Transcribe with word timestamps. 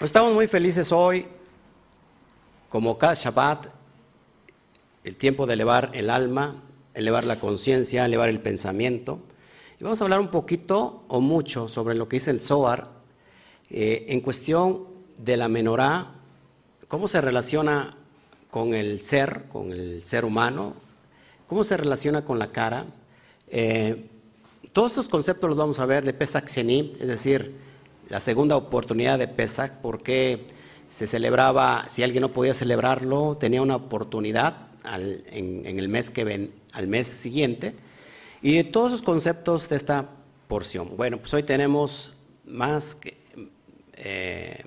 Estamos 0.00 0.32
muy 0.32 0.46
felices 0.46 0.92
hoy, 0.92 1.26
como 2.70 2.96
cada 2.96 3.12
Shabbat, 3.12 3.66
el 5.04 5.16
tiempo 5.18 5.44
de 5.44 5.52
elevar 5.52 5.90
el 5.92 6.08
alma, 6.08 6.62
elevar 6.94 7.24
la 7.24 7.38
conciencia, 7.38 8.06
elevar 8.06 8.30
el 8.30 8.40
pensamiento. 8.40 9.18
Y 9.78 9.84
vamos 9.84 10.00
a 10.00 10.04
hablar 10.04 10.20
un 10.20 10.30
poquito 10.30 11.04
o 11.06 11.20
mucho 11.20 11.68
sobre 11.68 11.94
lo 11.94 12.08
que 12.08 12.16
dice 12.16 12.30
el 12.30 12.40
Zohar 12.40 12.88
eh, 13.68 14.06
en 14.08 14.22
cuestión 14.22 14.86
de 15.18 15.36
la 15.36 15.48
menorá, 15.48 16.14
cómo 16.88 17.06
se 17.06 17.20
relaciona 17.20 17.98
con 18.48 18.72
el 18.72 19.02
ser, 19.02 19.48
con 19.52 19.70
el 19.70 20.00
ser 20.00 20.24
humano, 20.24 20.76
cómo 21.46 21.62
se 21.62 21.76
relaciona 21.76 22.24
con 22.24 22.38
la 22.38 22.50
cara. 22.52 22.86
Eh, 23.48 24.06
todos 24.72 24.92
estos 24.92 25.10
conceptos 25.10 25.50
los 25.50 25.58
vamos 25.58 25.78
a 25.78 25.84
ver 25.84 26.06
de 26.06 26.14
Pesach 26.14 26.48
Sheni, 26.48 26.94
es 26.98 27.06
decir, 27.06 27.68
la 28.10 28.18
segunda 28.18 28.56
oportunidad 28.56 29.18
de 29.18 29.28
Pesach, 29.28 29.72
porque 29.80 30.46
se 30.90 31.06
celebraba, 31.06 31.86
si 31.88 32.02
alguien 32.02 32.22
no 32.22 32.32
podía 32.32 32.54
celebrarlo, 32.54 33.36
tenía 33.38 33.62
una 33.62 33.76
oportunidad 33.76 34.66
en, 34.84 35.78
el 35.78 35.88
mes 35.88 36.10
que 36.10 36.24
ven, 36.24 36.52
al 36.72 36.88
mes 36.88 37.06
siguiente, 37.06 37.74
y 38.42 38.56
de 38.56 38.64
todos 38.64 38.90
los 38.90 39.02
conceptos 39.02 39.68
de 39.68 39.76
esta 39.76 40.10
porción. 40.48 40.96
Bueno, 40.96 41.18
pues 41.18 41.32
hoy 41.34 41.44
tenemos 41.44 42.14
más 42.44 42.96
que, 42.96 43.16
eh, 43.94 44.64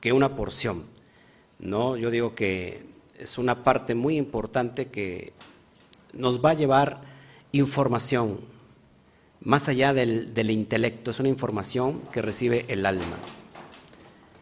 que 0.00 0.14
una 0.14 0.34
porción, 0.34 0.84
¿no? 1.58 1.98
Yo 1.98 2.10
digo 2.10 2.34
que 2.34 2.86
es 3.18 3.36
una 3.36 3.62
parte 3.62 3.94
muy 3.94 4.16
importante 4.16 4.86
que 4.86 5.34
nos 6.14 6.42
va 6.42 6.50
a 6.50 6.54
llevar 6.54 7.02
información, 7.52 8.40
más 9.44 9.68
allá 9.68 9.92
del, 9.92 10.50
intelecto, 10.50 11.10
es 11.10 11.20
una 11.20 11.28
información 11.28 12.00
que 12.12 12.22
recibe 12.22 12.64
el 12.68 12.86
alma. 12.86 13.18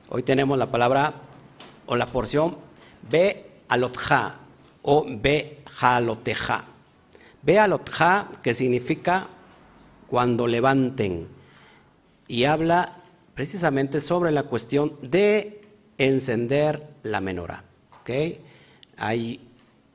Hoy 0.09 0.23
tenemos 0.23 0.57
la 0.59 0.71
palabra 0.71 1.15
o 1.87 1.97
la 1.97 2.07
porción 2.07 2.57
Be 3.11 3.47
alotja 3.69 4.37
o 4.83 5.05
Be 5.09 5.59
jaloteja. 5.67 6.65
Be 7.43 7.59
alotja, 7.59 8.29
que 8.43 8.55
significa 8.55 9.27
cuando 10.07 10.47
levanten, 10.47 11.27
y 12.29 12.45
habla 12.45 12.99
precisamente 13.35 14.01
sobre 14.01 14.31
la 14.31 14.45
cuestión 14.45 14.97
de 15.03 15.63
encender 15.99 16.87
la 17.03 17.21
menorá. 17.21 17.65
Hay, 18.99 19.41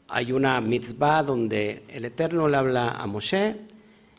hay 0.09 0.31
una 0.31 0.59
mitzvah 0.59 1.23
donde 1.23 1.83
el 1.88 2.05
Eterno 2.05 2.47
le 2.47 2.58
habla 2.58 2.89
a 2.89 3.05
Moshe 3.08 3.66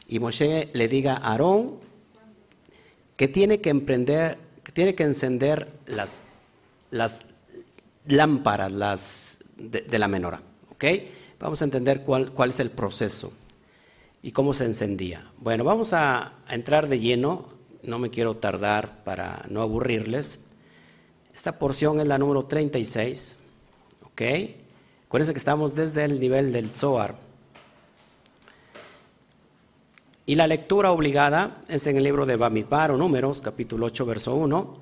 y 0.09 0.19
Moshe 0.19 0.70
le 0.73 0.89
diga 0.89 1.14
a 1.14 1.33
Aarón 1.33 1.75
que 3.17 3.28
tiene 3.28 3.61
que 3.61 3.69
emprender, 3.69 4.39
que 4.64 4.73
tiene 4.73 4.95
que 4.95 5.03
encender 5.03 5.69
las, 5.87 6.23
las 6.91 7.20
lámparas 8.06 8.73
las 8.73 9.41
de, 9.56 9.98
la 9.98 10.09
menora. 10.09 10.41
¿ok? 10.70 10.84
Vamos 11.39 11.61
a 11.61 11.64
entender 11.64 12.03
cuál, 12.03 12.33
cuál 12.33 12.51
es 12.51 12.61
el 12.61 12.70
proceso 12.70 13.33
y 14.23 14.33
cómo 14.33 14.55
se 14.55 14.64
encendía. 14.64 15.31
Bueno, 15.39 15.64
vamos 15.64 15.92
a, 15.92 16.33
entrar 16.48 16.89
de 16.89 16.98
lleno, 17.01 17.48
no 17.83 17.98
me 17.98 18.11
quiero 18.11 18.36
tardar 18.36 19.05
para 19.05 19.45
no 19.51 19.62
aburrirles. 19.62 20.41
Esta 21.34 21.59
porción 21.59 22.01
es 22.01 22.09
la 22.09 22.19
número 22.19 22.47
36, 22.47 23.36
¿ok? 24.05 24.23
Acuérdense 25.06 25.33
que 25.33 25.39
estamos 25.39 25.75
desde 25.75 26.05
el 26.05 26.19
nivel 26.19 26.53
del 26.53 26.70
Zohar. 26.70 27.27
Y 30.28 30.34
la 30.34 30.46
lectura 30.46 30.92
obligada 30.92 31.62
es 31.70 31.86
en 31.86 31.96
el 31.96 32.04
libro 32.04 32.26
de 32.26 32.36
Bamidbar 32.36 32.90
o 32.90 32.98
Números, 32.98 33.40
capítulo 33.40 33.86
8, 33.86 34.04
verso 34.04 34.34
1, 34.34 34.78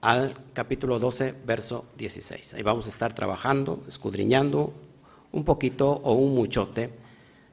al 0.00 0.34
capítulo 0.52 0.98
12, 0.98 1.36
verso 1.46 1.84
16. 1.96 2.54
Ahí 2.54 2.64
vamos 2.64 2.86
a 2.86 2.88
estar 2.88 3.14
trabajando, 3.14 3.84
escudriñando 3.86 4.72
un 5.30 5.44
poquito 5.44 5.88
o 5.88 6.14
un 6.14 6.34
muchote 6.34 6.90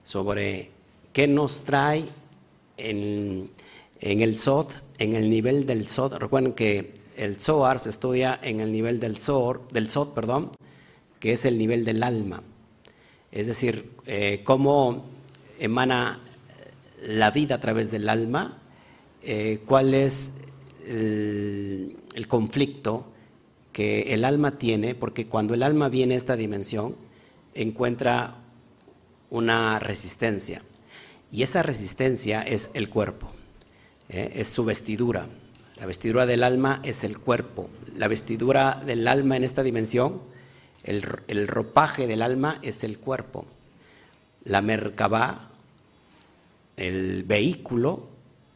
sobre 0.04 0.72
qué 1.14 1.28
nos 1.28 1.62
trae 1.62 2.06
en, 2.78 3.52
el 4.00 4.40
Sot, 4.40 4.82
en 4.98 5.14
el 5.14 5.30
nivel 5.30 5.68
del 5.68 5.88
Sot. 5.88 6.14
Recuerden 6.14 6.54
que 6.54 6.96
el 7.16 7.40
Zohar 7.40 7.78
se 7.78 7.90
estudia 7.90 8.40
en 8.42 8.60
el 8.60 8.72
nivel 8.72 9.00
del 9.00 9.18
Zohar, 9.18 9.60
del 9.72 9.92
Sot, 9.92 10.16
perdón, 10.16 10.50
que 11.20 11.34
es 11.34 11.46
el 11.46 11.60
nivel 11.60 11.86
del 11.86 12.02
alma. 12.02 12.42
Es 13.32 13.46
decir, 13.46 13.92
eh, 14.08 14.42
cómo 14.44 15.06
emana 15.60 16.22
la 17.04 17.32
vida 17.32 17.56
a 17.56 17.60
través 17.60 17.92
del 17.92 18.10
alma, 18.10 18.58
eh, 19.22 19.62
cuál 19.66 19.94
es 19.94 20.34
el, 20.88 21.96
conflicto 22.28 23.06
que 23.72 24.14
el 24.14 24.26
alma 24.26 24.58
tiene, 24.58 24.96
porque 24.96 25.28
cuando 25.28 25.54
el 25.54 25.64
alma 25.64 25.90
viene 25.90 26.16
a 26.16 26.18
esta 26.18 26.36
dimensión, 26.36 26.96
encuentra 27.54 28.36
una 29.30 29.80
resistencia. 29.80 30.64
Y 31.32 31.44
esa 31.44 31.64
resistencia 31.64 32.42
es 32.42 32.70
el 32.74 32.90
cuerpo, 32.90 33.32
eh, 34.10 34.34
es 34.36 34.48
su 34.48 34.66
vestidura. 34.66 35.28
La 35.78 35.86
vestidura 35.86 36.26
del 36.26 36.44
alma 36.44 36.82
es 36.84 37.04
el 37.04 37.20
cuerpo. 37.20 37.70
La 37.96 38.08
vestidura 38.08 38.82
del 38.86 39.08
alma 39.08 39.38
en 39.38 39.44
esta 39.44 39.64
dimensión, 39.64 40.22
el, 40.84 41.06
el 41.28 41.48
ropaje 41.48 42.08
del 42.08 42.22
alma 42.22 42.60
es 42.62 42.84
el 42.84 43.00
cuerpo. 43.00 43.46
La 44.44 44.62
merkabah 44.62 45.49
el 46.80 47.24
vehículo 47.24 48.08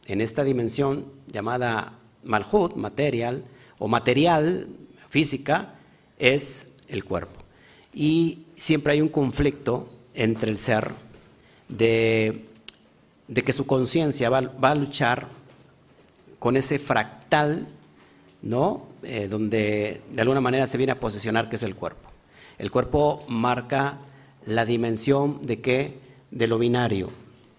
en 0.06 0.20
esta 0.20 0.44
dimensión 0.44 1.06
llamada 1.26 1.98
malhut, 2.24 2.74
material, 2.74 3.44
o 3.78 3.86
material, 3.86 4.68
física, 5.08 5.74
es 6.18 6.68
el 6.88 7.04
cuerpo. 7.04 7.42
Y 7.92 8.46
siempre 8.56 8.94
hay 8.94 9.00
un 9.00 9.08
conflicto 9.08 9.88
entre 10.14 10.50
el 10.50 10.58
ser 10.58 10.92
de, 11.68 12.46
que 13.44 13.52
su 13.52 13.66
conciencia 13.66 14.30
va, 14.30 14.38
a 14.38 14.74
luchar 14.74 15.28
con 16.38 16.56
ese 16.56 16.78
fractal, 16.78 17.66
¿no? 18.42 18.86
Eh, 19.02 19.28
donde 19.28 20.00
de 20.10 20.20
alguna 20.20 20.40
manera 20.40 20.66
se 20.66 20.78
viene 20.78 20.92
a 20.92 21.00
posicionar 21.00 21.50
que 21.50 21.56
es 21.56 21.62
el 21.62 21.74
cuerpo. 21.74 22.10
El 22.58 22.70
cuerpo 22.70 23.24
marca 23.28 23.98
la 24.46 24.64
dimensión 24.64 25.42
de 25.42 25.60
qué? 25.60 25.98
De 26.30 26.46
lo 26.46 26.58
binario, 26.58 27.10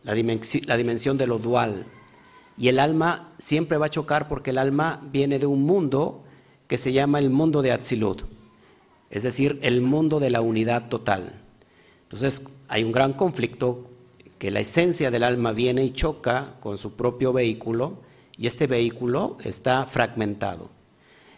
la, 0.06 0.14
dimensión 0.14 1.18
de 1.18 1.28
lo 1.28 1.40
dual. 1.40 1.86
Y 2.58 2.70
el 2.70 2.80
alma 2.80 3.34
siempre 3.38 3.78
va 3.78 3.88
a 3.88 3.90
chocar 3.90 4.30
porque 4.30 4.52
el 4.52 4.58
alma 4.58 5.02
viene 5.12 5.40
de 5.40 5.46
un 5.46 5.64
mundo 5.64 6.24
que 6.68 6.78
se 6.78 6.94
llama 6.94 7.20
el 7.20 7.30
mundo 7.30 7.62
de 7.62 7.72
Atzilut, 7.72 8.24
es 9.10 9.24
decir, 9.24 9.60
el 9.62 9.82
mundo 9.82 10.20
de 10.20 10.30
la 10.30 10.42
unidad 10.42 10.88
total. 10.88 11.42
Entonces 12.04 12.44
hay 12.70 12.84
un 12.84 12.92
gran 12.92 13.14
conflicto 13.14 13.90
que 14.38 14.52
la 14.52 14.62
esencia 14.62 15.12
del 15.12 15.24
alma 15.24 15.52
viene 15.52 15.84
y 15.84 15.92
choca 15.92 16.56
con 16.60 16.78
su 16.78 16.94
propio 16.94 17.34
vehículo 17.34 17.98
y 18.38 18.48
este 18.48 18.68
vehículo 18.68 19.38
está 19.44 19.86
fragmentado. 19.86 20.70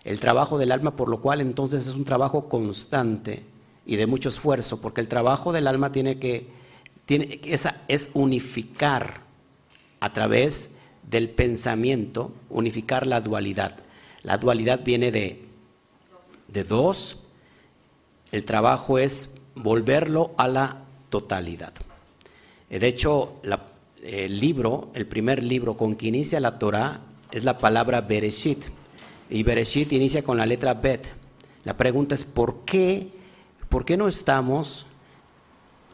El 0.04 0.20
trabajo 0.20 0.58
del 0.58 0.72
alma, 0.72 0.96
por 0.96 1.10
lo 1.10 1.22
cual 1.22 1.42
entonces 1.42 1.88
es 1.88 1.96
un 1.96 2.06
trabajo 2.06 2.48
constante 2.48 3.44
y 3.86 3.98
de 3.98 4.08
mucho 4.08 4.30
esfuerzo, 4.30 4.80
porque 4.80 5.02
el 5.02 5.08
trabajo 5.08 5.52
del 5.52 5.68
alma 5.68 5.92
tiene 5.92 6.20
que 6.20 6.48
tiene, 7.08 7.40
esa 7.46 7.82
es 7.88 8.12
unificar 8.14 9.22
a 10.02 10.14
través 10.14 10.72
del 11.10 11.30
pensamiento, 11.30 12.34
unificar 12.50 13.08
la 13.08 13.22
dualidad. 13.22 13.78
La 14.24 14.38
dualidad 14.38 14.82
viene 14.84 15.12
de, 15.12 15.46
de 16.50 16.64
dos, 16.66 17.24
el 18.32 18.44
trabajo 18.44 19.00
es 19.00 19.32
volverlo 19.56 20.36
a 20.38 20.50
la 20.50 20.84
totalidad. 21.10 21.74
De 22.70 22.86
hecho, 22.86 23.40
el 24.04 24.40
libro, 24.40 24.92
el 24.94 25.08
primer 25.08 25.42
libro 25.42 25.78
con 25.78 25.96
que 25.96 26.08
inicia 26.08 26.42
la 26.42 26.60
Torah 26.60 27.00
es 27.32 27.46
la 27.46 27.58
palabra 27.58 28.02
Bereshit. 28.02 28.66
Y 29.30 29.44
Bereshit 29.44 29.94
inicia 29.94 30.24
con 30.24 30.38
la 30.38 30.46
letra 30.46 30.74
Bet. 30.74 31.08
La 31.64 31.78
pregunta 31.78 32.16
es, 32.16 32.26
¿por 32.26 32.66
qué, 32.66 33.08
por 33.70 33.86
qué 33.86 33.96
no 33.96 34.10
estamos 34.10 34.86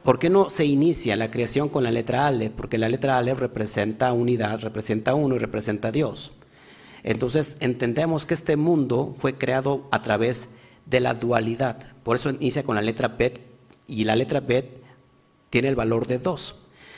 ¿Por 0.04 0.20
qué 0.20 0.30
no 0.30 0.50
se 0.50 0.66
inicia 0.66 1.16
la 1.16 1.32
creación 1.32 1.70
con 1.70 1.84
la 1.84 1.92
letra 1.92 2.28
Aleph? 2.28 2.52
Porque 2.52 2.78
la 2.78 2.90
letra 2.90 3.18
Aleph 3.18 3.40
representa 3.40 4.12
unidad, 4.12 4.60
representa 4.60 5.16
uno 5.16 5.36
y 5.36 5.40
representa 5.40 5.94
Dios. 5.94 6.34
Entonces 7.04 7.56
entendemos 7.62 8.26
que 8.26 8.34
este 8.34 8.58
mundo 8.58 9.16
fue 9.18 9.38
creado 9.38 9.88
a 9.92 10.02
través 10.02 10.50
de 10.86 11.00
la 11.00 11.14
dualidad. 11.14 11.78
Por 12.04 12.18
eso 12.18 12.30
inicia 12.30 12.64
con 12.64 12.76
la 12.76 12.82
letra 12.82 13.08
Bet 13.08 13.40
y 13.88 14.04
la 14.04 14.18
letra 14.18 14.42
Bet 14.42 14.82
tiene 15.50 15.70
el 15.70 15.76
valor 15.76 16.06
de 16.06 16.20
dos. 16.20 16.56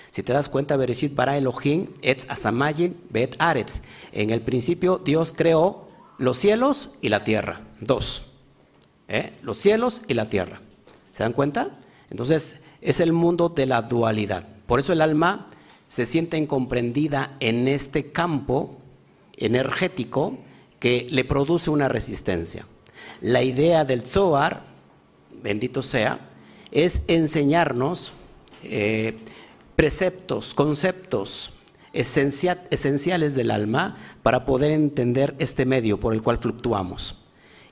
Si 0.10 0.24
te 0.24 0.34
das 0.34 0.50
cuenta, 0.50 0.78
Bereshit 0.78 1.13
para 1.13 1.38
Elohim, 1.38 1.88
et 2.01 2.25
asamayin, 2.30 2.96
bet 3.10 3.36
aretz. 3.38 3.81
En 4.13 4.30
el 4.30 4.42
principio 4.42 4.98
Dios 4.98 5.34
creó 5.36 5.90
los 6.18 6.38
cielos 6.38 6.92
y 7.01 7.10
la 7.10 7.24
tierra. 7.24 7.62
Dos. 7.81 8.31
¿Eh? 9.10 9.34
Los 9.44 9.58
cielos 9.58 10.01
y 10.08 10.13
la 10.13 10.30
tierra. 10.30 10.62
¿Se 11.13 11.22
dan 11.22 11.34
cuenta? 11.34 11.78
Entonces, 12.10 12.62
es 12.86 13.00
el 13.00 13.12
mundo 13.12 13.50
de 13.50 13.66
la 13.66 13.82
dualidad. 13.82 14.46
Por 14.68 14.80
eso 14.80 14.94
el 14.94 15.02
alma 15.02 15.48
se 15.88 16.06
siente 16.06 16.38
incomprendida 16.38 17.36
en 17.40 17.68
este 17.68 18.12
campo 18.12 18.78
energético 19.36 20.38
que 20.80 21.08
le 21.10 21.26
produce 21.26 21.72
una 21.72 21.90
resistencia. 21.90 22.68
La 23.22 23.42
idea 23.42 23.86
del 23.86 24.04
Zohar, 24.04 24.64
bendito 25.42 25.82
sea, 25.82 26.30
es 26.72 27.02
enseñarnos 27.08 28.14
eh, 28.62 29.18
preceptos, 29.76 30.54
conceptos 30.54 31.54
esenciales 31.92 33.34
del 33.34 33.52
alma 33.52 33.98
para 34.22 34.46
poder 34.46 34.72
entender 34.72 35.34
este 35.40 35.66
medio 35.66 36.00
por 36.00 36.14
el 36.14 36.22
cual 36.22 36.38
fluctuamos. 36.38 37.24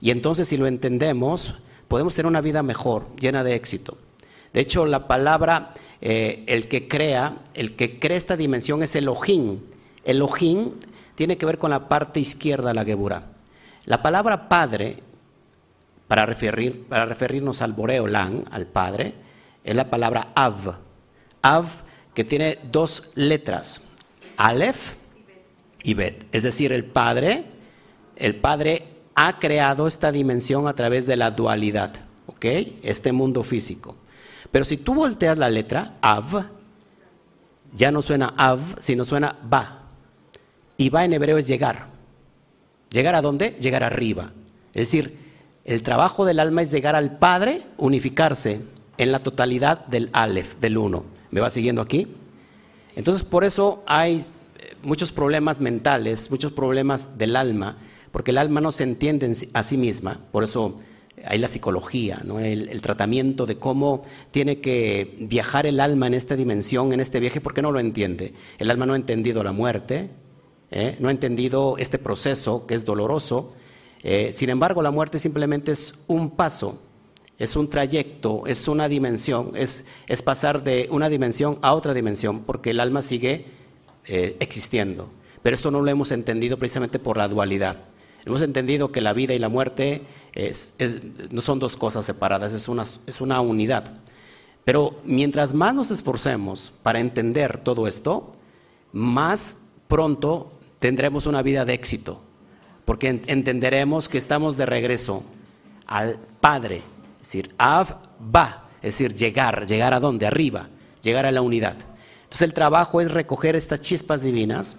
Y 0.01 0.10
entonces 0.10 0.48
si 0.48 0.57
lo 0.57 0.65
entendemos, 0.65 1.62
podemos 1.88 2.15
tener 2.15 2.27
una 2.27 2.42
vida 2.42 2.63
mejor, 2.63 3.06
llena 3.19 3.44
de 3.44 3.54
éxito. 3.54 3.98
De 4.53 4.61
hecho, 4.61 4.85
la 4.85 5.07
palabra, 5.07 5.71
eh, 6.00 6.44
el 6.47 6.67
que 6.67 6.88
crea, 6.88 7.38
el 7.55 7.75
que 7.75 8.00
crea 8.00 8.17
esta 8.17 8.38
dimensión 8.38 8.83
es 8.83 8.95
Elohim. 8.95 9.59
Elohim 10.05 10.73
tiene 11.15 11.38
que 11.38 11.45
ver 11.45 11.57
con 11.57 11.71
la 11.71 11.89
parte 11.89 12.19
izquierda 12.19 12.69
de 12.69 12.75
la 12.75 12.85
Gebura. 12.85 13.31
La 13.85 14.01
palabra 14.01 14.47
padre, 14.47 15.00
para 16.07 16.25
referirnos 16.25 17.61
al 17.61 17.73
Boreolán, 17.73 18.45
al 18.51 18.67
padre, 18.67 19.15
es 19.63 19.75
la 19.75 19.89
palabra 19.89 20.29
Av. 20.35 20.75
Av, 21.41 21.65
que 22.13 22.23
tiene 22.23 22.59
dos 22.71 23.11
letras, 23.15 23.81
Aleph 24.38 24.94
y 25.83 25.95
Bet. 25.95 26.25
Es 26.31 26.44
decir, 26.44 26.71
el 26.71 26.85
padre, 26.85 27.45
el 28.15 28.35
padre 28.35 28.88
ha 29.15 29.39
creado 29.39 29.88
esta 29.88 30.11
dimensión 30.11 30.67
a 30.67 30.73
través 30.73 31.05
de 31.05 31.17
la 31.17 31.31
dualidad, 31.31 31.94
¿ok? 32.27 32.45
Este 32.83 33.11
mundo 33.11 33.44
físico. 33.44 33.95
Pero 34.51 34.65
si 34.65 34.77
tú 34.77 34.93
volteas 34.93 35.37
la 35.37 35.49
letra, 35.49 35.95
Av, 36.01 36.45
ya 37.75 37.91
no 37.91 38.01
suena 38.01 38.33
Av, 38.37 38.59
sino 38.79 39.03
suena 39.03 39.35
Ba. 39.43 39.83
Y 40.77 40.89
Ba 40.89 41.05
en 41.05 41.13
hebreo 41.13 41.37
es 41.37 41.47
llegar. 41.47 41.87
¿Llegar 42.89 43.15
a 43.15 43.21
dónde? 43.21 43.55
Llegar 43.59 43.83
arriba. 43.83 44.31
Es 44.73 44.87
decir, 44.87 45.17
el 45.65 45.81
trabajo 45.81 46.25
del 46.25 46.39
alma 46.39 46.61
es 46.61 46.71
llegar 46.71 46.95
al 46.95 47.17
Padre, 47.17 47.63
unificarse 47.77 48.61
en 48.97 49.11
la 49.11 49.19
totalidad 49.19 49.85
del 49.85 50.09
Aleph, 50.13 50.55
del 50.59 50.77
uno. 50.77 51.05
¿Me 51.31 51.41
va 51.41 51.49
siguiendo 51.49 51.81
aquí? 51.81 52.07
Entonces, 52.95 53.23
por 53.23 53.43
eso 53.43 53.83
hay 53.87 54.19
eh, 54.19 54.75
muchos 54.83 55.11
problemas 55.11 55.59
mentales, 55.59 56.29
muchos 56.29 56.51
problemas 56.51 57.17
del 57.17 57.35
alma, 57.35 57.77
porque 58.11 58.31
el 58.31 58.37
alma 58.37 58.61
no 58.61 58.71
se 58.71 58.83
entiende 58.83 59.35
a 59.53 59.63
sí 59.63 59.77
misma, 59.77 60.19
por 60.31 60.43
eso 60.43 60.79
hay 61.25 61.37
la 61.37 61.47
psicología, 61.47 62.21
el, 62.41 62.81
tratamiento 62.81 63.45
de 63.45 63.57
cómo 63.57 64.03
tiene 64.31 64.59
que 64.59 65.15
viajar 65.19 65.65
el 65.65 65.79
alma 65.79 66.07
en 66.07 66.13
esta 66.13 66.35
dimensión, 66.35 66.91
en 66.91 66.99
este 66.99 67.19
viaje, 67.19 67.39
porque 67.39 67.61
no 67.61 67.71
lo 67.71 67.79
entiende. 67.79 68.33
El 68.57 68.69
alma 68.69 68.85
no 68.85 68.93
ha 68.93 68.97
entendido 68.97 69.43
la 69.43 69.51
muerte, 69.51 70.09
¿eh? 70.71 70.97
no 70.99 71.07
ha 71.07 71.11
entendido 71.11 71.77
este 71.77 71.97
proceso 71.97 72.65
que 72.65 72.73
es 72.73 72.83
doloroso. 72.83 73.53
Eh, 74.03 74.31
sin 74.33 74.49
embargo, 74.49 74.81
la 74.81 74.91
muerte 74.91 75.17
simplemente 75.17 75.71
es 75.71 75.95
un 76.07 76.31
paso, 76.31 76.81
es 77.37 77.55
un 77.55 77.69
trayecto, 77.69 78.43
es 78.45 78.67
una 78.67 78.89
dimensión, 78.89 79.51
es, 79.55 79.85
pasar 80.23 80.63
de 80.63 80.87
una 80.91 81.09
dimensión 81.09 81.57
a 81.61 81.73
otra 81.73 81.93
dimensión, 81.93 82.41
porque 82.41 82.71
el 82.71 82.81
alma 82.81 83.01
sigue 83.01 83.45
eh, 84.07 84.35
existiendo. 84.39 85.09
Pero 85.41 85.55
esto 85.55 85.71
no 85.71 85.81
lo 85.81 85.89
hemos 85.89 86.11
entendido 86.11 86.57
precisamente 86.57 86.99
por 86.99 87.17
la 87.17 87.27
dualidad. 87.27 87.77
Hemos 88.25 88.41
entendido 88.41 88.91
que 88.91 89.01
la 89.01 89.13
vida 89.13 89.33
y 89.33 89.39
la 89.39 89.49
muerte 89.49 90.01
no 91.30 91.41
son 91.41 91.59
dos 91.59 91.77
cosas 91.77 92.06
separadas, 92.06 92.53
es 92.53 92.68
una, 92.68 92.83
es 93.06 93.21
una 93.21 93.41
unidad. 93.41 93.91
Pero 94.65 95.01
mientras 95.03 95.53
más 95.53 95.75
nos 95.75 95.91
esforcemos 95.91 96.74
para 96.83 97.00
entender 97.00 97.57
todo 97.63 97.88
esto, 97.88 98.35
más 98.91 99.57
pronto 99.88 100.53
tendremos 100.80 101.25
una 101.25 101.41
vida 101.41 101.65
de 101.65 101.74
éxito, 101.74 102.21
porque 102.85 103.21
entenderemos 103.27 104.09
que 104.09 104.18
estamos 104.18 104.57
de 104.57 104.65
regreso 104.65 105.24
al 105.85 106.18
Padre, 106.39 106.77
es 107.21 107.27
decir, 107.27 107.53
Av 107.57 107.97
va, 108.36 108.69
es 108.77 108.97
decir, 108.97 109.13
llegar, 109.13 109.65
llegar 109.68 109.94
a 109.94 110.00
dónde, 110.00 110.25
arriba, 110.25 110.69
llegar 111.01 111.25
a 111.25 111.31
la 111.31 111.41
unidad. 111.41 111.77
Entonces 112.24 112.41
el 112.41 112.53
trabajo 112.53 113.01
es 113.01 113.12
recoger 113.12 113.56
estas 113.56 113.81
chispas 113.81 114.21
divinas, 114.21 114.77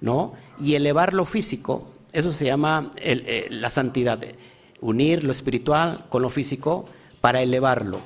¿no? 0.00 0.32
Y 0.58 0.74
elevar 0.74 1.14
lo 1.14 1.24
físico 1.24 1.86
eso 2.12 2.32
se 2.32 2.46
llama 2.46 2.90
eh, 2.96 3.48
la 3.50 3.70
santidad, 3.70 4.20
unir 4.80 5.24
lo 5.24 5.32
espiritual 5.32 6.06
con 6.08 6.22
lo 6.22 6.30
físico 6.30 6.86
para 7.20 7.42
elevarlo. 7.42 8.00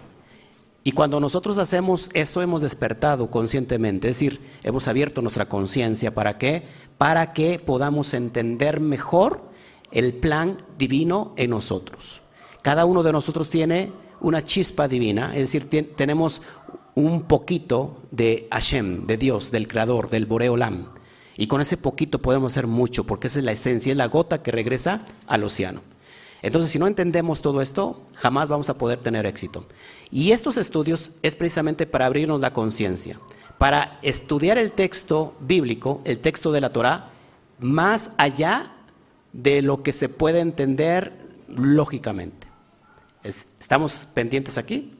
Y 0.84 0.92
cuando 0.92 1.20
nosotros 1.20 1.58
hacemos 1.58 2.10
eso 2.12 2.42
hemos 2.42 2.60
despertado 2.60 3.30
conscientemente, 3.30 4.08
es 4.08 4.16
decir, 4.16 4.40
hemos 4.64 4.88
abierto 4.88 5.22
nuestra 5.22 5.48
conciencia. 5.48 6.12
¿Para 6.12 6.38
qué? 6.38 6.64
Para 6.98 7.32
que 7.32 7.60
podamos 7.60 8.14
entender 8.14 8.80
mejor 8.80 9.42
el 9.92 10.14
plan 10.14 10.64
divino 10.78 11.34
en 11.36 11.50
nosotros. 11.50 12.20
Cada 12.62 12.84
uno 12.84 13.02
de 13.02 13.12
nosotros 13.12 13.48
tiene 13.48 13.92
una 14.20 14.44
chispa 14.44 14.88
divina, 14.88 15.32
es 15.34 15.52
decir, 15.52 15.68
tenemos 15.96 16.42
un 16.94 17.22
poquito 17.22 17.98
de 18.10 18.48
Hashem, 18.50 19.06
de 19.06 19.16
Dios, 19.16 19.50
del 19.50 19.68
Creador, 19.68 20.10
del 20.10 20.26
Boreolam. 20.26 20.88
Y 21.36 21.46
con 21.46 21.60
ese 21.60 21.76
poquito 21.76 22.20
podemos 22.20 22.52
hacer 22.52 22.66
mucho, 22.66 23.04
porque 23.04 23.28
esa 23.28 23.38
es 23.38 23.44
la 23.44 23.52
esencia, 23.52 23.90
es 23.90 23.96
la 23.96 24.06
gota 24.06 24.42
que 24.42 24.52
regresa 24.52 25.04
al 25.26 25.44
océano. 25.44 25.80
Entonces, 26.42 26.70
si 26.70 26.78
no 26.78 26.86
entendemos 26.86 27.40
todo 27.40 27.62
esto, 27.62 28.02
jamás 28.14 28.48
vamos 28.48 28.68
a 28.68 28.76
poder 28.76 28.98
tener 28.98 29.26
éxito. 29.26 29.64
Y 30.10 30.32
estos 30.32 30.56
estudios 30.56 31.12
es 31.22 31.36
precisamente 31.36 31.86
para 31.86 32.06
abrirnos 32.06 32.40
la 32.40 32.52
conciencia, 32.52 33.20
para 33.58 33.98
estudiar 34.02 34.58
el 34.58 34.72
texto 34.72 35.34
bíblico, 35.40 36.00
el 36.04 36.18
texto 36.18 36.50
de 36.50 36.60
la 36.60 36.72
Torah, 36.72 37.10
más 37.60 38.10
allá 38.18 38.72
de 39.32 39.62
lo 39.62 39.82
que 39.82 39.92
se 39.92 40.08
puede 40.08 40.40
entender 40.40 41.16
lógicamente. 41.48 42.48
¿Estamos 43.22 44.08
pendientes 44.12 44.58
aquí? 44.58 44.98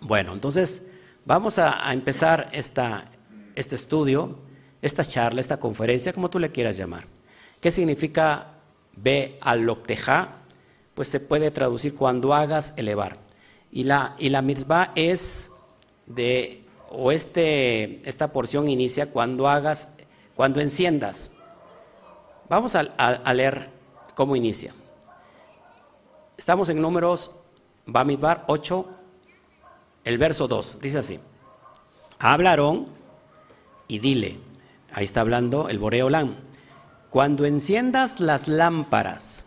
Bueno, 0.00 0.32
entonces 0.32 0.86
vamos 1.26 1.58
a, 1.58 1.92
empezar 1.92 2.50
este 2.52 3.74
estudio 3.74 4.38
esta 4.84 5.02
charla, 5.02 5.40
esta 5.40 5.58
conferencia, 5.58 6.12
como 6.12 6.28
tú 6.28 6.38
le 6.38 6.52
quieras 6.52 6.76
llamar. 6.76 7.06
¿Qué 7.58 7.70
significa 7.70 8.48
ve 8.94 9.38
alopteja? 9.40 10.42
Pues 10.94 11.08
se 11.08 11.20
puede 11.20 11.50
traducir 11.50 11.94
cuando 11.94 12.34
hagas 12.34 12.72
elevar. 12.76 13.18
Y 13.70 13.84
la, 13.84 14.14
y 14.18 14.28
la 14.28 14.42
mitzvah 14.42 14.92
es 14.94 15.50
de, 16.06 16.64
o 16.88 17.10
este, 17.10 18.08
esta 18.08 18.32
porción 18.32 18.68
inicia 18.68 19.10
cuando 19.10 19.48
hagas, 19.48 19.88
cuando 20.34 20.60
enciendas. 20.60 21.30
Vamos 22.48 22.74
a, 22.76 23.34
leer 23.34 23.70
cómo 24.14 24.36
inicia. 24.36 24.74
Estamos 26.36 26.68
en 26.68 26.80
números 26.80 27.32
Bamidbar 27.86 28.44
8, 28.46 28.88
el 30.04 30.18
verso 30.18 30.46
2. 30.46 30.78
Dice 30.80 30.98
así: 30.98 31.20
Hablaron 32.18 32.88
y 33.88 33.98
dile 33.98 34.38
Ahí 34.94 35.04
está 35.04 35.22
hablando 35.22 35.68
el 35.68 35.80
Boreolán. 35.80 36.36
Cuando 37.10 37.44
enciendas 37.46 38.20
las 38.20 38.46
lámparas, 38.46 39.44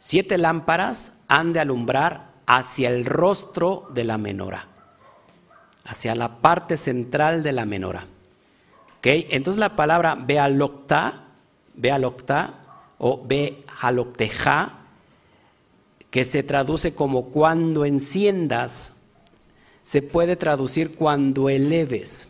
siete 0.00 0.38
lámparas 0.38 1.12
han 1.28 1.52
de 1.52 1.60
alumbrar 1.60 2.30
hacia 2.46 2.88
el 2.88 3.04
rostro 3.04 3.86
de 3.94 4.02
la 4.02 4.18
menora, 4.18 4.66
hacia 5.84 6.16
la 6.16 6.38
parte 6.38 6.76
central 6.76 7.44
de 7.44 7.52
la 7.52 7.66
menora. 7.66 8.06
¿Okay? 8.98 9.28
Entonces 9.30 9.60
la 9.60 9.76
palabra 9.76 10.16
bealocta, 10.16 11.28
bealocta 11.74 12.54
o 12.98 13.24
bealocteja, 13.24 14.78
que 16.10 16.24
se 16.24 16.42
traduce 16.42 16.92
como 16.92 17.26
cuando 17.26 17.84
enciendas, 17.84 18.94
se 19.84 20.02
puede 20.02 20.34
traducir 20.34 20.96
cuando 20.96 21.48
eleves. 21.48 22.28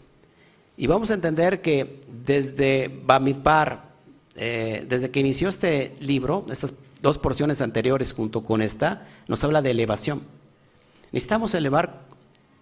Y 0.77 0.87
vamos 0.87 1.11
a 1.11 1.15
entender 1.15 1.63
que 1.63 2.01
desde 2.09 2.91
Bamidbar, 3.05 3.91
eh, 4.35 4.85
desde 4.89 5.11
que 5.11 5.21
inició 5.21 5.49
este 5.49 5.97
libro, 6.01 6.45
estas 6.51 6.75
dos 7.03 7.19
porciones 7.19 7.63
anteriores 7.63 8.13
junto 8.13 8.43
con 8.43 8.63
esta, 8.63 9.07
nos 9.29 9.43
habla 9.45 9.63
de 9.63 9.71
elevación. 9.71 10.23
Necesitamos 11.13 11.55
elevar 11.55 12.03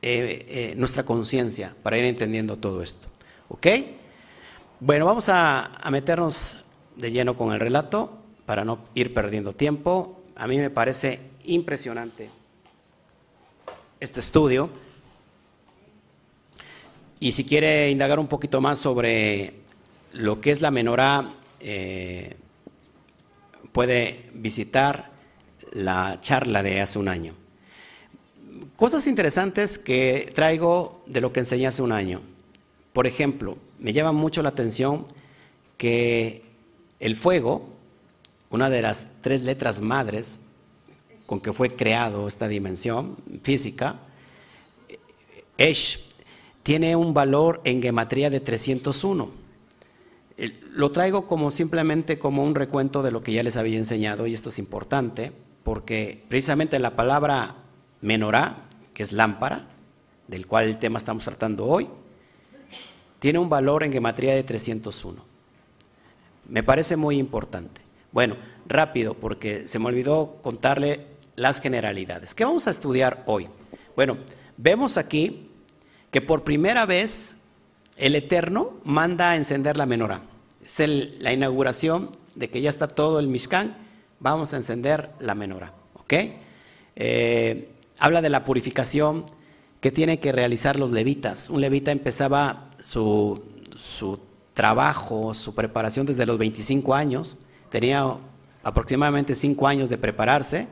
eh, 0.01 0.47
eh, 0.49 0.75
nuestra 0.77 1.05
conciencia 1.05 1.75
para 1.83 1.99
ir 1.99 2.05
entendiendo 2.05 2.57
todo 2.57 2.83
esto. 2.83 3.09
¿Ok? 3.49 3.67
Bueno, 4.81 5.07
vamos 5.07 5.29
a, 5.29 5.71
meternos 5.91 6.59
de 6.97 7.11
lleno 7.11 7.37
con 7.37 7.53
el 7.53 7.59
relato 7.59 8.17
para 8.47 8.65
no 8.65 8.79
ir 8.95 9.13
perdiendo 9.13 9.53
tiempo. 9.55 10.21
A 10.37 10.47
mí 10.47 10.57
me 10.57 10.71
parece 10.71 11.21
impresionante 11.45 12.31
este 13.99 14.21
estudio. 14.21 14.71
Y 17.19 17.33
si 17.33 17.45
quiere 17.45 17.91
indagar 17.91 18.21
un 18.21 18.29
poquito 18.29 18.61
más 18.61 18.79
sobre 18.79 19.55
lo 20.13 20.41
que 20.41 20.53
es 20.53 20.61
la 20.61 20.71
menorá, 20.71 21.29
eh, 21.59 22.37
puede 23.73 24.31
visitar 24.35 25.11
la 25.73 26.19
charla 26.21 26.63
de 26.63 26.81
hace 26.81 26.99
un 26.99 27.09
año. 27.09 27.35
Cosas 28.77 29.07
interesantes 29.07 29.79
que 29.79 30.33
traigo 30.35 31.03
de 31.07 31.21
lo 31.21 31.33
que 31.33 31.41
enseñé 31.41 31.67
hace 31.67 31.83
un 31.83 31.93
año. 31.93 32.23
Por 32.93 33.07
ejemplo, 33.07 33.59
me 33.79 33.93
llama 33.93 34.13
mucho 34.13 34.43
la 34.43 34.51
atención 34.51 35.07
que 35.77 36.43
el 37.01 37.17
fuego 37.17 37.79
una 38.51 38.71
de 38.71 38.83
las 38.83 39.09
tres 39.21 39.43
letras 39.43 39.81
madres 39.81 40.41
con 41.27 41.41
que 41.41 41.53
fue 41.53 41.77
creado 41.77 42.27
esta 42.27 42.49
dimensión 42.49 43.17
física, 43.43 44.01
Esh, 45.59 46.07
tiene 46.63 46.97
un 46.97 47.13
valor 47.13 47.61
en 47.65 47.83
gematría 47.83 48.31
de 48.31 48.41
301. 48.41 49.31
Lo 50.73 50.93
traigo 50.93 51.27
como 51.27 51.51
simplemente 51.51 52.19
como 52.19 52.45
un 52.45 52.55
recuento 52.55 53.03
de 53.03 53.11
lo 53.11 53.21
que 53.21 53.33
ya 53.33 53.43
les 53.43 53.57
había 53.57 53.77
enseñado 53.77 54.27
y 54.27 54.35
esto 54.35 54.51
es 54.51 54.59
importante 54.59 55.33
porque 55.65 56.25
precisamente 56.29 56.79
la 56.79 56.97
palabra 56.97 57.57
menorá, 58.01 58.69
que 58.95 59.03
es 59.03 59.13
lámpara, 59.13 59.67
del 60.29 60.47
cual 60.47 60.65
el 60.67 60.79
tema 60.79 60.99
estamos 60.99 61.25
tratando 61.25 61.67
hoy, 61.67 61.89
tiene 63.19 63.39
un 63.39 63.49
valor 63.49 63.83
en 63.83 63.93
gematría 63.93 64.35
de 64.35 64.45
301. 64.45 65.25
Me 66.49 66.63
parece 66.63 66.97
muy 66.97 67.19
importante. 67.19 67.81
Bueno, 68.13 68.37
rápido, 68.67 69.15
porque 69.15 69.67
se 69.67 69.79
me 69.79 69.87
olvidó 69.87 70.39
contarle 70.41 71.07
las 71.37 71.61
generalidades. 71.61 72.35
¿Qué 72.35 72.45
vamos 72.45 72.67
a 72.67 72.71
estudiar 72.71 73.23
hoy? 73.27 73.49
Bueno, 73.97 74.19
vemos 74.57 74.97
aquí 74.97 75.51
que 76.11 76.21
por 76.21 76.45
primera 76.45 76.87
vez 76.87 77.37
el 77.97 78.15
Eterno 78.15 78.79
manda 78.85 79.33
a 79.33 79.37
encender 79.37 79.77
la 79.77 79.87
menorá. 79.87 80.23
Es 80.69 81.21
la 81.21 81.33
inauguración 81.33 82.11
de 82.35 82.51
que 82.51 82.61
ya 82.61 82.69
está 82.69 82.89
todo 82.89 83.19
el 83.19 83.27
Mishkan, 83.27 83.77
vamos 84.21 84.53
a 84.53 84.59
encender 84.59 85.11
la 85.19 85.35
menorá. 85.35 85.73
¿Ok? 85.95 86.15
Eh, 86.97 87.71
habla 87.99 88.21
de 88.21 88.29
la 88.29 88.45
purificación 88.45 89.25
que 89.81 89.91
tienen 89.91 90.19
que 90.19 90.31
realizar 90.31 90.79
los 90.79 90.91
levitas. 90.91 91.49
Un 91.49 91.63
levita 91.63 91.91
empezaba 91.91 92.71
su, 92.83 93.43
su 93.77 94.21
trabajo, 94.53 95.33
su 95.33 95.55
preparación 95.55 96.05
desde 96.05 96.27
los 96.27 96.37
25 96.37 96.95
años, 96.95 97.39
tenía 97.71 98.17
aproximadamente 98.63 99.35
5 99.35 99.67
años 99.67 99.89
de 99.89 99.97
prepararse 99.97 100.67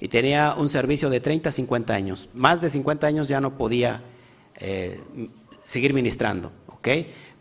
y 0.00 0.08
tenía 0.08 0.54
un 0.56 0.68
servicio 0.68 1.10
de 1.10 1.20
30 1.20 1.50
a 1.50 1.52
50 1.52 1.94
años. 1.94 2.28
Más 2.32 2.60
de 2.60 2.70
50 2.70 3.06
años 3.06 3.28
ya 3.28 3.40
no 3.40 3.58
podía 3.58 4.02
eh, 4.56 5.00
seguir 5.64 5.92
ministrando, 5.92 6.52
¿ok? 6.68 6.88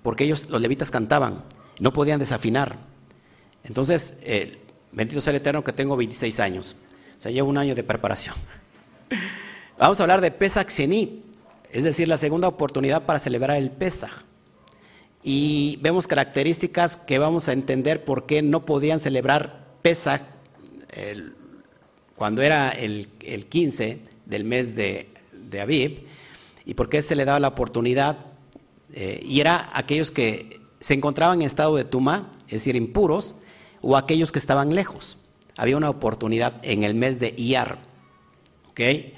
Porque 0.03 0.23
ellos, 0.25 0.47
los 0.49 0.61
levitas 0.61 0.91
cantaban, 0.91 1.43
no 1.81 1.91
podían 1.91 2.19
desafinar. 2.19 2.77
Entonces, 3.63 4.17
bendito 4.91 5.19
sea 5.19 5.31
el 5.31 5.37
Eterno 5.37 5.63
que 5.63 5.73
tengo 5.73 5.97
26 5.97 6.39
años, 6.39 6.77
o 7.17 7.21
sea, 7.21 7.31
llevo 7.31 7.49
un 7.49 7.57
año 7.57 7.75
de 7.75 7.83
preparación. 7.83 8.35
Vamos 9.79 9.99
a 9.99 10.03
hablar 10.03 10.21
de 10.21 10.29
Pesach 10.29 10.69
Sheni, 10.69 11.23
es 11.71 11.83
decir, 11.83 12.07
la 12.07 12.19
segunda 12.19 12.47
oportunidad 12.47 13.03
para 13.03 13.19
celebrar 13.19 13.57
el 13.57 13.71
Pesach 13.71 14.11
y 15.23 15.79
vemos 15.81 16.07
características 16.07 16.97
que 16.97 17.17
vamos 17.19 17.47
a 17.47 17.53
entender 17.53 18.03
por 18.03 18.25
qué 18.25 18.41
no 18.41 18.65
podían 18.65 18.99
celebrar 18.99 19.65
Pesach 19.81 20.21
cuando 22.15 22.41
era 22.41 22.69
el, 22.69 23.07
15 23.07 23.99
del 24.25 24.43
mes 24.43 24.75
de, 24.75 25.07
de, 25.31 25.61
Aviv 25.61 26.05
y 26.65 26.73
por 26.75 26.89
qué 26.89 27.01
se 27.01 27.15
le 27.15 27.25
daba 27.25 27.39
la 27.39 27.47
oportunidad. 27.49 28.17
Eh, 28.93 29.21
y 29.23 29.39
era 29.39 29.69
aquellos 29.73 30.11
que 30.11 30.60
se 30.81 30.95
encontraban 30.95 31.39
en 31.39 31.45
estado 31.45 31.77
de 31.77 31.85
tuma, 31.85 32.29
es 32.47 32.53
decir, 32.53 32.75
impuros, 32.75 33.35
o 33.81 33.95
aquellos 33.95 34.31
que 34.33 34.39
estaban 34.39 34.75
lejos. 34.75 35.17
Había 35.55 35.77
una 35.77 35.89
oportunidad 35.89 36.55
en 36.63 36.83
el 36.83 36.95
mes 36.95 37.19
de 37.19 37.33
Iyar. 37.37 37.77
¿okay? 38.71 39.13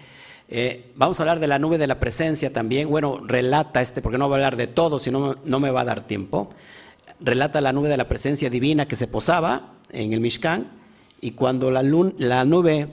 Eh, 0.50 0.92
vamos 0.96 1.20
a 1.20 1.24
hablar 1.24 1.40
de 1.40 1.48
la 1.48 1.58
nube 1.58 1.78
de 1.78 1.88
la 1.88 2.00
presencia 2.00 2.52
también. 2.52 2.90
Bueno, 2.90 3.22
relata 3.26 3.82
este, 3.82 4.02
porque 4.02 4.18
no 4.18 4.28
voy 4.28 4.36
a 4.36 4.38
hablar 4.38 4.58
de 4.58 4.68
todo, 4.68 5.00
si 5.00 5.10
no, 5.10 5.36
me 5.44 5.72
va 5.72 5.82
a 5.82 5.86
dar 5.86 6.06
tiempo. 6.06 6.50
Relata 7.20 7.62
la 7.62 7.72
nube 7.72 7.90
de 7.90 7.98
la 7.98 8.08
presencia 8.08 8.50
divina 8.50 8.88
que 8.88 8.96
se 8.96 9.08
posaba 9.08 9.74
en 9.92 10.14
el 10.14 10.20
Mishkan 10.20 10.72
y 11.22 11.32
cuando 11.32 11.72
la, 11.72 11.82
nube 11.82 12.88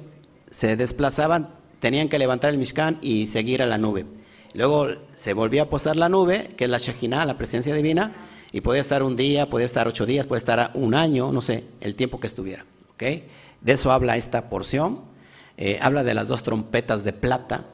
se 0.50 0.76
desplazaba, 0.76 1.50
tenían 1.80 2.08
que 2.08 2.18
levantar 2.18 2.50
el 2.50 2.58
Mishkan 2.58 2.98
y 3.02 3.26
seguir 3.26 3.62
a 3.62 3.66
la 3.66 3.78
nube. 3.78 4.06
Luego 4.54 4.88
se 5.14 5.32
volvía 5.32 5.62
a 5.62 5.66
posar 5.66 5.96
la 5.96 6.08
nube, 6.08 6.50
que 6.56 6.64
es 6.64 6.70
la 6.70 6.78
Shekhinah, 6.78 7.24
la 7.24 7.36
presencia 7.36 7.74
divina, 7.74 8.14
y 8.52 8.60
podía 8.60 8.80
estar 8.80 9.02
un 9.02 9.16
día, 9.16 9.48
podía 9.48 9.66
estar 9.66 9.86
ocho 9.86 10.06
días, 10.06 10.26
puede 10.26 10.38
estar 10.38 10.70
un 10.74 10.94
año, 10.94 11.32
no 11.32 11.42
sé, 11.42 11.64
el 11.80 11.94
tiempo 11.94 12.20
que 12.20 12.26
estuviera. 12.26 12.64
¿okay? 12.94 13.24
De 13.60 13.72
eso 13.72 13.92
habla 13.92 14.16
esta 14.16 14.48
porción. 14.48 15.10
Eh, 15.56 15.78
habla 15.82 16.02
de 16.02 16.14
las 16.14 16.26
dos 16.26 16.42
trompetas 16.42 17.04
de 17.04 17.12
plata, 17.12 17.66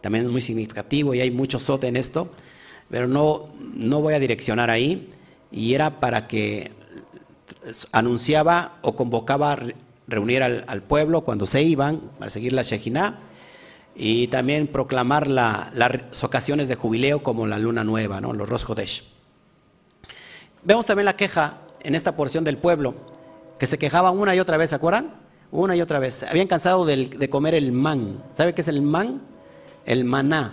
también 0.00 0.26
es 0.26 0.30
muy 0.30 0.40
significativo 0.40 1.14
y 1.14 1.20
hay 1.20 1.30
mucho 1.30 1.60
sote 1.60 1.86
en 1.86 1.94
esto, 1.94 2.32
pero 2.90 3.06
no, 3.06 3.50
no 3.74 4.00
voy 4.00 4.14
a 4.14 4.18
direccionar 4.18 4.70
ahí, 4.70 5.10
y 5.52 5.74
era 5.74 6.00
para 6.00 6.26
que 6.26 6.72
anunciaba 7.92 8.78
o 8.82 8.96
convocaba 8.96 9.52
a 9.52 9.58
reunir 10.08 10.42
al, 10.42 10.82
pueblo 10.82 11.22
cuando 11.22 11.46
se 11.46 11.62
iban 11.62 12.00
para 12.18 12.30
seguir 12.30 12.52
la 12.52 12.62
Shejinah 12.62 13.20
y 13.94 14.28
también 14.28 14.66
proclamar 14.66 15.28
las 15.28 16.24
ocasiones 16.24 16.66
de 16.68 16.74
jubileo 16.74 17.22
como 17.22 17.46
la 17.46 17.58
luna 17.58 17.84
nueva, 17.84 18.20
¿no? 18.20 18.32
los 18.32 18.48
Rosh 18.48 18.64
Hodesh. 18.66 19.17
Vemos 20.68 20.84
también 20.84 21.06
la 21.06 21.16
queja 21.16 21.60
en 21.80 21.94
esta 21.94 22.14
porción 22.14 22.44
del 22.44 22.58
pueblo, 22.58 22.94
que 23.58 23.64
se 23.64 23.78
quejaban 23.78 24.18
una 24.18 24.34
y 24.34 24.38
otra 24.38 24.58
vez, 24.58 24.68
¿se 24.68 24.76
acuerdan? 24.76 25.14
una 25.50 25.74
y 25.74 25.80
otra 25.80 25.98
vez. 25.98 26.24
Habían 26.24 26.46
cansado 26.46 26.84
de, 26.84 27.30
comer 27.30 27.54
el 27.54 27.72
man. 27.72 28.22
¿Sabe 28.34 28.52
qué 28.52 28.60
es 28.60 28.68
el 28.68 28.82
man? 28.82 29.22
El 29.86 30.04
maná. 30.04 30.52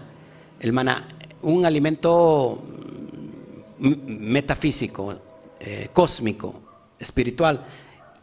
El 0.62 0.72
maná, 0.72 1.05
un 1.41 1.65
alimento 1.65 2.63
metafísico, 3.77 5.19
eh, 5.60 5.89
cósmico, 5.91 6.62
espiritual. 6.98 7.65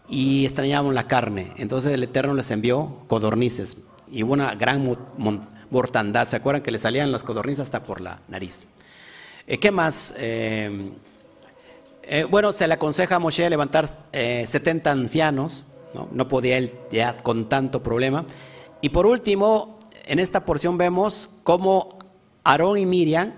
Y 0.08 0.46
extrañaban 0.46 0.94
la 0.94 1.06
carne. 1.06 1.52
Entonces 1.58 1.92
el 1.92 2.02
Eterno 2.04 2.32
les 2.32 2.50
envió 2.50 3.00
codornices. 3.06 3.76
Y 4.11 4.22
hubo 4.22 4.32
una 4.32 4.54
gran 4.54 4.96
mortandad. 5.68 6.26
¿Se 6.26 6.37
acuerdan 6.37 6.62
que 6.62 6.70
le 6.70 6.78
salían 6.78 7.12
las 7.12 7.22
codornices 7.22 7.61
hasta 7.61 7.82
por 7.82 8.00
la 8.00 8.20
nariz? 8.28 8.66
Eh, 9.46 9.58
¿Qué 9.58 9.70
más? 9.70 10.14
Eh, 10.16 10.94
bueno, 12.31 12.52
se 12.52 12.66
le 12.69 12.75
aconseja 12.75 13.16
a 13.16 13.19
Moshe 13.19 13.49
levantar 13.49 13.88
70 14.12 14.90
ancianos 14.90 15.64
¿no? 16.12 16.28
podía 16.28 16.59
él 16.59 16.73
ya 16.90 17.16
con 17.16 17.49
tanto 17.49 17.83
problema. 17.83 18.25
Y 18.81 18.88
por 18.88 19.07
último, 19.07 19.78
en 20.07 20.19
esta 20.19 20.45
porción 20.45 20.78
vemos 20.78 21.31
cómo 21.45 21.99
Aarón 22.45 22.78
y 22.78 22.87
Miriam, 22.87 23.33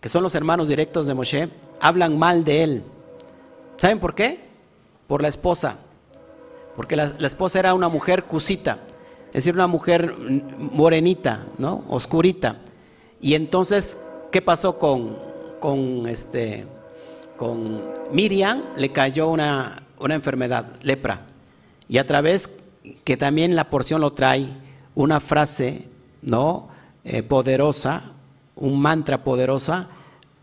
que 0.00 0.08
son 0.08 0.22
los 0.22 0.34
hermanos 0.34 0.68
directos 0.68 1.06
de 1.06 1.14
Moshe, 1.14 1.48
hablan 1.80 2.18
mal 2.18 2.44
de 2.44 2.64
él. 2.64 2.82
¿Saben 3.76 4.00
por 4.00 4.14
qué? 4.14 4.40
Por 5.06 5.22
la 5.22 5.28
esposa. 5.28 5.76
Porque 6.74 6.96
la, 6.96 7.14
esposa 7.20 7.58
era 7.58 7.74
una 7.74 7.88
mujer 7.88 8.24
cusita, 8.24 8.78
es 9.28 9.44
decir, 9.44 9.54
una 9.54 9.66
mujer 9.66 10.14
morenita, 10.58 11.46
¿no? 11.58 11.84
Oscurita. 11.88 12.56
Y 13.20 13.34
entonces, 13.34 13.98
¿qué 14.30 14.40
pasó 14.40 14.78
con, 14.78 15.18
con, 15.60 16.08
este, 16.08 16.66
con 17.42 17.82
Miriam? 18.12 18.62
Le 18.76 18.90
cayó 18.90 19.28
una, 19.28 19.82
una 19.98 20.14
enfermedad, 20.14 20.76
lepra. 20.82 21.22
Y 21.88 21.98
a 21.98 22.06
través 22.06 22.48
que 23.02 23.16
también 23.16 23.56
la 23.56 23.68
porción 23.68 24.00
lo 24.00 24.12
trae 24.12 24.46
una 24.94 25.18
frase, 25.18 25.88
¿no? 26.22 26.68
Eh, 27.02 27.24
poderosa, 27.24 28.12
un 28.54 28.80
mantra 28.80 29.24
poderosa 29.24 29.88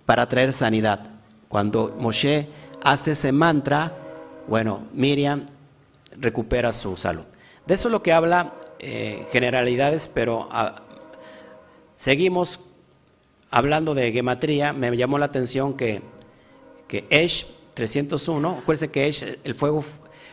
para 0.05 0.27
traer 0.27 0.51
sanidad. 0.51 1.09
Cuando 1.47 1.95
Moshe 1.97 2.49
hace 2.83 3.11
ese 3.11 3.31
mantra, 3.31 3.93
bueno, 4.49 4.81
Miriam 4.91 5.45
recupera 6.17 6.73
su 6.73 6.97
salud. 6.97 7.23
De 7.65 7.75
eso 7.75 7.87
es 7.87 7.93
lo 7.93 8.03
que 8.03 8.11
habla 8.11 8.51
eh, 8.79 9.25
generalidades, 9.31 10.09
pero 10.13 10.49
ah, 10.51 10.81
seguimos 11.95 12.59
hablando 13.51 13.95
de 13.95 14.11
gematría. 14.11 14.73
Me 14.73 14.93
llamó 14.97 15.17
la 15.17 15.27
atención 15.27 15.77
que, 15.77 16.01
que 16.89 17.05
Esh 17.09 17.45
301, 17.75 18.49
acuérdense 18.61 18.91
que 18.91 19.07
Esh, 19.07 19.37
el 19.45 19.55
fuego 19.55 19.85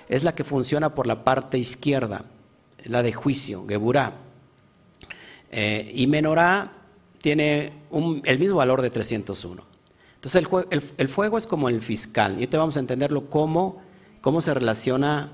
es 0.09 0.25
la 0.25 0.35
que 0.35 0.43
funciona 0.43 0.95
por 0.95 1.07
la 1.07 1.23
parte 1.23 1.59
izquierda, 1.59 2.25
la 2.85 3.03
de 3.03 3.13
juicio, 3.13 3.65
Geburá. 3.69 4.15
Eh, 5.53 5.93
y 5.95 6.09
Menorá 6.09 6.73
tiene 7.19 7.73
el 8.25 8.39
mismo 8.39 8.57
valor 8.57 8.83
de 8.83 8.91
301. 8.91 9.63
Entonces 10.15 10.43
el, 10.97 11.09
fuego 11.09 11.39
es 11.39 11.47
como 11.47 11.69
el 11.69 11.83
fiscal, 11.83 12.43
y 12.43 12.47
te 12.47 12.57
vamos 12.57 12.77
a 12.77 12.81
entenderlo 12.81 13.29
cómo, 13.31 13.83
cómo 14.21 14.41
se 14.41 14.55
relaciona, 14.55 15.33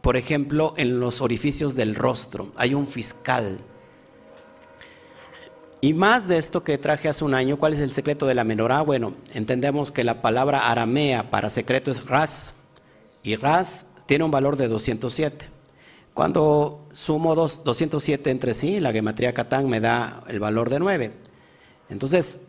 por 0.00 0.16
ejemplo, 0.16 0.74
en 0.76 1.00
los 1.00 1.20
orificios 1.20 1.74
del 1.74 1.94
rostro. 1.94 2.52
Hay 2.56 2.74
un 2.74 2.86
fiscal. 2.86 3.58
Y 5.80 5.94
más 5.94 6.26
de 6.26 6.38
esto 6.38 6.64
que 6.64 6.76
traje 6.76 7.08
hace 7.08 7.24
un 7.24 7.34
año, 7.34 7.56
¿cuál 7.56 7.72
es 7.72 7.80
el 7.80 7.92
secreto 7.92 8.26
de 8.26 8.34
la 8.34 8.42
menorá? 8.42 8.82
Bueno, 8.82 9.14
entendemos 9.32 9.92
que 9.92 10.02
la 10.02 10.22
palabra 10.22 10.70
aramea 10.70 11.30
para 11.30 11.50
secreto 11.50 11.92
es 11.92 12.04
ras, 12.06 12.56
y 13.22 13.36
ras 13.36 13.86
tiene 14.06 14.24
un 14.24 14.30
valor 14.30 14.56
de 14.56 14.66
207. 14.66 15.46
Cuando 16.14 16.88
sumo 16.90 17.36
207 17.36 18.30
entre 18.30 18.54
sí, 18.54 18.80
la 18.80 18.90
gematría 18.90 19.34
Catán 19.34 19.68
me 19.68 19.78
da 19.78 20.24
el 20.26 20.40
valor 20.40 20.68
de 20.68 20.80
9. 20.80 21.12
Entonces, 21.90 22.40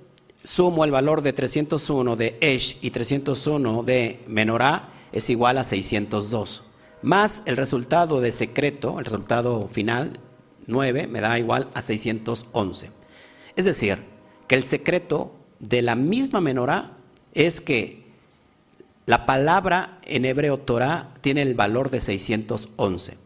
sumo 0.44 0.84
el 0.84 0.92
valor 0.92 1.22
de 1.22 1.34
301 1.34 2.16
de 2.16 2.38
Esh 2.42 2.78
y 2.82 2.90
301 2.90 3.84
de 3.84 4.24
Menorá 4.26 4.90
es 5.12 5.30
igual 5.30 5.60
a 5.60 5.64
602. 5.64 6.64
más 7.04 7.44
el 7.46 7.58
resultado 7.58 8.22
de 8.22 8.32
secreto, 8.32 8.98
el 8.98 9.06
resultado 9.06 9.68
final, 9.68 10.20
9, 10.66 11.08
me 11.08 11.22
da 11.22 11.38
igual 11.38 11.68
a 11.74 11.82
611. 11.82 12.99
Es 13.56 13.66
decir, 13.66 14.00
que 14.48 14.56
el 14.56 14.64
secreto 14.64 15.34
de 15.60 15.82
la 15.82 15.96
misma 15.96 16.42
menorá 16.42 16.92
es 17.34 17.62
que 17.62 18.04
la 19.06 19.26
palabra 19.26 20.00
en 20.04 20.26
hebreo 20.26 20.58
Torah 20.60 21.14
tiene 21.22 21.42
el 21.42 21.56
valor 21.56 21.90
de 21.90 22.02
611. 22.02 23.18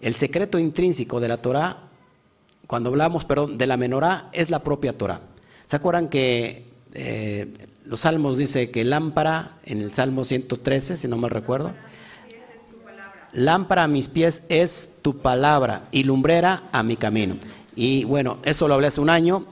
El 0.00 0.14
secreto 0.14 0.58
intrínseco 0.58 1.20
de 1.20 1.28
la 1.28 1.38
Torah, 1.38 1.88
cuando 2.66 2.90
hablamos 2.90 3.24
perdón, 3.24 3.58
de 3.58 3.66
la 3.66 3.76
menorá, 3.76 4.28
es 4.32 4.50
la 4.50 4.62
propia 4.62 4.96
Torah. 4.96 5.20
¿Se 5.64 5.76
acuerdan 5.76 6.08
que 6.08 6.66
eh, 6.94 7.52
los 7.84 8.00
salmos 8.00 8.36
dice 8.36 8.70
que 8.70 8.84
lámpara, 8.84 9.58
en 9.64 9.80
el 9.82 9.92
Salmo 9.94 10.24
113, 10.24 10.96
si 10.96 11.08
no 11.08 11.16
mal 11.16 11.30
recuerdo, 11.30 11.72
lámpara 13.32 13.84
a 13.84 13.88
mis 13.88 14.08
pies 14.08 14.42
es 14.48 14.88
tu 15.02 15.18
palabra 15.18 15.88
y 15.92 16.04
lumbrera 16.04 16.68
a 16.72 16.82
mi 16.82 16.96
camino. 16.96 17.36
Y 17.74 18.04
bueno, 18.04 18.38
eso 18.44 18.66
lo 18.66 18.74
hablé 18.74 18.88
hace 18.88 19.00
un 19.00 19.10
año, 19.10 19.46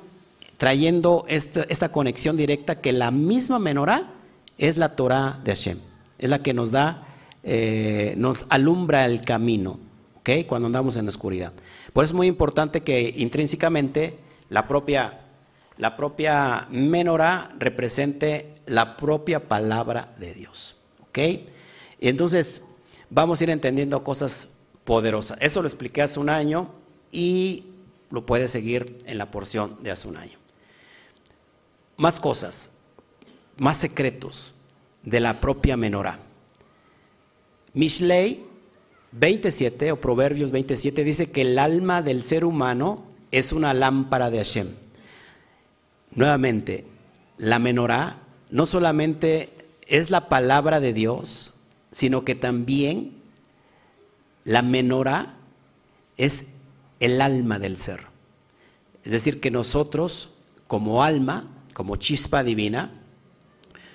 trayendo 0.58 1.24
esta, 1.28 1.64
esta 1.68 1.90
conexión 1.90 2.36
directa 2.36 2.80
que 2.80 2.92
la 2.92 3.10
misma 3.10 3.58
menorá 3.58 4.10
es 4.58 4.76
la 4.76 4.96
Torah 4.96 5.40
de 5.44 5.52
Hashem, 5.52 5.78
es 6.18 6.30
la 6.30 6.42
que 6.42 6.54
nos 6.54 6.70
da, 6.70 7.06
eh, 7.42 8.14
nos 8.16 8.46
alumbra 8.48 9.04
el 9.06 9.22
camino, 9.22 9.78
¿ok? 10.18 10.30
Cuando 10.46 10.66
andamos 10.66 10.96
en 10.96 11.06
la 11.06 11.10
oscuridad. 11.10 11.52
Por 11.92 12.04
eso 12.04 12.12
es 12.12 12.16
muy 12.16 12.26
importante 12.26 12.82
que 12.82 13.12
intrínsecamente 13.16 14.18
la 14.48 14.68
propia, 14.68 15.20
la 15.78 15.96
propia 15.96 16.66
menorá 16.70 17.52
represente 17.58 18.54
la 18.66 18.96
propia 18.96 19.48
palabra 19.48 20.14
de 20.18 20.34
Dios, 20.34 20.76
¿ok? 21.08 21.18
Y 22.00 22.08
entonces 22.08 22.62
vamos 23.10 23.40
a 23.40 23.44
ir 23.44 23.50
entendiendo 23.50 24.02
cosas 24.04 24.48
poderosas. 24.84 25.38
Eso 25.40 25.62
lo 25.62 25.68
expliqué 25.68 26.02
hace 26.02 26.20
un 26.20 26.28
año 26.28 26.70
y 27.10 27.64
lo 28.10 28.26
puede 28.26 28.48
seguir 28.48 28.98
en 29.06 29.18
la 29.18 29.30
porción 29.30 29.76
de 29.82 29.90
hace 29.90 30.08
un 30.08 30.16
año. 30.16 30.43
Más 31.96 32.20
cosas, 32.20 32.70
más 33.56 33.78
secretos 33.78 34.54
de 35.02 35.20
la 35.20 35.40
propia 35.40 35.76
menorá. 35.76 36.18
Mishlei 37.72 38.44
27 39.12 39.92
o 39.92 40.00
Proverbios 40.00 40.50
27 40.50 41.04
dice 41.04 41.30
que 41.30 41.42
el 41.42 41.58
alma 41.58 42.02
del 42.02 42.22
ser 42.22 42.44
humano 42.44 43.04
es 43.30 43.52
una 43.52 43.74
lámpara 43.74 44.30
de 44.30 44.38
Hashem. 44.38 44.68
Nuevamente, 46.12 46.84
la 47.38 47.58
menorá 47.58 48.18
no 48.50 48.66
solamente 48.66 49.50
es 49.86 50.10
la 50.10 50.28
palabra 50.28 50.80
de 50.80 50.92
Dios, 50.92 51.52
sino 51.90 52.24
que 52.24 52.34
también 52.34 53.12
la 54.44 54.62
menorá 54.62 55.36
es 56.16 56.46
el 57.00 57.20
alma 57.20 57.58
del 57.58 57.76
ser. 57.76 58.00
Es 59.04 59.12
decir, 59.12 59.40
que 59.40 59.50
nosotros 59.50 60.30
como 60.66 61.02
alma, 61.02 61.48
como 61.74 61.96
chispa 61.96 62.42
divina, 62.42 63.02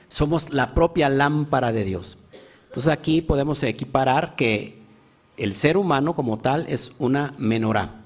somos 0.07 0.51
la 0.51 0.75
propia 0.75 1.09
lámpara 1.09 1.71
de 1.71 1.83
Dios. 1.83 2.19
Entonces 2.67 2.93
aquí 2.93 3.23
podemos 3.23 3.63
equiparar 3.63 4.35
que 4.35 4.77
el 5.37 5.55
ser 5.55 5.77
humano 5.77 6.13
como 6.13 6.37
tal 6.37 6.65
es 6.69 6.91
una 6.99 7.33
menorá. 7.39 8.03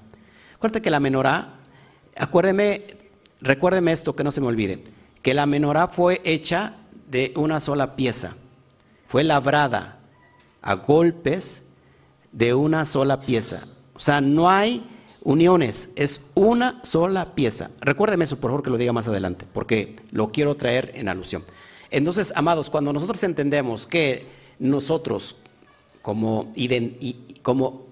Acuérdate 0.54 0.80
que 0.80 0.90
la 0.90 1.00
menorá, 1.00 1.56
acuérdeme, 2.16 2.86
recuérdeme 3.42 3.92
esto 3.92 4.16
que 4.16 4.24
no 4.24 4.30
se 4.30 4.40
me 4.40 4.46
olvide, 4.46 4.82
que 5.20 5.34
la 5.34 5.44
menorá 5.44 5.88
fue 5.88 6.22
hecha 6.24 6.76
de 7.10 7.34
una 7.36 7.60
sola 7.60 7.96
pieza 7.96 8.34
fue 9.14 9.22
labrada 9.22 9.98
a 10.60 10.74
golpes 10.74 11.62
de 12.32 12.52
una 12.52 12.84
sola 12.84 13.20
pieza. 13.20 13.62
O 13.94 14.00
sea, 14.00 14.20
no 14.20 14.50
hay 14.50 14.84
uniones, 15.24 15.90
es 15.96 16.20
una 16.34 16.80
sola 16.84 17.34
pieza. 17.34 17.70
Recuérdeme 17.80 18.24
eso, 18.24 18.36
por 18.36 18.50
favor, 18.50 18.62
que 18.62 18.70
lo 18.70 18.78
diga 18.78 18.92
más 18.92 19.08
adelante, 19.08 19.46
porque 19.52 19.96
lo 20.12 20.28
quiero 20.28 20.54
traer 20.54 20.92
en 20.94 21.08
alusión. 21.08 21.42
Entonces, 21.90 22.32
amados, 22.36 22.70
cuando 22.70 22.92
nosotros 22.92 23.22
entendemos 23.22 23.86
que 23.86 24.26
nosotros, 24.58 25.36
como, 26.02 26.52
como, 27.42 27.86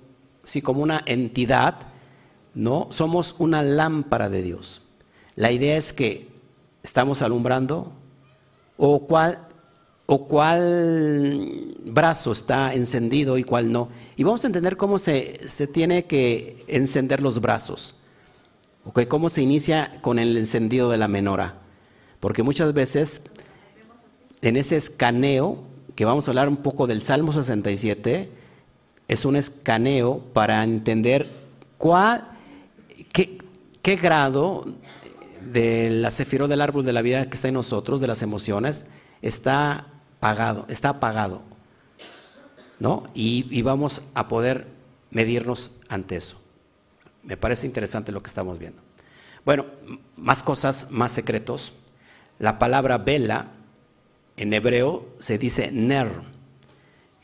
sí, 0.45 0.63
como 0.63 0.83
una 0.83 1.03
entidad, 1.07 1.89
¿no? 2.55 2.89
somos 2.91 3.35
una 3.39 3.63
lámpara 3.63 4.29
de 4.29 4.43
Dios. 4.43 4.83
La 5.35 5.51
idea 5.51 5.77
es 5.77 5.93
que 5.93 6.29
estamos 6.83 7.23
alumbrando, 7.23 7.93
o 8.77 9.07
cuál 9.07 9.49
o 10.07 10.27
cuál 10.27 11.75
brazo 11.85 12.33
está 12.33 12.75
encendido 12.75 13.39
y 13.39 13.45
cuál 13.45 13.73
no. 13.73 13.89
Y 14.23 14.25
vamos 14.25 14.45
a 14.45 14.47
entender 14.47 14.77
cómo 14.77 15.01
se, 15.01 15.49
se 15.49 15.67
tiene 15.67 16.05
que 16.05 16.63
encender 16.69 17.21
los 17.21 17.41
brazos. 17.41 17.97
Okay, 18.85 19.07
cómo 19.07 19.29
se 19.29 19.43
inicia 19.43 19.99
con 20.01 20.21
el 20.21 20.37
encendido 20.37 20.93
de 20.93 20.97
la 20.97 21.09
menora. 21.09 21.57
Porque 22.21 22.45
muchas 22.45 22.73
veces 22.73 23.23
en 24.41 24.57
ese 24.57 24.77
escaneo, 24.77 25.65
que 25.97 26.05
vamos 26.05 26.29
a 26.29 26.31
hablar 26.31 26.49
un 26.49 26.59
poco 26.59 26.87
del 26.87 27.03
Salmo 27.03 27.33
67, 27.33 28.31
es 29.09 29.25
un 29.25 29.35
escaneo 29.35 30.21
para 30.33 30.63
entender 30.63 31.27
cuál, 31.77 32.29
qué, 33.13 33.39
qué 33.83 33.97
grado 33.97 34.67
de 35.53 35.91
la 35.91 36.13
cefiro 36.13 36.47
del 36.47 36.61
árbol 36.61 36.85
de 36.85 36.93
la 36.93 37.03
vida 37.03 37.29
que 37.29 37.35
está 37.35 37.49
en 37.49 37.55
nosotros, 37.55 38.01
de 38.01 38.07
las 38.07 38.23
emociones, 38.23 38.87
está 39.21 39.89
pagado, 40.21 40.65
está 40.69 40.91
apagado. 40.91 41.52
¿No? 42.83 43.05
Y, 43.15 43.63
vamos 43.63 44.03
a 44.13 44.27
poder 44.27 44.67
medirnos 45.13 45.71
ante 45.89 46.17
eso. 46.17 46.37
Me 47.23 47.37
parece 47.37 47.65
interesante 47.65 48.11
lo 48.11 48.25
que 48.25 48.27
estamos 48.27 48.59
viendo. 48.59 48.83
Bueno, 49.45 49.67
más 50.17 50.43
cosas, 50.43 50.89
más 50.91 51.13
secretos. 51.13 51.75
La 52.41 52.59
palabra 52.59 52.99
vela 52.99 53.53
en 54.37 54.53
hebreo 54.53 55.07
se 55.21 55.39
dice 55.39 55.71
ner, 55.71 56.11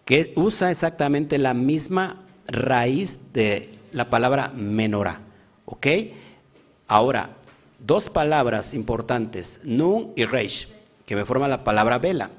que 0.04 0.32
usa 0.36 0.70
exactamente 0.70 1.38
la 1.38 1.54
misma 1.54 2.24
raíz 2.46 3.18
de 3.32 3.80
la 3.90 4.08
palabra 4.10 4.52
menorá. 4.54 5.22
¿Ok? 5.64 5.88
Ahora, 6.86 7.30
dos 7.80 8.08
palabras 8.08 8.74
importantes, 8.74 9.60
nun 9.64 10.12
y 10.14 10.24
reish, 10.24 10.68
que 11.04 11.16
me 11.16 11.24
forman 11.24 11.50
la 11.50 11.64
palabra 11.64 11.98
vela. 11.98 12.30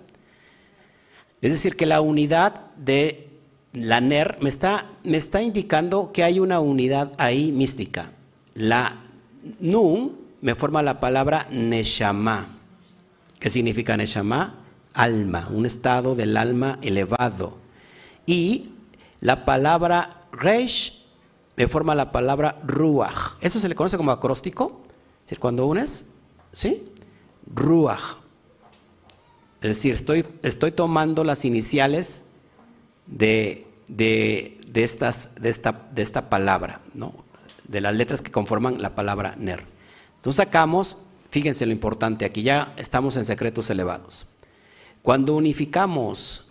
Es 1.42 1.52
decir, 1.52 1.76
que 1.76 1.86
la 1.86 2.00
unidad 2.00 2.69
de 2.80 3.30
la 3.74 4.02
NER 4.02 4.38
me 4.42 4.50
está, 4.50 4.86
me 5.04 5.18
está 5.18 5.42
indicando 5.42 6.12
que 6.12 6.24
hay 6.24 6.40
una 6.40 6.60
unidad 6.60 7.12
ahí 7.18 7.52
mística. 7.52 8.12
La 8.56 9.04
Nun 9.60 10.18
me 10.42 10.56
forma 10.56 10.82
la 10.82 11.00
palabra 11.00 11.48
Neshama. 11.52 12.48
¿Qué 13.40 13.50
significa 13.50 13.96
Neshama? 13.96 14.56
Alma, 14.94 15.48
un 15.52 15.66
estado 15.66 16.16
del 16.16 16.36
alma 16.36 16.80
elevado. 16.82 17.58
Y 18.26 18.72
la 19.22 19.46
palabra 19.46 20.22
Reish 20.32 21.06
me 21.56 21.68
forma 21.68 21.94
la 21.96 22.12
palabra 22.12 22.60
Ruach. 22.66 23.38
Eso 23.42 23.60
se 23.60 23.70
le 23.70 23.76
conoce 23.76 23.98
como 23.98 24.12
acróstico. 24.12 24.82
Es 25.20 25.26
decir, 25.26 25.40
cuando 25.40 25.68
unes, 25.68 26.06
¿sí? 26.52 26.92
Ruach. 27.54 28.18
Es 29.62 29.70
decir, 29.70 29.94
estoy, 29.94 30.26
estoy 30.42 30.72
tomando 30.72 31.24
las 31.24 31.46
iniciales 31.46 32.22
de, 33.10 33.66
estas, 34.74 35.36
de, 35.36 35.50
esta, 35.50 35.90
de 35.94 36.02
esta 36.02 36.30
palabra, 36.30 36.82
¿no? 36.94 37.14
de 37.68 37.82
las 37.82 37.96
letras 37.96 38.22
que 38.22 38.32
conforman 38.32 38.82
la 38.82 38.96
palabra 38.96 39.36
ner. 39.38 39.64
Entonces 40.16 40.38
sacamos, 40.38 40.98
fíjense 41.30 41.66
lo 41.66 41.72
importante, 41.72 42.26
aquí 42.26 42.44
ya 42.44 42.74
estamos 42.78 43.16
en 43.16 43.26
secretos 43.26 43.70
elevados. 43.70 44.28
Cuando 45.02 45.36
unificamos 45.36 46.46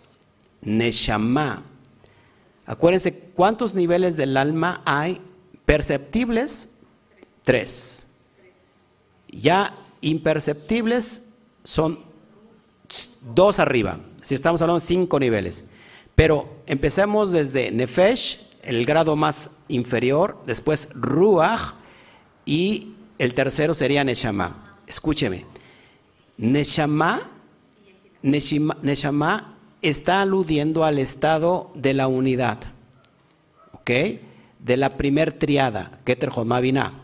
Neshama, 0.61 1.63
acuérdense 2.65 3.13
cuántos 3.13 3.75
niveles 3.75 4.17
del 4.17 4.37
alma 4.37 4.81
hay 4.85 5.21
perceptibles, 5.65 6.69
tres. 7.43 8.07
Ya 9.27 9.75
imperceptibles 10.01 11.23
son 11.63 11.99
dos 13.35 13.59
arriba, 13.59 13.99
si 14.21 14.35
estamos 14.35 14.61
hablando 14.61 14.79
de 14.79 14.85
cinco 14.85 15.19
niveles. 15.19 15.65
Pero 16.19 16.49
empecemos 16.65 17.31
desde 17.31 17.71
Nefesh, 17.71 18.49
el 18.63 18.85
grado 18.85 19.15
más 19.15 19.51
inferior, 19.69 20.37
después 20.45 20.89
Ruach 20.93 21.75
y 22.43 22.93
el 23.17 23.33
tercero 23.33 23.73
sería 23.73 24.03
Neshama. 24.03 24.81
Escúcheme, 24.85 25.45
Neshama, 26.35 27.21
Neshama, 28.21 29.55
está 29.81 30.19
aludiendo 30.19 30.83
al 30.83 30.99
estado 30.99 31.71
de 31.73 31.93
la 31.93 32.09
unidad, 32.09 32.57
¿ok? 33.71 33.89
De 34.59 34.75
la 34.75 34.97
primer 34.97 35.39
triada, 35.39 36.01
Keter 36.03 36.31
Binah. 36.61 36.99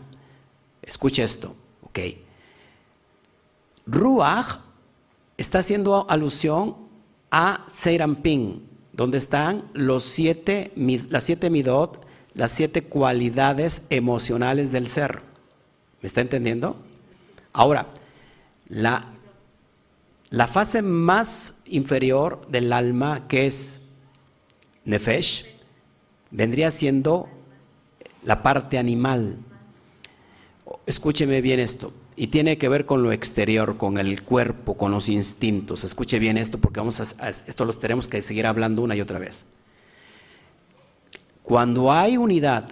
Escuche 0.82 1.22
esto, 1.22 1.56
¿ok? 1.84 2.00
Ruach 3.86 4.58
está 5.38 5.60
haciendo 5.60 6.04
alusión 6.06 6.76
a 7.30 7.64
Seirampin, 7.72 8.75
donde 8.96 9.18
están 9.18 9.64
los 9.74 10.04
siete, 10.04 10.72
las 11.10 11.24
siete 11.24 11.50
midot, 11.50 12.04
las 12.34 12.52
siete 12.52 12.84
cualidades 12.84 13.82
emocionales 13.90 14.72
del 14.72 14.86
ser. 14.86 15.20
¿Me 16.00 16.06
está 16.06 16.22
entendiendo? 16.22 16.76
Ahora, 17.52 17.88
la, 18.68 19.12
la 20.30 20.46
fase 20.46 20.82
más 20.82 21.54
inferior 21.66 22.46
del 22.48 22.72
alma, 22.72 23.28
que 23.28 23.46
es 23.46 23.82
Nefesh, 24.84 25.46
vendría 26.30 26.70
siendo 26.70 27.28
la 28.22 28.42
parte 28.42 28.78
animal. 28.78 29.36
Escúcheme 30.86 31.40
bien 31.40 31.60
esto. 31.60 31.92
Y 32.16 32.28
tiene 32.28 32.56
que 32.56 32.68
ver 32.68 32.86
con 32.86 33.02
lo 33.02 33.12
exterior, 33.12 33.76
con 33.76 33.98
el 33.98 34.22
cuerpo, 34.22 34.76
con 34.76 34.90
los 34.90 35.08
instintos. 35.08 35.84
Escuche 35.84 36.18
bien 36.18 36.38
esto 36.38 36.58
porque 36.58 36.80
vamos 36.80 37.00
a, 37.00 37.28
esto 37.28 37.64
lo 37.64 37.72
tenemos 37.74 38.08
que 38.08 38.22
seguir 38.22 38.46
hablando 38.46 38.82
una 38.82 38.96
y 38.96 39.02
otra 39.02 39.18
vez. 39.18 39.44
Cuando 41.42 41.92
hay 41.92 42.16
unidad 42.16 42.70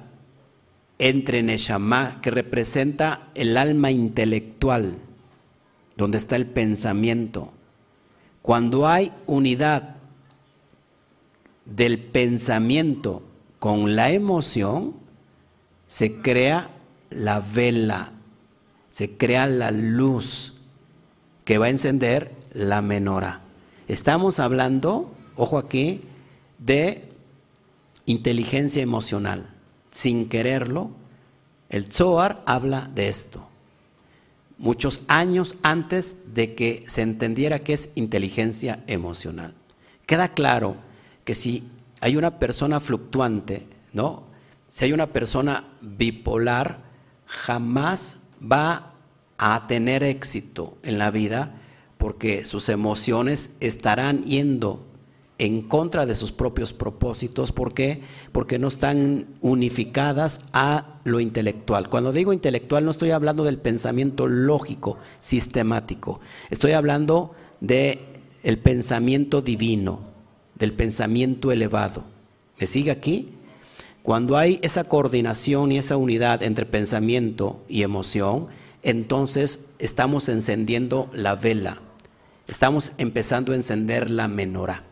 entre 0.99 1.43
Neshama, 1.43 2.21
que 2.23 2.31
representa 2.31 3.29
el 3.35 3.57
alma 3.57 3.91
intelectual, 3.91 4.97
donde 5.97 6.19
está 6.19 6.37
el 6.37 6.47
pensamiento, 6.47 7.53
cuando 8.43 8.87
hay 8.87 9.13
unidad 9.27 9.97
del 11.65 11.99
pensamiento 11.99 13.23
con 13.59 13.97
la 13.97 14.11
emoción, 14.11 14.95
se 15.87 16.17
crea 16.21 16.71
la 17.11 17.41
vela, 17.41 18.13
se 18.95 19.17
crea 19.17 19.49
la 19.49 19.73
luz 19.73 20.55
que 21.45 21.59
va 21.59 21.67
a 21.67 21.71
encender 21.71 22.31
la 22.53 22.81
menora. 22.81 23.41
Estamos 23.89 24.39
hablando, 24.39 25.13
ojo 25.35 25.59
aquí, 25.59 26.03
de 26.59 27.03
inteligencia 28.07 28.85
emocional. 28.85 29.49
Sin 29.91 30.29
quererlo, 30.29 30.93
el 31.71 31.91
Zohar 31.91 32.45
habla 32.47 32.89
de 32.95 33.09
esto. 33.09 33.45
Muchos 34.59 35.01
años 35.09 35.57
antes 35.65 36.33
de 36.33 36.55
que 36.55 36.85
se 36.87 37.03
entendiera 37.03 37.59
qué 37.59 37.73
es 37.73 37.91
inteligencia 37.97 38.85
emocional. 38.87 39.55
Queda 40.07 40.29
claro 40.29 40.77
que 41.25 41.35
si 41.35 41.65
hay 42.01 42.17
una 42.17 42.39
persona 42.39 42.79
fluctuante, 42.79 43.67
¿no? 43.93 44.23
Si 44.69 44.85
hay 44.85 44.93
una 44.93 45.09
persona 45.09 45.65
bipolar, 45.81 46.79
jamás 47.27 48.19
va 48.51 48.93
a 49.39 49.67
tener 49.67 50.03
éxito 50.03 50.77
en 50.83 50.99
la 50.99 51.11
vida 51.11 51.55
porque 51.99 52.45
sus 52.45 52.69
emociones 52.69 53.51
estarán 53.61 54.25
yendo 54.25 54.85
en 55.39 55.63
contra 55.63 56.07
de 56.07 56.15
sus 56.15 56.33
propios 56.33 56.73
propósitos. 56.73 57.51
¿Por 57.51 57.75
qué? 57.75 58.03
Porque 58.33 58.59
no 58.59 58.69
están 58.69 59.27
unificadas 59.41 60.41
a 60.53 61.01
lo 61.05 61.21
intelectual. 61.21 61.89
Cuando 61.89 62.13
digo 62.13 62.33
intelectual 62.33 62.85
no 62.85 62.91
estoy 62.91 63.11
hablando 63.11 63.45
del 63.45 63.59
pensamiento 63.59 64.27
lógico, 64.27 64.99
sistemático. 65.21 66.21
Estoy 66.51 66.73
hablando 66.73 67.35
del 67.61 68.01
el 68.43 68.59
pensamiento 68.59 69.43
divino, 69.43 70.01
del 70.57 70.73
pensamiento 70.73 71.51
elevado. 71.51 72.05
¿Me 72.61 72.67
sigue 72.67 72.91
aquí? 72.91 73.31
Cuando 74.05 74.37
hay 74.37 74.59
esa 74.61 74.85
coordinación 74.85 75.73
y 75.73 75.79
esa 75.79 75.97
unidad 75.97 76.43
entre 76.43 76.67
pensamiento 76.67 77.65
y 77.71 77.85
emoción, 77.85 78.49
entonces 78.83 79.61
estamos 79.79 80.29
encendiendo 80.29 81.09
la 81.15 81.37
vela, 81.37 81.81
estamos 82.47 82.93
empezando 82.99 83.53
a 83.53 83.57
encender 83.57 84.11
la 84.11 84.29
menorá. 84.29 84.85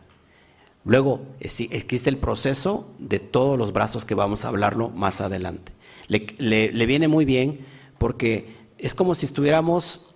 Luego 0.83 1.21
existe 1.39 2.09
el 2.09 2.17
proceso 2.17 2.89
de 2.97 3.19
todos 3.19 3.55
los 3.55 3.71
brazos 3.71 4.03
que 4.03 4.15
vamos 4.15 4.45
a 4.45 4.47
hablarlo 4.47 4.89
más 4.89 5.21
adelante. 5.21 5.73
Le, 6.07 6.85
viene 6.87 7.07
muy 7.07 7.23
bien 7.23 7.59
porque 7.99 8.55
es 8.79 8.95
como 8.95 9.13
si 9.13 9.27
estuviéramos 9.27 10.07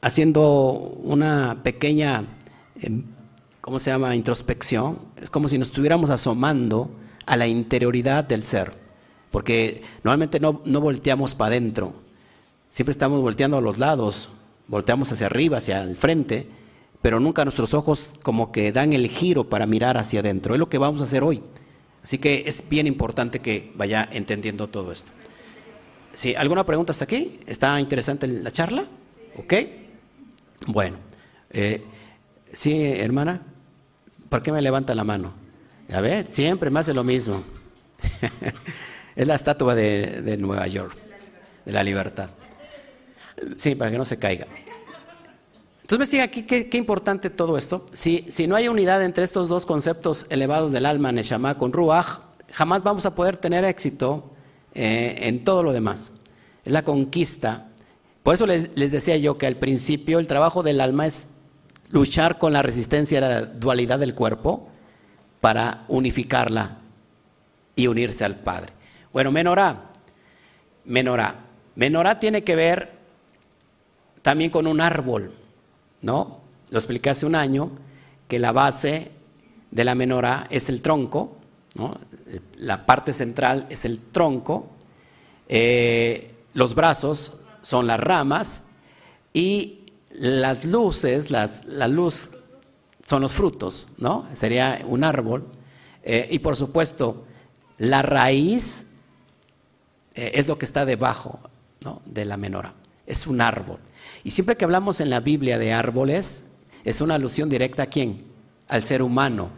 haciendo 0.00 0.42
una 1.04 1.60
pequeña, 1.62 2.24
em, 2.80 3.04
¿cómo 3.60 3.78
se 3.78 3.92
llama?, 3.92 4.16
introspección. 4.16 4.98
Es 5.22 5.30
como 5.30 5.46
si 5.46 5.58
nos 5.58 5.68
estuviéramos 5.68 6.10
asomando 6.10 6.90
a 7.26 7.36
la 7.36 7.46
interioridad 7.46 8.24
del 8.24 8.44
ser. 8.44 8.72
Porque 9.30 9.82
normalmente 10.02 10.40
no, 10.40 10.62
no 10.64 10.80
volteamos 10.80 11.34
para 11.34 11.48
adentro, 11.48 11.94
siempre 12.70 12.92
estamos 12.92 13.20
volteando 13.20 13.56
a 13.56 13.60
los 13.60 13.78
lados, 13.78 14.28
volteamos 14.68 15.10
hacia 15.10 15.26
arriba, 15.26 15.58
hacia 15.58 15.82
el 15.82 15.96
frente 15.96 16.46
pero 17.04 17.20
nunca 17.20 17.44
nuestros 17.44 17.74
ojos 17.74 18.14
como 18.22 18.50
que 18.50 18.72
dan 18.72 18.94
el 18.94 19.08
giro 19.08 19.44
para 19.50 19.66
mirar 19.66 19.98
hacia 19.98 20.20
adentro. 20.20 20.54
Es 20.54 20.58
lo 20.58 20.70
que 20.70 20.78
vamos 20.78 21.02
a 21.02 21.04
hacer 21.04 21.22
hoy. 21.22 21.42
Así 22.02 22.16
que 22.16 22.44
es 22.46 22.66
bien 22.66 22.86
importante 22.86 23.40
que 23.40 23.72
vaya 23.74 24.08
entendiendo 24.10 24.68
todo 24.68 24.90
esto. 24.90 25.12
¿Sí? 26.14 26.34
¿Alguna 26.34 26.64
pregunta 26.64 26.92
hasta 26.92 27.04
aquí? 27.04 27.40
¿Está 27.46 27.78
interesante 27.78 28.26
la 28.26 28.50
charla? 28.50 28.84
¿Ok? 29.36 29.52
Bueno. 30.68 30.96
Eh, 31.50 31.84
sí, 32.54 32.82
hermana, 32.82 33.42
¿por 34.30 34.42
qué 34.42 34.50
me 34.50 34.62
levanta 34.62 34.94
la 34.94 35.04
mano? 35.04 35.34
A 35.92 36.00
ver, 36.00 36.28
siempre 36.30 36.70
me 36.70 36.80
hace 36.80 36.94
lo 36.94 37.04
mismo. 37.04 37.42
es 39.16 39.26
la 39.26 39.34
estatua 39.34 39.74
de, 39.74 40.22
de 40.22 40.36
Nueva 40.36 40.66
York, 40.66 40.96
de 41.64 41.72
la 41.72 41.82
libertad. 41.82 42.30
Sí, 43.56 43.74
para 43.74 43.90
que 43.90 43.98
no 43.98 44.04
se 44.04 44.18
caiga. 44.18 44.46
Entonces 45.82 45.98
me 45.98 46.06
sigue 46.06 46.22
aquí, 46.22 46.42
qué, 46.44 46.78
importante 46.78 47.28
todo 47.28 47.58
esto. 47.58 47.84
Si, 47.92 48.24
si, 48.30 48.46
no 48.46 48.56
hay 48.56 48.68
unidad 48.68 49.04
entre 49.04 49.22
estos 49.22 49.48
dos 49.48 49.66
conceptos 49.66 50.26
elevados 50.30 50.72
del 50.72 50.86
alma, 50.86 51.12
Neshama 51.12 51.58
con 51.58 51.74
Ruach, 51.74 52.20
jamás 52.50 52.82
vamos 52.82 53.04
a 53.04 53.14
poder 53.14 53.36
tener 53.36 53.64
éxito 53.64 54.30
eh, 54.74 55.18
en 55.20 55.44
todo 55.44 55.62
lo 55.62 55.74
demás. 55.74 56.12
Es 56.64 56.72
la 56.72 56.82
conquista. 56.82 57.68
Por 58.22 58.34
eso 58.34 58.46
les, 58.46 58.70
les, 58.76 58.92
decía 58.92 59.18
yo 59.18 59.36
que 59.36 59.46
al 59.46 59.56
principio 59.56 60.18
el 60.18 60.26
trabajo 60.26 60.62
del 60.62 60.80
alma 60.80 61.06
es 61.06 61.26
luchar 61.90 62.38
con 62.38 62.54
la 62.54 62.62
resistencia 62.62 63.18
a 63.18 63.20
la 63.20 63.42
dualidad 63.42 63.98
del 63.98 64.14
cuerpo 64.14 64.70
para 65.44 65.84
unificarla 65.88 66.78
y 67.76 67.86
unirse 67.86 68.24
al 68.24 68.36
Padre. 68.36 68.72
Bueno, 69.12 69.30
menorá. 69.30 69.90
Menorá. 70.86 71.34
Menorá 71.74 72.18
tiene 72.18 72.42
que 72.44 72.56
ver 72.56 72.92
también 74.22 74.50
con 74.50 74.66
un 74.66 74.80
árbol. 74.80 75.34
¿no? 76.00 76.38
Lo 76.70 76.78
expliqué 76.78 77.10
hace 77.10 77.26
un 77.26 77.34
año, 77.34 77.72
que 78.26 78.38
la 78.38 78.52
base 78.52 79.10
de 79.70 79.84
la 79.84 79.94
menorá 79.94 80.46
es 80.48 80.70
el 80.70 80.80
tronco, 80.80 81.36
la 82.56 82.86
parte 82.86 83.12
central 83.12 83.66
es 83.68 83.84
el 83.84 84.00
tronco, 84.00 84.70
eh, 85.50 86.36
los 86.54 86.74
brazos 86.74 87.42
son 87.60 87.86
las 87.86 88.00
ramas 88.00 88.62
y 89.34 89.80
las 90.08 90.64
luces, 90.64 91.30
las, 91.30 91.66
la 91.66 91.86
luz 91.86 92.30
son 93.04 93.22
los 93.22 93.32
frutos, 93.32 93.88
¿no? 93.98 94.26
Sería 94.34 94.82
un 94.86 95.04
árbol. 95.04 95.46
Eh, 96.02 96.28
y 96.30 96.38
por 96.40 96.56
supuesto, 96.56 97.24
la 97.78 98.02
raíz 98.02 98.88
eh, 100.14 100.32
es 100.34 100.48
lo 100.48 100.58
que 100.58 100.64
está 100.64 100.84
debajo 100.84 101.38
de 102.06 102.24
la 102.24 102.36
menorá, 102.36 102.74
es 103.06 103.26
un 103.26 103.40
árbol. 103.40 103.78
Y 104.22 104.30
siempre 104.30 104.56
que 104.56 104.64
hablamos 104.64 105.00
en 105.00 105.10
la 105.10 105.20
Biblia 105.20 105.58
de 105.58 105.72
árboles, 105.72 106.46
es 106.84 107.00
una 107.00 107.14
alusión 107.14 107.48
directa 107.48 107.84
a 107.84 107.86
quién? 107.86 108.24
Al 108.68 108.82
ser 108.82 109.02
humano. 109.02 109.50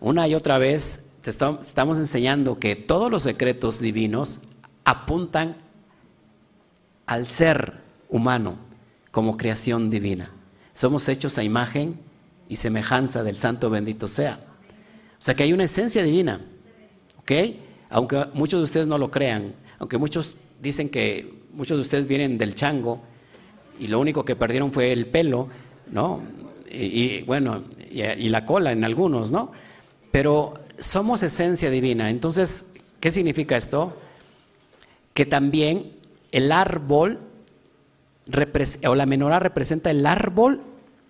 Una 0.00 0.26
y 0.28 0.34
otra 0.34 0.58
vez 0.58 1.06
te 1.20 1.30
estamos 1.30 1.98
enseñando 1.98 2.58
que 2.58 2.76
todos 2.76 3.10
los 3.10 3.22
secretos 3.22 3.80
divinos 3.80 4.40
apuntan 4.84 5.56
al 7.06 7.26
ser 7.26 7.80
humano 8.08 8.56
como 9.10 9.36
creación 9.36 9.90
divina. 9.90 10.30
Somos 10.74 11.08
hechos 11.08 11.38
a 11.38 11.42
imagen 11.42 12.00
y 12.48 12.56
semejanza 12.56 13.22
del 13.22 13.36
Santo 13.36 13.70
bendito 13.70 14.08
sea. 14.08 14.40
O 15.18 15.22
sea 15.24 15.34
que 15.34 15.42
hay 15.42 15.52
una 15.52 15.64
esencia 15.64 16.02
divina. 16.02 16.40
¿Ok? 17.18 17.32
Aunque 17.90 18.26
muchos 18.34 18.60
de 18.60 18.64
ustedes 18.64 18.86
no 18.86 18.98
lo 18.98 19.10
crean, 19.10 19.54
aunque 19.78 19.98
muchos 19.98 20.34
dicen 20.60 20.88
que 20.88 21.34
muchos 21.52 21.78
de 21.78 21.82
ustedes 21.82 22.06
vienen 22.06 22.38
del 22.38 22.54
chango, 22.54 23.00
y 23.78 23.88
lo 23.88 24.00
único 24.00 24.24
que 24.24 24.36
perdieron 24.36 24.72
fue 24.72 24.92
el 24.92 25.06
pelo, 25.06 25.48
¿no? 25.90 26.22
Y, 26.70 27.22
bueno, 27.22 27.64
y, 27.90 28.28
la 28.28 28.46
cola 28.46 28.72
en 28.72 28.84
algunos, 28.84 29.30
¿no? 29.30 29.52
Pero 30.10 30.54
somos 30.78 31.22
esencia 31.22 31.70
divina. 31.70 32.10
Entonces, 32.10 32.64
¿qué 33.00 33.12
significa 33.12 33.56
esto? 33.56 33.96
Que 35.12 35.24
también 35.24 35.92
el 36.32 36.50
árbol 36.50 37.20
o 38.86 38.94
la 38.94 39.06
menorá 39.06 39.38
representa 39.38 39.90
el 39.90 40.04
árbol 40.04 40.60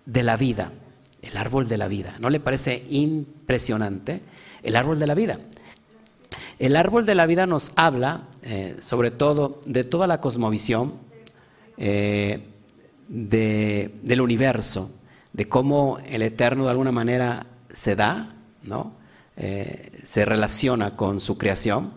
de 0.05 0.21
la 0.21 0.37
vida, 0.37 0.71
el 1.25 1.37
árbol 1.37 1.67
de 1.67 1.77
la 1.77 1.87
vida. 1.87 2.15
¿No 2.19 2.29
le 2.29 2.39
parece 2.39 2.85
impresionante? 2.89 4.21
El 4.63 4.75
árbol 4.75 4.99
de 4.99 5.07
la 5.07 5.15
vida. 5.15 5.39
El 6.59 6.75
árbol 6.75 7.05
de 7.05 7.15
la 7.15 7.25
vida 7.25 7.45
nos 7.45 7.71
habla, 7.75 8.23
eh, 8.43 8.77
sobre 8.79 9.11
todo, 9.11 9.61
de 9.65 9.83
toda 9.83 10.07
la 10.07 10.21
cosmovisión, 10.21 10.93
eh, 11.77 12.45
del 13.07 14.21
universo, 14.21 14.91
de 15.33 15.47
cómo 15.49 15.99
el 16.07 16.21
Eterno 16.21 16.65
de 16.65 16.71
alguna 16.71 16.91
manera 16.91 17.45
se 17.69 17.95
da, 17.95 18.35
¿no? 18.63 18.93
Eh, 19.37 19.91
se 20.03 20.23
relaciona 20.23 20.95
con 20.95 21.19
su 21.19 21.37
creación, 21.37 21.91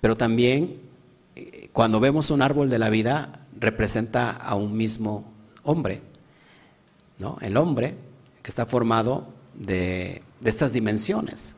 pero 0.00 0.16
también 0.16 0.80
cuando 1.72 2.00
vemos 2.00 2.30
un 2.30 2.42
árbol 2.42 2.70
de 2.70 2.78
la 2.78 2.88
vida 2.90 3.40
representa 3.58 4.30
a 4.30 4.54
un 4.54 4.76
mismo 4.76 5.24
hombre, 5.64 6.00
¿no? 7.18 7.36
El 7.40 7.56
hombre 7.56 7.96
que 8.46 8.50
está 8.50 8.64
formado 8.64 9.26
de, 9.54 10.22
estas 10.44 10.72
dimensiones. 10.72 11.56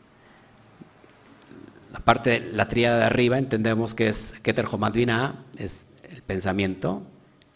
La 1.92 1.98
parte, 1.98 2.40
la 2.40 2.66
tríada 2.66 2.96
de 2.96 3.04
arriba 3.04 3.36
entendemos 3.36 3.94
que 3.94 4.08
es 4.08 4.32
Keter 4.40 4.64
Homadvina, 4.72 5.44
es 5.58 5.88
el 6.10 6.22
pensamiento, 6.22 7.02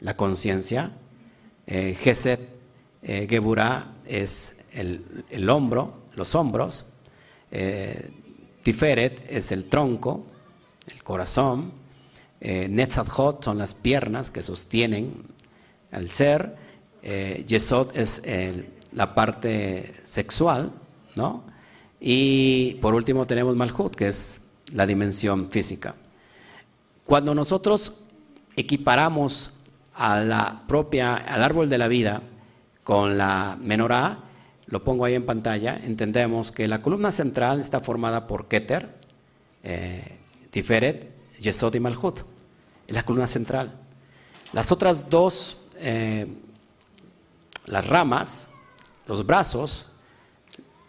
la 0.01 0.19
conciencia, 0.19 0.93
eh, 1.67 1.97
Geset 1.99 2.41
eh, 3.05 3.27
es 4.05 4.57
el, 4.75 5.49
hombro, 5.49 6.03
los 6.15 6.35
hombros, 6.35 6.93
eh, 7.53 8.11
Tiferet 8.63 9.25
es 9.31 9.51
el 9.51 9.65
tronco, 9.65 10.27
el 10.89 11.03
corazón, 11.03 11.73
eh, 12.39 12.69
Netzadhot 12.69 13.43
son 13.43 13.57
las 13.57 13.75
piernas 13.75 14.31
que 14.31 14.43
sostienen 14.43 15.25
al 15.91 16.11
ser, 16.11 16.55
eh, 17.03 17.47
Yesod 17.49 17.97
es 17.97 18.21
la 18.95 19.15
parte 19.15 19.95
sexual, 20.03 20.73
¿no? 21.17 21.45
Y 22.01 22.75
por 22.81 22.95
último 22.95 23.27
tenemos 23.27 23.57
Malhut, 23.57 23.95
que 23.95 24.09
es 24.09 24.41
la 24.73 24.87
dimensión 24.87 25.51
física. 25.51 25.95
Cuando 27.05 27.35
nosotros 27.35 27.95
equiparamos 28.57 29.53
a 29.95 30.21
la 30.21 30.63
propia, 30.67 31.15
al 31.15 31.43
árbol 31.43 31.69
de 31.69 31.79
la 31.79 31.89
vida 31.89 32.23
con 32.83 33.19
la 33.19 33.57
menorá, 33.61 34.19
lo 34.67 34.83
pongo 34.83 35.05
ahí 35.05 35.15
en 35.15 35.27
pantalla, 35.27 35.79
entendemos 35.83 36.51
que 36.51 36.67
la 36.67 36.81
columna 36.81 37.13
central 37.13 37.61
está 37.61 37.81
formada 37.81 38.27
por 38.27 38.49
Keter, 38.49 38.97
eh, 39.63 40.19
Tiferet, 40.51 41.13
Yesod 41.41 41.75
y 41.75 41.81
Malhut. 41.81 42.21
Es 42.87 42.95
la 42.95 43.05
columna 43.05 43.27
central. 43.27 43.75
Las 44.53 44.73
otras 44.73 45.09
dos, 45.09 45.59
eh, 45.79 46.27
las 47.67 47.87
ramas, 47.87 48.49
los 49.07 49.27
brazos, 49.27 49.89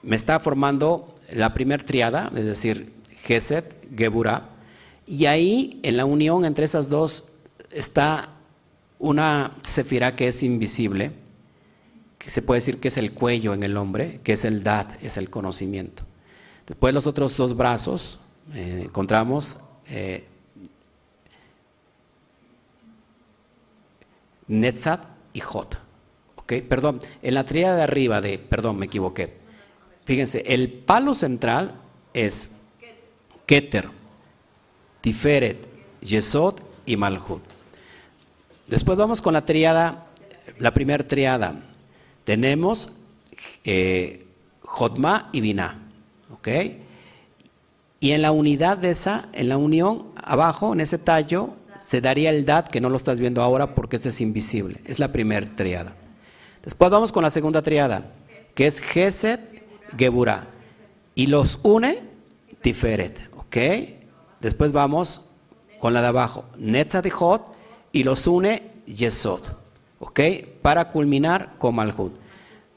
me 0.01 0.15
está 0.15 0.39
formando 0.39 1.15
la 1.31 1.53
primer 1.53 1.83
triada, 1.83 2.31
es 2.35 2.45
decir, 2.45 2.93
Geset, 3.23 3.75
Geburah, 3.95 4.49
y 5.05 5.25
ahí 5.25 5.79
en 5.83 5.97
la 5.97 6.05
unión 6.05 6.45
entre 6.45 6.65
esas 6.65 6.89
dos 6.89 7.25
está 7.71 8.29
una 8.99 9.57
sefirá 9.63 10.15
que 10.15 10.27
es 10.27 10.43
invisible, 10.43 11.11
que 12.17 12.29
se 12.31 12.41
puede 12.41 12.59
decir 12.59 12.79
que 12.79 12.87
es 12.87 12.97
el 12.97 13.11
cuello 13.11 13.53
en 13.53 13.63
el 13.63 13.75
hombre, 13.75 14.21
que 14.23 14.33
es 14.33 14.45
el 14.45 14.63
dat, 14.63 14.91
es 15.03 15.17
el 15.17 15.29
conocimiento. 15.29 16.03
Después 16.67 16.93
los 16.93 17.07
otros 17.07 17.35
dos 17.35 17.55
brazos 17.55 18.19
eh, 18.53 18.83
encontramos 18.85 19.57
eh, 19.87 20.25
Netzat 24.47 25.03
y 25.33 25.41
Jot. 25.41 25.82
Perdón, 26.61 26.99
en 27.21 27.33
la 27.33 27.45
tríada 27.45 27.75
de 27.77 27.83
arriba 27.83 28.21
de, 28.21 28.37
perdón, 28.37 28.77
me 28.77 28.85
equivoqué. 28.85 29.33
Fíjense, 30.05 30.43
el 30.47 30.69
palo 30.69 31.13
central 31.15 31.75
es 32.13 32.49
Keter, 33.45 33.89
Tiferet, 35.01 35.67
Yesod 36.01 36.55
y 36.85 36.97
Malhut. 36.97 37.41
Después 38.67 38.97
vamos 38.97 39.21
con 39.21 39.33
la 39.33 39.45
triada, 39.45 40.07
la 40.59 40.73
primera 40.73 41.07
triada. 41.07 41.55
Tenemos 42.23 42.89
eh, 43.63 44.25
Jotma 44.61 45.29
y 45.31 45.41
Binah. 45.41 45.79
¿Ok? 46.33 46.47
Y 47.99 48.11
en 48.11 48.21
la 48.21 48.31
unidad 48.31 48.77
de 48.77 48.91
esa, 48.91 49.29
en 49.33 49.47
la 49.47 49.57
unión, 49.57 50.07
abajo, 50.15 50.73
en 50.73 50.81
ese 50.81 50.97
tallo, 50.97 51.51
se 51.79 52.01
daría 52.01 52.31
el 52.31 52.45
Dat, 52.45 52.67
que 52.67 52.81
no 52.81 52.89
lo 52.89 52.97
estás 52.97 53.19
viendo 53.19 53.41
ahora 53.41 53.75
porque 53.75 53.95
este 53.95 54.09
es 54.09 54.19
invisible. 54.19 54.81
Es 54.85 54.99
la 54.99 55.11
primera 55.11 55.55
triada. 55.55 55.95
Después 56.63 56.89
vamos 56.89 57.11
con 57.11 57.23
la 57.23 57.29
segunda 57.29 57.61
triada, 57.61 58.11
que 58.55 58.67
es 58.67 58.79
Geset, 58.79 59.39
Geburah. 59.97 60.47
Y 61.15 61.27
los 61.27 61.59
une 61.63 62.01
Tiferet. 62.61 63.29
¿Ok? 63.37 63.57
Después 64.39 64.71
vamos 64.71 65.21
con 65.83 65.93
la 65.93 66.01
de 66.01 66.07
abajo, 66.07 66.45
Netzadihot 66.57 67.53
y 67.91 68.03
los 68.03 68.25
une 68.25 68.71
Yesod, 68.85 69.41
¿ok? 69.99 70.19
Para 70.61 70.89
culminar 70.89 71.55
con 71.57 71.75
Malhut. 71.75 72.13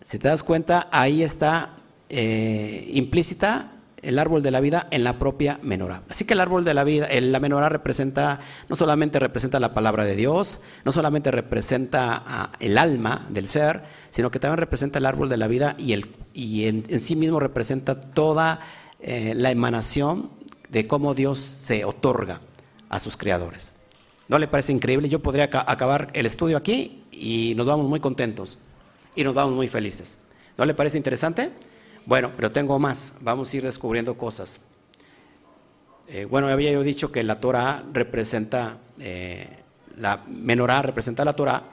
Si 0.00 0.18
te 0.18 0.26
das 0.26 0.42
cuenta, 0.42 0.88
ahí 0.90 1.22
está 1.22 1.76
eh, 2.08 2.90
implícita 2.92 3.70
el 4.06 4.18
árbol 4.18 4.42
de 4.42 4.50
la 4.50 4.60
vida 4.60 4.86
en 4.90 5.04
la 5.04 5.18
propia 5.18 5.58
menorá. 5.62 6.02
Así 6.08 6.24
que 6.24 6.34
el 6.34 6.40
árbol 6.40 6.64
de 6.64 6.74
la 6.74 6.84
vida, 6.84 7.08
la 7.20 7.40
menorá 7.40 7.68
representa, 7.68 8.40
no 8.68 8.76
solamente 8.76 9.18
representa 9.18 9.60
la 9.60 9.74
palabra 9.74 10.04
de 10.04 10.14
Dios, 10.14 10.60
no 10.84 10.92
solamente 10.92 11.30
representa 11.30 12.50
el 12.60 12.78
alma 12.78 13.26
del 13.30 13.48
ser, 13.48 13.82
sino 14.10 14.30
que 14.30 14.38
también 14.38 14.58
representa 14.58 14.98
el 14.98 15.06
árbol 15.06 15.28
de 15.28 15.36
la 15.36 15.48
vida 15.48 15.74
y, 15.78 15.92
el, 15.92 16.14
y 16.32 16.66
en, 16.66 16.84
sí 17.00 17.16
mismo 17.16 17.40
representa 17.40 18.00
toda 18.00 18.60
eh, 19.00 19.32
la 19.34 19.50
emanación 19.50 20.30
de 20.70 20.86
cómo 20.86 21.14
Dios 21.14 21.38
se 21.38 21.84
otorga 21.84 22.40
a 22.88 22.98
sus 22.98 23.16
creadores. 23.16 23.72
¿No 24.28 24.38
le 24.38 24.48
parece 24.48 24.72
increíble? 24.72 25.08
Yo 25.08 25.20
podría 25.20 25.44
acabar 25.44 26.10
el 26.12 26.26
estudio 26.26 26.56
aquí 26.56 27.04
y 27.12 27.54
nos 27.56 27.66
vamos 27.66 27.88
muy 27.88 28.00
contentos 28.00 28.58
y 29.14 29.24
nos 29.24 29.34
vamos 29.34 29.54
muy 29.54 29.68
felices. 29.68 30.18
¿No 30.56 30.64
le 30.64 30.74
parece 30.74 30.96
interesante? 30.96 31.50
Bueno, 32.06 32.32
pero 32.34 32.50
tengo 32.50 32.78
más. 32.78 33.14
Vamos 33.20 33.52
a 33.52 33.56
ir 33.56 33.64
descubriendo 33.64 34.16
cosas. 34.16 34.60
Eh, 36.08 36.24
bueno, 36.24 36.48
había 36.48 36.72
yo 36.72 36.82
dicho 36.82 37.12
que 37.12 37.22
la 37.24 37.40
Torah 37.40 37.84
representa, 37.92 38.78
eh, 38.98 39.48
la 39.96 40.20
menorá 40.26 40.80
representa 40.80 41.24
la 41.24 41.34
Torah. 41.34 41.64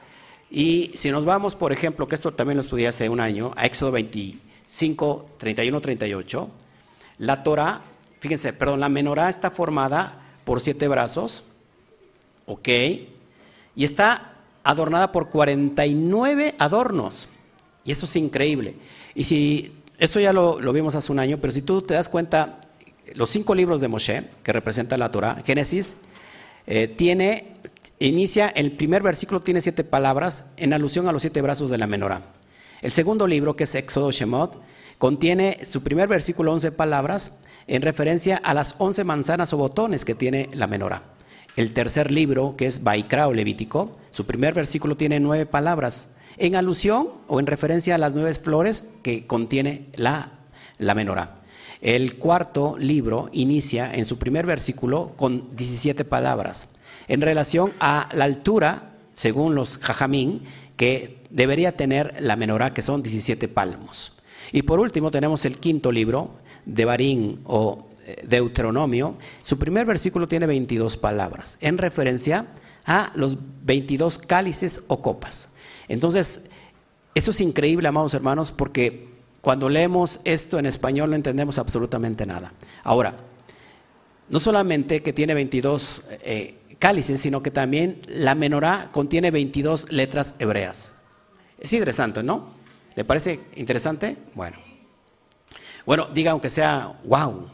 Y 0.49 0.91
si 0.95 1.11
nos 1.11 1.23
vamos, 1.23 1.55
por 1.55 1.71
ejemplo, 1.71 2.07
que 2.07 2.15
esto 2.15 2.33
también 2.33 2.57
lo 2.57 2.61
estudié 2.61 2.87
hace 2.87 3.09
un 3.09 3.19
año, 3.19 3.53
a 3.55 3.65
Éxodo 3.65 3.91
25, 3.91 5.29
31, 5.37 5.79
38, 5.79 6.49
la 7.19 7.43
Torah, 7.43 7.81
fíjense, 8.19 8.53
perdón, 8.53 8.79
la 8.79 8.89
menorá 8.89 9.29
está 9.29 9.51
formada 9.51 10.19
por 10.43 10.59
siete 10.59 10.87
brazos 10.87 11.45
¿ok? 12.45 12.67
Y 13.75 13.83
está 13.83 14.33
adornada 14.63 15.11
por 15.11 15.29
49 15.29 16.55
adornos. 16.57 17.29
Y 17.83 17.91
eso 17.91 18.05
es 18.05 18.15
increíble. 18.15 18.75
Y 19.15 19.23
si, 19.25 19.73
esto 20.03 20.19
ya 20.19 20.33
lo, 20.33 20.57
vimos 20.73 20.95
hace 20.95 21.13
un 21.13 21.19
año, 21.19 21.37
pero 21.39 21.53
si 21.53 21.61
tú 21.61 21.81
te 21.81 21.93
das 21.93 22.09
cuenta, 22.09 22.59
los 23.15 23.29
cinco 23.29 23.55
libros 23.55 23.79
de 23.79 23.87
Moshe, 23.87 24.25
que 24.43 24.51
representan 24.51 24.99
la 24.99 25.11
Torah, 25.11 25.41
Génesis, 25.45 25.95
eh, 26.67 26.89
tiene, 26.89 27.55
inicia, 27.99 28.49
el 28.49 28.73
primer 28.73 29.01
versículo 29.01 29.39
tiene 29.39 29.61
siete 29.61 29.85
palabras 29.85 30.43
en 30.57 30.73
alusión 30.73 31.07
a 31.07 31.13
los 31.13 31.21
siete 31.21 31.41
brazos 31.41 31.69
de 31.69 31.77
la 31.77 31.87
menorá. 31.87 32.21
El 32.81 32.91
segundo 32.91 33.27
libro, 33.27 33.55
que 33.55 33.63
es 33.63 33.75
Éxodo 33.75 34.11
Shemot, 34.11 34.61
contiene 34.97 35.59
su 35.65 35.83
primer 35.83 36.09
versículo, 36.09 36.51
once 36.51 36.73
palabras, 36.73 37.31
en 37.67 37.81
referencia 37.81 38.35
a 38.35 38.53
las 38.53 38.75
once 38.79 39.05
manzanas 39.05 39.53
o 39.53 39.57
botones 39.57 40.03
que 40.03 40.15
tiene 40.15 40.49
la 40.53 40.67
menorá. 40.67 41.03
El 41.55 41.71
tercer 41.71 42.11
libro, 42.11 42.55
que 42.57 42.67
es 42.67 42.83
Baikra 42.83 43.29
o 43.29 43.33
Levítico, 43.33 43.97
su 44.11 44.25
primer 44.25 44.53
versículo 44.53 44.97
tiene 44.97 45.21
nueve 45.21 45.45
palabras, 45.45 46.09
en 46.37 46.55
alusión 46.55 47.09
o 47.27 47.39
en 47.39 47.47
referencia 47.47 47.95
a 47.95 47.97
las 47.97 48.13
nueve 48.13 48.33
flores 48.33 48.83
que 49.01 49.27
contiene 49.27 49.87
la, 49.95 50.31
la 50.77 50.95
menorá. 50.95 51.41
El 51.81 52.17
cuarto 52.17 52.77
libro 52.77 53.29
inicia 53.33 53.93
en 53.93 54.05
su 54.05 54.17
primer 54.17 54.45
versículo 54.45 55.13
con 55.17 55.55
17 55.55 56.05
palabras, 56.05 56.69
en 57.07 57.21
relación 57.21 57.73
a 57.79 58.07
la 58.13 58.23
altura, 58.23 58.93
según 59.13 59.55
los 59.55 59.77
jajamín, 59.77 60.43
que 60.77 61.23
debería 61.29 61.75
tener 61.75 62.15
la 62.19 62.35
menorá, 62.35 62.73
que 62.73 62.81
son 62.81 63.03
17 63.03 63.47
palmos. 63.49 64.13
Y 64.51 64.61
por 64.61 64.79
último 64.79 65.11
tenemos 65.11 65.45
el 65.45 65.57
quinto 65.57 65.91
libro, 65.91 66.41
de 66.65 66.85
Barín 66.85 67.41
o 67.45 67.89
Deuteronomio, 68.23 69.17
su 69.41 69.57
primer 69.57 69.85
versículo 69.85 70.27
tiene 70.27 70.45
22 70.45 70.97
palabras, 70.97 71.57
en 71.61 71.77
referencia 71.77 72.47
a 72.85 73.11
los 73.15 73.37
22 73.63 74.19
cálices 74.19 74.83
o 74.87 75.01
copas. 75.01 75.49
Entonces, 75.87 76.45
esto 77.15 77.31
es 77.31 77.41
increíble, 77.41 77.87
amados 77.87 78.13
hermanos, 78.13 78.51
porque 78.51 79.07
cuando 79.41 79.69
leemos 79.69 80.19
esto 80.23 80.57
en 80.57 80.65
español 80.65 81.09
no 81.09 81.15
entendemos 81.15 81.59
absolutamente 81.59 82.25
nada. 82.25 82.53
Ahora, 82.83 83.15
no 84.29 84.39
solamente 84.39 85.03
que 85.03 85.13
tiene 85.13 85.33
22 85.33 86.07
eh, 86.21 86.55
cálices, 86.79 87.19
sino 87.19 87.43
que 87.43 87.51
también 87.51 88.01
la 88.07 88.35
menorá 88.35 88.89
contiene 88.91 89.31
22 89.31 89.91
letras 89.91 90.35
hebreas. 90.39 90.93
Es 91.59 91.71
interesante, 91.73 92.23
¿no? 92.23 92.47
¿Le 92.95 93.03
parece 93.03 93.41
interesante? 93.55 94.17
Bueno. 94.33 94.57
Bueno, 95.85 96.07
diga 96.13 96.31
aunque 96.31 96.49
sea 96.49 96.99
wow. 97.03 97.47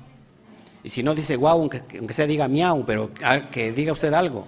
Y 0.83 0.89
si 0.89 1.03
no 1.03 1.13
dice 1.13 1.35
guau, 1.35 1.59
aunque, 1.59 1.83
sea 2.13 2.27
diga 2.27 2.47
miau, 2.47 2.85
pero 2.85 3.11
que 3.51 3.71
diga 3.71 3.91
usted 3.91 4.13
algo. 4.13 4.47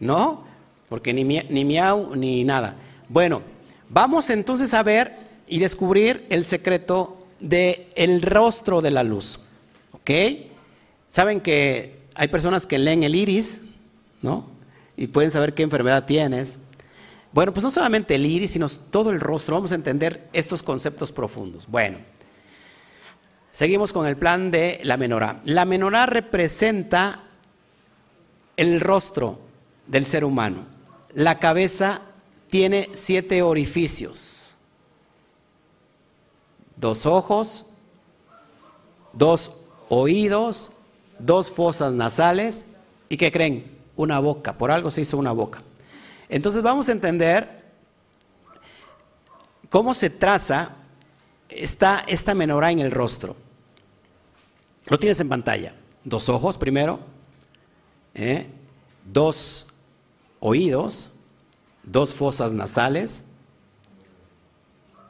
¿No? 0.00 0.44
Porque 0.88 1.14
ni, 1.14 1.24
ni 1.24 1.64
miau 1.64 2.14
ni 2.14 2.44
nada. 2.44 2.76
Bueno, 3.08 3.42
vamos 3.88 4.30
entonces 4.30 4.74
a 4.74 4.82
ver 4.82 5.16
y 5.46 5.58
descubrir 5.58 6.26
el 6.28 6.44
secreto 6.44 7.26
de 7.40 7.88
el 7.94 8.22
rostro 8.22 8.82
de 8.82 8.90
la 8.90 9.02
luz. 9.02 9.40
¿Ok? 9.92 10.10
Saben 11.08 11.40
que 11.40 12.00
hay 12.14 12.28
personas 12.28 12.66
que 12.66 12.78
leen 12.78 13.02
el 13.04 13.14
iris, 13.14 13.62
¿no? 14.22 14.46
Y 14.96 15.06
pueden 15.06 15.30
saber 15.30 15.54
qué 15.54 15.62
enfermedad 15.62 16.04
tienes. 16.04 16.58
Bueno, 17.32 17.52
pues 17.52 17.62
no 17.62 17.70
solamente 17.70 18.14
el 18.14 18.26
iris, 18.26 18.52
sino 18.52 18.68
todo 18.68 19.10
el 19.10 19.20
rostro. 19.20 19.56
Vamos 19.56 19.72
a 19.72 19.76
entender 19.76 20.28
estos 20.32 20.62
conceptos 20.62 21.12
profundos. 21.12 21.66
Bueno, 21.68 21.98
seguimos 23.52 23.92
con 23.92 24.06
el 24.06 24.16
plan 24.16 24.50
de 24.50 24.80
la 24.82 24.96
menorá. 24.96 25.40
La 25.44 25.64
menorá 25.64 26.06
representa 26.06 27.22
el 28.56 28.80
rostro 28.80 29.38
del 29.86 30.06
ser 30.06 30.24
humano. 30.24 30.64
La 31.12 31.38
cabeza 31.38 32.02
tiene 32.56 32.88
siete 32.94 33.42
orificios. 33.42 34.56
Dos 36.74 37.04
ojos, 37.04 37.66
dos 39.12 39.50
oídos, 39.90 40.72
dos 41.18 41.50
fosas 41.50 41.92
nasales 41.92 42.64
y 43.10 43.18
¿qué 43.18 43.30
creen? 43.30 43.76
Una 43.94 44.20
boca. 44.20 44.56
Por 44.56 44.70
algo 44.70 44.90
se 44.90 45.02
hizo 45.02 45.18
una 45.18 45.32
boca. 45.32 45.62
Entonces 46.30 46.62
vamos 46.62 46.88
a 46.88 46.92
entender 46.92 47.62
cómo 49.68 49.92
se 49.92 50.08
traza 50.08 50.76
esta, 51.50 52.04
esta 52.08 52.32
menorá 52.32 52.70
en 52.70 52.78
el 52.78 52.90
rostro. 52.90 53.36
Lo 54.86 54.98
tienes 54.98 55.20
en 55.20 55.28
pantalla. 55.28 55.74
Dos 56.04 56.30
ojos 56.30 56.56
primero, 56.56 57.00
¿eh? 58.14 58.46
dos 59.04 59.66
oídos, 60.40 61.12
dos 61.86 62.12
fosas 62.12 62.52
nasales 62.52 63.24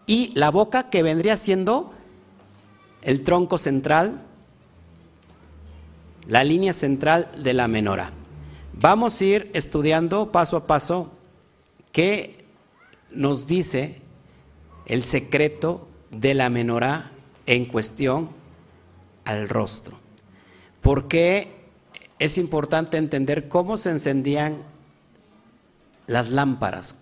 y 0.07 0.31
la 0.35 0.51
boca 0.51 0.89
que 0.89 1.03
vendría 1.03 1.37
siendo 1.37 1.93
el 3.03 3.25
tronco 3.25 3.59
central, 3.59 4.23
la 6.29 6.45
línea 6.45 6.73
central 6.73 7.31
de 7.43 7.55
la 7.55 7.67
menora. 7.67 8.13
Vamos 8.73 9.21
a 9.21 9.25
ir 9.25 9.51
estudiando 9.55 10.31
paso 10.31 10.57
a 10.57 10.67
paso 10.67 11.13
qué 11.93 12.45
nos 13.11 13.47
dice 13.47 14.01
el 14.87 15.03
secreto 15.03 15.89
de 16.11 16.35
la 16.35 16.51
menorá 16.51 17.11
en 17.47 17.65
cuestión 17.65 18.31
al 19.25 19.49
rostro. 19.49 19.99
Porque 20.83 21.57
es 22.19 22.39
importante 22.39 22.97
entender 22.97 23.49
cómo 23.49 23.77
se 23.77 23.91
encendían 23.91 24.63
las 26.07 26.31
lámparas, 26.31 26.97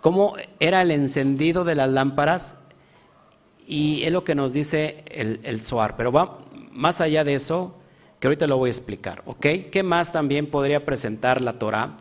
cómo 0.00 0.36
era 0.60 0.82
el 0.82 0.90
encendido 0.90 1.64
de 1.64 1.74
las 1.74 1.88
lámparas 1.88 2.56
y 3.66 4.02
es 4.04 4.12
lo 4.12 4.24
que 4.24 4.34
nos 4.34 4.52
dice 4.52 5.04
el, 5.10 5.40
el. 5.42 5.60
Pero 5.96 6.12
va 6.12 6.38
más 6.72 7.00
allá 7.00 7.24
de 7.24 7.34
eso, 7.34 7.74
que 8.18 8.26
ahorita 8.26 8.46
lo 8.46 8.58
voy 8.58 8.68
a 8.68 8.72
explicar, 8.72 9.22
¿ok? 9.26 9.46
¿Qué 9.70 9.82
más 9.82 10.12
también 10.12 10.46
podría 10.46 10.84
presentar 10.84 11.40
la 11.40 11.58
Torah? 11.58 11.96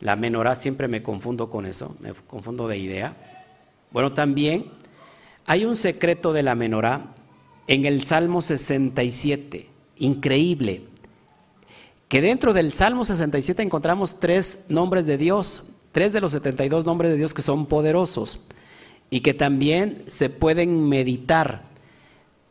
La 0.00 0.16
menorá, 0.16 0.54
siempre 0.56 0.88
me 0.88 1.02
confundo 1.02 1.48
con 1.48 1.64
eso, 1.64 1.96
me 2.00 2.12
confundo 2.12 2.68
de 2.68 2.78
idea. 2.78 3.16
Bueno, 3.90 4.12
también 4.12 4.66
hay 5.46 5.64
un 5.64 5.76
secreto 5.76 6.32
de 6.32 6.42
la 6.42 6.54
menorá 6.54 7.14
en 7.68 7.84
el 7.84 8.04
Salmo 8.04 8.42
67, 8.42 9.68
increíble, 9.96 10.84
que 12.08 12.20
dentro 12.20 12.52
del 12.52 12.72
Salmo 12.72 13.04
67 13.04 13.62
encontramos 13.62 14.20
tres 14.20 14.60
nombres 14.68 15.06
de 15.06 15.18
Dios, 15.18 15.64
tres 15.92 16.12
de 16.12 16.20
los 16.20 16.32
72 16.32 16.84
nombres 16.84 17.10
de 17.10 17.16
Dios 17.16 17.34
que 17.34 17.42
son 17.42 17.66
poderosos 17.66 18.40
y 19.10 19.20
que 19.20 19.34
también 19.34 20.04
se 20.08 20.30
pueden 20.30 20.88
meditar. 20.88 21.62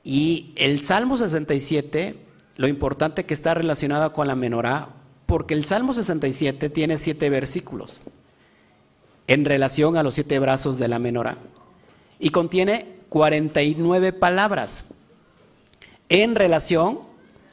Y 0.04 0.54
el 0.56 0.82
Salmo 0.82 1.18
67 1.18 2.26
lo 2.58 2.68
importante 2.68 3.26
que 3.26 3.34
está 3.34 3.54
relacionado 3.54 4.14
con 4.14 4.28
la 4.28 4.36
menorá, 4.36 4.90
porque 5.26 5.54
el 5.54 5.66
Salmo 5.66 5.94
67 5.94 6.70
tiene 6.70 6.98
siete 6.98 7.30
versículos 7.30 8.02
en 9.28 9.44
relación 9.44 9.98
a 9.98 10.04
los 10.04 10.14
siete 10.14 10.40
brazos 10.40 10.78
de 10.78 10.88
la 10.88 11.00
menorá 11.00 11.38
y 12.20 12.30
contiene 12.30 12.96
49 13.10 14.14
palabras 14.14 14.86
en 16.10 16.36
relación 16.36 17.00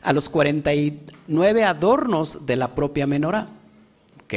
a 0.03 0.13
los 0.13 0.29
49 0.29 1.65
adornos 1.65 2.45
de 2.47 2.57
la 2.57 2.75
propia 2.75 3.07
menorá. 3.07 3.49
¿Ok? 4.25 4.35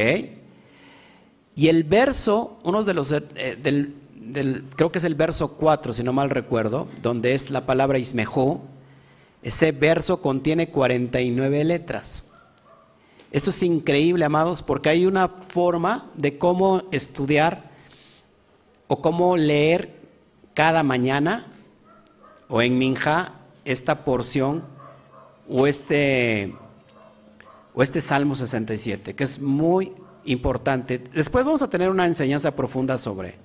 Y 1.56 1.69
el 1.69 1.84
verso, 1.84 2.60
uno 2.63 2.84
de 2.84 2.93
los, 2.93 3.12
eh, 3.12 3.58
del, 3.62 3.95
creo 4.75 4.91
que 4.91 4.97
es 4.97 5.04
el 5.04 5.15
verso 5.15 5.54
4, 5.54 5.93
si 5.93 6.04
no 6.04 6.13
mal 6.13 6.30
recuerdo, 6.30 6.88
donde 7.01 7.34
es 7.34 7.49
la 7.49 7.65
palabra 7.65 7.97
ismejó, 7.97 8.62
ese 9.41 9.71
verso 9.71 10.21
contiene 10.21 10.69
49 10.69 11.63
letras. 11.63 12.23
Esto 13.32 13.49
es 13.49 13.63
increíble, 13.63 14.25
amados, 14.25 14.62
porque 14.62 14.89
hay 14.89 15.06
una 15.06 15.30
forma 15.30 16.10
de 16.15 16.38
cómo 16.38 16.84
estudiar 16.91 17.71
o 18.88 19.01
cómo 19.01 19.38
leer 19.38 19.95
cada 20.54 20.84
mañana 20.84 21.47
o 22.47 22.62
en 22.62 22.78
Minja 22.78 23.34
esta 23.65 24.04
porción 24.06 24.74
o 25.49 25.67
este, 25.67 26.53
o 27.73 27.84
este 27.84 28.01
Salmo 28.01 28.36
67, 28.36 29.15
que 29.15 29.23
es 29.23 29.39
muy 29.39 29.93
importante. 30.25 30.97
Después 30.97 31.45
vamos 31.45 31.62
a 31.62 31.69
tener 31.69 31.89
una 31.89 32.05
enseñanza 32.05 32.55
profunda 32.55 32.97
sobre, 32.97 33.36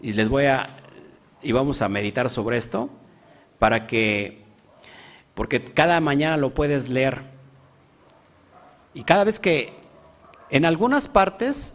y 0.00 0.12
les 0.12 0.28
voy 0.28 0.46
a, 0.46 0.68
y 1.42 1.52
vamos 1.52 1.82
a 1.82 1.88
meditar 1.88 2.28
sobre 2.30 2.56
esto, 2.56 2.90
para 3.58 3.86
que 3.86 4.48
porque 5.38 5.62
cada 5.62 6.00
mañana 6.00 6.36
lo 6.36 6.52
puedes 6.52 6.88
leer. 6.88 7.22
Y 8.92 9.04
cada 9.04 9.22
vez 9.22 9.38
que 9.38 9.72
en 10.50 10.64
algunas 10.64 11.06
partes, 11.06 11.74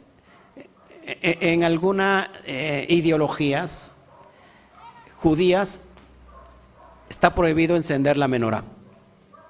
e, 1.06 1.18
e, 1.22 1.54
en 1.54 1.64
algunas 1.64 2.28
eh, 2.44 2.86
ideologías 2.90 3.94
judías, 5.16 5.86
está 7.08 7.34
prohibido 7.34 7.78
encender 7.78 8.18
la 8.18 8.28
menorá. 8.28 8.66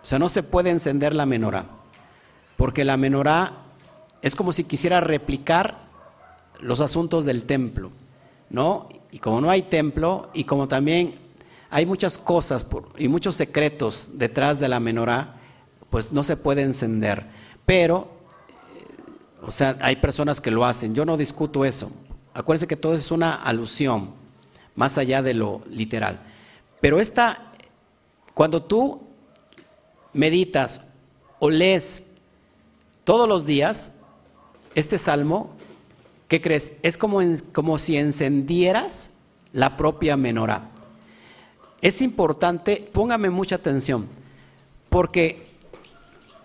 O 0.04 0.06
sea, 0.06 0.20
no 0.20 0.28
se 0.28 0.44
puede 0.44 0.70
encender 0.70 1.16
la 1.16 1.26
menorá, 1.26 1.66
porque 2.58 2.84
la 2.84 2.98
menorá 2.98 3.54
es 4.22 4.36
como 4.36 4.52
si 4.52 4.66
quisiera 4.66 5.00
replicar 5.00 5.78
los 6.60 6.82
asuntos 6.82 7.24
del 7.24 7.46
templo, 7.46 7.90
¿no? 8.50 8.90
Y 9.12 9.20
como 9.20 9.40
no 9.40 9.50
hay 9.50 9.64
templo, 9.64 10.30
y 10.34 10.44
como 10.44 10.68
también 10.68 11.16
hay 11.70 11.86
muchas 11.86 12.18
cosas 12.18 12.66
y 12.98 13.08
muchos 13.08 13.36
secretos 13.36 14.10
detrás 14.14 14.60
de 14.60 14.68
la 14.68 14.80
menorá, 14.80 15.36
pues 15.90 16.12
no 16.12 16.24
se 16.24 16.36
puede 16.36 16.64
encender. 16.64 17.26
Pero, 17.66 18.12
o 19.42 19.52
sea, 19.52 19.78
hay 19.82 19.96
personas 19.96 20.42
que 20.42 20.52
lo 20.52 20.66
hacen. 20.66 20.94
Yo 20.94 21.06
no 21.06 21.18
discuto 21.18 21.64
eso. 21.64 21.92
Acuérdense 22.34 22.68
que 22.68 22.76
todo 22.76 22.94
es 22.94 23.10
una 23.12 23.36
alusión, 23.36 24.12
más 24.76 24.98
allá 24.98 25.22
de 25.22 25.34
lo 25.34 25.62
literal. 25.70 26.20
Pero 26.82 27.00
esta, 27.00 27.52
cuando 28.34 28.64
tú 28.64 29.13
meditas 30.14 30.82
o 31.40 31.50
lees 31.50 32.04
todos 33.04 33.28
los 33.28 33.46
días 33.46 33.92
este 34.76 34.98
salmo, 34.98 35.52
¿qué 36.28 36.42
crees? 36.42 36.74
Es 36.82 36.98
como, 36.98 37.20
como 37.52 37.78
si 37.78 37.98
encendieras 37.98 39.12
la 39.52 39.78
propia 39.78 40.18
menorá. 40.18 40.70
Es 41.82 42.02
importante, 42.02 42.90
póngame 42.94 43.30
mucha 43.30 43.56
atención, 43.58 44.08
porque 44.90 45.48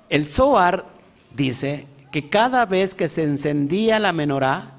el 0.09 0.27
Zohar 0.27 0.87
dice 1.35 1.87
que 2.11 2.29
cada 2.29 2.67
vez 2.67 2.95
que 2.95 3.09
se 3.09 3.23
encendía 3.23 3.99
la 3.99 4.13
menorá, 4.13 4.73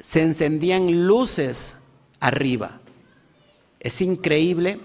se 0.00 0.22
encendían 0.22 1.06
luces 1.06 1.76
arriba. 2.20 2.80
Es 3.80 4.00
increíble 4.00 4.80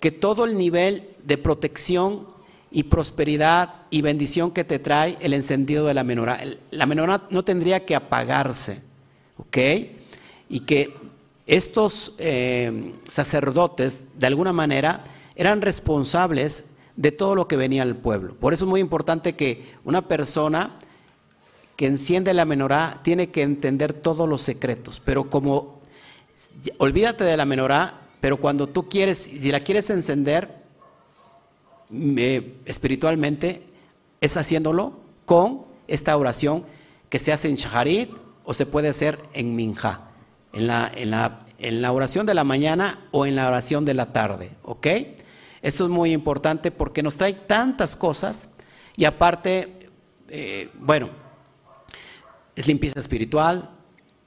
que 0.00 0.10
todo 0.10 0.44
el 0.44 0.56
nivel 0.56 1.15
de 1.26 1.38
protección 1.38 2.26
y 2.70 2.84
prosperidad 2.84 3.74
y 3.90 4.02
bendición 4.02 4.50
que 4.50 4.64
te 4.64 4.78
trae 4.78 5.16
el 5.20 5.32
encendido 5.32 5.86
de 5.86 5.94
la 5.94 6.04
menorá. 6.04 6.40
La 6.70 6.86
menorá 6.86 7.22
no 7.30 7.44
tendría 7.44 7.84
que 7.84 7.94
apagarse, 7.94 8.80
¿ok? 9.38 9.58
Y 10.48 10.60
que 10.60 10.94
estos 11.46 12.14
eh, 12.18 12.92
sacerdotes, 13.08 14.04
de 14.14 14.26
alguna 14.26 14.52
manera, 14.52 15.04
eran 15.34 15.62
responsables 15.62 16.64
de 16.96 17.12
todo 17.12 17.34
lo 17.34 17.48
que 17.48 17.56
venía 17.56 17.82
al 17.82 17.96
pueblo. 17.96 18.34
Por 18.34 18.54
eso 18.54 18.64
es 18.64 18.68
muy 18.68 18.80
importante 18.80 19.34
que 19.34 19.64
una 19.84 20.08
persona 20.08 20.76
que 21.76 21.86
enciende 21.86 22.32
la 22.34 22.44
menorá 22.44 23.00
tiene 23.02 23.30
que 23.30 23.42
entender 23.42 23.92
todos 23.92 24.28
los 24.28 24.42
secretos. 24.42 25.00
Pero 25.00 25.28
como, 25.28 25.80
olvídate 26.78 27.24
de 27.24 27.36
la 27.36 27.44
menorá, 27.44 28.00
pero 28.20 28.38
cuando 28.38 28.66
tú 28.66 28.88
quieres, 28.88 29.18
si 29.18 29.50
la 29.52 29.60
quieres 29.60 29.90
encender 29.90 30.65
espiritualmente, 32.64 33.62
es 34.20 34.36
haciéndolo 34.36 35.00
con 35.24 35.66
esta 35.86 36.16
oración 36.16 36.64
que 37.08 37.18
se 37.18 37.32
hace 37.32 37.48
en 37.48 37.56
Shaharit 37.56 38.10
o 38.44 38.54
se 38.54 38.66
puede 38.66 38.88
hacer 38.88 39.20
en 39.32 39.54
Minja 39.54 40.06
en 40.56 40.66
la, 40.66 40.90
en 40.94 41.10
la, 41.10 41.38
en 41.58 41.82
la 41.82 41.92
oración 41.92 42.24
de 42.24 42.34
la 42.34 42.42
mañana 42.42 43.06
o 43.10 43.26
en 43.26 43.36
la 43.36 43.46
oración 43.46 43.84
de 43.84 43.94
la 43.94 44.12
tarde, 44.12 44.52
¿ok? 44.62 44.86
Esto 45.62 45.84
es 45.84 45.90
muy 45.90 46.12
importante 46.12 46.70
porque 46.70 47.02
nos 47.02 47.16
trae 47.16 47.34
tantas 47.34 47.94
cosas 47.94 48.48
y 48.96 49.04
aparte, 49.04 49.90
eh, 50.28 50.70
bueno, 50.74 51.10
es 52.54 52.66
limpieza 52.66 53.00
espiritual, 53.00 53.70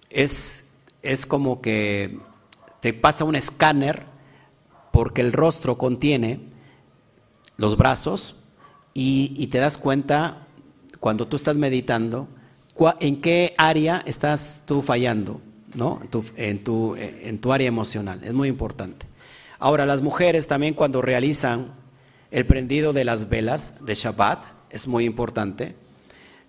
es, 0.09 0.67
es 1.01 1.25
como 1.25 1.61
que 1.61 2.19
te 2.79 2.93
pasa 2.93 3.23
un 3.23 3.35
escáner 3.35 4.05
porque 4.91 5.21
el 5.21 5.33
rostro 5.33 5.77
contiene 5.77 6.41
los 7.59 7.75
brazos 7.75 8.35
y, 8.93 9.47
te 9.47 9.59
das 9.59 9.77
cuenta 9.77 10.47
cuando 10.99 11.27
tú 11.27 11.35
estás 11.35 11.55
meditando 11.55 12.27
en 13.01 13.21
qué 13.21 13.53
área 13.57 14.01
estás 14.05 14.63
tú 14.65 14.81
fallando, 14.81 15.41
¿no? 15.75 16.01
En 16.37 16.63
tu, 16.63 16.95
en 16.97 17.39
tu 17.39 17.51
área 17.51 17.67
emocional. 17.67 18.21
Es 18.23 18.33
muy 18.33 18.47
importante. 18.47 19.05
Ahora, 19.59 19.85
las 19.85 20.01
mujeres 20.01 20.47
también 20.47 20.73
cuando 20.73 21.01
realizan 21.01 21.73
el 22.31 22.45
prendido 22.45 22.93
de 22.93 23.03
las 23.03 23.27
velas 23.27 23.73
de 23.81 23.93
Shabbat, 23.93 24.45
es 24.69 24.87
muy 24.87 25.03
importante, 25.03 25.75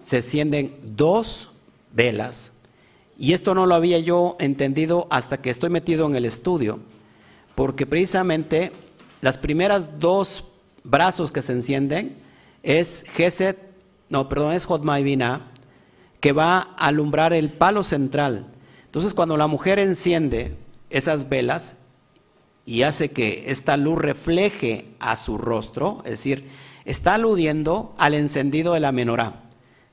se 0.02 0.18
encienden 0.18 0.76
dos 0.96 1.50
velas. 1.92 2.52
Y 3.18 3.32
esto 3.32 3.52
no 3.54 3.66
lo 3.66 3.74
había 3.74 3.98
yo 3.98 4.36
entendido 4.38 5.08
hasta 5.10 5.42
que 5.42 5.50
estoy 5.50 5.70
metido 5.70 6.06
en 6.06 6.14
el 6.14 6.24
estudio, 6.24 6.78
porque 7.56 7.84
precisamente 7.84 8.70
las 9.22 9.38
primeras 9.38 9.98
dos 9.98 10.44
brazos 10.84 11.32
que 11.32 11.42
se 11.42 11.52
encienden 11.52 12.16
es 12.62 13.04
Geset, 13.12 13.62
no, 14.08 14.28
perdón, 14.28 14.52
es 14.52 14.66
Jotmaivina, 14.66 15.46
que 16.20 16.32
va 16.32 16.58
a 16.76 16.86
alumbrar 16.86 17.32
el 17.32 17.48
palo 17.48 17.82
central. 17.82 18.46
Entonces, 18.84 19.14
cuando 19.14 19.36
la 19.36 19.46
mujer 19.46 19.78
enciende 19.78 20.56
esas 20.90 21.28
velas 21.28 21.76
y 22.66 22.82
hace 22.82 23.10
que 23.10 23.44
esta 23.46 23.76
luz 23.76 23.98
refleje 23.98 24.88
a 24.98 25.16
su 25.16 25.38
rostro, 25.38 26.02
es 26.04 26.12
decir, 26.12 26.48
está 26.84 27.14
aludiendo 27.14 27.94
al 27.98 28.14
encendido 28.14 28.74
de 28.74 28.80
la 28.80 28.92
menorá, 28.92 29.42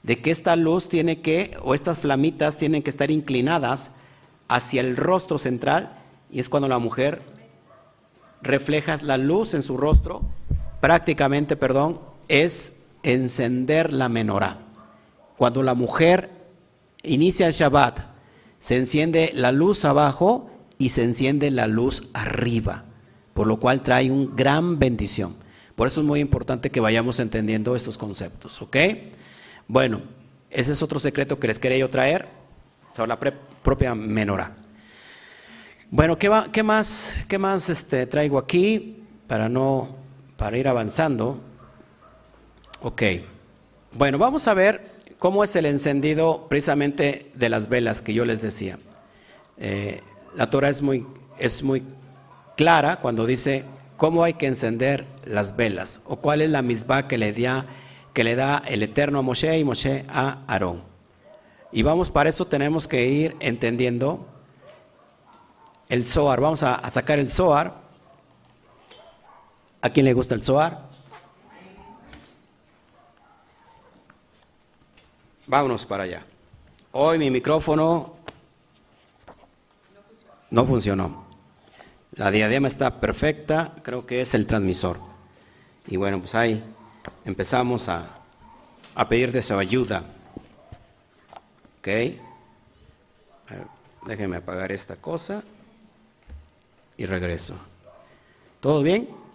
de 0.03 0.19
que 0.19 0.31
esta 0.31 0.55
luz 0.55 0.89
tiene 0.89 1.21
que, 1.21 1.57
o 1.61 1.73
estas 1.73 1.99
flamitas 1.99 2.57
tienen 2.57 2.83
que 2.83 2.89
estar 2.89 3.11
inclinadas 3.11 3.91
hacia 4.47 4.81
el 4.81 4.97
rostro 4.97 5.37
central, 5.37 5.97
y 6.31 6.39
es 6.39 6.49
cuando 6.49 6.67
la 6.67 6.79
mujer 6.79 7.21
refleja 8.41 8.97
la 9.01 9.17
luz 9.17 9.53
en 9.53 9.63
su 9.63 9.77
rostro, 9.77 10.23
prácticamente, 10.87 11.57
perdón, 11.57 11.99
es 12.29 12.77
encender 13.03 13.91
la 13.91 14.07
menorá. 14.07 14.59
Cuando 15.35 15.61
la 15.61 15.73
mujer 15.73 16.29
inicia 17.03 17.45
el 17.45 17.51
Shabbat, 17.51 17.99
se 18.61 18.77
enciende 18.77 19.31
la 19.33 19.51
luz 19.51 19.83
abajo 19.83 20.49
y 20.77 20.91
se 20.91 21.03
enciende 21.03 21.51
la 21.51 21.67
luz 21.67 22.07
arriba, 22.13 22.85
por 23.33 23.47
lo 23.47 23.59
cual 23.59 23.81
trae 23.81 24.09
una 24.09 24.33
gran 24.33 24.79
bendición. 24.79 25.35
Por 25.75 25.87
eso 25.87 25.99
es 25.99 26.07
muy 26.07 26.21
importante 26.21 26.69
que 26.69 26.79
vayamos 26.79 27.19
entendiendo 27.19 27.75
estos 27.75 27.97
conceptos, 27.97 28.61
¿ok? 28.61 28.77
Bueno, 29.67 30.03
ese 30.49 30.71
es 30.71 30.81
otro 30.81 31.01
secreto 31.01 31.37
que 31.37 31.47
les 31.47 31.59
quería 31.59 31.79
yo 31.79 31.89
traer 31.89 32.29
sobre 32.95 33.09
la 33.09 33.19
propia 33.19 33.93
menorá. 33.93 34.55
Bueno, 35.91 36.17
¿qué, 36.17 36.31
qué 36.53 36.63
más, 36.63 37.13
qué 37.27 37.37
más 37.37 37.69
este, 37.69 38.05
traigo 38.05 38.37
aquí 38.37 39.03
para, 39.27 39.49
no, 39.49 40.06
para 40.37 40.57
ir 40.57 40.67
avanzando? 40.67 41.39
Ok. 42.81 43.01
Bueno, 43.91 44.17
vamos 44.17 44.47
a 44.47 44.53
ver 44.53 44.91
cómo 45.17 45.43
es 45.43 45.55
el 45.55 45.65
encendido 45.65 46.45
precisamente 46.47 47.31
de 47.33 47.49
las 47.49 47.69
velas 47.69 48.01
que 48.01 48.13
yo 48.13 48.23
les 48.23 48.41
decía. 48.41 48.79
Eh, 49.57 50.01
la 50.35 50.49
Torah 50.49 50.69
es 50.69 50.81
muy, 50.81 51.05
es 51.39 51.63
muy 51.63 51.83
clara 52.55 52.97
cuando 52.97 53.25
dice 53.25 53.65
cómo 53.97 54.23
hay 54.23 54.35
que 54.35 54.45
encender 54.45 55.05
las 55.25 55.55
velas 55.55 56.01
o 56.05 56.17
cuál 56.17 56.41
es 56.41 56.49
la 56.49 56.61
misma 56.61 57.07
que 57.07 57.17
le, 57.17 57.33
da, 57.33 57.65
que 58.13 58.23
le 58.23 58.35
da 58.35 58.61
el 58.67 58.83
Eterno 58.83 59.19
a 59.19 59.21
Moshe 59.23 59.57
y 59.57 59.63
Moshe 59.63 60.05
a 60.07 60.43
Aarón. 60.47 60.83
Y 61.71 61.81
vamos, 61.81 62.11
para 62.11 62.29
eso 62.29 62.45
tenemos 62.45 62.87
que 62.87 63.07
ir 63.07 63.35
entendiendo 63.39 64.25
el 65.89 66.07
Zohar. 66.07 66.39
Vamos 66.39 66.63
a, 66.63 66.75
a 66.75 66.89
sacar 66.89 67.19
el 67.19 67.31
Zohar. 67.31 67.86
¿A 69.87 69.89
quién 69.89 70.05
le 70.05 70.11
gusta 70.11 70.35
el 70.35 70.43
Zohar? 70.43 70.81
Vámonos 75.45 75.85
para 75.85 76.03
allá. 76.03 76.25
Hoy 76.91 77.17
mi 77.17 77.31
micrófono 77.31 78.15
no 80.49 80.65
funcionó. 80.65 81.23
La 82.15 82.31
diadema 82.31 82.67
está 82.67 82.99
perfecta, 82.99 83.75
creo 83.81 84.05
que 84.05 84.19
es 84.19 84.33
el 84.33 84.45
transmisor. 84.45 84.99
Y 85.87 85.95
bueno, 85.95 86.19
pues 86.19 86.35
ahí 86.35 86.61
empezamos 87.23 87.87
a, 87.87 88.09
a 88.93 89.07
pedir 89.07 89.31
de 89.31 89.41
su 89.41 89.57
ayuda. 89.57 90.03
¿Ok? 91.79 91.87
déjenme 94.05 94.35
apagar 94.35 94.73
esta 94.73 94.97
cosa 94.97 95.43
y 96.97 97.05
regreso. 97.05 97.57
¿Todo 98.59 98.83
bien? 98.83 99.26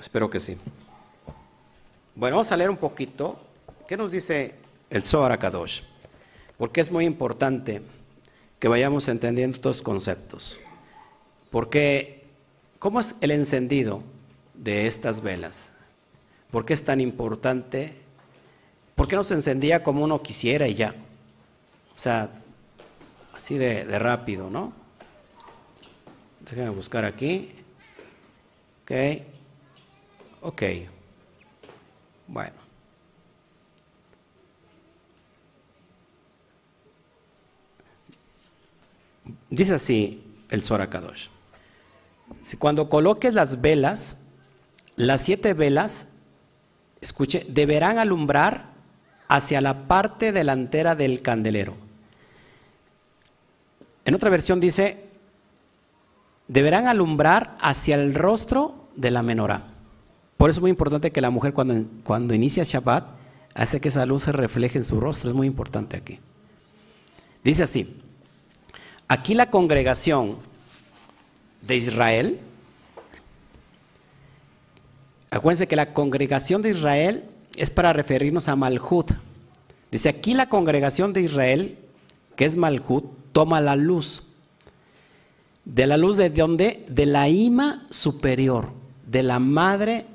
Espero 0.00 0.30
que 0.30 0.40
sí. 0.40 0.56
Bueno, 2.14 2.36
vamos 2.36 2.50
a 2.50 2.56
leer 2.56 2.70
un 2.70 2.78
poquito. 2.78 3.38
¿Qué 3.86 3.96
nos 3.96 4.10
dice 4.10 4.54
el 4.90 5.04
Zohar 5.04 5.38
Kadosh, 5.38 5.82
porque 6.58 6.80
es 6.80 6.90
muy 6.90 7.04
importante 7.04 7.80
que 8.58 8.68
vayamos 8.68 9.08
entendiendo 9.08 9.54
estos 9.54 9.82
conceptos. 9.82 10.60
Porque, 11.50 12.24
¿cómo 12.78 13.00
es 13.00 13.14
el 13.20 13.30
encendido 13.30 14.02
de 14.54 14.86
estas 14.86 15.22
velas? 15.22 15.70
¿Por 16.50 16.66
qué 16.66 16.74
es 16.74 16.84
tan 16.84 17.00
importante? 17.00 17.94
¿Por 18.96 19.08
qué 19.08 19.16
no 19.16 19.24
se 19.24 19.34
encendía 19.34 19.82
como 19.82 20.04
uno 20.04 20.22
quisiera 20.22 20.68
y 20.68 20.74
ya? 20.74 20.94
O 21.96 22.00
sea, 22.00 22.28
así 23.32 23.56
de, 23.56 23.86
de 23.86 23.98
rápido, 23.98 24.50
¿no? 24.50 24.72
Déjenme 26.40 26.70
buscar 26.70 27.04
aquí. 27.04 27.52
Ok. 28.82 29.29
Ok. 30.42 30.62
Bueno. 32.26 32.54
Dice 39.50 39.74
así 39.74 40.24
el 40.48 40.62
Sorakadosh. 40.62 41.28
Si 42.42 42.56
cuando 42.56 42.88
coloques 42.88 43.34
las 43.34 43.60
velas, 43.60 44.22
las 44.96 45.22
siete 45.22 45.54
velas, 45.54 46.08
escuche, 47.00 47.44
deberán 47.48 47.98
alumbrar 47.98 48.70
hacia 49.28 49.60
la 49.60 49.88
parte 49.88 50.32
delantera 50.32 50.94
del 50.94 51.22
candelero. 51.22 51.76
En 54.04 54.14
otra 54.14 54.30
versión 54.30 54.60
dice, 54.60 55.04
deberán 56.48 56.86
alumbrar 56.86 57.56
hacia 57.60 57.96
el 57.96 58.14
rostro 58.14 58.88
de 58.96 59.10
la 59.10 59.22
menorá. 59.22 59.64
Por 60.40 60.48
eso 60.48 60.60
es 60.60 60.62
muy 60.62 60.70
importante 60.70 61.12
que 61.12 61.20
la 61.20 61.28
mujer 61.28 61.52
cuando, 61.52 61.84
cuando 62.02 62.32
inicia 62.32 62.64
Shabbat 62.64 63.04
hace 63.54 63.78
que 63.78 63.88
esa 63.88 64.06
luz 64.06 64.22
se 64.22 64.32
refleje 64.32 64.78
en 64.78 64.84
su 64.84 64.98
rostro. 64.98 65.28
Es 65.28 65.36
muy 65.36 65.46
importante 65.46 65.98
aquí. 65.98 66.18
Dice 67.44 67.64
así, 67.64 67.94
Aquí 69.06 69.34
la 69.34 69.50
congregación 69.50 70.38
de 71.60 71.76
Israel, 71.76 72.40
acuérdense 75.30 75.68
que 75.68 75.76
la 75.76 75.92
congregación 75.92 76.62
de 76.62 76.70
Israel 76.70 77.24
es 77.54 77.70
para 77.70 77.92
referirnos 77.92 78.48
a 78.48 78.56
Malhut. 78.56 79.12
Dice 79.92 80.08
aquí 80.08 80.32
la 80.32 80.48
congregación 80.48 81.12
de 81.12 81.20
Israel, 81.20 81.76
que 82.36 82.46
es 82.46 82.56
Malhut, 82.56 83.04
toma 83.32 83.60
la 83.60 83.76
luz. 83.76 84.22
¿De 85.66 85.86
la 85.86 85.98
luz 85.98 86.16
de 86.16 86.30
dónde? 86.30 86.86
De 86.88 87.04
la 87.04 87.28
ima 87.28 87.84
superior, 87.90 88.70
de 89.06 89.22
la 89.22 89.38
madre 89.38 90.06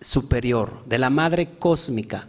superior, 0.00 0.82
de 0.86 0.98
la 0.98 1.10
madre 1.10 1.50
cósmica, 1.58 2.28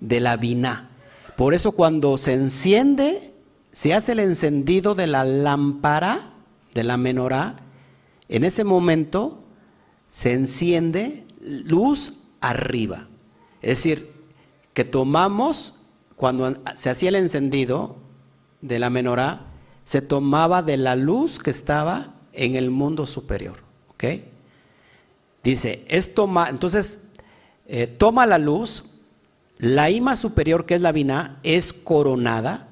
de 0.00 0.20
la 0.20 0.36
vina. 0.36 0.90
Por 1.36 1.54
eso 1.54 1.72
cuando 1.72 2.18
se 2.18 2.34
enciende 2.34 3.32
se 3.72 3.92
hace 3.92 4.12
el 4.12 4.20
encendido 4.20 4.94
de 4.94 5.06
la 5.06 5.24
lámpara, 5.24 6.32
de 6.72 6.82
la 6.82 6.96
menorá, 6.96 7.56
en 8.28 8.44
ese 8.44 8.64
momento 8.64 9.44
se 10.08 10.32
enciende 10.32 11.26
luz 11.40 12.14
arriba. 12.40 13.06
Es 13.60 13.78
decir, 13.78 14.12
que 14.72 14.84
tomamos, 14.84 15.74
cuando 16.16 16.56
se 16.74 16.88
hacía 16.88 17.10
el 17.10 17.16
encendido 17.16 17.96
de 18.62 18.78
la 18.78 18.88
menorá, 18.88 19.46
se 19.84 20.00
tomaba 20.00 20.62
de 20.62 20.78
la 20.78 20.96
luz 20.96 21.38
que 21.38 21.50
estaba 21.50 22.14
en 22.32 22.56
el 22.56 22.70
mundo 22.70 23.06
superior. 23.06 23.58
¿Ok? 23.90 24.04
Dice, 25.50 25.84
toma, 26.12 26.48
entonces, 26.48 27.00
eh, 27.68 27.86
toma 27.86 28.26
la 28.26 28.36
luz, 28.36 28.82
la 29.58 29.90
ima 29.90 30.16
superior, 30.16 30.66
que 30.66 30.74
es 30.74 30.80
la 30.80 30.90
vina, 30.90 31.38
es 31.44 31.72
coronada 31.72 32.66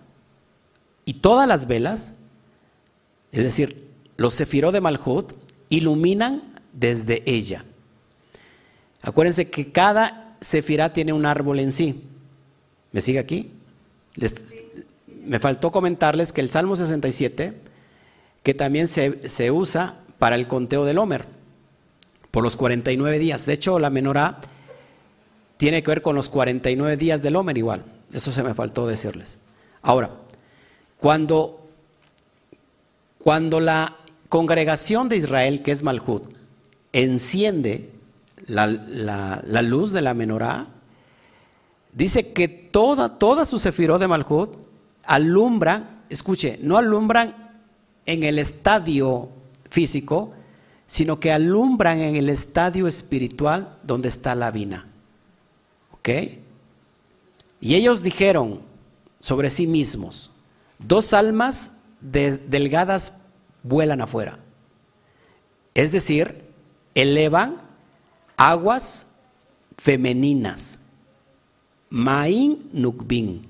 y 1.04 1.14
todas 1.14 1.46
las 1.46 1.68
velas, 1.68 2.14
es 3.30 3.44
decir, 3.44 3.86
los 4.16 4.34
sefirot 4.34 4.72
de 4.72 4.80
Malhut 4.80 5.34
iluminan 5.68 6.42
desde 6.72 7.22
ella. 7.26 7.64
Acuérdense 9.02 9.50
que 9.50 9.70
cada 9.70 10.36
sefirá 10.40 10.92
tiene 10.92 11.12
un 11.12 11.26
árbol 11.26 11.60
en 11.60 11.70
sí. 11.70 12.02
¿Me 12.90 13.00
sigue 13.00 13.20
aquí? 13.20 13.52
me 15.24 15.38
faltó 15.38 15.70
comentarles 15.70 16.32
que 16.32 16.40
el 16.40 16.50
Salmo 16.50 16.74
67, 16.74 17.54
que 18.42 18.52
también 18.52 18.88
se, 18.88 19.28
se 19.28 19.52
usa 19.52 20.00
para 20.18 20.34
el 20.34 20.48
conteo 20.48 20.84
del 20.84 20.98
Homer, 20.98 21.26
por 22.34 22.42
los 22.42 22.56
49 22.56 23.20
días. 23.20 23.46
De 23.46 23.52
hecho, 23.52 23.78
la 23.78 23.90
menorá 23.90 24.40
tiene 25.56 25.84
que 25.84 25.90
ver 25.92 26.02
con 26.02 26.16
los 26.16 26.28
49 26.28 26.96
días 26.96 27.22
del 27.22 27.36
Homer 27.36 27.56
igual. 27.56 27.84
Eso 28.12 28.32
se 28.32 28.42
me 28.42 28.54
faltó 28.54 28.88
decirles. 28.88 29.38
Ahora, 29.82 30.10
cuando, 30.98 31.68
cuando 33.18 33.60
la 33.60 33.98
congregación 34.28 35.08
de 35.08 35.18
Israel, 35.18 35.62
que 35.62 35.70
es 35.70 35.84
Malhut, 35.84 36.24
enciende 36.92 37.92
la, 38.48 38.66
la, 38.66 39.62
luz 39.62 39.92
de 39.92 40.02
la 40.02 40.12
menorá, 40.12 40.66
dice 41.92 42.32
que 42.32 42.48
toda, 42.48 43.16
toda 43.16 43.46
su 43.46 43.60
sefirot 43.60 44.00
de 44.00 44.08
Malhut 44.08 44.56
alumbran, 45.04 46.02
escuche, 46.08 46.58
no 46.60 46.78
alumbran 46.78 47.54
en 48.06 48.24
el 48.24 48.40
estadio 48.40 49.28
físico, 49.70 50.34
sino 50.94 51.18
que 51.18 51.32
alumbran 51.32 51.98
en 51.98 52.14
el 52.14 52.28
estadio 52.28 52.86
espiritual 52.86 53.78
donde 53.82 54.06
está 54.06 54.36
la 54.36 54.52
vina. 54.52 54.86
¿Ok? 55.90 56.08
Y 57.60 57.74
ellos 57.74 58.00
dijeron 58.00 58.60
sobre 59.18 59.50
sí 59.50 59.66
mismos, 59.66 60.30
dos 60.78 61.12
almas 61.12 61.72
delgadas 62.00 63.12
vuelan 63.64 64.02
afuera. 64.02 64.38
Es 65.74 65.90
decir, 65.90 66.44
elevan 66.94 67.56
aguas 68.36 69.08
femeninas. 69.76 70.78
Main 71.90 72.70
Nukbin. 72.72 73.48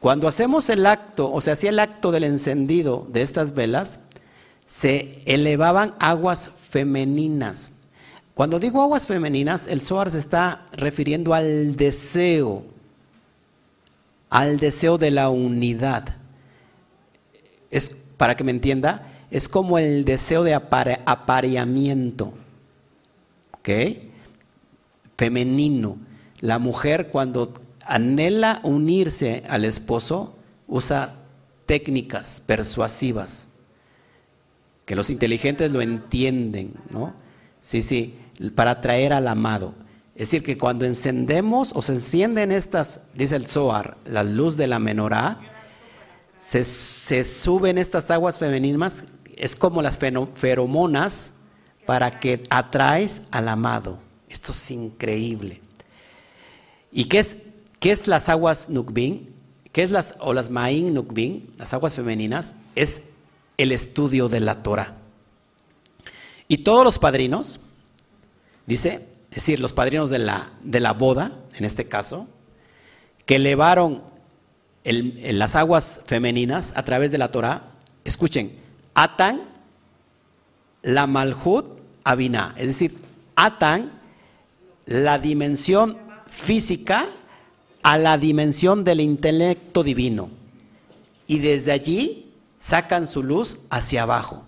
Cuando 0.00 0.26
hacemos 0.26 0.70
el 0.70 0.86
acto, 0.86 1.30
o 1.30 1.42
se 1.42 1.50
hacía 1.50 1.68
el 1.68 1.80
acto 1.80 2.12
del 2.12 2.24
encendido 2.24 3.06
de 3.10 3.20
estas 3.20 3.52
velas, 3.52 4.00
se 4.66 5.22
elevaban 5.26 5.94
aguas 5.98 6.50
femeninas. 6.68 7.72
Cuando 8.34 8.60
digo 8.60 8.82
aguas 8.82 9.06
femeninas, 9.06 9.66
el 9.66 9.80
Zohar 9.80 10.10
se 10.10 10.18
está 10.18 10.64
refiriendo 10.72 11.34
al 11.34 11.76
deseo, 11.76 12.64
al 14.30 14.58
deseo 14.58 14.98
de 14.98 15.10
la 15.10 15.28
unidad. 15.28 16.16
Es, 17.70 17.96
para 18.16 18.36
que 18.36 18.44
me 18.44 18.52
entienda, 18.52 19.12
es 19.30 19.48
como 19.48 19.78
el 19.78 20.04
deseo 20.04 20.44
de 20.44 20.54
apareamiento. 20.54 22.34
¿Ok? 23.52 23.68
Femenino. 25.16 25.98
La 26.40 26.58
mujer 26.58 27.08
cuando 27.08 27.54
anhela 27.84 28.60
unirse 28.62 29.42
al 29.48 29.64
esposo 29.64 30.36
usa 30.68 31.16
técnicas 31.66 32.40
persuasivas 32.46 33.48
que 34.88 34.96
los 34.96 35.10
inteligentes 35.10 35.70
lo 35.70 35.82
entienden, 35.82 36.72
¿no? 36.88 37.12
Sí, 37.60 37.82
sí, 37.82 38.18
para 38.54 38.70
atraer 38.70 39.12
al 39.12 39.28
amado. 39.28 39.74
Es 40.14 40.30
decir, 40.30 40.42
que 40.42 40.56
cuando 40.56 40.86
encendemos 40.86 41.72
o 41.74 41.82
se 41.82 41.92
encienden 41.92 42.50
estas, 42.50 43.02
dice 43.12 43.36
el 43.36 43.46
Zohar, 43.46 43.98
la 44.06 44.24
luz 44.24 44.56
de 44.56 44.66
la 44.66 44.78
menorá, 44.78 45.40
se, 46.38 46.64
se 46.64 47.24
suben 47.24 47.76
estas 47.76 48.10
aguas 48.10 48.38
femeninas, 48.38 49.04
es 49.36 49.56
como 49.56 49.82
las 49.82 49.98
feromonas 49.98 51.32
para 51.84 52.18
que 52.18 52.42
atraes 52.48 53.20
al 53.30 53.50
amado. 53.50 53.98
Esto 54.30 54.52
es 54.52 54.70
increíble. 54.70 55.60
¿Y 56.90 57.04
qué 57.04 57.18
es, 57.18 57.36
qué 57.78 57.92
es 57.92 58.06
las 58.06 58.30
aguas 58.30 58.70
Nukbin? 58.70 59.34
¿Qué 59.70 59.82
es 59.82 59.90
las, 59.90 60.14
o 60.18 60.32
las 60.32 60.48
Main 60.48 60.94
Nukbin, 60.94 61.50
las 61.58 61.74
aguas 61.74 61.94
femeninas? 61.94 62.54
Es 62.74 63.02
el 63.58 63.72
estudio 63.72 64.28
de 64.28 64.40
la 64.40 64.62
Torah. 64.62 64.96
Y 66.46 66.58
todos 66.58 66.84
los 66.84 66.98
padrinos, 66.98 67.60
dice, 68.66 69.06
es 69.30 69.36
decir, 69.36 69.60
los 69.60 69.74
padrinos 69.74 70.08
de 70.08 70.20
la, 70.20 70.52
de 70.62 70.80
la 70.80 70.94
boda, 70.94 71.44
en 71.54 71.64
este 71.66 71.86
caso, 71.86 72.26
que 73.26 73.36
elevaron 73.36 74.02
las 74.84 75.54
aguas 75.54 76.00
femeninas 76.06 76.72
a 76.74 76.84
través 76.84 77.10
de 77.10 77.18
la 77.18 77.30
Torah, 77.30 77.72
escuchen, 78.04 78.58
atan 78.94 79.42
la 80.82 81.06
malhut 81.06 81.78
abina, 82.04 82.54
es 82.56 82.68
decir, 82.68 82.96
atan 83.36 84.00
la 84.86 85.18
dimensión 85.18 85.98
física 86.26 87.06
a 87.82 87.98
la 87.98 88.16
dimensión 88.16 88.84
del 88.84 89.00
intelecto 89.00 89.82
divino. 89.82 90.30
Y 91.26 91.40
desde 91.40 91.72
allí 91.72 92.27
sacan 92.58 93.06
su 93.06 93.22
luz 93.22 93.58
hacia 93.70 94.02
abajo. 94.02 94.44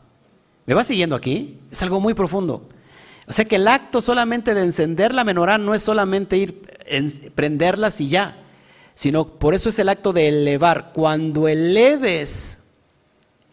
¿Me 0.67 0.75
va 0.75 0.85
siguiendo 0.85 1.17
aquí? 1.17 1.59
Es 1.71 1.83
algo 1.83 2.01
muy 2.01 2.15
profundo. 2.15 2.69
O 3.27 3.33
sea 3.33 3.45
que 3.45 3.57
el 3.57 3.69
acto 3.69 4.01
solamente 4.01 4.55
de 4.55 4.63
encender 4.63 5.15
la 5.15 5.25
menorá 5.25 5.59
no 5.59 5.75
es 5.75 5.83
solamente 5.83 6.37
ir, 6.37 6.63
en, 6.87 7.13
prenderlas 7.35 8.01
y 8.01 8.09
ya, 8.09 8.39
sino 8.95 9.39
por 9.39 9.55
eso 9.55 9.69
es 9.69 9.79
el 9.79 9.89
acto 9.89 10.13
de 10.13 10.29
elevar. 10.29 10.93
Cuando 10.93 11.49
eleves 11.49 12.61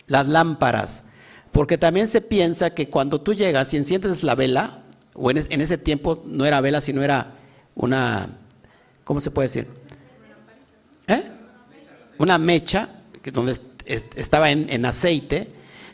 las 0.08 0.28
lámparas, 0.28 1.03
porque 1.51 1.78
también 1.78 2.08
se 2.08 2.22
piensa 2.22 2.72
que 2.72 2.89
cuando 2.89 3.22
tú 3.22 3.34
llegas 3.34 3.74
y 3.74 3.78
enciendes 3.78 4.24
la 4.24 4.36
vela, 4.36 4.84
o 5.14 5.32
en, 5.32 5.45
en 5.49 5.62
ese 5.62 5.78
tiempo 5.78 6.24
no 6.26 6.45
era 6.45 6.62
vela, 6.62 6.82
sino 6.82 7.03
era 7.03 7.36
una, 7.76 8.30
¿cómo 9.03 9.20
se 9.20 9.32
puede 9.32 9.47
decir? 9.47 9.68
¿Eh? 11.08 11.24
Una 12.18 12.38
mecha, 12.38 12.89
que 13.22 13.32
donde 13.32 13.55
estaba 14.15 14.51
en, 14.51 14.85
aceite, 14.85 15.49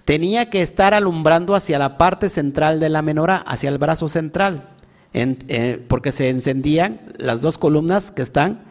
tenía 0.06 0.50
que 0.50 0.62
estar 0.62 0.94
alumbrando 0.94 1.56
hacia 1.56 1.80
la 1.80 1.98
parte 1.98 2.30
central 2.30 2.80
de 2.80 2.90
la 2.90 3.02
menorá, 3.02 3.38
hacia 3.38 3.70
el 3.70 3.78
brazo 3.78 4.10
central, 4.10 4.70
eh, 5.14 5.84
porque 5.88 6.12
se 6.12 6.30
encendían 6.30 7.02
las 7.18 7.42
dos 7.42 7.58
columnas 7.58 8.12
que 8.12 8.22
están 8.22 8.64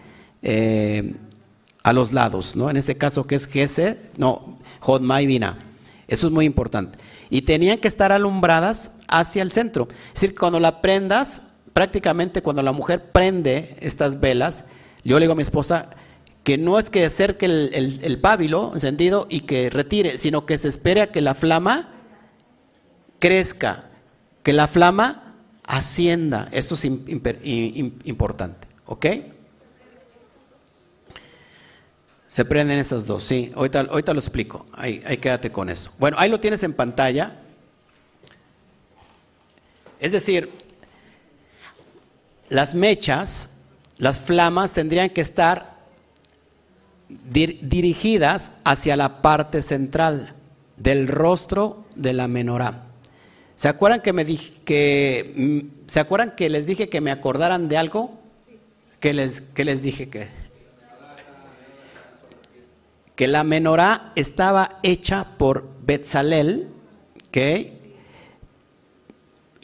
eh, 0.42 1.14
a 1.82 1.92
los 1.92 2.12
lados, 2.12 2.56
¿no? 2.56 2.70
En 2.70 2.76
este 2.76 2.96
caso 2.96 3.26
que 3.26 3.34
es 3.34 3.46
Gese, 3.46 3.98
no, 4.16 4.58
Jodma 4.80 5.22
y 5.22 5.26
Vina. 5.26 5.58
Eso 6.08 6.26
es 6.26 6.32
muy 6.32 6.44
importante. 6.44 6.98
Y 7.30 7.42
tenían 7.42 7.78
que 7.78 7.88
estar 7.88 8.12
alumbradas 8.12 8.90
hacia 9.08 9.42
el 9.42 9.50
centro. 9.50 9.88
Es 10.08 10.20
decir, 10.20 10.34
cuando 10.38 10.60
la 10.60 10.82
prendas, 10.82 11.42
prácticamente 11.72 12.42
cuando 12.42 12.62
la 12.62 12.72
mujer 12.72 13.10
prende 13.12 13.76
estas 13.80 14.20
velas, 14.20 14.64
yo 15.04 15.18
le 15.18 15.24
digo 15.24 15.32
a 15.32 15.36
mi 15.36 15.42
esposa, 15.42 15.90
que 16.44 16.58
no 16.58 16.78
es 16.78 16.90
que 16.90 17.04
acerque 17.04 17.46
el, 17.46 18.00
el, 18.02 18.20
pábilo 18.20 18.72
encendido 18.74 19.26
y 19.30 19.40
que 19.40 19.70
retire, 19.70 20.18
sino 20.18 20.44
que 20.44 20.58
se 20.58 20.68
espere 20.68 21.02
a 21.02 21.12
que 21.12 21.20
la 21.20 21.34
flama 21.34 21.90
crezca, 23.20 23.84
que 24.42 24.52
la 24.52 24.66
flama 24.66 25.36
ascienda. 25.64 26.48
Esto 26.50 26.74
es 26.74 26.84
importante, 26.84 28.66
¿ok? 28.86 29.06
Se 32.26 32.44
prenden 32.44 32.78
esas 32.78 33.06
dos, 33.06 33.22
sí, 33.22 33.52
ahorita, 33.54 33.80
ahorita 33.82 34.14
lo 34.14 34.18
explico, 34.18 34.66
ahí, 34.72 35.02
ahí 35.06 35.18
quédate 35.18 35.52
con 35.52 35.68
eso. 35.68 35.92
Bueno, 35.98 36.16
ahí 36.18 36.30
lo 36.30 36.40
tienes 36.40 36.62
en 36.64 36.72
pantalla. 36.72 37.40
Es 40.00 40.10
decir, 40.10 40.50
las 42.48 42.74
mechas, 42.74 43.50
las 43.98 44.18
flamas 44.18 44.72
tendrían 44.72 45.10
que 45.10 45.20
estar 45.20 45.71
dirigidas 47.30 48.52
hacia 48.64 48.96
la 48.96 49.22
parte 49.22 49.62
central 49.62 50.34
del 50.76 51.08
rostro 51.08 51.84
de 51.94 52.12
la 52.12 52.28
menorá. 52.28 52.86
¿Se 53.54 53.68
acuerdan 53.68 54.00
que 54.00 54.12
me 54.12 54.24
dije 54.24 54.52
que 54.64 55.32
mm, 55.36 55.88
se 55.88 56.00
acuerdan 56.00 56.34
que 56.36 56.48
les 56.48 56.66
dije 56.66 56.88
que 56.88 57.00
me 57.00 57.10
acordaran 57.10 57.68
de 57.68 57.76
algo? 57.76 58.18
¿Qué 58.98 59.14
les, 59.14 59.42
les 59.56 59.82
dije 59.82 60.08
que 60.08 60.42
que 63.16 63.28
la 63.28 63.44
menorá 63.44 64.12
estaba 64.16 64.80
hecha 64.82 65.26
por 65.36 65.68
Betzalel, 65.84 66.68
que 67.30 67.94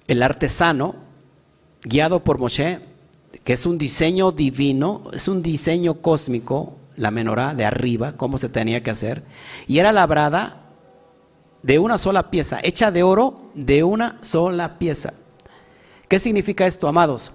el 0.07 0.23
artesano 0.23 0.95
guiado 1.83 2.23
por 2.23 2.39
Moshe, 2.39 2.81
que 3.45 3.55
es 3.55 3.67
un 3.67 3.79
diseño 3.79 4.33
divino, 4.33 5.05
es 5.13 5.29
un 5.29 5.43
diseño 5.43 5.95
cósmico 6.03 6.78
la 6.99 7.11
menorá 7.11 7.55
de 7.55 7.65
arriba, 7.65 8.13
cómo 8.17 8.39
se 8.39 8.49
tenía 8.49 8.83
que 8.83 8.91
hacer, 8.91 9.23
y 9.67 9.79
era 9.79 9.93
labrada 9.93 10.63
de 11.63 11.79
una 11.79 11.97
sola 11.97 12.31
pieza, 12.31 12.61
hecha 12.63 12.91
de 12.91 13.03
oro 13.03 13.51
de 13.55 13.85
una 13.85 14.19
sola 14.21 14.79
pieza. 14.79 15.15
¿Qué 16.09 16.19
significa 16.19 16.67
esto, 16.67 16.89
amados? 16.89 17.33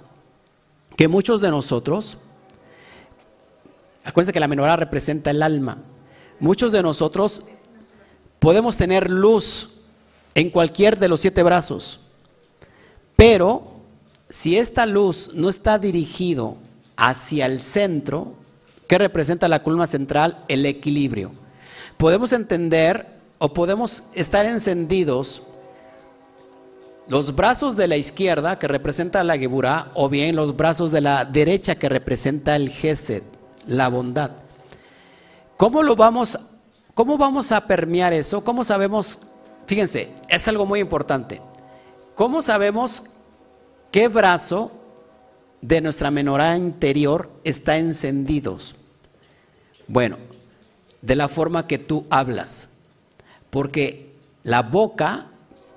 Que 0.95 1.07
muchos 1.07 1.41
de 1.41 1.49
nosotros, 1.49 2.17
acuérdense 4.03 4.33
que 4.33 4.39
la 4.39 4.47
menorá 4.47 4.75
representa 4.75 5.31
el 5.31 5.41
alma, 5.41 5.77
muchos 6.39 6.71
de 6.71 6.83
nosotros 6.83 7.43
podemos 8.39 8.75
tener 8.75 9.09
luz 9.09 9.71
en 10.35 10.49
cualquier 10.49 10.99
de 10.99 11.07
los 11.07 11.21
siete 11.21 11.41
brazos. 11.43 11.99
Pero 13.15 13.73
si 14.29 14.57
esta 14.57 14.85
luz 14.85 15.31
no 15.33 15.47
está 15.47 15.79
dirigido 15.79 16.57
hacia 16.97 17.45
el 17.45 17.59
centro, 17.59 18.33
¿qué 18.93 18.99
representa 18.99 19.47
la 19.47 19.63
columna 19.63 19.87
central? 19.87 20.45
El 20.47 20.67
equilibrio. 20.67 21.31
Podemos 21.97 22.31
entender 22.31 23.07
o 23.39 23.51
podemos 23.51 24.03
estar 24.13 24.45
encendidos 24.45 25.41
los 27.07 27.35
brazos 27.35 27.75
de 27.75 27.87
la 27.87 27.97
izquierda 27.97 28.59
que 28.59 28.67
representa 28.67 29.23
la 29.23 29.35
Geburah 29.35 29.89
o 29.95 30.09
bien 30.09 30.35
los 30.35 30.55
brazos 30.55 30.91
de 30.91 31.01
la 31.01 31.25
derecha 31.25 31.73
que 31.73 31.89
representa 31.89 32.55
el 32.55 32.69
Gesed, 32.69 33.23
la 33.65 33.87
bondad. 33.87 34.29
¿Cómo 35.57 35.81
lo 35.81 35.95
vamos 35.95 36.37
cómo 36.93 37.17
vamos 37.17 37.51
a 37.51 37.65
permear 37.65 38.13
eso? 38.13 38.43
¿Cómo 38.43 38.63
sabemos? 38.63 39.21
Fíjense, 39.65 40.11
es 40.29 40.47
algo 40.47 40.67
muy 40.67 40.79
importante. 40.79 41.41
¿Cómo 42.13 42.43
sabemos 42.43 43.05
qué 43.89 44.07
brazo 44.07 44.71
de 45.61 45.81
nuestra 45.81 46.11
menorá 46.11 46.55
interior 46.55 47.31
está 47.43 47.79
encendidos? 47.79 48.75
Bueno, 49.87 50.17
de 51.01 51.15
la 51.15 51.27
forma 51.27 51.67
que 51.67 51.77
tú 51.77 52.05
hablas. 52.09 52.69
Porque 53.49 54.11
la 54.43 54.61
boca 54.61 55.27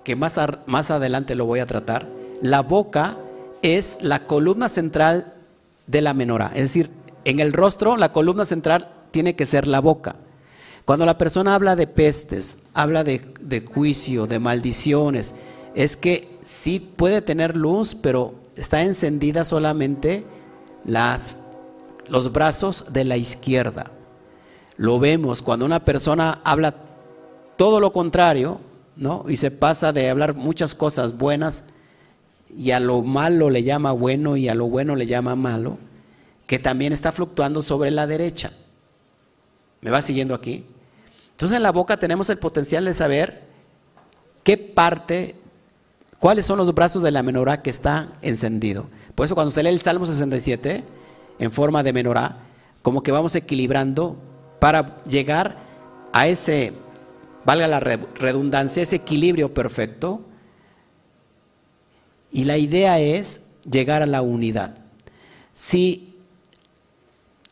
que 0.07 0.15
más, 0.15 0.39
más 0.67 0.93
adelante 0.93 1.35
lo 1.35 1.47
voy 1.47 1.59
a 1.59 1.67
tratar, 1.67 2.07
la 2.41 2.63
boca 2.63 3.17
es 3.63 3.99
la 4.03 4.27
columna 4.27 4.69
central 4.69 5.35
de 5.89 6.01
la 6.01 6.15
menorá. 6.15 6.53
Es 6.55 6.63
decir, 6.63 6.91
en 7.25 7.41
el 7.41 7.53
rostro 7.53 7.97
la 7.97 8.13
columna 8.13 8.47
central 8.47 8.89
tiene 9.11 9.35
que 9.35 9.47
ser 9.47 9.67
la 9.67 9.81
boca. 9.81 10.15
Cuando 10.85 11.05
la 11.07 11.19
persona 11.19 11.57
habla 11.57 11.75
de 11.75 11.89
pestes, 11.89 12.59
habla 12.73 13.03
de, 13.03 13.35
de, 13.41 13.65
juicio, 13.67 14.29
de 14.29 14.39
maldiciones, 14.39 15.35
es 15.75 15.97
que 15.97 16.39
sí 16.45 16.79
puede 16.79 17.21
tener 17.21 17.57
luz, 17.57 17.97
pero 17.97 18.37
está 18.55 18.83
encendida 18.83 19.45
solamente 19.45 20.25
las, 20.85 21.35
los 22.07 22.31
brazos 22.31 22.85
de 22.93 23.05
la 23.05 23.17
izquierda. 23.17 23.91
Lo 24.77 24.99
vemos 24.99 25.43
cuando 25.43 25.65
una 25.65 25.85
persona 25.85 26.41
habla 26.45 26.75
todo 27.57 27.81
lo 27.81 27.93
contrario, 27.93 28.61
¿no? 28.97 29.25
Y 29.29 29.37
se 29.37 29.51
pasa 29.51 29.93
de 29.93 30.11
hablar 30.11 30.35
muchas 30.35 30.75
cosas 30.75 31.17
buenas 31.17 31.65
y 32.55 32.71
a 32.71 32.81
lo 32.81 33.03
malo 33.03 33.51
le 33.51 33.63
llama 33.63 33.93
bueno 33.93 34.37
y 34.37 34.49
a 34.49 34.55
lo 34.55 34.67
bueno 34.69 34.97
le 34.97 35.07
llama 35.07 35.35
malo, 35.35 35.79
que 36.47 36.59
también 36.59 36.93
está 36.93 37.13
fluctuando 37.13 37.63
sobre 37.63 37.91
la 37.91 38.07
derecha. 38.07 38.53
¿Me 39.81 39.91
va 39.91 40.03
siguiendo 40.03 40.35
aquí? 40.35 40.65
Entonces 41.33 41.57
en 41.57 41.63
la 41.63 41.73
boca 41.73 41.99
tenemos 41.99 42.31
el 42.31 42.39
potencial 42.39 42.85
de 42.85 42.95
saber 42.95 43.43
qué 44.43 44.57
parte, 44.57 45.35
cuáles 46.19 46.47
son 46.47 46.59
los 46.59 46.75
brazos 46.75 47.03
de 47.03 47.11
la 47.11 47.23
menorá 47.23 47.63
que 47.63 47.71
está 47.71 48.13
encendido. 48.23 48.87
Por 49.15 49.27
eso 49.27 49.35
cuando 49.35 49.51
se 49.51 49.63
lee 49.63 49.71
el 49.71 49.81
Salmo 49.81 50.07
67 50.07 50.85
en 51.39 51.53
forma 51.53 51.83
de 51.83 51.93
menorá, 51.93 52.39
como 52.83 53.03
que 53.03 53.13
vamos 53.13 53.35
equilibrando 53.35 54.17
para 54.59 55.03
llegar 55.05 55.57
a 56.13 56.29
ese 56.29 56.73
valga 57.47 57.69
la 57.69 57.81
redundancia, 57.81 58.83
ese 58.83 58.97
equilibrio 58.97 59.55
perfecto. 59.55 60.23
Y 62.33 62.45
la 62.45 62.59
idea 62.59 62.99
es 62.99 63.47
llegar 63.71 64.03
a 64.03 64.07
la 64.07 64.21
unidad. 64.21 64.75
Si 65.53 66.17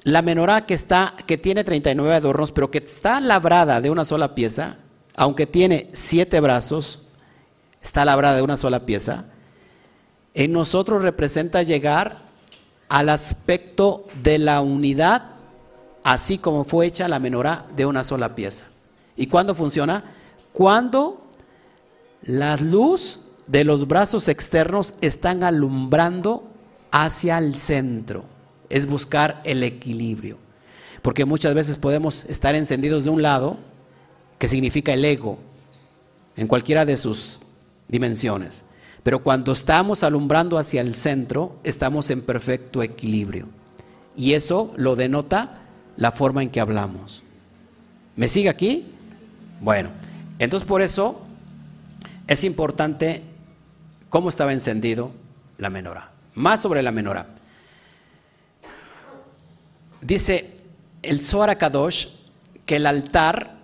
la 0.02 0.20
menorá 0.20 0.66
que 0.66 0.74
está, 0.74 1.14
que 1.26 1.38
tiene 1.38 1.64
39 1.64 2.12
adornos, 2.12 2.52
pero 2.52 2.70
que 2.70 2.78
está 2.78 3.20
labrada 3.20 3.80
de 3.80 3.88
una 3.88 4.04
sola 4.04 4.34
pieza, 4.34 4.78
aunque 5.14 5.46
tiene 5.46 5.88
siete 5.92 6.40
brazos, 6.40 7.02
está 7.80 8.04
labrada 8.04 8.36
de 8.36 8.42
una 8.42 8.56
sola 8.56 8.84
pieza, 8.84 9.26
en 10.34 10.52
nosotros 10.52 11.02
representa 11.02 11.62
llegar 11.62 12.22
al 12.88 13.08
aspecto 13.08 14.04
de 14.22 14.38
la 14.38 14.60
unidad, 14.60 15.33
así 16.04 16.38
como 16.38 16.62
fue 16.62 16.86
hecha 16.86 17.08
la 17.08 17.18
menorá 17.18 17.66
de 17.74 17.86
una 17.86 18.04
sola 18.04 18.36
pieza. 18.36 18.66
¿Y 19.16 19.26
cuándo 19.26 19.54
funciona? 19.54 20.04
Cuando 20.52 21.26
la 22.22 22.56
luz 22.56 23.20
de 23.46 23.64
los 23.64 23.88
brazos 23.88 24.28
externos 24.28 24.94
están 25.00 25.42
alumbrando 25.42 26.44
hacia 26.90 27.38
el 27.38 27.54
centro. 27.54 28.24
Es 28.68 28.86
buscar 28.86 29.40
el 29.44 29.62
equilibrio. 29.62 30.38
Porque 31.02 31.24
muchas 31.24 31.54
veces 31.54 31.76
podemos 31.76 32.24
estar 32.26 32.54
encendidos 32.54 33.04
de 33.04 33.10
un 33.10 33.22
lado, 33.22 33.58
que 34.38 34.48
significa 34.48 34.92
el 34.92 35.04
ego, 35.04 35.38
en 36.36 36.46
cualquiera 36.46 36.84
de 36.84 36.96
sus 36.96 37.40
dimensiones. 37.88 38.64
Pero 39.02 39.22
cuando 39.22 39.52
estamos 39.52 40.02
alumbrando 40.02 40.56
hacia 40.56 40.80
el 40.80 40.94
centro, 40.94 41.56
estamos 41.62 42.10
en 42.10 42.22
perfecto 42.22 42.82
equilibrio. 42.82 43.48
Y 44.16 44.32
eso 44.32 44.72
lo 44.76 44.96
denota 44.96 45.63
la 45.96 46.12
forma 46.12 46.42
en 46.42 46.50
que 46.50 46.60
hablamos. 46.60 47.22
¿Me 48.16 48.28
sigue 48.28 48.48
aquí? 48.48 48.86
Bueno, 49.60 49.90
entonces 50.38 50.66
por 50.66 50.82
eso 50.82 51.22
es 52.26 52.44
importante 52.44 53.22
cómo 54.08 54.28
estaba 54.28 54.52
encendido 54.52 55.12
la 55.58 55.70
menorá. 55.70 56.10
Más 56.34 56.60
sobre 56.60 56.82
la 56.82 56.90
menorá. 56.90 57.26
Dice 60.00 60.56
el 61.02 61.24
Zohar 61.24 61.56
Kadosh 61.56 62.08
que 62.66 62.76
el 62.76 62.86
altar, 62.86 63.56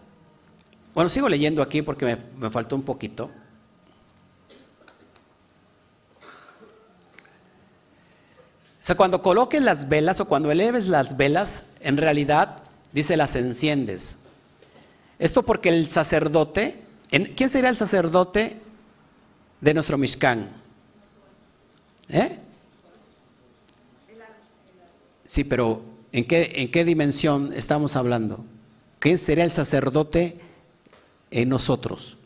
bueno, 0.95 1.09
sigo 1.09 1.29
leyendo 1.29 1.63
aquí 1.63 1.83
porque 1.83 2.05
me, 2.05 2.17
me 2.39 2.51
faltó 2.51 2.77
un 2.77 2.83
poquito. 2.83 3.31
O 8.81 8.83
sea, 8.83 8.97
cuando 8.97 9.21
coloques 9.21 9.61
las 9.61 9.89
velas 9.89 10.21
o 10.21 10.25
cuando 10.25 10.51
eleves 10.51 10.89
las 10.89 11.17
velas, 11.19 11.65
en 11.81 11.99
realidad, 11.99 12.63
dice, 12.93 13.17
las 13.17 13.37
enciendes. 13.37 14.17
Esto 15.19 15.43
porque 15.43 15.69
el 15.69 15.91
sacerdote, 15.91 16.81
¿quién 17.37 17.51
sería 17.51 17.69
el 17.69 17.77
sacerdote 17.77 18.57
de 19.61 19.75
nuestro 19.75 19.99
Mishkan? 19.99 20.49
¿Eh? 22.09 22.39
Sí, 25.27 25.45
pero 25.45 25.83
¿en 26.11 26.27
qué, 26.27 26.51
¿en 26.57 26.71
qué 26.71 26.85
dimensión 26.85 27.53
estamos 27.53 27.97
hablando? 27.97 28.45
¿Quién 28.99 29.19
sería 29.19 29.45
el 29.45 29.53
sacerdote 29.53 30.41
en 31.31 31.51
nosotros? 31.51 32.17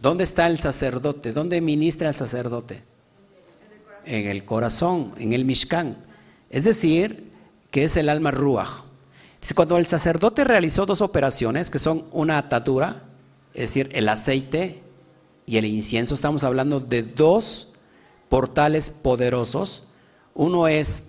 ¿Dónde 0.00 0.24
está 0.24 0.46
el 0.46 0.58
sacerdote? 0.58 1.32
¿Dónde 1.32 1.60
ministra 1.60 2.08
el 2.08 2.14
sacerdote? 2.14 2.89
En 4.04 4.26
el 4.26 4.44
corazón, 4.44 5.14
en 5.18 5.32
el 5.32 5.44
Mishkan. 5.44 5.96
Es 6.48 6.64
decir, 6.64 7.30
que 7.70 7.84
es 7.84 7.96
el 7.96 8.08
alma 8.08 8.30
Ruach. 8.30 8.84
Cuando 9.54 9.78
el 9.78 9.86
sacerdote 9.86 10.44
realizó 10.44 10.86
dos 10.86 11.00
operaciones, 11.00 11.70
que 11.70 11.78
son 11.78 12.06
una 12.12 12.38
atadura, 12.38 13.04
es 13.54 13.62
decir, 13.62 13.90
el 13.92 14.08
aceite 14.08 14.82
y 15.46 15.56
el 15.56 15.64
incienso, 15.64 16.14
estamos 16.14 16.44
hablando 16.44 16.80
de 16.80 17.02
dos 17.02 17.68
portales 18.28 18.90
poderosos. 18.90 19.82
Uno 20.34 20.68
es 20.68 21.04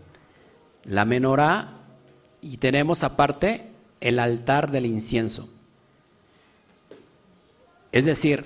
la 0.84 1.06
menorá 1.06 1.78
y 2.42 2.58
tenemos 2.58 3.04
aparte 3.04 3.68
el 4.00 4.18
altar 4.20 4.72
del 4.72 4.86
incienso. 4.86 5.48
Es 7.92 8.06
decir, 8.06 8.46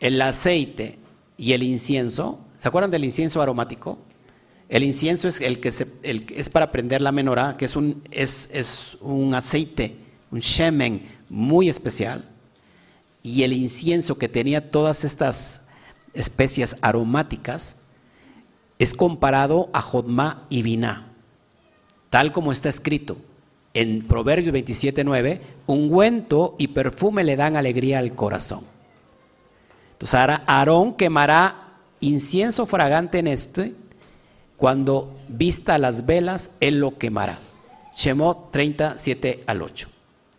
el 0.00 0.20
aceite 0.20 0.98
y 1.36 1.52
el 1.52 1.62
incienso, 1.62 2.40
¿se 2.58 2.68
acuerdan 2.68 2.90
del 2.90 3.04
incienso 3.04 3.40
aromático? 3.42 3.98
El 4.68 4.82
incienso 4.82 5.28
es 5.28 5.40
el 5.40 5.60
que 5.60 5.68
es 5.68 6.50
para 6.50 6.72
prender 6.72 7.00
la 7.00 7.12
menorá, 7.12 7.56
que 7.56 7.66
es 7.66 7.76
un, 7.76 8.02
es, 8.10 8.98
un 9.00 9.34
aceite, 9.34 9.96
un 10.30 10.40
shemen 10.40 11.08
muy 11.28 11.68
especial. 11.68 12.28
Y 13.22 13.42
el 13.42 13.52
incienso 13.52 14.18
que 14.18 14.28
tenía 14.28 14.70
todas 14.70 15.04
estas 15.04 15.62
especias 16.14 16.76
aromáticas 16.80 17.76
es 18.78 18.92
comparado 18.92 19.70
a 19.72 19.82
Jodma 19.82 20.46
y 20.48 20.62
Biná, 20.62 21.12
tal 22.10 22.32
como 22.32 22.52
está 22.52 22.68
escrito 22.68 23.16
en 23.72 24.06
Proverbios 24.06 24.54
27:9, 24.54 25.40
ungüento 25.66 26.56
y 26.58 26.68
perfume 26.68 27.24
le 27.24 27.36
dan 27.36 27.56
alegría 27.56 27.98
al 27.98 28.14
corazón. 28.14 28.64
Entonces 29.92 30.20
Aarón 30.46 30.94
quemará 30.94 31.65
incienso 32.00 32.66
fragante 32.66 33.18
en 33.18 33.26
este 33.26 33.74
cuando 34.56 35.16
vista 35.28 35.78
las 35.78 36.06
velas, 36.06 36.50
él 36.60 36.80
lo 36.80 36.96
quemará. 36.98 37.38
Shemot 37.94 38.50
37 38.50 39.44
al 39.46 39.62
8. 39.62 39.88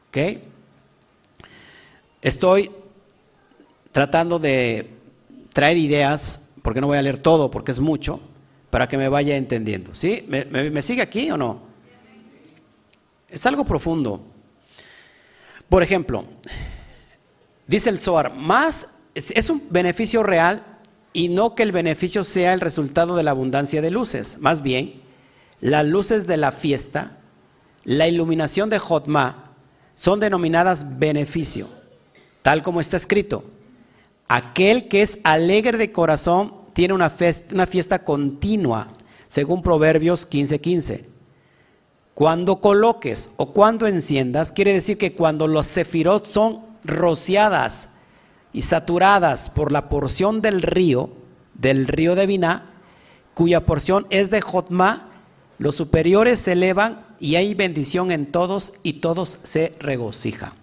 ¿Ok? 0.09 0.17
Estoy 2.21 2.71
tratando 3.91 4.39
de 4.39 4.89
traer 5.53 5.77
ideas, 5.77 6.49
porque 6.61 6.81
no 6.81 6.87
voy 6.87 6.97
a 6.97 7.01
leer 7.01 7.17
todo, 7.17 7.51
porque 7.51 7.71
es 7.71 7.79
mucho, 7.79 8.19
para 8.69 8.87
que 8.87 8.97
me 8.97 9.09
vaya 9.09 9.35
entendiendo. 9.37 9.93
¿Sí? 9.93 10.25
me 10.27 10.81
sigue 10.81 11.01
aquí 11.01 11.29
o 11.31 11.37
no? 11.37 11.61
Es 13.29 13.45
algo 13.45 13.65
profundo. 13.65 14.21
Por 15.69 15.83
ejemplo, 15.83 16.25
Dice 17.67 17.89
el 17.89 17.99
Zohar, 17.99 18.33
más 18.33 18.87
es 19.13 19.49
un 19.49 19.67
beneficio 19.69 20.23
real 20.23 20.76
y 21.17 21.29
no 21.29 21.55
que 21.55 21.63
el 21.63 21.71
beneficio 21.71 22.23
sea 22.23 22.53
el 22.53 22.61
resultado 22.61 23.15
de 23.15 23.23
la 23.23 23.31
abundancia 23.31 23.81
de 23.81 23.89
luces. 23.89 24.37
Más 24.39 24.61
bien, 24.61 25.01
las 25.61 25.83
luces 25.83 26.27
de 26.27 26.37
la 26.37 26.51
fiesta, 26.51 27.17
la 27.85 28.07
iluminación 28.07 28.69
de 28.69 28.77
Jotma, 28.77 29.55
son 29.95 30.19
denominadas 30.19 30.99
beneficio, 30.99 31.69
tal 32.43 32.61
como 32.61 32.81
está 32.81 32.97
escrito. 32.97 33.45
Aquel 34.27 34.87
que 34.87 35.01
es 35.01 35.17
alegre 35.23 35.79
de 35.79 35.91
corazón 35.91 36.53
tiene 36.73 36.93
una, 36.93 37.09
fiesta, 37.09 38.03
continua, 38.03 38.89
según 39.27 39.63
Proverbios 39.63 40.29
15:15. 40.29 41.05
Cuando 42.13 42.61
coloques 42.61 43.31
o 43.37 43.53
cuando 43.53 43.87
enciendas, 43.87 44.51
quiere 44.51 44.71
decir 44.71 44.99
que 44.99 45.13
cuando 45.13 45.47
los 45.47 45.65
sefirot 45.65 46.27
son 46.27 46.61
rociadas 46.83 47.89
y 48.53 48.63
saturadas 48.63 49.49
por 49.49 49.71
la 49.71 49.89
porción 49.89 50.41
del 50.41 50.61
río, 50.61 51.11
del 51.53 51.87
río 51.87 52.15
de 52.15 52.25
Biná, 52.25 52.71
cuya 53.33 53.65
porción 53.65 54.07
es 54.09 54.29
de 54.29 54.41
Jotma, 54.41 55.09
los 55.59 55.75
superiores 55.75 56.39
se 56.39 56.53
elevan 56.53 57.05
y 57.19 57.35
hay 57.35 57.53
bendición 57.53 58.11
en 58.11 58.31
todos 58.31 58.73
y 58.83 58.93
todos 58.93 59.39
se 59.43 59.73
regocija. 59.79 60.53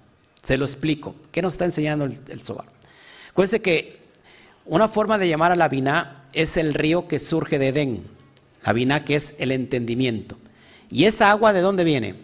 Se 0.42 0.56
lo 0.56 0.64
explico. 0.64 1.14
¿Qué 1.32 1.42
nos 1.42 1.54
está 1.54 1.64
enseñando 1.64 2.04
el, 2.04 2.20
el 2.28 2.40
Zohar? 2.40 2.66
Acuérdense 3.30 3.62
que 3.62 4.04
una 4.66 4.88
forma 4.88 5.18
de 5.18 5.28
llamar 5.28 5.52
a 5.52 5.56
la 5.56 5.68
Biná 5.68 6.26
es 6.32 6.56
el 6.56 6.74
río 6.74 7.08
que 7.08 7.18
surge 7.18 7.58
de 7.58 7.68
Edén. 7.68 8.06
La 8.64 8.72
Biná 8.72 9.04
que 9.04 9.16
es 9.16 9.34
el 9.38 9.52
entendimiento. 9.52 10.36
¿Y 10.90 11.04
esa 11.04 11.30
agua 11.30 11.52
de 11.52 11.60
dónde 11.60 11.84
viene? 11.84 12.14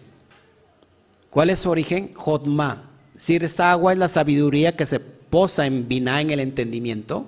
¿Cuál 1.29 1.49
es 1.49 1.59
su 1.59 1.69
origen? 1.69 2.13
Jotma. 2.13 2.89
Es 3.09 3.23
decir, 3.23 3.43
esta 3.43 3.71
agua 3.71 3.93
es 3.93 3.99
la 3.99 4.07
sabiduría 4.07 4.75
que 4.75 4.85
se 4.85 4.99
posa 5.31 5.65
en 5.65 5.87
Biná, 5.87 6.21
en 6.21 6.29
el 6.29 6.39
entendimiento. 6.39 7.25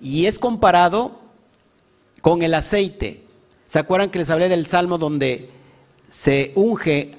Y 0.00 0.26
es 0.26 0.40
comparado 0.40 1.20
con 2.20 2.42
el 2.42 2.54
aceite. 2.54 3.22
¿Se 3.68 3.78
acuerdan 3.78 4.10
que 4.10 4.18
les 4.18 4.30
hablé 4.30 4.48
del 4.48 4.66
salmo 4.66 4.98
donde 4.98 5.50
se 6.08 6.50
unge 6.56 7.12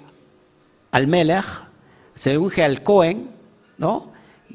al 0.91 1.07
Melech, 1.07 1.45
se 2.15 2.37
unge 2.37 2.63
al 2.63 2.83
Cohen, 2.83 3.31
¿no? 3.77 4.11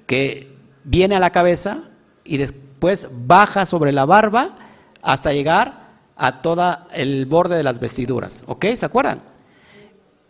Que 0.07 0.53
viene 0.84 1.16
a 1.16 1.20
la 1.20 1.30
cabeza 1.30 1.84
y 2.24 2.36
después 2.36 3.09
baja 3.11 3.66
sobre 3.66 3.93
la 3.93 4.05
barba 4.05 4.57
hasta 5.03 5.32
llegar 5.32 5.89
a 6.16 6.43
todo 6.43 6.78
el 6.93 7.26
borde 7.26 7.57
de 7.57 7.62
las 7.62 7.80
vestiduras. 7.80 8.45
¿Ok? 8.47 8.66
¿Se 8.74 8.86
acuerdan? 8.86 9.22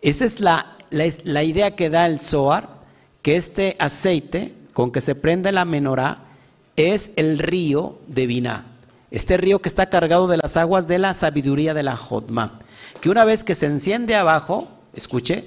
Esa 0.01 0.25
es 0.25 0.41
la, 0.41 0.77
la, 0.91 1.43
idea 1.43 1.75
que 1.75 1.91
da 1.91 2.07
el 2.07 2.21
Zohar, 2.21 2.69
que 3.23 3.37
este 3.37 3.77
aceite 3.79 4.55
con 4.79 4.93
que 4.93 5.01
se 5.01 5.17
prende 5.17 5.51
la 5.51 5.65
menorá 5.65 6.19
es 6.77 7.11
el 7.17 7.41
río 7.41 7.99
de 8.07 8.29
Biná. 8.29 8.67
Este 9.11 9.37
río 9.37 9.59
que 9.59 9.69
está 9.69 9.91
cargado 9.91 10.29
de 10.29 10.37
las 10.37 10.57
aguas 10.57 10.87
de 10.87 11.01
la 11.01 11.15
sabiduría 11.15 11.75
de 11.75 11.83
la 11.83 11.97
Jotma. 11.97 12.61
Que 13.01 13.11
una 13.11 13.25
vez 13.25 13.43
que 13.43 13.57
se 13.57 13.67
enciende 13.67 14.15
abajo, 14.15 14.69
escuche, 14.95 15.47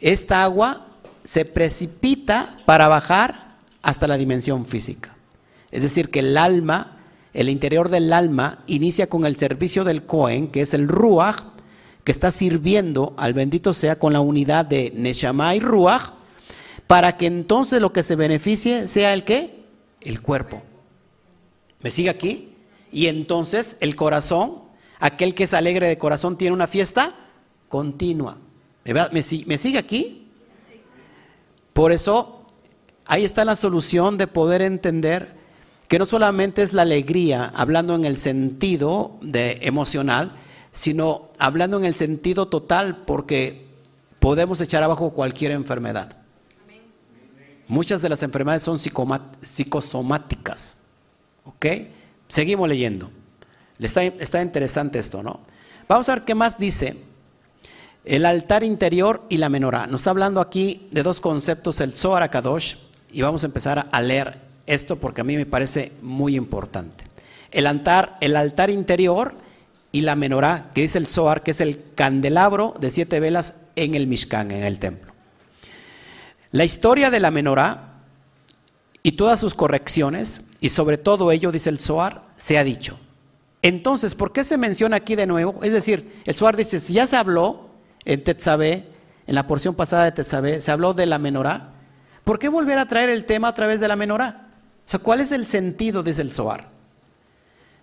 esta 0.00 0.42
agua 0.42 0.86
se 1.22 1.44
precipita 1.44 2.56
para 2.64 2.88
bajar 2.88 3.58
hasta 3.82 4.08
la 4.08 4.16
dimensión 4.16 4.64
física. 4.64 5.16
Es 5.70 5.82
decir, 5.82 6.08
que 6.08 6.20
el 6.20 6.38
alma, 6.38 6.96
el 7.34 7.50
interior 7.50 7.90
del 7.90 8.10
alma, 8.10 8.60
inicia 8.66 9.06
con 9.06 9.26
el 9.26 9.36
servicio 9.36 9.84
del 9.84 10.06
Cohen, 10.06 10.48
que 10.48 10.62
es 10.62 10.72
el 10.72 10.88
Ruach, 10.88 11.42
que 12.04 12.12
está 12.12 12.30
sirviendo 12.30 13.12
al 13.18 13.34
bendito 13.34 13.74
sea 13.74 13.98
con 13.98 14.14
la 14.14 14.20
unidad 14.20 14.64
de 14.64 14.94
Neshama 14.96 15.54
y 15.56 15.60
Ruach, 15.60 16.21
para 16.92 17.16
que 17.16 17.24
entonces 17.24 17.80
lo 17.80 17.90
que 17.90 18.02
se 18.02 18.16
beneficie 18.16 18.86
sea 18.86 19.14
el 19.14 19.24
qué? 19.24 19.64
El 20.02 20.20
cuerpo. 20.20 20.62
¿Me 21.80 21.90
sigue 21.90 22.10
aquí? 22.10 22.52
Y 22.92 23.06
entonces 23.06 23.78
el 23.80 23.96
corazón, 23.96 24.58
aquel 25.00 25.34
que 25.34 25.44
es 25.44 25.54
alegre 25.54 25.88
de 25.88 25.96
corazón, 25.96 26.36
tiene 26.36 26.52
una 26.52 26.66
fiesta 26.66 27.14
continua. 27.70 28.36
¿Me, 29.10 29.22
sigue 29.22 29.78
aquí? 29.78 30.28
Por 31.72 31.92
eso, 31.92 32.42
ahí 33.06 33.24
está 33.24 33.46
la 33.46 33.56
solución 33.56 34.18
de 34.18 34.26
poder 34.26 34.60
entender 34.60 35.34
que 35.88 35.98
no 35.98 36.04
solamente 36.04 36.60
es 36.62 36.74
la 36.74 36.82
alegría, 36.82 37.54
hablando 37.56 37.94
en 37.94 38.04
el 38.04 38.18
sentido 38.18 39.16
de 39.22 39.60
emocional, 39.62 40.32
sino 40.72 41.30
hablando 41.38 41.78
en 41.78 41.86
el 41.86 41.94
sentido 41.94 42.48
total, 42.48 42.98
porque 43.06 43.64
podemos 44.18 44.60
echar 44.60 44.82
abajo 44.82 45.14
cualquier 45.14 45.52
enfermedad. 45.52 46.21
Muchas 47.68 48.02
de 48.02 48.08
las 48.08 48.22
enfermedades 48.22 48.62
son 48.62 48.78
psicosomáticas. 48.78 50.76
¿Ok? 51.44 51.66
Seguimos 52.28 52.68
leyendo. 52.68 53.10
Está, 53.78 54.02
está 54.04 54.42
interesante 54.42 54.98
esto, 54.98 55.22
¿no? 55.22 55.40
Vamos 55.88 56.08
a 56.08 56.14
ver 56.14 56.24
qué 56.24 56.34
más 56.34 56.58
dice 56.58 56.96
el 58.04 58.26
altar 58.26 58.64
interior 58.64 59.24
y 59.28 59.36
la 59.36 59.48
menorá. 59.48 59.86
Nos 59.86 60.00
está 60.00 60.10
hablando 60.10 60.40
aquí 60.40 60.88
de 60.90 61.02
dos 61.02 61.20
conceptos, 61.20 61.80
el 61.80 61.92
Zohar 61.92 62.28
Kadosh, 62.30 62.76
y 63.12 63.22
vamos 63.22 63.44
a 63.44 63.46
empezar 63.46 63.88
a 63.90 64.02
leer 64.02 64.38
esto 64.66 64.96
porque 64.96 65.20
a 65.20 65.24
mí 65.24 65.36
me 65.36 65.46
parece 65.46 65.92
muy 66.02 66.36
importante. 66.36 67.04
El 67.50 67.66
altar, 67.66 68.16
el 68.20 68.36
altar 68.36 68.70
interior 68.70 69.34
y 69.92 70.00
la 70.00 70.16
menorá, 70.16 70.70
que 70.74 70.82
dice 70.82 70.98
el 70.98 71.06
Zohar, 71.06 71.42
que 71.42 71.50
es 71.50 71.60
el 71.60 71.82
candelabro 71.94 72.74
de 72.80 72.90
siete 72.90 73.20
velas 73.20 73.54
en 73.76 73.94
el 73.94 74.06
Mishkan, 74.06 74.50
en 74.50 74.64
el 74.64 74.78
templo. 74.78 75.11
La 76.52 76.64
historia 76.64 77.10
de 77.10 77.18
la 77.18 77.30
menorá 77.30 77.94
y 79.02 79.12
todas 79.12 79.40
sus 79.40 79.54
correcciones, 79.54 80.42
y 80.60 80.68
sobre 80.68 80.98
todo 80.98 81.32
ello, 81.32 81.50
dice 81.50 81.70
el 81.70 81.78
Zohar, 81.78 82.22
se 82.36 82.58
ha 82.58 82.64
dicho. 82.64 82.98
Entonces, 83.62 84.14
¿por 84.14 84.32
qué 84.32 84.44
se 84.44 84.58
menciona 84.58 84.96
aquí 84.96 85.16
de 85.16 85.26
nuevo? 85.26 85.60
Es 85.62 85.72
decir, 85.72 86.20
el 86.24 86.34
Zohar 86.34 86.56
dice, 86.56 86.78
si 86.78 86.92
ya 86.92 87.06
se 87.06 87.16
habló 87.16 87.70
en 88.04 88.22
Tetzabé, 88.22 88.86
en 89.26 89.34
la 89.34 89.46
porción 89.46 89.74
pasada 89.74 90.04
de 90.04 90.12
Tetzabé, 90.12 90.60
se 90.60 90.70
habló 90.70 90.94
de 90.94 91.06
la 91.06 91.18
menorá, 91.18 91.70
¿por 92.22 92.38
qué 92.38 92.48
volver 92.48 92.78
a 92.78 92.86
traer 92.86 93.08
el 93.08 93.24
tema 93.24 93.48
a 93.48 93.54
través 93.54 93.80
de 93.80 93.88
la 93.88 93.96
menorá? 93.96 94.48
O 94.84 94.88
sea, 94.88 95.00
¿cuál 95.00 95.20
es 95.20 95.32
el 95.32 95.46
sentido? 95.46 96.02
Dice 96.02 96.22
el 96.22 96.32
Zohar. 96.32 96.68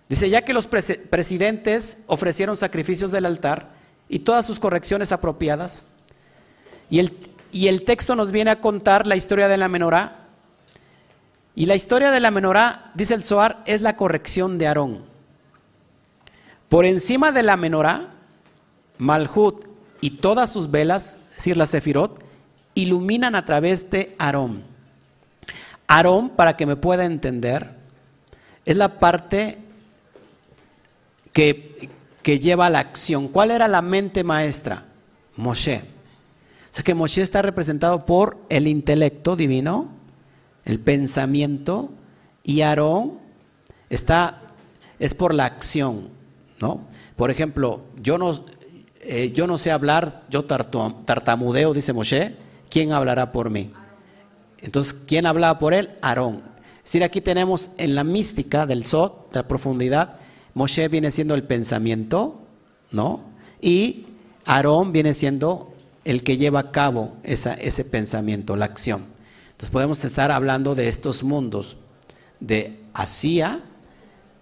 Dice, 0.08 0.28
ya 0.30 0.42
que 0.42 0.52
los 0.52 0.66
presidentes 0.66 1.98
ofrecieron 2.06 2.56
sacrificios 2.56 3.10
del 3.10 3.26
altar 3.26 3.70
y 4.08 4.20
todas 4.20 4.46
sus 4.46 4.60
correcciones 4.60 5.12
apropiadas, 5.12 5.84
y 6.90 6.98
el, 6.98 7.29
y 7.52 7.68
el 7.68 7.84
texto 7.84 8.16
nos 8.16 8.30
viene 8.30 8.50
a 8.50 8.60
contar 8.60 9.06
la 9.06 9.16
historia 9.16 9.48
de 9.48 9.56
la 9.56 9.68
menorá, 9.68 10.20
y 11.54 11.66
la 11.66 11.74
historia 11.74 12.10
de 12.10 12.20
la 12.20 12.30
menorá, 12.30 12.90
dice 12.94 13.14
el 13.14 13.24
Zohar, 13.24 13.62
es 13.66 13.82
la 13.82 13.96
corrección 13.96 14.58
de 14.58 14.66
Aarón. 14.66 15.04
Por 16.68 16.86
encima 16.86 17.32
de 17.32 17.42
la 17.42 17.56
menorá, 17.56 18.14
Malhut 18.98 19.66
y 20.00 20.10
todas 20.10 20.52
sus 20.52 20.70
velas, 20.70 21.18
es 21.30 21.36
decir, 21.36 21.56
la 21.56 21.66
Sefirot, 21.66 22.22
iluminan 22.74 23.34
a 23.34 23.44
través 23.44 23.90
de 23.90 24.14
Aarón. 24.18 24.62
Aarón, 25.88 26.30
para 26.30 26.56
que 26.56 26.66
me 26.66 26.76
pueda 26.76 27.04
entender, 27.04 27.74
es 28.64 28.76
la 28.76 29.00
parte 29.00 29.58
que, 31.32 31.90
que 32.22 32.38
lleva 32.38 32.70
la 32.70 32.78
acción. 32.78 33.28
¿Cuál 33.28 33.50
era 33.50 33.66
la 33.66 33.82
mente 33.82 34.22
maestra? 34.22 34.84
Moshe. 35.36 35.82
O 36.70 36.72
sea 36.72 36.84
que 36.84 36.94
Moshe 36.94 37.22
está 37.22 37.42
representado 37.42 38.06
por 38.06 38.38
el 38.48 38.68
intelecto 38.68 39.34
divino, 39.34 39.88
el 40.64 40.78
pensamiento, 40.78 41.90
y 42.44 42.60
Aarón 42.60 43.18
está, 43.88 44.42
es 45.00 45.14
por 45.14 45.34
la 45.34 45.46
acción. 45.46 46.08
¿no? 46.60 46.82
Por 47.16 47.30
ejemplo, 47.30 47.80
yo 48.00 48.18
no, 48.18 48.44
eh, 49.00 49.32
yo 49.34 49.46
no 49.46 49.58
sé 49.58 49.72
hablar, 49.72 50.22
yo 50.30 50.44
tartamudeo, 50.44 51.74
dice 51.74 51.92
Moshe, 51.92 52.36
¿quién 52.68 52.92
hablará 52.92 53.32
por 53.32 53.50
mí? 53.50 53.72
Entonces, 54.58 54.94
¿quién 55.06 55.26
hablaba 55.26 55.58
por 55.58 55.74
él? 55.74 55.90
Aarón. 56.02 56.42
Es 56.78 56.84
decir, 56.84 57.04
aquí 57.04 57.20
tenemos 57.20 57.70
en 57.78 57.94
la 57.94 58.04
mística 58.04 58.66
del 58.66 58.84
Sot, 58.84 59.32
de 59.32 59.40
la 59.40 59.48
profundidad, 59.48 60.16
Moshe 60.54 60.88
viene 60.88 61.10
siendo 61.10 61.34
el 61.34 61.44
pensamiento, 61.44 62.40
¿no? 62.90 63.20
Y 63.60 64.06
Aarón 64.44 64.92
viene 64.92 65.14
siendo 65.14 65.69
el 66.04 66.22
que 66.22 66.36
lleva 66.36 66.60
a 66.60 66.70
cabo 66.72 67.16
ese 67.22 67.84
pensamiento, 67.84 68.56
la 68.56 68.64
acción. 68.64 69.06
Entonces 69.52 69.70
podemos 69.70 70.04
estar 70.04 70.30
hablando 70.30 70.74
de 70.74 70.88
estos 70.88 71.22
mundos, 71.22 71.76
de 72.40 72.80
Asia 72.94 73.60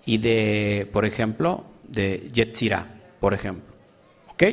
y 0.07 0.19
de, 0.19 0.89
por 0.93 1.05
ejemplo, 1.05 1.65
de 1.89 2.31
Yetzirah, 2.33 2.87
por 3.21 3.35
ejemplo. 3.35 3.65
¿Ok? 4.33 4.45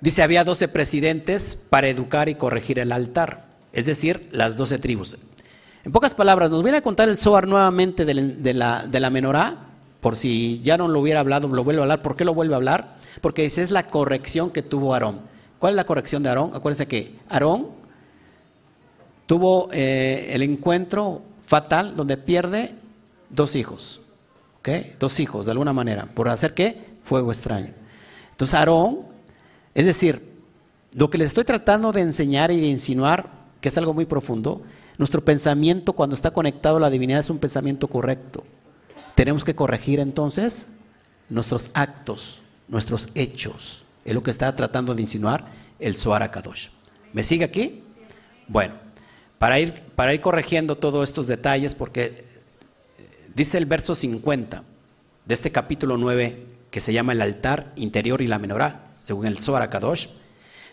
Dice, 0.00 0.22
había 0.22 0.44
12 0.44 0.68
presidentes 0.68 1.56
para 1.56 1.88
educar 1.88 2.28
y 2.28 2.36
corregir 2.36 2.78
el 2.78 2.92
altar 2.92 3.48
es 3.72 3.86
decir, 3.86 4.28
las 4.32 4.56
doce 4.56 4.78
tribus. 4.78 5.16
En 5.84 5.92
pocas 5.92 6.14
palabras, 6.14 6.50
nos 6.50 6.62
viene 6.62 6.78
a 6.78 6.82
contar 6.82 7.08
el 7.08 7.18
Zohar 7.18 7.46
nuevamente 7.46 8.04
de 8.04 8.54
la, 8.54 9.10
menorá, 9.10 9.56
por 10.00 10.16
si 10.16 10.60
ya 10.60 10.76
no 10.76 10.88
lo 10.88 11.00
hubiera 11.00 11.20
hablado, 11.20 11.48
lo 11.48 11.64
vuelve 11.64 11.80
a 11.80 11.84
hablar. 11.84 12.02
¿Por 12.02 12.16
qué 12.16 12.24
lo 12.24 12.34
vuelve 12.34 12.54
a 12.54 12.56
hablar? 12.56 12.96
Porque 13.20 13.44
esa 13.44 13.62
es 13.62 13.70
la 13.70 13.88
corrección 13.88 14.50
que 14.50 14.62
tuvo 14.62 14.94
Aarón. 14.94 15.20
¿Cuál 15.58 15.72
es 15.72 15.76
la 15.76 15.84
corrección 15.84 16.22
de 16.22 16.28
Aarón? 16.28 16.50
Acuérdense 16.54 16.86
que 16.86 17.16
Aarón 17.28 17.68
tuvo 19.26 19.68
eh, 19.72 20.30
el 20.30 20.42
encuentro 20.42 21.22
fatal 21.44 21.96
donde 21.96 22.16
pierde 22.16 22.74
dos 23.30 23.56
hijos. 23.56 24.00
¿Ok? 24.58 24.68
Dos 24.98 25.20
hijos, 25.20 25.46
de 25.46 25.52
alguna 25.52 25.72
manera. 25.72 26.06
¿Por 26.06 26.28
hacer 26.28 26.54
qué? 26.54 26.98
Fuego 27.02 27.32
extraño. 27.32 27.72
Entonces 28.30 28.54
Aarón, 28.54 29.00
es 29.74 29.86
decir, 29.86 30.28
lo 30.94 31.10
que 31.10 31.18
les 31.18 31.28
estoy 31.28 31.44
tratando 31.44 31.92
de 31.92 32.00
enseñar 32.00 32.50
y 32.50 32.60
de 32.60 32.66
insinuar, 32.66 33.30
que 33.60 33.68
es 33.68 33.78
algo 33.78 33.94
muy 33.94 34.06
profundo, 34.06 34.62
nuestro 34.96 35.24
pensamiento 35.24 35.92
cuando 35.92 36.14
está 36.14 36.32
conectado 36.32 36.76
a 36.76 36.80
la 36.80 36.90
divinidad 36.90 37.20
es 37.20 37.30
un 37.30 37.38
pensamiento 37.38 37.88
correcto. 37.88 38.44
Tenemos 39.14 39.44
que 39.44 39.54
corregir 39.54 40.00
entonces 40.00 40.66
nuestros 41.28 41.70
actos, 41.74 42.42
nuestros 42.68 43.08
hechos. 43.14 43.84
Es 44.04 44.14
lo 44.14 44.22
que 44.22 44.30
está 44.30 44.54
tratando 44.54 44.94
de 44.94 45.02
insinuar 45.02 45.46
el 45.78 45.96
Zohar 45.96 46.30
Kadosh. 46.30 46.68
¿Me 47.12 47.22
sigue 47.22 47.44
aquí? 47.44 47.82
Bueno, 48.46 48.74
para 49.38 49.58
ir, 49.60 49.82
para 49.94 50.14
ir 50.14 50.20
corrigiendo 50.20 50.76
todos 50.76 51.08
estos 51.08 51.26
detalles, 51.26 51.74
porque 51.74 52.04
eh, 52.04 52.24
dice 53.34 53.58
el 53.58 53.66
verso 53.66 53.94
50 53.94 54.62
de 55.24 55.34
este 55.34 55.52
capítulo 55.52 55.96
9, 55.96 56.46
que 56.70 56.80
se 56.80 56.92
llama 56.92 57.12
el 57.12 57.22
altar 57.22 57.72
interior 57.76 58.22
y 58.22 58.26
la 58.26 58.38
menorá, 58.38 58.90
según 58.94 59.26
el 59.26 59.38
Zohar 59.38 59.68
Kadosh, 59.70 60.08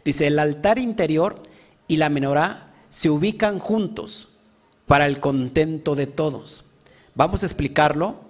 dice, 0.03 0.27
el 0.27 0.39
altar 0.39 0.79
interior 0.79 1.41
y 1.87 1.97
la 1.97 2.09
menorá 2.09 2.73
se 2.89 3.09
ubican 3.09 3.59
juntos 3.59 4.29
para 4.85 5.05
el 5.05 5.19
contento 5.19 5.95
de 5.95 6.07
todos. 6.07 6.65
Vamos 7.13 7.43
a 7.43 7.45
explicarlo. 7.45 8.24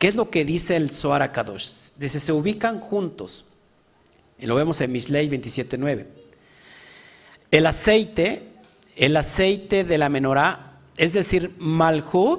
¿Qué 0.00 0.08
es 0.08 0.14
lo 0.14 0.30
que 0.30 0.46
dice 0.46 0.76
el 0.76 0.92
Zohar 0.92 1.30
Kadosh? 1.30 1.90
Dice, 1.98 2.20
se 2.20 2.32
ubican 2.32 2.80
juntos. 2.80 3.44
Y 4.38 4.46
lo 4.46 4.54
vemos 4.54 4.80
en 4.80 4.90
Misley 4.92 5.28
27.9. 5.28 6.06
El 7.50 7.66
aceite, 7.66 8.44
el 8.96 9.14
aceite 9.14 9.84
de 9.84 9.98
la 9.98 10.08
menorá, 10.08 10.78
es 10.96 11.12
decir, 11.12 11.54
Malhud, 11.58 12.38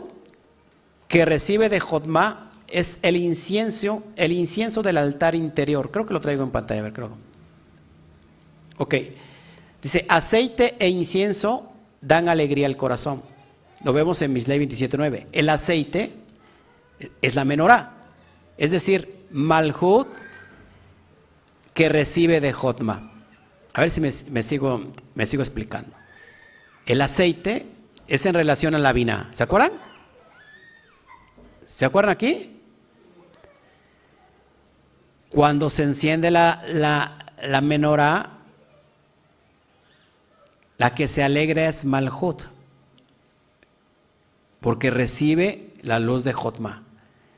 que 1.08 1.24
recibe 1.24 1.70
de 1.70 1.80
Jotma, 1.80 2.52
es 2.68 2.98
el 3.04 3.16
incienso, 3.16 4.02
el 4.16 4.32
incienso 4.32 4.82
del 4.82 4.98
altar 4.98 5.36
interior. 5.36 5.92
Creo 5.92 6.08
que 6.08 6.16
lo 6.16 6.20
traigo 6.20 6.42
en 6.42 6.50
pantalla, 6.50 6.80
a 6.80 6.84
ver, 6.86 6.94
creo. 6.94 7.12
Ok. 8.80 8.96
Dice, 9.84 10.04
aceite 10.10 10.78
e 10.80 10.90
incienso 10.90 11.72
dan 12.02 12.28
alegría 12.28 12.66
al 12.66 12.76
corazón. 12.76 13.22
Lo 13.86 13.94
vemos 13.94 14.20
en 14.24 14.34
Misley 14.34 14.58
27.9. 14.58 15.28
El 15.32 15.50
aceite 15.50 16.21
es 17.22 17.36
la 17.36 17.46
menorá. 17.46 17.94
Es 18.58 18.72
decir, 18.72 19.26
Malhud 19.32 20.08
que 21.74 21.90
recibe 21.90 22.42
de 22.42 22.54
Jotma. 22.54 23.12
A 23.74 23.82
ver 23.82 23.90
si 23.90 24.02
me, 24.02 24.44
sigo, 24.44 24.92
me 25.16 25.26
sigo 25.26 25.44
explicando. 25.44 25.96
El 26.86 27.02
aceite 27.02 27.66
es 28.08 28.26
en 28.26 28.34
relación 28.34 28.76
a 28.76 28.80
la 28.80 28.92
vina. 28.92 29.30
¿Se 29.32 29.44
acuerdan? 29.44 29.72
¿Se 31.66 31.86
acuerdan 31.86 32.12
aquí? 32.12 32.60
Cuando 35.30 35.70
se 35.70 35.84
enciende 35.84 36.30
la, 36.30 36.62
la, 36.68 37.18
la 37.42 37.62
menorá, 37.62 38.32
la 40.78 40.94
que 40.94 41.08
se 41.08 41.24
alegra 41.24 41.70
es 41.70 41.86
Malhut, 41.86 42.44
porque 44.60 44.92
recibe 44.92 45.74
la 45.82 46.00
luz 46.00 46.26
de 46.26 46.34
Jotma. 46.34 46.84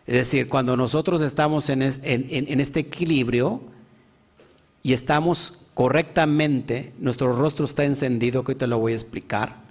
Es 0.05 0.15
decir, 0.15 0.49
cuando 0.49 0.75
nosotros 0.75 1.21
estamos 1.21 1.69
en, 1.69 1.81
este 1.81 2.81
equilibrio, 2.81 3.61
y 4.81 4.91
estamos 4.91 5.59
correctamente, 5.73 6.91
nuestro 6.99 7.33
rostro 7.33 7.65
está 7.65 7.85
encendido, 7.85 8.43
que 8.43 8.51
hoy 8.51 8.57
te 8.57 8.67
lo 8.67 8.79
voy 8.79 8.91
a 8.91 8.95
explicar, 8.95 9.63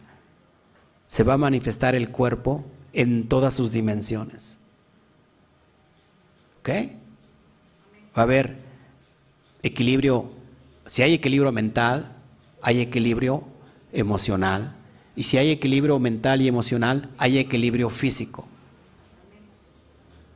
se 1.07 1.23
va 1.23 1.35
a 1.35 1.39
manifestar 1.39 1.95
el 1.95 2.09
cuerpo 2.09 2.65
en 2.95 3.29
todas 3.29 3.53
sus 3.53 3.73
dimensiones. 3.73 4.57
¿Ok? 6.61 6.71
Va 8.17 8.23
a 8.23 8.23
haber 8.23 8.57
equilibrio, 9.63 10.31
si 10.87 11.03
hay 11.03 11.13
equilibrio 11.13 11.53
mental, 11.53 12.17
hay 12.63 12.81
equilibrio 12.81 13.45
emocional, 13.93 14.77
y 15.15 15.25
si 15.25 15.37
hay 15.37 15.51
equilibrio 15.51 15.99
mental 15.99 16.41
y 16.41 16.49
emocional, 16.49 17.11
hay 17.19 17.37
equilibrio 17.37 17.91
físico. 17.91 18.49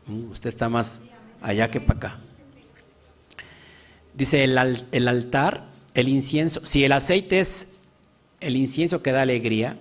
Mm, 0.07 0.31
usted 0.31 0.51
está 0.51 0.69
más 0.69 1.03
allá 1.43 1.71
que 1.71 1.81
para 1.81 1.99
acá. 1.99 2.19
Dice 4.15 4.45
el, 4.45 4.57
altar, 5.09 5.69
el 5.95 6.09
incienso, 6.09 6.65
si 6.65 6.85
el 6.85 6.93
aceite 6.93 7.41
es 7.41 7.69
el 8.41 8.57
incienso 8.57 9.03
que 9.03 9.13
da 9.13 9.23
alegría, 9.23 9.79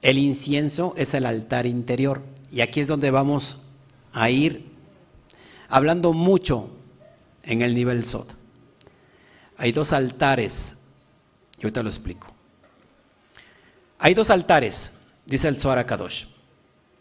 el 0.00 0.18
incienso 0.18 0.94
es 0.96 1.14
el 1.14 1.26
altar 1.26 1.66
interior. 1.66 2.22
Y 2.52 2.60
aquí 2.60 2.80
es 2.80 2.88
donde 2.88 3.10
vamos 3.10 3.58
a 4.12 4.30
ir 4.30 4.64
hablando 5.68 6.12
mucho 6.12 6.70
en 7.42 7.62
el 7.62 7.74
nivel 7.74 8.04
Sot. 8.04 8.32
Hay 9.56 9.72
dos 9.72 9.92
altares, 9.92 10.76
y 11.58 11.64
ahorita 11.64 11.82
lo 11.82 11.88
explico. 11.88 12.28
Hay 13.98 14.14
dos 14.14 14.30
altares, 14.30 14.92
dice 15.26 15.48
el 15.48 15.60
Zohar 15.60 15.84
Kadosh. 15.84 16.26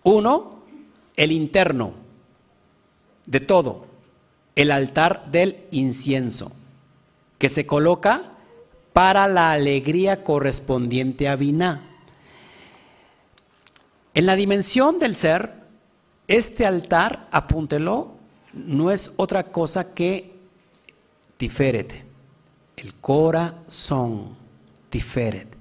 Uno, 0.01 0.63
el 1.15 1.31
interno 1.31 2.06
de 3.27 3.39
todo, 3.39 3.85
el 4.55 4.71
altar 4.71 5.29
del 5.31 5.57
incienso, 5.69 6.51
que 7.37 7.49
se 7.49 7.67
coloca 7.67 8.31
para 8.93 9.27
la 9.27 9.51
alegría 9.51 10.23
correspondiente 10.23 11.29
a 11.29 11.35
Biná. 11.35 11.83
En 14.15 14.25
la 14.25 14.35
dimensión 14.35 14.97
del 14.97 15.15
ser, 15.15 15.53
este 16.27 16.65
altar, 16.65 17.27
apúntelo, 17.31 18.15
no 18.53 18.89
es 18.89 19.11
otra 19.17 19.51
cosa 19.51 19.93
que 19.93 20.33
Tiferet, 21.37 22.03
el 22.77 22.95
corazón, 22.95 24.35
Tiferet. 24.89 25.55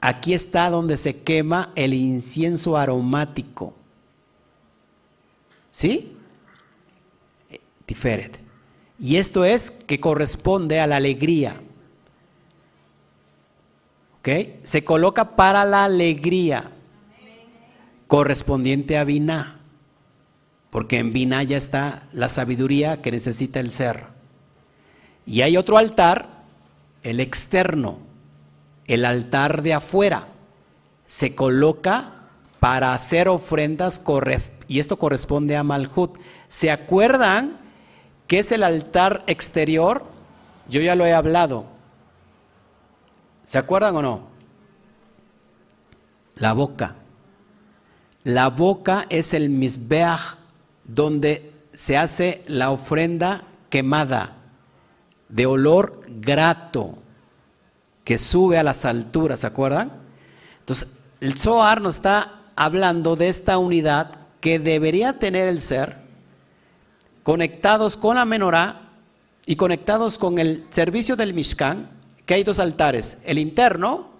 Aquí 0.00 0.32
está 0.32 0.70
donde 0.70 0.96
se 0.96 1.18
quema 1.18 1.72
el 1.74 1.92
incienso 1.92 2.76
aromático. 2.76 3.74
¿Sí? 5.70 6.15
Y 8.98 9.16
esto 9.16 9.44
es 9.44 9.70
que 9.70 10.00
corresponde 10.00 10.80
a 10.80 10.86
la 10.86 10.96
alegría. 10.96 11.60
¿Ok? 14.18 14.28
Se 14.64 14.84
coloca 14.84 15.36
para 15.36 15.64
la 15.64 15.84
alegría 15.84 16.72
correspondiente 18.06 18.98
a 18.98 19.04
Biná. 19.04 19.60
Porque 20.70 20.98
en 20.98 21.12
Biná 21.12 21.42
ya 21.42 21.56
está 21.56 22.06
la 22.12 22.28
sabiduría 22.28 23.02
que 23.02 23.12
necesita 23.12 23.60
el 23.60 23.70
ser. 23.70 24.04
Y 25.24 25.42
hay 25.42 25.56
otro 25.56 25.78
altar, 25.78 26.42
el 27.02 27.20
externo, 27.20 27.98
el 28.86 29.04
altar 29.04 29.62
de 29.62 29.74
afuera. 29.74 30.28
Se 31.06 31.34
coloca 31.34 32.12
para 32.60 32.94
hacer 32.94 33.28
ofrendas 33.28 34.00
y 34.68 34.80
esto 34.80 34.98
corresponde 34.98 35.56
a 35.56 35.62
Malhut. 35.62 36.18
¿Se 36.48 36.70
acuerdan 36.70 37.65
¿Qué 38.26 38.40
es 38.40 38.52
el 38.52 38.62
altar 38.62 39.22
exterior? 39.26 40.04
Yo 40.68 40.80
ya 40.80 40.94
lo 40.94 41.06
he 41.06 41.12
hablado. 41.12 41.64
¿Se 43.44 43.58
acuerdan 43.58 43.96
o 43.96 44.02
no? 44.02 44.20
La 46.36 46.52
boca. 46.52 46.96
La 48.24 48.50
boca 48.50 49.06
es 49.08 49.34
el 49.34 49.48
misbeach 49.50 50.36
donde 50.84 51.52
se 51.72 51.96
hace 51.96 52.42
la 52.46 52.70
ofrenda 52.70 53.44
quemada 53.70 54.36
de 55.28 55.46
olor 55.46 56.02
grato 56.08 56.98
que 58.04 58.18
sube 58.18 58.58
a 58.58 58.62
las 58.62 58.84
alturas, 58.84 59.40
¿se 59.40 59.46
acuerdan? 59.46 59.92
Entonces, 60.60 60.88
el 61.20 61.38
Zohar 61.38 61.80
nos 61.80 61.96
está 61.96 62.40
hablando 62.54 63.16
de 63.16 63.28
esta 63.28 63.58
unidad 63.58 64.12
que 64.40 64.58
debería 64.58 65.18
tener 65.18 65.48
el 65.48 65.60
ser 65.60 66.05
conectados 67.26 67.96
con 67.96 68.14
la 68.14 68.24
menorá 68.24 68.82
y 69.46 69.56
conectados 69.56 70.16
con 70.16 70.38
el 70.38 70.64
servicio 70.70 71.16
del 71.16 71.34
Mishkan, 71.34 71.90
que 72.24 72.34
hay 72.34 72.44
dos 72.44 72.60
altares, 72.60 73.18
el 73.24 73.40
interno, 73.40 74.10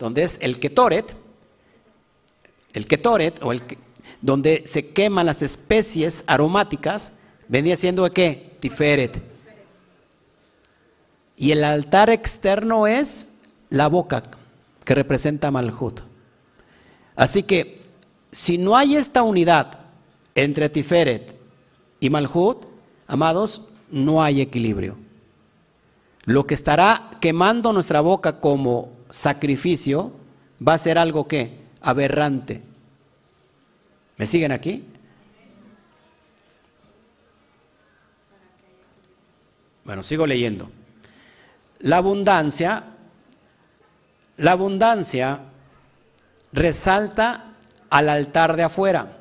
donde 0.00 0.24
es 0.24 0.36
el 0.42 0.58
Ketoret, 0.58 1.14
el 2.72 2.88
Ketoret, 2.88 3.40
o 3.40 3.52
el, 3.52 3.62
donde 4.20 4.64
se 4.66 4.88
queman 4.88 5.26
las 5.26 5.42
especies 5.42 6.24
aromáticas, 6.26 7.12
venía 7.46 7.76
siendo 7.76 8.10
qué? 8.10 8.56
Tiferet. 8.58 9.22
Y 11.36 11.52
el 11.52 11.62
altar 11.62 12.10
externo 12.10 12.88
es 12.88 13.28
la 13.70 13.86
boca, 13.86 14.24
que 14.84 14.92
representa 14.96 15.52
Malhut. 15.52 16.00
Así 17.14 17.44
que, 17.44 17.82
si 18.32 18.58
no 18.58 18.76
hay 18.76 18.96
esta 18.96 19.22
unidad 19.22 19.78
entre 20.34 20.68
Tiferet 20.68 21.35
y 22.00 22.10
Malhut, 22.10 22.66
amados, 23.06 23.62
no 23.90 24.22
hay 24.22 24.40
equilibrio. 24.40 24.96
Lo 26.24 26.46
que 26.46 26.54
estará 26.54 27.18
quemando 27.20 27.72
nuestra 27.72 28.00
boca 28.00 28.40
como 28.40 28.92
sacrificio 29.10 30.12
va 30.66 30.74
a 30.74 30.78
ser 30.78 30.98
algo 30.98 31.28
que 31.28 31.60
aberrante. 31.80 32.62
¿Me 34.16 34.26
siguen 34.26 34.52
aquí? 34.52 34.84
Bueno, 39.84 40.02
sigo 40.02 40.26
leyendo. 40.26 40.68
La 41.78 41.98
abundancia, 41.98 42.84
la 44.36 44.52
abundancia 44.52 45.40
resalta 46.52 47.52
al 47.88 48.08
altar 48.08 48.56
de 48.56 48.64
afuera. 48.64 49.15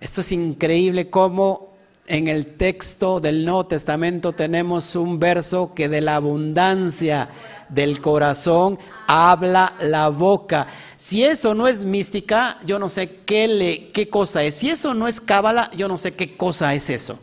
Esto 0.00 0.20
es 0.20 0.32
increíble 0.32 1.10
cómo 1.10 1.74
en 2.06 2.28
el 2.28 2.46
texto 2.56 3.20
del 3.20 3.44
Nuevo 3.44 3.66
Testamento 3.66 4.32
tenemos 4.32 4.94
un 4.94 5.18
verso 5.18 5.72
que 5.74 5.88
de 5.88 6.00
la 6.00 6.16
abundancia 6.16 7.28
del 7.68 8.00
corazón 8.00 8.78
habla 9.06 9.74
la 9.80 10.08
boca. 10.08 10.68
Si 10.96 11.24
eso 11.24 11.54
no 11.54 11.66
es 11.66 11.84
mística, 11.84 12.58
yo 12.64 12.78
no 12.78 12.88
sé 12.88 13.20
qué, 13.24 13.48
le, 13.48 13.88
qué 13.90 14.08
cosa 14.08 14.42
es. 14.44 14.54
Si 14.56 14.70
eso 14.70 14.94
no 14.94 15.08
es 15.08 15.20
cábala, 15.20 15.70
yo 15.76 15.88
no 15.88 15.98
sé 15.98 16.14
qué 16.14 16.36
cosa 16.36 16.74
es 16.74 16.90
eso. 16.90 17.18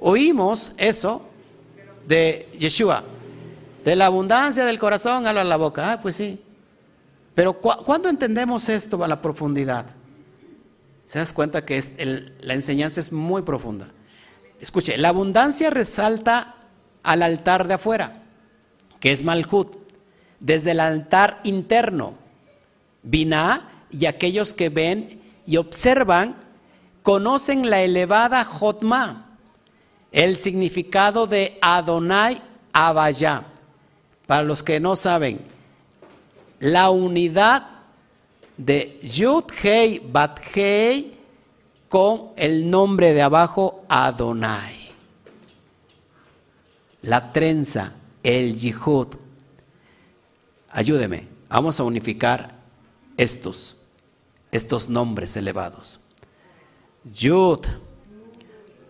Oímos 0.00 0.72
eso 0.76 1.22
de 2.06 2.48
Yeshua. 2.58 3.02
De 3.84 3.96
la 3.96 4.06
abundancia 4.06 4.64
del 4.64 4.78
corazón 4.78 5.26
habla 5.26 5.44
la 5.44 5.56
boca. 5.56 5.92
Ah, 5.92 6.00
pues 6.00 6.16
sí. 6.16 6.40
Pero 7.34 7.54
¿cuándo 7.54 8.08
entendemos 8.08 8.68
esto 8.68 9.02
a 9.04 9.08
la 9.08 9.20
profundidad? 9.20 9.86
Se 11.06 11.18
das 11.18 11.32
cuenta 11.32 11.64
que 11.64 11.82
la 12.40 12.54
enseñanza 12.54 13.00
es 13.00 13.12
muy 13.12 13.42
profunda. 13.42 13.88
Escuche, 14.60 14.96
la 14.96 15.10
abundancia 15.10 15.70
resalta 15.70 16.56
al 17.02 17.22
altar 17.22 17.68
de 17.68 17.74
afuera, 17.74 18.22
que 18.98 19.12
es 19.12 19.22
Malhut, 19.22 19.76
desde 20.40 20.72
el 20.72 20.80
altar 20.80 21.40
interno. 21.44 22.14
Binah 23.02 23.68
y 23.90 24.06
aquellos 24.06 24.52
que 24.52 24.68
ven 24.68 25.22
y 25.46 25.58
observan 25.58 26.36
conocen 27.02 27.70
la 27.70 27.82
elevada 27.82 28.44
Jotma, 28.44 29.38
el 30.10 30.36
significado 30.36 31.28
de 31.28 31.56
Adonai 31.60 32.42
Abaya. 32.72 33.44
Para 34.26 34.42
los 34.42 34.64
que 34.64 34.80
no 34.80 34.96
saben, 34.96 35.40
la 36.58 36.90
unidad 36.90 37.75
de 38.56 38.98
Yud 39.02 39.44
Hei 39.62 40.00
Bat 40.00 40.40
Hei 40.54 41.12
con 41.88 42.30
el 42.36 42.68
nombre 42.68 43.12
de 43.12 43.22
abajo 43.22 43.84
Adonai. 43.88 44.90
La 47.02 47.32
trenza, 47.32 47.92
el 48.22 48.56
Yihud. 48.56 49.14
Ayúdeme, 50.70 51.28
vamos 51.48 51.78
a 51.78 51.84
unificar 51.84 52.56
estos, 53.16 53.76
estos 54.50 54.88
nombres 54.88 55.36
elevados. 55.36 56.00
Yud, 57.04 57.66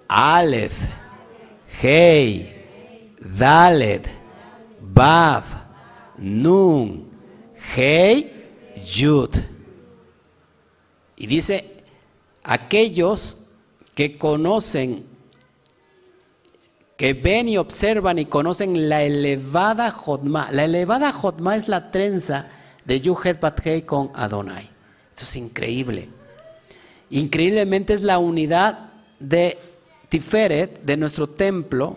Aleph, 0.08 0.78
Hei, 1.82 2.64
Dalet, 3.20 4.08
Bav, 4.80 5.44
Nun, 6.16 7.10
Hei, 7.76 8.32
Yud. 8.82 9.55
Y 11.16 11.26
dice, 11.26 11.82
aquellos 12.44 13.46
que 13.94 14.18
conocen, 14.18 15.06
que 16.96 17.14
ven 17.14 17.48
y 17.48 17.58
observan 17.58 18.18
y 18.18 18.26
conocen 18.26 18.88
la 18.88 19.02
elevada 19.02 19.90
Jotma. 19.90 20.48
La 20.52 20.64
elevada 20.64 21.12
Jotma 21.12 21.56
es 21.56 21.68
la 21.68 21.90
trenza 21.90 22.48
de 22.84 23.00
Yuhet 23.00 23.40
Bathei 23.40 23.82
con 23.82 24.10
Adonai. 24.14 24.68
Esto 25.10 25.24
es 25.24 25.36
increíble. 25.36 26.08
Increíblemente 27.10 27.94
es 27.94 28.02
la 28.02 28.18
unidad 28.18 28.90
de 29.18 29.58
Tiferet, 30.08 30.82
de 30.82 30.96
nuestro 30.96 31.28
templo 31.28 31.96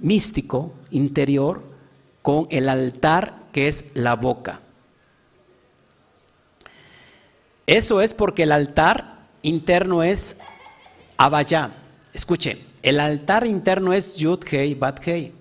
místico 0.00 0.72
interior, 0.90 1.62
con 2.20 2.46
el 2.50 2.68
altar 2.68 3.44
que 3.52 3.68
es 3.68 3.86
la 3.94 4.14
boca. 4.16 4.60
Eso 7.66 8.00
es 8.00 8.12
porque 8.12 8.42
el 8.42 8.52
altar 8.52 9.26
interno 9.42 10.02
es 10.02 10.36
Abayá. 11.16 11.72
Escuche, 12.12 12.58
el 12.82 12.98
altar 12.98 13.46
interno 13.46 13.92
es 13.92 14.16
Yud 14.16 14.40
Hei 14.50 14.74
Bat 14.74 15.06
Hei. 15.06 15.32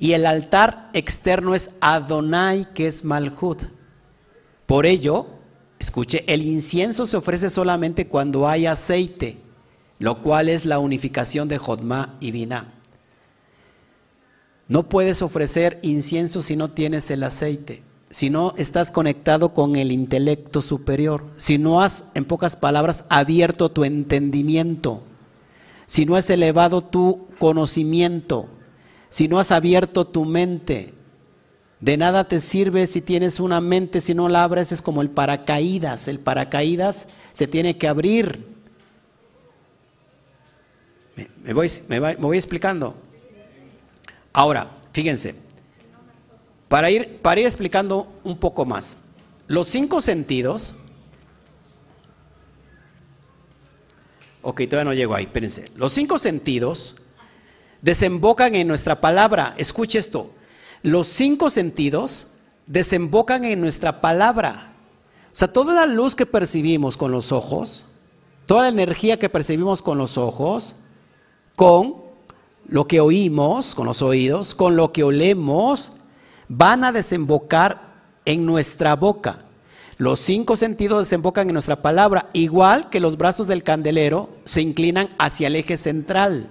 Y 0.00 0.12
el 0.12 0.26
altar 0.26 0.90
externo 0.92 1.54
es 1.54 1.70
Adonai, 1.80 2.72
que 2.72 2.86
es 2.86 3.04
Malhut. 3.04 3.64
Por 4.66 4.86
ello, 4.86 5.26
escuche, 5.78 6.22
el 6.26 6.42
incienso 6.42 7.06
se 7.06 7.16
ofrece 7.16 7.50
solamente 7.50 8.06
cuando 8.06 8.46
hay 8.46 8.66
aceite, 8.66 9.38
lo 9.98 10.22
cual 10.22 10.48
es 10.50 10.66
la 10.66 10.78
unificación 10.78 11.48
de 11.48 11.58
Jodma 11.58 12.16
y 12.20 12.30
Binah. 12.30 12.74
No 14.68 14.88
puedes 14.88 15.22
ofrecer 15.22 15.80
incienso 15.82 16.42
si 16.42 16.54
no 16.54 16.70
tienes 16.70 17.10
el 17.10 17.22
aceite 17.24 17.87
si 18.10 18.30
no 18.30 18.54
estás 18.56 18.90
conectado 18.90 19.52
con 19.52 19.76
el 19.76 19.92
intelecto 19.92 20.62
superior, 20.62 21.24
si 21.36 21.58
no 21.58 21.82
has, 21.82 22.04
en 22.14 22.24
pocas 22.24 22.56
palabras, 22.56 23.04
abierto 23.08 23.70
tu 23.70 23.84
entendimiento, 23.84 25.02
si 25.86 26.06
no 26.06 26.16
has 26.16 26.30
elevado 26.30 26.82
tu 26.82 27.26
conocimiento, 27.38 28.48
si 29.10 29.28
no 29.28 29.38
has 29.38 29.50
abierto 29.52 30.06
tu 30.06 30.24
mente, 30.24 30.94
de 31.80 31.96
nada 31.96 32.26
te 32.26 32.40
sirve 32.40 32.86
si 32.86 33.00
tienes 33.00 33.40
una 33.40 33.60
mente, 33.60 34.00
si 34.00 34.14
no 34.14 34.28
la 34.28 34.42
abres, 34.42 34.72
es 34.72 34.82
como 34.82 35.00
el 35.00 35.10
paracaídas. 35.10 36.08
El 36.08 36.18
paracaídas 36.18 37.06
se 37.32 37.46
tiene 37.46 37.78
que 37.78 37.86
abrir. 37.86 38.44
Me, 41.44 41.52
voy, 41.52 41.70
me 41.88 42.00
voy 42.16 42.36
explicando. 42.36 42.96
Ahora, 44.32 44.70
fíjense, 44.92 45.36
para 46.68 46.90
ir, 46.90 47.20
explicando 47.22 48.08
un 48.24 48.36
poco 48.38 48.64
más, 48.64 48.96
los 49.46 49.68
cinco 49.68 50.02
sentidos, 50.02 50.74
ok, 54.42 54.62
todavía 54.68 54.84
no 54.84 54.94
llego 54.94 55.14
ahí, 55.14 55.24
espérense, 55.24 55.70
los 55.74 55.92
cinco 55.92 56.18
sentidos 56.18 56.96
desembocan 57.80 58.54
en 58.54 58.68
nuestra 58.68 59.00
palabra, 59.00 59.54
escuche 59.56 59.98
esto, 59.98 60.30
los 60.82 61.08
cinco 61.08 61.50
sentidos 61.50 62.28
desembocan 62.66 63.44
en 63.44 63.60
nuestra 63.60 64.00
palabra. 64.00 64.72
O 65.32 65.36
sea, 65.38 65.52
toda 65.52 65.74
la 65.74 65.86
luz 65.86 66.14
que 66.14 66.26
percibimos 66.26 66.96
con 66.96 67.12
los 67.12 67.32
ojos, 67.32 67.86
toda 68.46 68.62
la 68.62 68.68
energía 68.68 69.18
que 69.18 69.28
percibimos 69.28 69.82
con 69.82 69.98
los 69.98 70.18
ojos, 70.18 70.76
con 71.56 71.96
lo 72.66 72.86
que 72.86 73.00
oímos, 73.00 73.74
con 73.74 73.86
los 73.86 74.02
oídos, 74.02 74.54
con 74.54 74.76
lo 74.76 74.92
que 74.92 75.04
olemos, 75.04 75.92
van 76.48 76.84
a 76.84 76.92
desembocar 76.92 77.94
en 78.24 78.46
nuestra 78.46 78.96
boca. 78.96 79.40
Los 79.96 80.20
cinco 80.20 80.56
sentidos 80.56 81.00
desembocan 81.00 81.48
en 81.48 81.54
nuestra 81.54 81.82
palabra, 81.82 82.28
igual 82.32 82.88
que 82.88 83.00
los 83.00 83.16
brazos 83.16 83.48
del 83.48 83.64
candelero 83.64 84.30
se 84.44 84.62
inclinan 84.62 85.08
hacia 85.18 85.48
el 85.48 85.56
eje 85.56 85.76
central. 85.76 86.50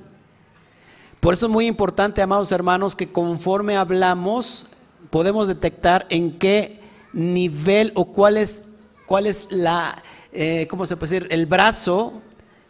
Por 1.19 1.33
eso 1.33 1.45
es 1.45 1.51
muy 1.51 1.65
importante, 1.65 2.21
amados 2.21 2.51
hermanos, 2.51 2.95
que 2.95 3.11
conforme 3.11 3.77
hablamos 3.77 4.67
podemos 5.09 5.47
detectar 5.47 6.05
en 6.09 6.37
qué 6.37 6.81
nivel 7.13 7.91
o 7.95 8.05
cuál 8.05 8.37
es, 8.37 8.63
cuál 9.05 9.25
es 9.25 9.47
la, 9.49 10.03
eh, 10.31 10.67
¿cómo 10.69 10.85
se 10.85 10.97
puede 10.97 11.13
decir? 11.13 11.31
El 11.31 11.45
brazo 11.45 12.21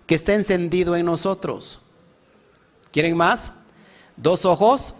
que 0.05 0.15
está 0.15 0.33
encendido 0.33 0.95
en 0.95 1.05
nosotros. 1.05 1.81
¿Quieren 2.91 3.17
más? 3.17 3.53
Dos 4.15 4.45
ojos, 4.45 4.95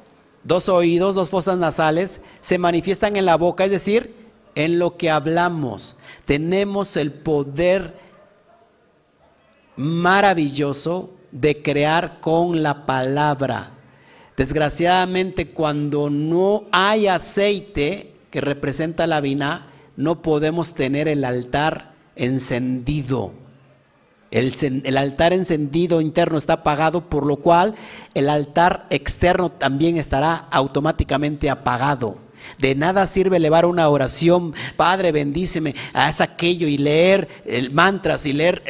dos 0.48 0.70
oídos, 0.70 1.16
dos 1.16 1.30
fosas 1.30 1.58
nasales, 1.58 2.22
se 2.40 2.58
manifiestan 2.58 3.18
en 3.18 3.26
la 3.26 3.36
boca, 3.36 3.66
es 3.66 3.72
decir, 3.72 4.16
en 4.56 4.80
lo 4.80 4.98
que 4.98 5.12
hablamos. 5.12 5.98
Tenemos 6.26 6.96
el 6.98 7.12
poder 7.12 8.00
maravilloso 9.76 11.12
de 11.32 11.62
crear 11.62 12.20
con 12.22 12.64
la 12.64 12.86
palabra. 12.86 13.74
Desgraciadamente, 14.38 15.50
cuando 15.50 16.10
no 16.10 16.66
hay 16.72 17.08
aceite 17.08 18.14
que 18.32 18.42
representa 18.42 19.06
la 19.06 19.20
vina, 19.20 19.68
no 19.96 20.22
podemos 20.22 20.74
tener 20.74 21.08
el 21.08 21.26
altar 21.26 21.94
encendido. 22.16 23.34
El, 24.30 24.98
altar 24.98 25.32
encendido 25.32 26.02
interno 26.02 26.38
está 26.38 26.54
apagado, 26.54 27.10
por 27.10 27.26
lo 27.26 27.38
cual 27.38 27.76
el 28.14 28.30
altar 28.30 28.86
externo 28.90 29.50
también 29.50 29.98
estará 29.98 30.48
automáticamente 30.52 31.50
apagado. 31.50 32.18
De 32.60 32.76
nada 32.76 33.08
sirve 33.08 33.38
elevar 33.38 33.66
una 33.66 33.90
oración, 33.90 34.54
Padre, 34.76 35.12
bendíceme, 35.12 35.76
haz 35.94 36.22
aquello 36.22 36.68
y 36.68 36.78
leer 36.78 37.28
el 37.46 37.72
mantras 37.72 38.26
y 38.26 38.34
leer 38.34 38.64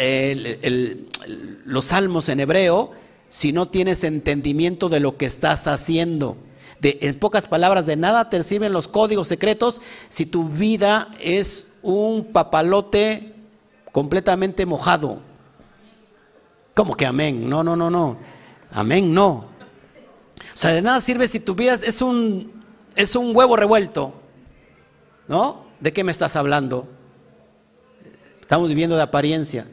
los 1.65 1.85
salmos 1.85 2.29
en 2.29 2.39
hebreo 2.39 2.91
si 3.29 3.51
no 3.51 3.67
tienes 3.67 4.03
entendimiento 4.03 4.89
de 4.89 4.99
lo 4.99 5.17
que 5.17 5.25
estás 5.25 5.67
haciendo. 5.67 6.37
De, 6.79 6.99
en 7.01 7.17
pocas 7.17 7.47
palabras, 7.47 7.87
de 7.87 7.95
nada 7.95 8.29
te 8.29 8.43
sirven 8.43 8.71
los 8.71 8.87
códigos 8.87 9.27
secretos 9.27 9.81
si 10.09 10.27
tu 10.27 10.47
vida 10.47 11.09
es 11.19 11.67
un 11.81 12.25
papalote 12.25 13.33
completamente 13.91 14.65
mojado. 14.65 15.19
¿Cómo 16.77 16.95
que 16.95 17.07
amén? 17.07 17.49
No, 17.49 17.63
no, 17.63 17.75
no, 17.75 17.89
no. 17.89 18.17
Amén, 18.69 19.11
no. 19.11 19.29
O 19.31 19.47
sea, 20.53 20.69
de 20.69 20.83
nada 20.83 21.01
sirve 21.01 21.27
si 21.27 21.39
tu 21.39 21.55
vida 21.55 21.79
es 21.83 22.03
un, 22.03 22.51
es 22.95 23.15
un 23.15 23.35
huevo 23.35 23.55
revuelto. 23.55 24.13
¿No? 25.27 25.65
¿De 25.79 25.91
qué 25.91 26.03
me 26.03 26.11
estás 26.11 26.35
hablando? 26.35 26.87
Estamos 28.39 28.69
viviendo 28.69 28.95
de 28.95 29.01
apariencia. 29.01 29.65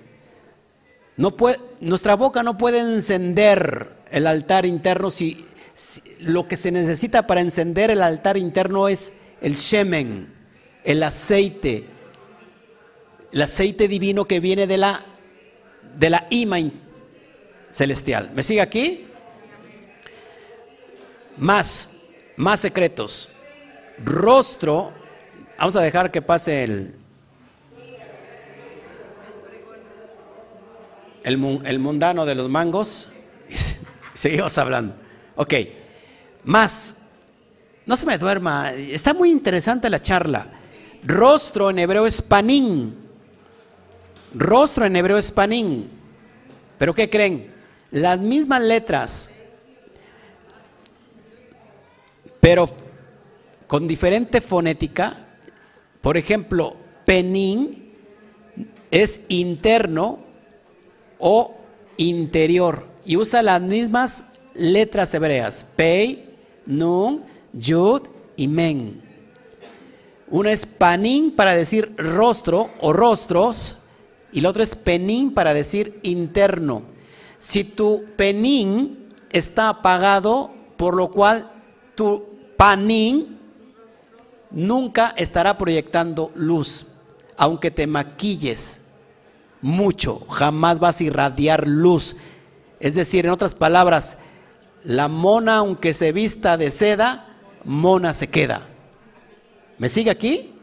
No 1.18 1.32
puede, 1.32 1.60
nuestra 1.80 2.16
boca 2.16 2.42
no 2.42 2.56
puede 2.56 2.78
encender 2.78 3.90
el 4.10 4.26
altar 4.26 4.64
interno 4.64 5.10
si, 5.10 5.44
lo 6.20 6.48
que 6.48 6.56
se 6.56 6.72
necesita 6.72 7.26
para 7.26 7.42
encender 7.42 7.90
el 7.90 8.00
altar 8.00 8.38
interno 8.38 8.88
es 8.88 9.12
el 9.42 9.56
shemen, 9.56 10.32
el 10.84 11.02
aceite, 11.02 11.84
el 13.30 13.42
aceite 13.42 13.88
divino 13.88 14.24
que 14.24 14.40
viene 14.40 14.66
de 14.66 14.78
la, 14.78 15.04
de 15.98 16.08
la 16.08 16.26
ima 16.30 16.58
celestial. 17.74 18.30
¿Me 18.34 18.44
sigue 18.44 18.60
aquí? 18.60 19.04
Más, 21.36 21.90
más 22.36 22.60
secretos. 22.60 23.30
Rostro, 24.04 24.92
vamos 25.58 25.74
a 25.74 25.82
dejar 25.82 26.12
que 26.12 26.22
pase 26.22 26.62
el, 26.62 26.94
el, 31.24 31.78
mundano 31.80 32.24
de 32.24 32.36
los 32.36 32.48
mangos. 32.48 33.08
Seguimos 34.14 34.56
hablando. 34.56 34.94
Ok, 35.34 35.54
más. 36.44 36.98
No 37.86 37.96
se 37.96 38.06
me 38.06 38.16
duerma, 38.18 38.72
está 38.72 39.12
muy 39.12 39.30
interesante 39.30 39.90
la 39.90 40.00
charla. 40.00 40.46
Rostro 41.02 41.70
en 41.70 41.80
hebreo 41.80 42.06
es 42.06 42.22
panín. 42.22 42.96
Rostro 44.32 44.86
en 44.86 44.94
hebreo 44.94 45.18
es 45.18 45.32
panín. 45.32 45.90
¿Pero 46.78 46.94
qué 46.94 47.10
creen? 47.10 47.53
Las 47.94 48.18
mismas 48.18 48.60
letras, 48.60 49.30
pero 52.40 52.68
con 53.68 53.86
diferente 53.86 54.40
fonética. 54.40 55.16
Por 56.00 56.16
ejemplo, 56.16 56.74
penín 57.04 57.94
es 58.90 59.20
interno 59.28 60.18
o 61.20 61.54
interior 61.96 62.84
y 63.04 63.16
usa 63.16 63.42
las 63.42 63.62
mismas 63.62 64.24
letras 64.54 65.14
hebreas, 65.14 65.64
Pei, 65.76 66.34
Nun, 66.66 67.22
Yud 67.52 68.08
y 68.34 68.48
Men. 68.48 69.02
Uno 70.26 70.48
es 70.48 70.66
Panín 70.66 71.30
para 71.30 71.54
decir 71.54 71.94
rostro 71.96 72.70
o 72.80 72.92
rostros 72.92 73.78
y 74.32 74.40
el 74.40 74.46
otro 74.46 74.64
es 74.64 74.74
Penín 74.74 75.32
para 75.32 75.54
decir 75.54 76.00
interno. 76.02 76.93
Si 77.44 77.62
tu 77.62 78.06
Penín 78.16 79.12
está 79.30 79.68
apagado, 79.68 80.50
por 80.78 80.96
lo 80.96 81.10
cual 81.10 81.50
tu 81.94 82.24
Panín 82.56 83.38
nunca 84.50 85.12
estará 85.14 85.58
proyectando 85.58 86.32
luz, 86.36 86.86
aunque 87.36 87.70
te 87.70 87.86
maquilles 87.86 88.80
mucho, 89.60 90.20
jamás 90.30 90.80
vas 90.80 90.98
a 90.98 91.04
irradiar 91.04 91.68
luz. 91.68 92.16
Es 92.80 92.94
decir, 92.94 93.26
en 93.26 93.32
otras 93.32 93.54
palabras, 93.54 94.16
la 94.82 95.08
mona 95.08 95.56
aunque 95.58 95.92
se 95.92 96.12
vista 96.12 96.56
de 96.56 96.70
seda, 96.70 97.36
mona 97.62 98.14
se 98.14 98.30
queda. 98.30 98.62
¿Me 99.76 99.90
sigue 99.90 100.10
aquí? 100.10 100.54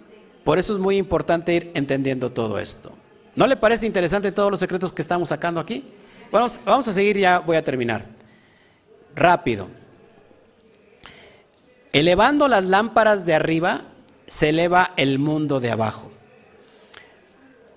Por 0.43 0.57
eso 0.57 0.73
es 0.73 0.79
muy 0.79 0.97
importante 0.97 1.53
ir 1.53 1.71
entendiendo 1.75 2.31
todo 2.31 2.57
esto. 2.57 2.91
¿No 3.35 3.45
le 3.45 3.55
parece 3.55 3.85
interesante 3.85 4.31
todos 4.31 4.49
los 4.49 4.59
secretos 4.59 4.91
que 4.91 5.03
estamos 5.03 5.29
sacando 5.29 5.59
aquí? 5.59 5.85
Bueno, 6.31 6.47
vamos 6.65 6.87
a 6.87 6.93
seguir, 6.93 7.17
ya 7.17 7.39
voy 7.39 7.57
a 7.57 7.63
terminar. 7.63 8.05
Rápido. 9.13 9.67
Elevando 11.91 12.47
las 12.47 12.63
lámparas 12.63 13.25
de 13.25 13.33
arriba, 13.33 13.81
se 14.27 14.49
eleva 14.49 14.91
el 14.95 15.19
mundo 15.19 15.59
de 15.59 15.71
abajo. 15.71 16.09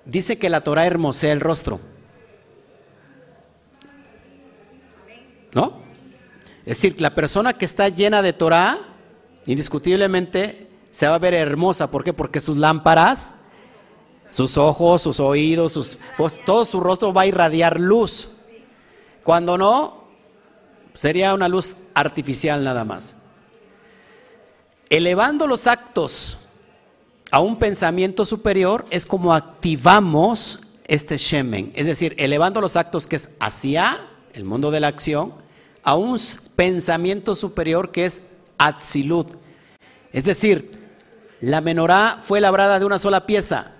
Dice 0.04 0.38
que 0.38 0.48
la 0.48 0.60
Torah 0.60 0.86
hermosea 0.86 1.32
el 1.32 1.40
rostro. 1.40 1.80
¿No? 5.52 5.80
Es 6.60 6.78
decir, 6.78 7.00
la 7.00 7.14
persona 7.14 7.54
que 7.54 7.64
está 7.64 7.88
llena 7.88 8.22
de 8.22 8.32
Torah, 8.32 8.78
indiscutiblemente 9.46 10.68
se 10.92 11.08
va 11.08 11.16
a 11.16 11.18
ver 11.18 11.34
hermosa. 11.34 11.90
¿Por 11.90 12.04
qué? 12.04 12.12
Porque 12.12 12.40
sus 12.40 12.56
lámparas, 12.56 13.34
sus 14.28 14.56
ojos, 14.58 15.02
sus 15.02 15.18
oídos, 15.18 15.72
sus, 15.72 15.98
pues, 16.16 16.40
todo 16.44 16.64
su 16.64 16.78
rostro 16.78 17.12
va 17.12 17.22
a 17.22 17.26
irradiar 17.26 17.80
luz. 17.80 18.33
Cuando 19.24 19.58
no, 19.58 20.04
sería 20.94 21.34
una 21.34 21.48
luz 21.48 21.74
artificial 21.94 22.62
nada 22.62 22.84
más. 22.84 23.16
Elevando 24.90 25.46
los 25.46 25.66
actos 25.66 26.38
a 27.30 27.40
un 27.40 27.56
pensamiento 27.56 28.24
superior 28.26 28.84
es 28.90 29.06
como 29.06 29.34
activamos 29.34 30.60
este 30.86 31.16
Shemen, 31.16 31.72
es 31.74 31.86
decir, 31.86 32.14
elevando 32.18 32.60
los 32.60 32.76
actos 32.76 33.06
que 33.06 33.16
es 33.16 33.30
hacia 33.40 34.06
el 34.34 34.44
mundo 34.44 34.70
de 34.70 34.80
la 34.80 34.88
acción 34.88 35.32
a 35.82 35.96
un 35.96 36.20
pensamiento 36.54 37.34
superior 37.34 37.90
que 37.90 38.04
es 38.04 38.22
Atzilut. 38.58 39.36
Es 40.12 40.24
decir, 40.24 40.78
la 41.40 41.60
menorá 41.60 42.18
fue 42.20 42.40
labrada 42.40 42.78
de 42.78 42.84
una 42.84 42.98
sola 42.98 43.26
pieza. 43.26 43.72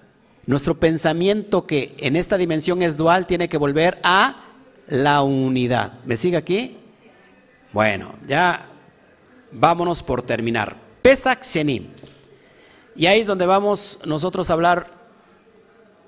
Nuestro 0.47 0.81
pensamiento 0.81 1.67
que 1.67 1.95
en 1.99 2.17
esta 2.17 2.39
dimensión 2.39 2.83
es 2.83 2.97
dual 2.97 3.27
tiene 3.27 3.49
que 3.49 3.57
volver 3.57 4.01
a 4.03 4.44
la 4.87 5.23
unidad. 5.23 5.95
¿Me 6.05 6.17
sigue 6.17 6.37
aquí? 6.37 6.77
Bueno, 7.73 8.15
ya 8.27 8.67
vámonos 9.51 10.03
por 10.03 10.23
terminar. 10.23 10.77
Pesach 11.03 11.43
Shenim. 11.43 11.89
Y 12.97 13.07
ahí 13.07 13.21
es 13.21 13.27
donde 13.27 13.47
vamos 13.47 13.99
nosotros 14.05 14.51
a 14.51 14.53
hablar 14.53 14.91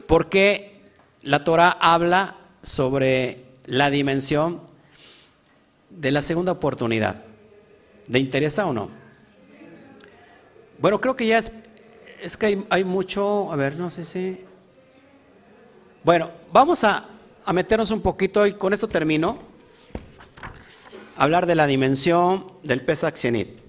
por 0.06 0.28
qué 0.28 0.80
la 1.22 1.42
Torah 1.42 1.76
habla 1.80 2.36
sobre 2.62 3.44
la 3.66 3.90
dimensión 3.90 4.60
de 5.90 6.10
la 6.10 6.22
segunda 6.22 6.52
oportunidad. 6.52 7.24
¿Le 8.08 8.18
interesa 8.18 8.66
o 8.66 8.72
no? 8.72 8.88
Bueno, 10.78 11.00
creo 11.00 11.16
que 11.16 11.26
ya 11.26 11.38
es, 11.38 11.50
es 12.22 12.36
que 12.36 12.64
hay, 12.68 12.84
mucho, 12.84 13.50
a 13.50 13.56
ver, 13.56 13.78
no 13.78 13.90
sé 13.90 14.04
si... 14.04 14.44
Bueno, 16.04 16.30
vamos 16.52 16.84
a, 16.84 17.08
a 17.46 17.52
meternos 17.52 17.92
un 17.92 18.02
poquito 18.02 18.44
y 18.44 18.54
con 18.54 18.72
esto 18.72 18.88
termino. 18.88 19.38
Hablar 21.16 21.46
de 21.46 21.54
la 21.54 21.66
dimensión 21.68 22.52
del 22.64 22.82
Pesach 22.82 23.16
Zenit. 23.16 23.60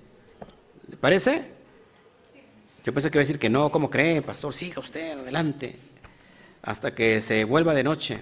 ¿Le 0.90 0.98
parece? 0.98 1.52
Yo 2.84 2.92
pensé 2.92 3.12
que 3.12 3.18
iba 3.18 3.22
a 3.22 3.26
decir 3.26 3.40
que 3.40 3.50
no, 3.50 3.70
¿cómo 3.72 3.90
cree, 3.90 4.22
pastor? 4.24 4.52
Siga 4.52 4.80
usted, 4.80 5.12
adelante, 5.20 5.78
hasta 6.64 6.96
que 6.96 7.22
se 7.22 7.44
vuelva 7.44 7.76
de 7.76 7.84
noche. 7.84 8.20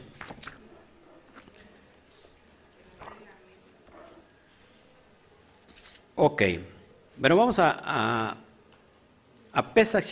Ok, 6.15 6.43
pero 7.21 7.37
vamos 7.37 7.59
a, 7.59 7.81
a, 7.81 8.37
a 9.53 9.73
Pesach. 9.73 10.03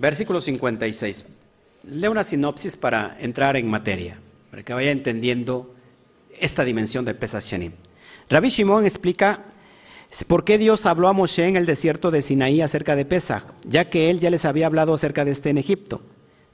Versículo 0.00 0.40
56. 0.40 1.24
Leo 1.90 2.10
una 2.10 2.24
sinopsis 2.24 2.74
para 2.74 3.18
entrar 3.20 3.58
en 3.58 3.68
materia, 3.68 4.18
para 4.50 4.62
que 4.62 4.72
vaya 4.72 4.92
entendiendo 4.92 5.74
esta 6.38 6.64
dimensión 6.64 7.04
de 7.04 7.14
Pesach. 7.14 7.60
Rabbi 8.30 8.48
Shimon 8.48 8.86
explica 8.86 9.44
por 10.26 10.44
qué 10.44 10.56
Dios 10.56 10.86
habló 10.86 11.08
a 11.08 11.12
Moshe 11.12 11.46
en 11.46 11.56
el 11.56 11.66
desierto 11.66 12.10
de 12.10 12.22
Sinaí 12.22 12.62
acerca 12.62 12.96
de 12.96 13.04
Pesach, 13.04 13.44
ya 13.68 13.90
que 13.90 14.08
él 14.08 14.20
ya 14.20 14.30
les 14.30 14.46
había 14.46 14.66
hablado 14.66 14.94
acerca 14.94 15.26
de 15.26 15.32
este 15.32 15.50
en 15.50 15.58
Egipto. 15.58 16.00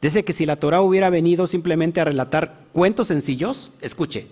Dice 0.02 0.24
que 0.24 0.32
si 0.32 0.44
la 0.44 0.56
Torah 0.56 0.80
hubiera 0.80 1.08
venido 1.08 1.46
simplemente 1.46 2.00
a 2.00 2.04
relatar 2.04 2.64
cuentos 2.72 3.06
sencillos, 3.06 3.70
escuche, 3.80 4.26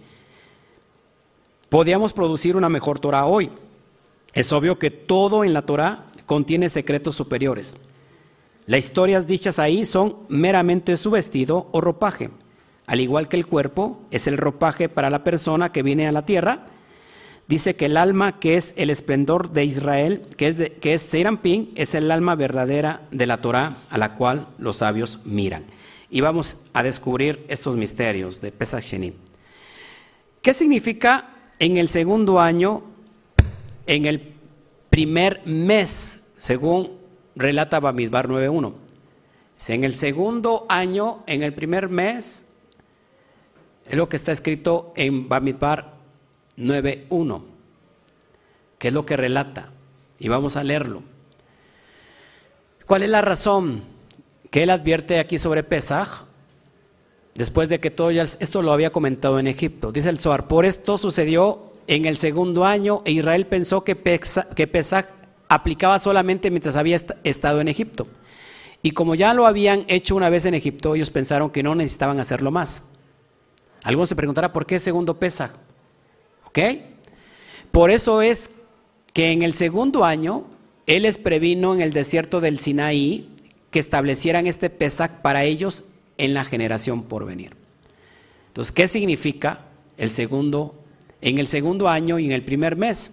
podíamos 1.69 2.13
producir 2.13 2.57
una 2.57 2.69
mejor 2.69 2.99
Torah 2.99 3.27
hoy. 3.27 3.53
Es 4.33 4.53
obvio 4.53 4.81
que 4.81 4.91
todo 4.91 5.45
en 5.45 5.53
la 5.53 5.63
Torah 5.63 6.07
contiene 6.27 6.69
secretos 6.69 7.15
superiores. 7.15 7.77
Las 8.67 8.81
historias 8.81 9.27
dichas 9.27 9.59
ahí 9.59 9.85
son 9.85 10.17
meramente 10.29 10.97
su 10.97 11.11
vestido 11.11 11.69
o 11.73 11.81
ropaje. 11.81 12.31
Al 12.87 13.01
igual 13.01 13.29
que 13.29 13.37
el 13.37 13.47
cuerpo 13.47 14.01
es 14.11 14.27
el 14.27 14.39
ropaje 14.39 14.89
para 14.89 15.11
la 15.11 15.25
persona 15.25 15.73
que 15.73 15.83
viene 15.83 16.07
a 16.07 16.13
la 16.13 16.25
tierra, 16.25 16.67
dice 17.47 17.77
que 17.77 17.87
el 17.87 17.97
alma 17.97 18.39
que 18.39 18.57
es 18.57 18.73
el 18.77 18.91
esplendor 18.91 19.53
de 19.53 19.65
Israel, 19.65 20.23
que 20.37 20.49
es, 20.49 20.71
que 20.81 20.95
es 20.95 21.03
Seirampín, 21.03 21.73
es 21.75 21.95
el 21.95 22.11
alma 22.11 22.35
verdadera 22.35 23.03
de 23.11 23.27
la 23.27 23.41
Torah 23.41 23.77
a 23.91 23.99
la 23.99 24.15
cual 24.15 24.49
los 24.59 24.77
sabios 24.77 25.21
miran. 25.25 25.65
y 26.11 26.21
vamos 26.21 26.59
a 26.75 26.85
descubrir 26.85 27.45
estos 27.49 27.77
misterios 27.77 28.41
de 28.41 28.53
Pesach 28.53 28.85
Sheni. 28.85 29.15
¿Qué 30.43 30.55
significa 30.55 31.35
en 31.59 31.77
el 31.77 31.89
segundo 31.89 32.39
año, 32.39 32.85
en 33.87 34.05
el 34.05 34.35
primer 34.91 35.43
mes, 35.45 36.21
según 36.37 37.04
relata 37.37 37.81
Bamidbar 37.81 38.29
9.1? 38.29 38.75
En 39.69 39.85
el 39.85 39.95
segundo 39.95 40.67
año, 40.69 41.23
en 41.27 41.43
el 41.43 41.55
primer 41.55 41.89
mes, 41.89 42.47
es 43.87 43.97
lo 43.97 44.09
que 44.09 44.17
está 44.17 44.33
escrito 44.33 44.93
en 44.97 45.29
Bamidbar 45.29 45.95
9.1, 46.57 47.43
que 48.79 48.89
es 48.89 48.95
lo 48.95 49.07
que 49.07 49.17
relata. 49.17 49.71
Y 50.19 50.29
vamos 50.29 50.57
a 50.57 50.65
leerlo. 50.65 51.03
¿Cuál 52.87 53.03
es 53.03 53.09
la 53.09 53.23
razón 53.23 53.83
que 54.51 54.63
él 54.63 54.71
advierte 54.71 55.19
aquí 55.19 55.39
sobre 55.39 55.63
Pesaj? 55.63 56.25
Después 57.35 57.69
de 57.69 57.81
que 57.81 57.91
todo 57.91 58.11
esto 58.11 58.63
lo 58.63 58.73
había 58.73 58.93
comentado 58.93 59.39
en 59.39 59.49
Egipto. 59.49 59.91
Dice 59.91 60.11
el 60.11 60.21
Zohar, 60.21 60.47
por 60.47 60.65
esto 60.65 60.99
sucedió 60.99 61.73
en 61.87 62.05
el 62.05 62.17
segundo 62.17 62.65
año 62.65 63.03
e 63.05 63.13
Israel 63.13 63.47
pensó 63.47 63.83
que 63.83 63.97
Pesaj, 63.97 65.07
aplicaba 65.55 65.99
solamente 65.99 66.51
mientras 66.51 66.77
había 66.77 67.01
estado 67.23 67.61
en 67.61 67.69
Egipto. 67.69 68.09
Y 68.83 68.91
como 68.91 69.15
ya 69.15 69.33
lo 69.33 69.47
habían 69.47 69.85
hecho 69.89 70.17
una 70.17 70.29
vez 70.29 70.45
en 70.45 70.55
Egipto, 70.55 70.95
ellos 70.95 71.11
pensaron 71.11 71.51
que 71.51 71.63
no 71.63 71.75
necesitaban 71.75 72.21
hacerlo 72.21 72.51
más. 72.51 72.83
Algunos 73.83 74.09
se 74.09 74.17
preguntarán, 74.17 74.53
¿por 74.53 74.67
qué 74.67 74.81
segundo 74.81 75.19
Pesaj? 75.19 75.53
¿Ok? 76.47 76.59
Por 77.71 77.91
eso 77.91 78.21
es 78.21 78.51
que 79.13 79.31
en 79.33 79.43
el 79.43 79.55
segundo 79.55 80.05
año 80.05 80.45
él 80.87 81.05
les 81.05 81.19
previno 81.19 81.75
en 81.75 81.81
el 81.81 81.93
desierto 81.93 82.41
del 82.41 82.59
Sinaí 82.59 83.31
que 83.71 83.79
establecieran 83.79 84.47
este 84.47 84.71
Pesach 84.71 85.23
para 85.23 85.45
ellos 85.45 85.85
en 86.19 86.35
la 86.35 86.45
generación 86.45 87.05
por 87.05 87.25
venir. 87.25 87.57
Entonces, 88.49 88.73
¿qué 88.73 88.87
significa 88.87 89.67
el 89.97 90.11
segundo, 90.11 90.75
en 91.21 91.39
el 91.39 91.47
segundo 91.47 91.89
año 91.89 92.19
y 92.19 92.27
en 92.27 92.33
el 92.33 92.45
primer 92.45 92.77
mes? 92.77 93.13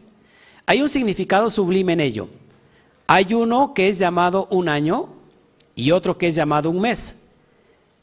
Hay 0.71 0.81
un 0.81 0.87
significado 0.87 1.49
sublime 1.49 1.91
en 1.91 1.99
ello. 1.99 2.29
Hay 3.05 3.33
uno 3.33 3.73
que 3.73 3.89
es 3.89 3.99
llamado 3.99 4.47
un 4.51 4.69
año 4.69 5.09
y 5.75 5.91
otro 5.91 6.17
que 6.17 6.29
es 6.29 6.35
llamado 6.35 6.69
un 6.69 6.79
mes. 6.79 7.17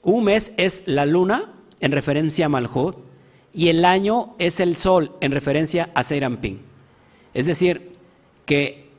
Un 0.03 0.25
mes 0.25 0.53
es 0.59 0.83
la 0.85 1.07
luna 1.07 1.51
en 1.81 1.93
referencia 1.93 2.45
a 2.45 2.51
Malhut 2.51 2.95
y 3.55 3.69
el 3.69 3.87
año 3.87 4.35
es 4.39 4.61
el 4.61 4.77
sol 4.77 5.17
en 5.23 5.33
referencia 5.33 5.89
a 5.95 6.05
Seirampin. 6.05 6.61
Es 7.33 7.47
decir, 7.47 7.91
que 8.45 8.91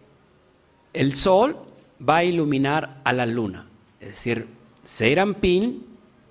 el 0.94 1.14
sol 1.14 1.56
va 2.02 2.18
a 2.18 2.24
iluminar 2.24 3.02
a 3.04 3.14
la 3.14 3.28
luna. 3.28 3.70
Es 4.00 4.08
decir, 4.08 4.48
Seirampin 4.84 5.86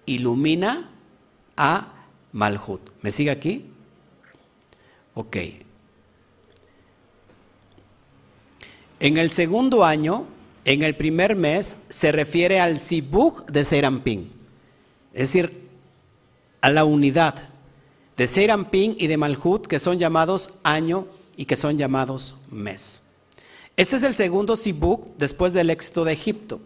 ilumina 0.07 0.91
a 1.57 1.93
Malhut. 2.33 2.81
¿Me 3.01 3.13
sigue 3.13 3.31
aquí? 3.31 3.67
Ok. 5.15 5.37
En 9.01 9.17
el 9.17 9.31
segundo 9.31 9.85
año, 9.85 10.27
en 10.65 10.83
el 10.83 10.97
primer 10.97 11.37
mes, 11.37 11.77
se 11.89 12.11
refiere 12.13 12.61
al 12.61 12.81
Sibuk 12.81 13.51
de 13.51 13.65
Serampín. 13.65 14.33
Es 15.13 15.33
decir, 15.33 15.69
a 16.61 16.71
la 16.71 16.85
unidad 16.85 17.49
de 18.17 18.27
Serampín 18.27 18.97
y 18.99 19.07
de 19.07 19.17
Malhut, 19.17 19.67
que 19.67 19.79
son 19.79 19.99
llamados 19.99 20.51
año 20.65 21.07
y 21.37 21.45
que 21.45 21.57
son 21.57 21.79
llamados 21.79 22.35
mes. 22.51 23.03
Este 23.77 23.97
es 23.97 24.03
el 24.03 24.17
segundo 24.17 24.57
Sibuk 24.57 25.17
después 25.17 25.53
del 25.53 25.71
éxito 25.71 26.05
de 26.05 26.13
Egipto. 26.13 26.61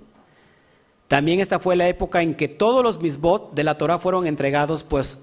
También 1.08 1.40
esta 1.40 1.58
fue 1.58 1.76
la 1.76 1.86
época 1.88 2.22
en 2.22 2.34
que 2.34 2.48
todos 2.48 2.82
los 2.82 2.98
misbot 2.98 3.52
de 3.52 3.64
la 3.64 3.76
Torah 3.76 3.98
fueron 3.98 4.26
entregados 4.26 4.82
pues 4.82 5.18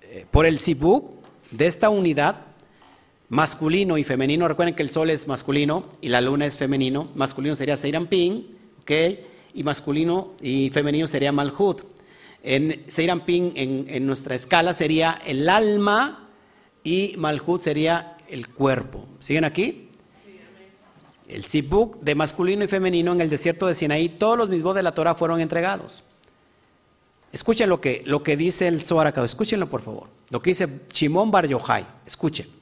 eh, 0.00 0.24
por 0.30 0.46
el 0.46 0.58
Sibuk 0.58 1.10
de 1.50 1.66
esta 1.66 1.90
unidad 1.90 2.46
masculino 3.30 3.96
y 3.96 4.04
femenino. 4.04 4.46
Recuerden 4.46 4.74
que 4.74 4.82
el 4.82 4.90
sol 4.90 5.08
es 5.08 5.26
masculino 5.26 5.86
y 6.02 6.10
la 6.10 6.20
luna 6.20 6.44
es 6.44 6.58
femenino. 6.58 7.08
Masculino 7.14 7.56
sería 7.56 7.78
Seirampin, 7.78 8.58
¿ok? 8.82 8.90
Y 9.54 9.64
masculino 9.64 10.34
y 10.42 10.68
femenino 10.70 11.06
sería 11.06 11.32
Malhut. 11.32 11.82
En 12.42 12.84
Seirampin, 12.88 13.52
en, 13.54 13.86
en 13.88 14.06
nuestra 14.06 14.34
escala, 14.34 14.74
sería 14.74 15.18
el 15.24 15.48
alma 15.48 16.28
y 16.84 17.14
Malhut 17.16 17.62
sería 17.62 18.16
el 18.28 18.48
cuerpo. 18.48 19.06
¿Siguen 19.20 19.44
aquí? 19.44 19.86
El 21.28 21.44
Sibuk 21.44 22.00
de 22.00 22.16
masculino 22.16 22.64
y 22.64 22.68
femenino 22.68 23.12
en 23.12 23.20
el 23.20 23.30
desierto 23.30 23.68
de 23.68 23.76
Sinaí, 23.76 24.08
todos 24.08 24.36
los 24.36 24.48
mismos 24.48 24.74
de 24.74 24.82
la 24.82 24.92
Torah 24.92 25.14
fueron 25.14 25.40
entregados. 25.40 26.02
Escuchen 27.32 27.68
lo 27.68 27.80
que, 27.80 28.02
lo 28.04 28.24
que 28.24 28.36
dice 28.36 28.66
el 28.66 28.82
Zohar 28.82 29.14
escúchenlo 29.24 29.70
por 29.70 29.80
favor. 29.80 30.08
Lo 30.30 30.42
que 30.42 30.50
dice 30.50 30.80
Shimon 30.92 31.30
Bar 31.30 31.46
Yochai, 31.46 31.86
escuchen. 32.04 32.59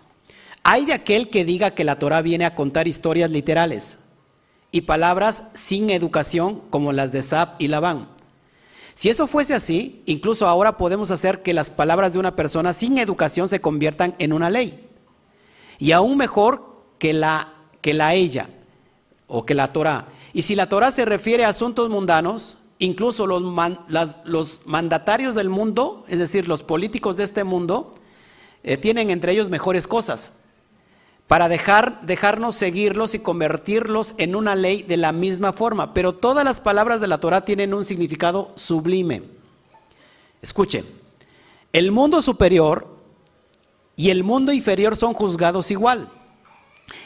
Hay 0.62 0.84
de 0.84 0.92
aquel 0.92 1.30
que 1.30 1.44
diga 1.44 1.70
que 1.70 1.84
la 1.84 1.98
Torah 1.98 2.22
viene 2.22 2.44
a 2.44 2.54
contar 2.54 2.88
historias 2.88 3.30
literales 3.30 3.98
y 4.70 4.82
palabras 4.82 5.44
sin 5.54 5.90
educación 5.90 6.62
como 6.70 6.92
las 6.92 7.12
de 7.12 7.22
Sab 7.22 7.54
y 7.58 7.68
Labán. 7.68 8.08
Si 8.94 9.08
eso 9.08 9.26
fuese 9.26 9.54
así, 9.54 10.02
incluso 10.06 10.46
ahora 10.46 10.76
podemos 10.76 11.10
hacer 11.10 11.42
que 11.42 11.54
las 11.54 11.70
palabras 11.70 12.12
de 12.12 12.18
una 12.18 12.34
persona 12.34 12.72
sin 12.72 12.98
educación 12.98 13.48
se 13.48 13.60
conviertan 13.60 14.14
en 14.18 14.32
una 14.32 14.50
ley. 14.50 14.88
Y 15.78 15.92
aún 15.92 16.16
mejor 16.16 16.82
que 16.98 17.12
la, 17.12 17.54
ella, 17.82 18.48
o 19.28 19.46
que 19.46 19.54
la 19.54 19.72
Torah. 19.72 20.08
Y 20.32 20.42
si 20.42 20.56
la 20.56 20.68
Torah 20.68 20.90
se 20.90 21.04
refiere 21.04 21.44
a 21.44 21.50
asuntos 21.50 21.88
mundanos, 21.88 22.56
incluso 22.80 23.26
los, 23.28 23.40
los 24.24 24.60
mandatarios 24.66 25.36
del 25.36 25.48
mundo, 25.48 26.04
es 26.08 26.18
decir, 26.18 26.48
los 26.48 26.64
políticos 26.64 27.16
de 27.16 27.22
este 27.24 27.44
mundo, 27.44 27.92
eh, 28.64 28.76
tienen 28.76 29.10
entre 29.10 29.32
ellos 29.32 29.48
mejores 29.48 29.86
cosas 29.86 30.32
para 31.28 31.48
dejar, 31.50 32.00
dejarnos 32.06 32.56
seguirlos 32.56 33.14
y 33.14 33.18
convertirlos 33.18 34.14
en 34.16 34.34
una 34.34 34.56
ley 34.56 34.82
de 34.82 34.96
la 34.96 35.12
misma 35.12 35.52
forma. 35.52 35.92
Pero 35.92 36.14
todas 36.14 36.42
las 36.42 36.60
palabras 36.60 37.02
de 37.02 37.06
la 37.06 37.18
Torah 37.18 37.44
tienen 37.44 37.74
un 37.74 37.84
significado 37.84 38.50
sublime. 38.56 39.22
Escuchen, 40.40 40.86
el 41.72 41.92
mundo 41.92 42.22
superior 42.22 42.88
y 43.94 44.08
el 44.08 44.24
mundo 44.24 44.52
inferior 44.52 44.96
son 44.96 45.12
juzgados 45.12 45.70
igual. 45.70 46.08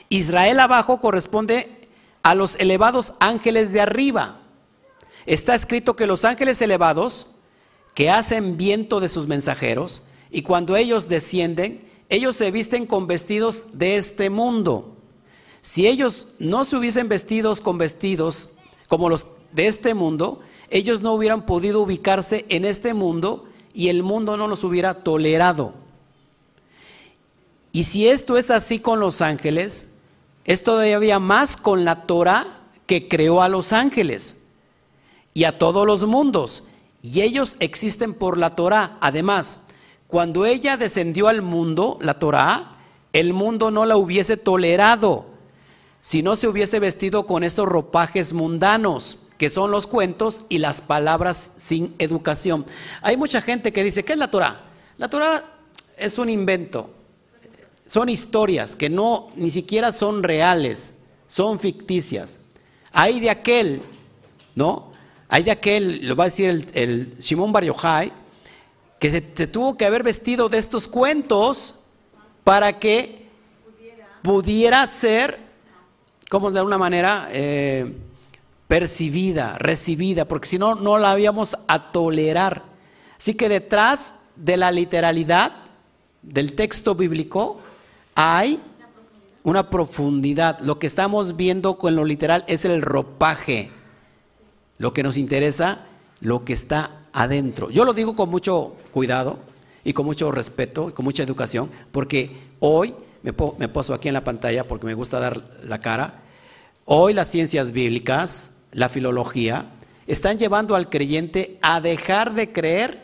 Israel 0.09 0.61
abajo 0.61 1.01
corresponde 1.01 1.89
a 2.23 2.37
los 2.37 2.55
elevados 2.57 3.15
ángeles 3.19 3.73
de 3.73 3.81
arriba. 3.81 4.41
Está 5.27 5.57
escrito 5.57 5.97
que 5.97 6.07
los 6.07 6.25
ángeles 6.25 6.63
elevados, 6.63 7.27
que 7.95 8.09
hacen 8.09 8.57
viento 8.57 9.01
de 9.01 9.09
sus 9.09 9.27
mensajeros, 9.27 10.03
y 10.31 10.43
cuando 10.43 10.77
ellos 10.77 11.09
descienden, 11.09 11.91
ellos 12.13 12.37
se 12.37 12.51
visten 12.51 12.87
con 12.87 13.07
vestidos 13.07 13.69
de 13.73 13.97
este 13.97 14.29
mundo. 14.29 14.99
Si 15.63 15.87
ellos 15.87 16.29
no 16.39 16.67
se 16.67 16.77
hubiesen 16.77 17.09
vestidos 17.09 17.63
con 17.63 17.79
vestidos 17.79 18.51
como 18.87 19.09
los 19.09 19.27
de 19.53 19.67
este 19.67 19.95
mundo, 19.95 20.41
ellos 20.69 21.01
no 21.01 21.15
hubieran 21.15 21.47
podido 21.47 21.81
ubicarse 21.81 22.45
en 22.51 22.67
este 22.67 22.93
mundo 22.93 23.49
y 23.73 23.89
el 23.89 24.03
mundo 24.03 24.37
no 24.37 24.47
los 24.47 24.63
hubiera 24.63 24.93
tolerado. 24.93 25.73
Y 27.73 27.85
si 27.85 28.07
esto 28.07 28.37
es 28.37 28.51
así 28.51 28.79
con 28.79 29.01
los 29.01 29.23
ángeles, 29.23 29.89
es 30.45 30.63
todavía 30.63 31.19
más 31.19 31.57
con 31.57 31.87
la 31.87 32.03
Torah 32.03 32.61
que 32.85 33.09
creó 33.09 33.41
a 33.41 33.49
los 33.49 33.73
ángeles 33.73 34.37
y 35.33 35.45
a 35.45 35.57
todos 35.57 35.87
los 35.87 36.05
mundos. 36.05 36.65
Y 37.01 37.23
ellos 37.23 37.57
existen 37.59 38.13
por 38.13 38.37
la 38.37 38.55
Torah. 38.55 38.99
Además, 39.01 39.57
cuando 40.13 40.45
ella 40.45 40.77
descendió 40.77 41.29
al 41.29 41.41
mundo, 41.41 41.97
la 42.03 42.19
Torah, 42.19 42.77
el 43.15 43.33
mundo 43.33 43.71
no 43.71 43.87
la 43.87 43.97
hubiese 43.97 44.37
tolerado 44.37 45.25
si 46.03 46.23
no 46.23 46.37
se 46.37 46.49
hubiese 46.49 46.81
vestido 46.81 47.25
con 47.25 47.43
estos 47.43 47.67
ropajes 47.67 48.35
mundanos, 48.35 49.17
que 49.39 49.49
son 49.49 49.71
los 49.71 49.87
cuentos 49.87 50.45
y 50.51 50.59
las 50.59 50.83
palabras 50.83 51.53
sin 51.57 51.95
educación. 51.99 52.67
Hay 53.01 53.17
mucha 53.17 53.41
gente 53.41 53.73
que 53.73 53.83
dice, 53.83 54.05
¿qué 54.05 54.13
es 54.13 54.19
la 54.19 54.31
Torah? 54.31 54.61
La 54.99 55.09
Torah 55.09 55.45
es 55.97 56.19
un 56.19 56.29
invento, 56.29 56.91
son 57.87 58.11
historias 58.11 58.77
que 58.77 58.91
no 58.91 59.31
ni 59.35 59.51
siquiera 59.51 59.93
son 59.93 60.23
reales, 60.23 60.95
son 61.27 61.59
ficticias. 61.59 62.39
Hay 62.93 63.19
de 63.19 63.31
aquel, 63.31 63.81
¿no? 64.55 64.93
Hay 65.31 65.43
de 65.43 65.53
aquel, 65.53 66.07
lo 66.07 66.17
va 66.17 66.25
a 66.25 66.27
decir 66.27 66.69
el, 66.75 67.17
Shimon 67.19 67.51
Bar 67.51 67.65
que 69.03 69.11
se, 69.11 69.21
tuvo 69.49 69.77
que 69.77 69.85
haber 69.85 70.05
vestido 70.05 70.49
de 70.49 70.59
estos 70.59 70.87
cuentos 70.87 71.75
para 72.45 72.79
que 72.79 73.27
pudiera, 74.23 74.87
ser, 74.87 75.41
como 76.31 76.53
de 76.53 76.61
alguna 76.61 76.79
manera, 76.79 77.29
eh, 77.33 77.97
percibida, 78.69 79.59
recibida, 79.59 80.25
porque 80.27 80.47
si 80.47 80.57
no, 80.57 80.77
no 80.77 80.99
la 80.99 81.11
habíamos 81.11 81.57
a 81.67 81.91
tolerar. 81.91 82.63
Así 83.19 83.35
que 83.35 83.49
detrás 83.49 84.15
de 84.37 84.57
la 84.57 84.71
literalidad 84.71 85.51
del 86.23 86.53
texto 86.53 86.95
bíblico 86.95 87.61
hay 88.15 88.61
una 89.43 89.69
profundidad. 89.69 90.61
Lo 90.61 90.79
que 90.79 90.87
estamos 90.87 91.35
viendo 91.35 91.77
con 91.77 91.97
lo 91.97 92.05
literal 92.05 92.45
es 92.47 92.65
el 92.65 92.81
ropaje. 92.81 93.73
Lo 94.79 94.95
que 94.95 95.03
nos 95.03 95.17
interesa, 95.17 95.87
lo 96.21 96.45
que 96.45 96.53
está 96.53 97.02
adentro. 97.13 97.71
Yo 97.71 97.85
lo 97.85 97.93
digo 97.93 98.17
con 98.17 98.29
mucho 98.29 98.77
cuidado 98.91 99.39
y 99.85 99.93
con 99.93 100.07
mucho 100.07 100.31
respeto 100.31 100.89
y 100.91 100.93
con 100.93 101.05
mucha 101.05 101.23
educación, 101.23 101.71
porque 101.91 102.37
hoy, 102.61 102.95
me, 103.23 103.33
me 103.59 103.69
poso 103.69 103.95
aquí 103.95 104.09
en 104.09 104.15
la 104.15 104.25
pantalla 104.25 104.67
porque 104.67 104.87
me 104.87 104.95
gusta 104.95 105.21
dar 105.21 105.43
la 105.65 105.81
cara, 105.81 106.23
hoy 106.85 107.15
las 107.15 107.29
ciencias 107.29 107.73
bíblicas, 107.73 108.53
la 108.73 108.89
filología, 108.89 109.73
están 110.07 110.39
llevando 110.39 110.75
al 110.75 110.89
creyente 110.89 111.59
a 111.63 111.81
dejar 111.81 112.35
de 112.35 112.53
creer 112.53 113.03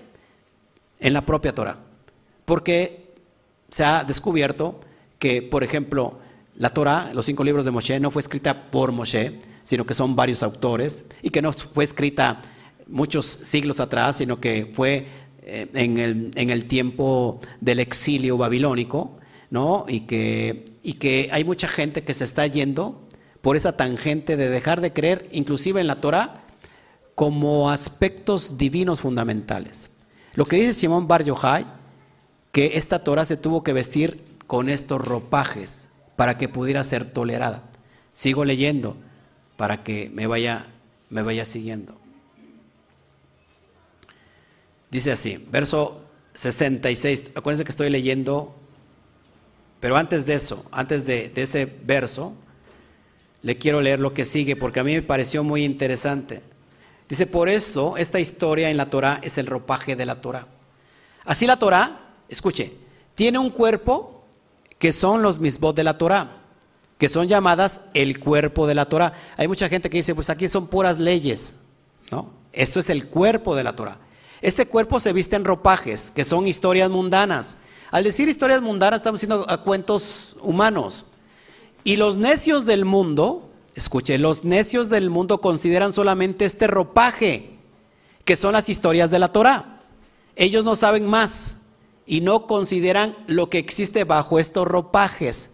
en 1.01 1.12
la 1.12 1.24
propia 1.24 1.55
Torah. 1.55 1.78
Porque 2.44 3.14
se 3.70 3.85
ha 3.85 4.05
descubierto 4.05 4.80
que, 5.18 5.43
por 5.43 5.62
ejemplo, 5.62 6.18
la 6.56 6.70
Torah, 6.70 7.10
los 7.12 7.26
cinco 7.26 7.44
libros 7.44 7.64
de 7.64 7.70
Moshe, 7.70 8.01
no 8.01 8.10
fue 8.10 8.22
escrita 8.22 8.70
por 8.70 8.93
Moshe, 8.93 9.39
sino 9.62 9.85
que 9.85 9.94
son 9.94 10.16
varios 10.16 10.43
autores, 10.43 11.05
y 11.22 11.30
que 11.30 11.43
no 11.43 11.52
fue 11.52 11.85
escrita 11.85 12.40
muchos 12.89 13.27
siglos 13.27 13.81
atrás, 13.81 14.16
sino 14.16 14.40
que 14.40 14.70
fue 14.73 15.06
eh, 15.43 15.69
en, 15.74 15.98
el, 15.98 16.31
en, 16.35 16.51
el, 16.51 16.66
tiempo 16.66 17.40
del 17.60 17.81
exilio 17.81 18.36
babilónico, 18.36 19.19
¿no? 19.51 19.85
Y 19.89 20.01
que, 20.01 20.65
y 20.82 20.94
que 20.94 21.28
hay 21.32 21.44
mucha 21.44 21.69
gente 21.69 22.02
que 22.02 22.15
se 22.15 22.24
está 22.24 22.47
yendo 22.47 23.06
por 23.40 23.56
esa 23.56 23.77
tangente 23.77 24.36
de 24.36 24.48
dejar 24.48 24.81
de 24.81 24.93
creer, 24.93 25.28
inclusive 25.32 25.81
en 25.81 25.86
la 25.86 26.01
Torah, 26.01 26.43
como 27.15 27.70
aspectos 27.70 28.59
divinos 28.59 29.01
fundamentales. 29.01 29.90
Lo 30.35 30.44
que 30.44 30.56
dice 30.56 30.74
Simón 30.74 31.09
Bar 31.09 31.24
Yochai, 31.24 31.66
que 32.52 32.73
esta 32.74 33.02
Torah 33.05 33.24
se 33.24 33.36
tuvo 33.36 33.62
que 33.62 33.73
vestir 33.73 34.24
con 34.47 34.69
estos 34.69 35.05
ropajes 35.05 35.90
para 36.16 36.39
que 36.39 36.48
pudiera 36.48 36.82
ser 36.85 37.05
tolerada. 37.05 37.62
Sigo 38.12 38.44
leyendo 38.44 38.97
para 39.56 39.82
que 39.82 40.10
me 40.15 40.27
vaya, 40.27 40.66
me 41.10 41.23
vaya 41.23 41.44
siguiendo. 41.44 41.97
Dice 44.90 45.12
así, 45.12 45.44
verso 45.51 46.02
66, 46.35 47.32
acuérdense 47.35 47.65
que 47.65 47.70
estoy 47.70 47.90
leyendo, 47.90 48.55
pero 49.81 49.97
antes 49.97 50.24
de 50.24 50.35
eso, 50.35 50.65
antes 50.70 51.05
de, 51.05 51.32
ese 51.35 51.66
verso, 51.66 52.32
le 53.43 53.59
quiero 53.59 53.81
leer 53.81 54.01
lo 54.01 54.15
que 54.15 54.24
sigue 54.24 54.56
porque 54.56 54.81
a 54.81 54.85
mí 54.85 54.94
me 54.94 55.02
pareció 55.02 55.44
muy 55.44 55.65
interesante. 55.65 56.43
Dice, 57.09 57.27
por 57.27 57.48
eso 57.48 57.97
esta 57.97 58.20
historia 58.20 58.70
en 58.70 58.77
la 58.77 58.90
Torah 58.90 59.20
es 59.23 59.39
el 59.39 59.47
ropaje 59.47 59.94
de 59.97 60.06
la 60.06 60.20
Torah. 60.20 60.47
Así 61.24 61.47
la 61.47 61.59
Torah, 61.59 62.15
escuche, 62.28 62.73
tiene 63.15 63.39
un 63.39 63.51
cuerpo 63.51 64.24
que 64.78 64.93
son 64.93 65.23
los 65.23 65.39
misbot 65.39 65.77
de 65.77 65.85
la 65.85 65.98
Torah, 65.98 66.36
que 66.98 67.09
son 67.09 67.28
llamadas 67.28 67.81
el 67.94 68.20
cuerpo 68.20 68.66
de 68.66 68.74
la 68.74 68.86
Torah. 68.86 69.12
Hay 69.36 69.48
mucha 69.48 69.69
gente 69.69 69.90
que 69.90 69.98
dice, 69.98 70.15
pues 70.15 70.31
aquí 70.31 70.48
son 70.48 70.69
puras 70.69 70.98
leyes, 70.98 71.56
¿no? 72.10 72.31
Esto 72.52 72.81
es 72.81 72.90
el 72.90 73.06
cuerpo 73.09 73.55
de 73.55 73.65
la 73.65 73.74
Torah. 73.74 73.98
Este 74.40 74.66
cuerpo 74.66 75.01
se 75.01 75.12
viste 75.12 75.36
en 75.36 75.44
ropajes, 75.44 76.10
que 76.10 76.24
son 76.24 76.47
historias 76.47 76.90
mundanas. 76.90 77.56
Al 77.90 78.05
decir 78.05 78.28
historias 78.28 78.62
mundanas 78.62 78.98
estamos 79.01 79.20
diciendo 79.20 79.47
a 79.48 79.62
cuentos 79.62 80.36
humanos. 80.43 81.06
Y 81.85 81.97
los 81.97 82.16
necios 82.16 82.66
del 82.66 82.85
mundo 82.85 83.48
Escuche, 83.78 84.19
los 84.19 84.43
necios 84.43 84.89
del 84.89 85.09
mundo 85.09 85.40
consideran 85.40 85.93
solamente 85.93 86.44
este 86.44 86.66
ropaje, 86.66 87.51
que 88.24 88.35
son 88.35 88.55
las 88.55 88.69
historias 88.69 89.09
de 89.12 89.20
la 89.20 89.31
Torah. 89.31 89.82
Ellos 90.35 90.65
no 90.65 90.74
saben 90.74 91.06
más 91.06 91.59
y 92.05 92.20
no 92.20 92.48
consideran 92.48 93.15
lo 93.28 93.51
que 93.51 93.59
existe 93.59 94.02
bajo 94.02 94.40
estos 94.40 94.66
ropajes, 94.66 95.51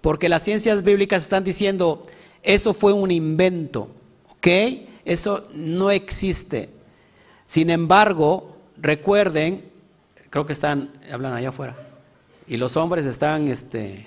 porque 0.00 0.28
las 0.28 0.42
ciencias 0.42 0.82
bíblicas 0.82 1.22
están 1.22 1.44
diciendo, 1.44 2.02
eso 2.42 2.74
fue 2.74 2.92
un 2.92 3.12
invento, 3.12 3.86
¿ok? 4.30 4.48
Eso 5.04 5.46
no 5.54 5.92
existe. 5.92 6.70
Sin 7.48 7.70
embargo, 7.70 8.58
recuerden, 8.76 9.64
creo 10.28 10.44
que 10.44 10.52
están, 10.52 10.92
hablan 11.10 11.32
allá 11.32 11.48
afuera, 11.48 11.76
y 12.46 12.58
los 12.58 12.76
hombres 12.76 13.06
están 13.06 13.48
este, 13.48 14.06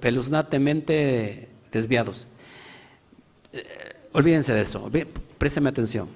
peluznantemente 0.00 1.48
desviados. 1.70 2.26
Eh, 3.52 3.64
olvídense 4.14 4.52
de 4.52 4.62
eso, 4.62 4.90
présteme 5.38 5.68
atención. 5.68 6.08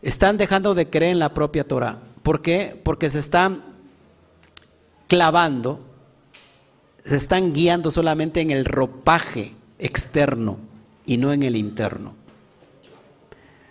Están 0.00 0.38
dejando 0.38 0.74
de 0.74 0.88
creer 0.88 1.12
en 1.12 1.18
la 1.18 1.34
propia 1.34 1.68
Torah. 1.68 1.98
¿Por 2.22 2.40
qué? 2.40 2.80
Porque 2.82 3.10
se 3.10 3.18
están 3.18 3.62
clavando, 5.06 5.80
se 7.04 7.16
están 7.16 7.52
guiando 7.52 7.90
solamente 7.90 8.40
en 8.40 8.50
el 8.50 8.64
ropaje 8.64 9.52
externo 9.78 10.56
y 11.04 11.18
no 11.18 11.30
en 11.34 11.42
el 11.42 11.56
interno. 11.56 12.14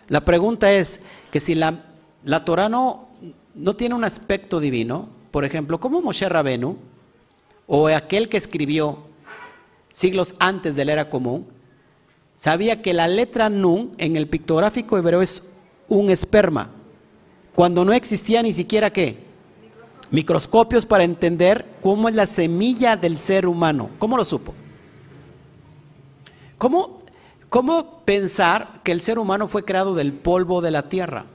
La 0.10 0.26
pregunta 0.26 0.72
es 0.72 1.02
que 1.32 1.40
si 1.40 1.56
la, 1.56 1.84
la 2.24 2.46
Torah 2.46 2.70
no, 2.70 3.08
no 3.56 3.76
tiene 3.76 3.96
un 3.96 4.04
aspecto 4.04 4.60
divino, 4.60 5.10
por 5.32 5.46
ejemplo, 5.46 5.80
¿cómo 5.80 6.02
Moshe 6.02 6.28
Rabenu 6.28 6.78
o 7.68 7.88
aquel 7.88 8.30
que 8.30 8.38
escribió 8.38 9.10
siglos 9.92 10.36
antes 10.40 10.76
de 10.76 10.86
la 10.86 10.94
era 10.94 11.10
común, 11.10 11.48
sabía 12.36 12.82
que 12.82 12.94
la 12.94 13.08
letra 13.08 13.50
Nun 13.50 13.92
en 13.98 14.16
el 14.16 14.28
pictográfico 14.28 14.98
hebreo 14.98 15.22
es 15.22 15.44
un 15.88 16.10
esperma, 16.10 16.72
cuando 17.54 17.84
no 17.84 17.94
existía 17.94 18.42
ni 18.42 18.54
siquiera 18.54 18.94
qué? 18.94 19.18
Microscopios 20.12 20.86
para 20.86 21.04
entender 21.04 21.66
cómo 21.82 22.10
es 22.10 22.16
la 22.16 22.26
semilla 22.26 22.96
del 22.96 23.18
ser 23.18 23.46
humano. 23.46 23.90
¿Cómo 24.00 24.18
lo 24.18 24.26
supo? 24.26 24.54
¿Cómo, 26.58 26.99
¿Cómo 27.50 28.02
pensar 28.06 28.82
que 28.84 28.92
el 28.92 29.02
ser 29.02 29.18
humano 29.18 29.48
fue 29.48 29.66
creado 29.66 29.96
del 29.96 30.14
polvo 30.14 30.62
de 30.62 30.72
la 30.72 30.88
tierra? 30.88 31.26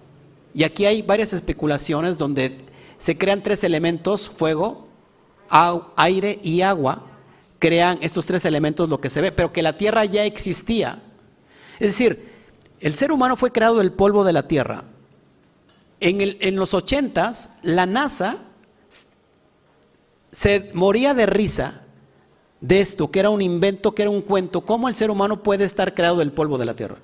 Y 0.55 0.63
aquí 0.63 0.87
hay 0.87 1.03
varias 1.03 1.33
especulaciones 1.33 2.19
donde 2.19 2.57
se 2.99 3.19
crean 3.19 3.43
tres 3.43 3.65
elementos, 3.65 4.31
fuego, 4.31 4.87
aire 5.97 6.39
y 6.43 6.61
agua, 6.61 7.03
crean 7.59 7.99
estos 8.01 8.27
tres 8.27 8.45
elementos 8.45 8.89
lo 8.89 9.01
que 9.01 9.11
se 9.11 9.21
ve, 9.21 9.33
pero 9.33 9.53
que 9.53 9.63
la 9.63 9.77
tierra 9.77 10.05
ya 10.05 10.25
existía. 10.25 11.03
Es 11.81 11.89
decir, 11.89 12.33
el 12.79 12.95
ser 12.95 13.11
humano 13.11 13.37
fue 13.37 13.51
creado 13.51 13.79
del 13.79 13.93
polvo 13.93 14.23
de 14.23 14.33
la 14.33 14.47
tierra. 14.47 14.85
En, 15.99 16.21
el, 16.21 16.39
en 16.41 16.55
los 16.55 16.75
ochentas, 16.75 17.55
la 17.63 17.87
NASA 17.87 18.39
se 20.31 20.71
moría 20.75 21.15
de 21.15 21.27
risa 21.27 21.84
de 22.65 22.81
esto, 22.81 23.11
que 23.11 23.21
era 23.21 23.29
un 23.29 23.43
invento, 23.43 23.93
que 23.93 24.01
era 24.01 24.11
un 24.11 24.23
cuento, 24.23 24.63
cómo 24.63 24.89
el 24.89 24.95
ser 24.95 25.11
humano 25.11 25.43
puede 25.43 25.65
estar 25.65 25.93
creado 25.93 26.17
del 26.17 26.33
polvo 26.33 26.57
de 26.57 26.65
la 26.65 26.75
tierra. 26.75 26.97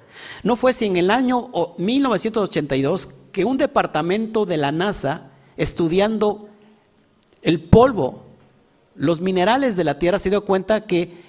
No 0.42 0.56
fue 0.56 0.72
si 0.72 0.86
en 0.86 0.96
el 0.96 1.10
año 1.10 1.50
1982 1.76 3.10
que 3.30 3.44
un 3.44 3.58
departamento 3.58 4.46
de 4.46 4.56
la 4.56 4.72
NASA, 4.72 5.32
estudiando 5.58 6.48
el 7.42 7.60
polvo 7.60 8.22
los 8.94 9.20
minerales 9.20 9.76
de 9.76 9.84
la 9.84 9.98
tierra, 9.98 10.18
se 10.18 10.30
dio 10.30 10.46
cuenta 10.46 10.86
que 10.86 11.22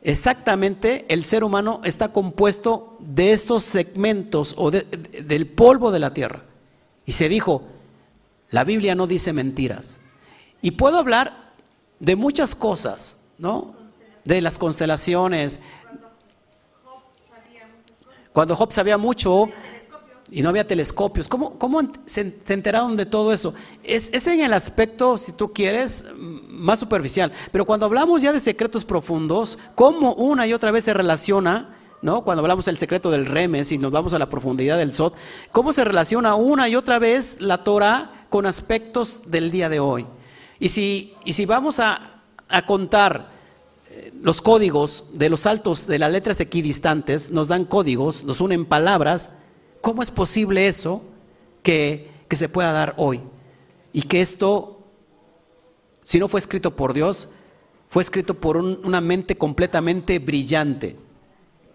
exactamente 0.00 1.04
el 1.08 1.24
ser 1.24 1.42
humano 1.42 1.80
está 1.82 2.12
compuesto 2.12 2.96
de 3.00 3.32
estos 3.32 3.64
segmentos 3.64 4.54
o 4.58 4.70
del 4.70 5.46
polvo 5.48 5.90
de 5.90 5.98
la 5.98 6.14
tierra. 6.14 6.44
Y 7.04 7.12
se 7.12 7.28
dijo, 7.28 7.64
la 8.50 8.62
Biblia 8.62 8.94
no 8.94 9.08
dice 9.08 9.32
mentiras. 9.32 9.98
Y 10.60 10.72
puedo 10.72 10.98
hablar 10.98 11.52
de 11.98 12.14
muchas 12.14 12.54
cosas, 12.54 13.16
¿no? 13.42 13.74
De 14.24 14.40
las 14.40 14.56
constelaciones. 14.56 15.60
Cuando 18.32 18.54
Job 18.54 18.72
sabía 18.72 18.96
mucho, 18.96 19.48
y 20.30 20.40
no 20.40 20.48
había 20.48 20.66
telescopios. 20.66 21.28
¿Cómo, 21.28 21.58
cómo 21.58 21.82
se, 22.06 22.34
enteraron 22.48 22.96
de 22.96 23.04
todo 23.04 23.32
eso? 23.34 23.52
Es, 23.82 24.08
es, 24.14 24.26
en 24.28 24.40
el 24.40 24.54
aspecto, 24.54 25.18
si 25.18 25.32
tú 25.32 25.52
quieres, 25.52 26.06
más 26.16 26.78
superficial. 26.78 27.32
Pero 27.50 27.66
cuando 27.66 27.84
hablamos 27.84 28.22
ya 28.22 28.32
de 28.32 28.40
secretos 28.40 28.84
profundos, 28.84 29.58
¿cómo 29.74 30.14
una 30.14 30.46
y 30.46 30.54
otra 30.54 30.70
vez 30.70 30.84
se 30.84 30.94
relaciona? 30.94 31.76
¿no? 32.00 32.22
Cuando 32.22 32.40
hablamos 32.40 32.64
del 32.64 32.78
secreto 32.78 33.10
del 33.10 33.26
remes 33.26 33.72
y 33.72 33.78
nos 33.78 33.90
vamos 33.90 34.14
a 34.14 34.18
la 34.18 34.30
profundidad 34.30 34.78
del 34.78 34.94
Sot, 34.94 35.14
¿cómo 35.50 35.72
se 35.72 35.84
relaciona 35.84 36.36
una 36.36 36.68
y 36.68 36.76
otra 36.76 36.98
vez 36.98 37.40
la 37.40 37.62
Torah 37.62 38.26
con 38.30 38.46
aspectos 38.46 39.20
del 39.26 39.50
día 39.50 39.68
de 39.68 39.80
hoy? 39.80 40.06
Y 40.58 40.70
si, 40.70 41.14
y 41.24 41.34
si 41.34 41.44
vamos 41.44 41.78
a, 41.80 42.22
a 42.48 42.64
contar 42.64 43.31
los 44.20 44.42
códigos 44.42 45.04
de 45.12 45.28
los 45.28 45.40
saltos 45.40 45.86
de 45.86 45.98
las 45.98 46.12
letras 46.12 46.40
equidistantes, 46.40 47.30
nos 47.30 47.48
dan 47.48 47.64
códigos, 47.64 48.24
nos 48.24 48.40
unen 48.40 48.64
palabras, 48.64 49.30
¿Cómo 49.82 50.00
es 50.00 50.12
posible 50.12 50.68
eso 50.68 51.02
que, 51.64 52.08
se 52.30 52.48
pueda 52.48 52.72
dar 52.72 52.94
hoy? 52.96 53.20
Y 53.92 54.02
que 54.02 54.20
esto, 54.22 54.80
si 56.04 56.20
no 56.20 56.28
fue 56.28 56.38
escrito 56.38 56.74
por 56.76 56.94
Dios, 56.94 57.28
fue 57.90 58.02
escrito 58.02 58.34
por 58.34 58.56
una 58.56 59.00
mente 59.00 59.34
completamente 59.34 60.20
brillante, 60.20 60.96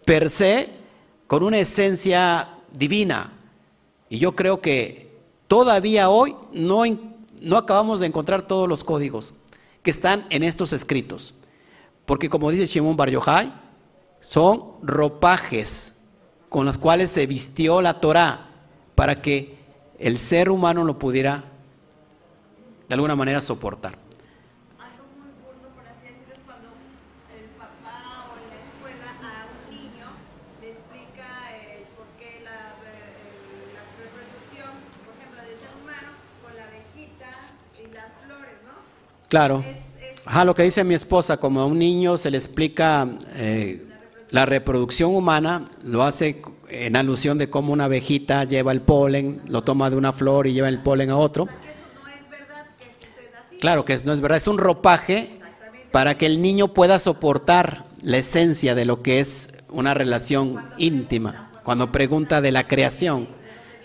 per 0.05 0.29
se, 0.29 0.69
con 1.27 1.43
una 1.43 1.59
esencia 1.59 2.59
divina. 2.71 3.33
Y 4.09 4.19
yo 4.19 4.37
creo 4.37 4.61
que 4.61 5.11
todavía 5.49 6.09
hoy 6.09 6.33
no, 6.53 6.83
no 7.41 7.57
acabamos 7.57 7.99
de 7.99 8.07
encontrar 8.07 8.47
todos 8.47 8.69
los 8.69 8.85
códigos 8.85 9.33
que 9.83 9.91
están 9.91 10.25
en 10.29 10.43
estos 10.43 10.71
escritos. 10.71 11.33
Porque 12.07 12.29
como 12.29 12.49
dice 12.49 12.65
Shimon 12.65 12.95
Bar 12.95 13.09
Yochai, 13.09 13.53
son 14.21 14.75
ropajes 14.81 15.99
con 16.47 16.65
las 16.65 16.77
cuales 16.77 17.11
se 17.11 17.27
vistió 17.27 17.81
la 17.81 17.99
Torá 17.99 18.47
para 18.95 19.21
que 19.21 19.57
el 19.99 20.17
ser 20.17 20.49
humano 20.49 20.85
lo 20.85 20.97
pudiera 20.97 21.43
de 22.87 22.95
alguna 22.95 23.17
manera 23.17 23.41
soportar. 23.41 23.97
Claro. 39.27 39.59
Es 39.59 39.86
Ajá, 40.27 40.43
lo 40.43 40.53
que 40.55 40.63
dice 40.63 40.83
mi 40.83 40.93
esposa, 40.93 41.37
como 41.37 41.61
a 41.61 41.65
un 41.65 41.79
niño 41.79 42.17
se 42.17 42.29
le 42.29 42.37
explica 42.37 43.07
eh, 43.35 43.87
la 44.29 44.45
reproducción 44.45 45.15
humana, 45.15 45.63
lo 45.85 46.03
hace 46.03 46.41
en 46.67 46.97
alusión 46.97 47.37
de 47.37 47.49
cómo 47.49 47.71
una 47.71 47.85
abejita 47.85 48.43
lleva 48.43 48.73
el 48.73 48.81
polen, 48.81 49.41
lo 49.47 49.63
toma 49.63 49.89
de 49.89 49.95
una 49.95 50.11
flor 50.11 50.47
y 50.47 50.51
lleva 50.51 50.67
el 50.67 50.79
polen 50.79 51.11
a 51.11 51.15
otro. 51.15 51.47
Claro 53.61 53.85
que 53.85 53.97
no 54.03 54.11
es 54.11 54.19
verdad, 54.19 54.37
es 54.37 54.49
un 54.49 54.57
ropaje 54.57 55.39
para 55.93 56.17
que 56.17 56.25
el 56.25 56.41
niño 56.41 56.73
pueda 56.73 56.99
soportar 56.99 57.85
la 58.01 58.17
esencia 58.17 58.75
de 58.75 58.83
lo 58.83 59.01
que 59.01 59.21
es 59.21 59.53
una 59.69 59.93
relación 59.93 60.61
íntima. 60.77 61.51
Cuando 61.63 61.89
pregunta 61.89 62.41
de 62.41 62.51
la 62.51 62.67
creación 62.67 63.29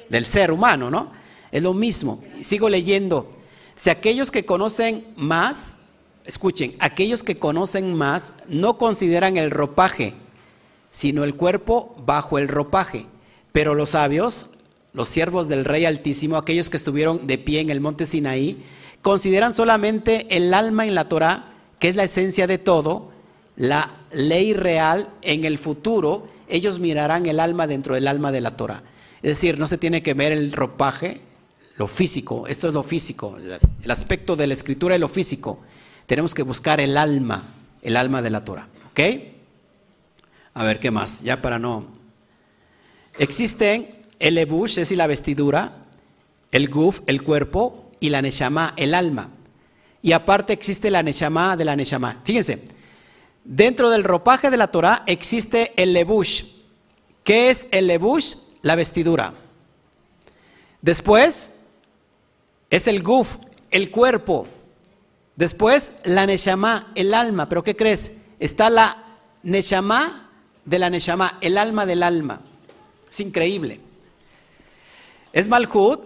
del 0.08 0.24
ser 0.24 0.50
humano, 0.50 0.90
¿no? 0.90 1.12
Es 1.52 1.62
lo 1.62 1.72
mismo. 1.72 2.20
Sigo 2.42 2.68
leyendo. 2.68 3.30
Si 3.76 3.90
aquellos 3.90 4.32
que 4.32 4.44
conocen 4.44 5.06
más, 5.14 5.76
escuchen, 6.24 6.74
aquellos 6.78 7.22
que 7.22 7.38
conocen 7.38 7.94
más 7.94 8.32
no 8.48 8.78
consideran 8.78 9.36
el 9.36 9.50
ropaje, 9.50 10.14
sino 10.90 11.24
el 11.24 11.34
cuerpo 11.34 11.96
bajo 12.04 12.38
el 12.38 12.48
ropaje. 12.48 13.06
Pero 13.52 13.74
los 13.74 13.90
sabios, 13.90 14.46
los 14.92 15.08
siervos 15.08 15.48
del 15.48 15.64
Rey 15.64 15.84
Altísimo, 15.84 16.36
aquellos 16.36 16.70
que 16.70 16.76
estuvieron 16.76 17.26
de 17.26 17.38
pie 17.38 17.60
en 17.60 17.70
el 17.70 17.80
monte 17.80 18.06
Sinaí, 18.06 18.62
consideran 19.00 19.54
solamente 19.54 20.26
el 20.36 20.54
alma 20.54 20.86
en 20.86 20.94
la 20.94 21.08
Torah, 21.08 21.54
que 21.78 21.88
es 21.88 21.96
la 21.96 22.04
esencia 22.04 22.46
de 22.46 22.58
todo, 22.58 23.10
la 23.56 23.90
ley 24.12 24.52
real 24.52 25.10
en 25.22 25.44
el 25.44 25.58
futuro, 25.58 26.28
ellos 26.48 26.78
mirarán 26.78 27.26
el 27.26 27.40
alma 27.40 27.66
dentro 27.66 27.94
del 27.94 28.08
alma 28.08 28.32
de 28.32 28.40
la 28.40 28.56
Torah. 28.56 28.82
Es 29.22 29.30
decir, 29.30 29.58
no 29.58 29.66
se 29.66 29.78
tiene 29.78 30.02
que 30.02 30.14
ver 30.14 30.32
el 30.32 30.52
ropaje, 30.52 31.20
lo 31.78 31.86
físico, 31.86 32.46
esto 32.46 32.68
es 32.68 32.74
lo 32.74 32.82
físico, 32.82 33.36
el 33.82 33.90
aspecto 33.90 34.36
de 34.36 34.46
la 34.46 34.54
escritura 34.54 34.94
es 34.94 35.00
lo 35.00 35.08
físico. 35.08 35.60
Tenemos 36.06 36.34
que 36.34 36.42
buscar 36.42 36.80
el 36.80 36.96
alma, 36.96 37.44
el 37.82 37.96
alma 37.96 38.22
de 38.22 38.30
la 38.30 38.44
Torah, 38.44 38.68
¿ok? 38.90 39.00
A 40.54 40.64
ver, 40.64 40.80
¿qué 40.80 40.90
más? 40.90 41.22
Ya 41.22 41.40
para 41.40 41.58
no. 41.58 41.86
Existen 43.18 43.96
el 44.18 44.34
lebush, 44.34 44.70
es 44.70 44.76
decir, 44.76 44.98
la 44.98 45.06
vestidura, 45.06 45.78
el 46.50 46.68
guf, 46.68 47.00
el 47.06 47.22
cuerpo, 47.22 47.90
y 48.02 48.10
la 48.10 48.20
neshama, 48.20 48.74
el 48.76 48.94
alma. 48.94 49.30
Y 50.02 50.12
aparte 50.12 50.52
existe 50.52 50.90
la 50.90 51.02
neshama 51.02 51.56
de 51.56 51.64
la 51.64 51.76
neshama. 51.76 52.20
Fíjense, 52.24 52.64
dentro 53.44 53.90
del 53.90 54.02
ropaje 54.02 54.50
de 54.50 54.56
la 54.56 54.72
Torah 54.72 55.04
existe 55.06 55.72
el 55.80 55.92
lebush. 55.92 56.42
¿Qué 57.22 57.50
es 57.50 57.68
el 57.70 57.86
lebush? 57.86 58.34
La 58.62 58.74
vestidura. 58.74 59.34
Después 60.80 61.52
es 62.70 62.88
el 62.88 63.02
guf, 63.04 63.36
el 63.70 63.92
cuerpo. 63.92 64.48
Después 65.42 65.90
la 66.04 66.24
neshama, 66.24 66.92
el 66.94 67.12
alma. 67.12 67.48
¿Pero 67.48 67.64
qué 67.64 67.74
crees? 67.74 68.12
Está 68.38 68.70
la 68.70 69.18
neshama 69.42 70.30
de 70.64 70.78
la 70.78 70.88
neshama, 70.88 71.36
el 71.40 71.58
alma 71.58 71.84
del 71.84 72.04
alma. 72.04 72.42
Es 73.10 73.18
increíble. 73.18 73.80
Es 75.32 75.48
Malhut, 75.48 75.98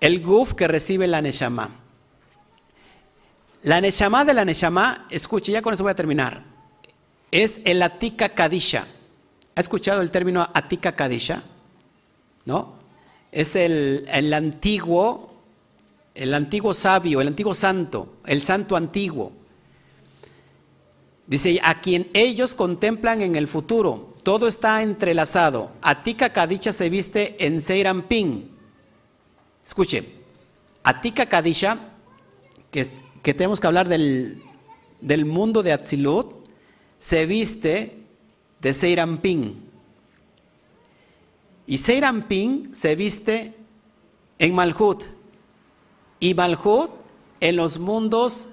el 0.00 0.20
guf 0.24 0.54
que 0.54 0.66
recibe 0.66 1.06
la 1.06 1.22
neshama. 1.22 1.70
La 3.62 3.80
neshama 3.80 4.24
de 4.24 4.34
la 4.34 4.44
neshama, 4.44 5.06
escuche, 5.08 5.52
ya 5.52 5.62
con 5.62 5.74
eso 5.74 5.84
voy 5.84 5.92
a 5.92 5.94
terminar, 5.94 6.42
es 7.30 7.60
el 7.64 7.80
atika 7.80 8.30
kadisha. 8.30 8.88
¿Ha 9.54 9.60
escuchado 9.60 10.00
el 10.00 10.10
término 10.10 10.48
atika 10.52 10.96
kadisha? 10.96 11.44
¿No? 12.44 12.74
Es 13.30 13.54
el, 13.54 14.04
el 14.12 14.34
antiguo, 14.34 15.31
el 16.14 16.34
antiguo 16.34 16.74
sabio, 16.74 17.20
el 17.20 17.28
antiguo 17.28 17.54
santo, 17.54 18.16
el 18.26 18.42
santo 18.42 18.76
antiguo. 18.76 19.32
Dice, 21.26 21.60
a 21.62 21.80
quien 21.80 22.10
ellos 22.12 22.54
contemplan 22.54 23.22
en 23.22 23.36
el 23.36 23.48
futuro, 23.48 24.14
todo 24.22 24.48
está 24.48 24.82
entrelazado. 24.82 25.70
Atika 25.80 26.30
Kadisha 26.30 26.72
se 26.72 26.90
viste 26.90 27.44
en 27.44 27.62
Seirampin. 27.62 28.50
Escuche, 29.64 30.04
Atika 30.82 31.26
Kadisha, 31.26 31.78
que, 32.70 32.90
que 33.22 33.34
tenemos 33.34 33.60
que 33.60 33.66
hablar 33.66 33.88
del, 33.88 34.42
del 35.00 35.24
mundo 35.24 35.62
de 35.62 35.72
Atzilut, 35.72 36.46
se 36.98 37.26
viste 37.26 37.98
de 38.60 38.72
Seirampin. 38.72 39.62
Y 41.66 41.78
Seirampin 41.78 42.74
se 42.74 42.94
viste 42.96 43.54
en 44.38 44.54
Malhut. 44.54 45.04
Y 46.22 46.34
Malhut 46.34 46.92
en 47.40 47.56
los 47.56 47.80
mundos 47.80 48.48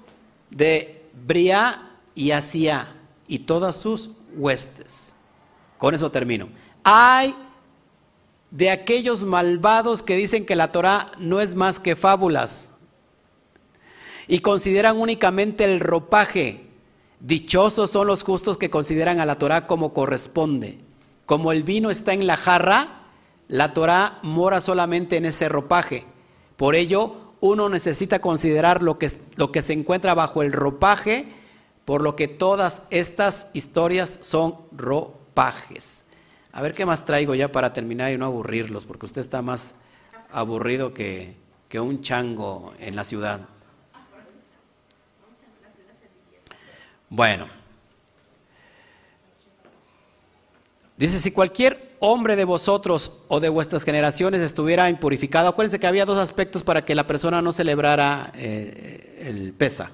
de 0.50 1.04
Bria 1.24 1.92
y 2.16 2.32
Asia 2.32 2.96
y 3.28 3.38
todas 3.38 3.76
sus 3.76 4.10
huestes. 4.34 5.14
Con 5.78 5.94
eso 5.94 6.10
termino. 6.10 6.48
Hay 6.82 7.32
de 8.50 8.70
aquellos 8.70 9.22
malvados 9.22 10.02
que 10.02 10.16
dicen 10.16 10.44
que 10.44 10.56
la 10.56 10.72
Torah 10.72 11.12
no 11.20 11.40
es 11.40 11.54
más 11.54 11.78
que 11.78 11.94
fábulas 11.94 12.72
y 14.26 14.40
consideran 14.40 14.98
únicamente 14.98 15.62
el 15.62 15.78
ropaje. 15.78 16.66
Dichosos 17.20 17.90
son 17.90 18.08
los 18.08 18.24
justos 18.24 18.58
que 18.58 18.68
consideran 18.68 19.20
a 19.20 19.26
la 19.26 19.38
Torah 19.38 19.68
como 19.68 19.94
corresponde. 19.94 20.80
Como 21.24 21.52
el 21.52 21.62
vino 21.62 21.92
está 21.92 22.14
en 22.14 22.26
la 22.26 22.36
jarra, 22.36 23.04
la 23.46 23.74
Torah 23.74 24.18
mora 24.24 24.60
solamente 24.60 25.18
en 25.18 25.26
ese 25.26 25.48
ropaje. 25.48 26.04
Por 26.56 26.74
ello, 26.74 27.19
uno 27.40 27.68
necesita 27.68 28.20
considerar 28.20 28.82
lo 28.82 28.98
que, 28.98 29.10
lo 29.36 29.50
que 29.50 29.62
se 29.62 29.72
encuentra 29.72 30.14
bajo 30.14 30.42
el 30.42 30.52
ropaje, 30.52 31.28
por 31.84 32.02
lo 32.02 32.14
que 32.16 32.28
todas 32.28 32.82
estas 32.90 33.48
historias 33.54 34.18
son 34.22 34.56
ropajes. 34.72 36.04
A 36.52 36.62
ver 36.62 36.74
qué 36.74 36.84
más 36.84 37.04
traigo 37.04 37.34
ya 37.34 37.50
para 37.50 37.72
terminar 37.72 38.12
y 38.12 38.18
no 38.18 38.26
aburrirlos, 38.26 38.84
porque 38.84 39.06
usted 39.06 39.22
está 39.22 39.40
más 39.40 39.74
aburrido 40.30 40.92
que, 40.92 41.34
que 41.68 41.80
un 41.80 42.02
chango 42.02 42.74
en 42.78 42.96
la 42.96 43.04
ciudad. 43.04 43.40
Bueno. 47.08 47.48
Dice, 50.96 51.18
si 51.18 51.30
cualquier 51.30 51.89
hombre 52.00 52.34
de 52.34 52.44
vosotros 52.44 53.12
o 53.28 53.40
de 53.40 53.50
vuestras 53.50 53.84
generaciones 53.84 54.40
estuviera 54.40 54.88
impurificado, 54.88 55.48
acuérdense 55.48 55.78
que 55.78 55.86
había 55.86 56.06
dos 56.06 56.18
aspectos 56.18 56.62
para 56.62 56.84
que 56.84 56.94
la 56.94 57.06
persona 57.06 57.40
no 57.42 57.52
celebrara 57.52 58.32
eh, 58.34 59.22
el 59.26 59.52
pesa, 59.52 59.92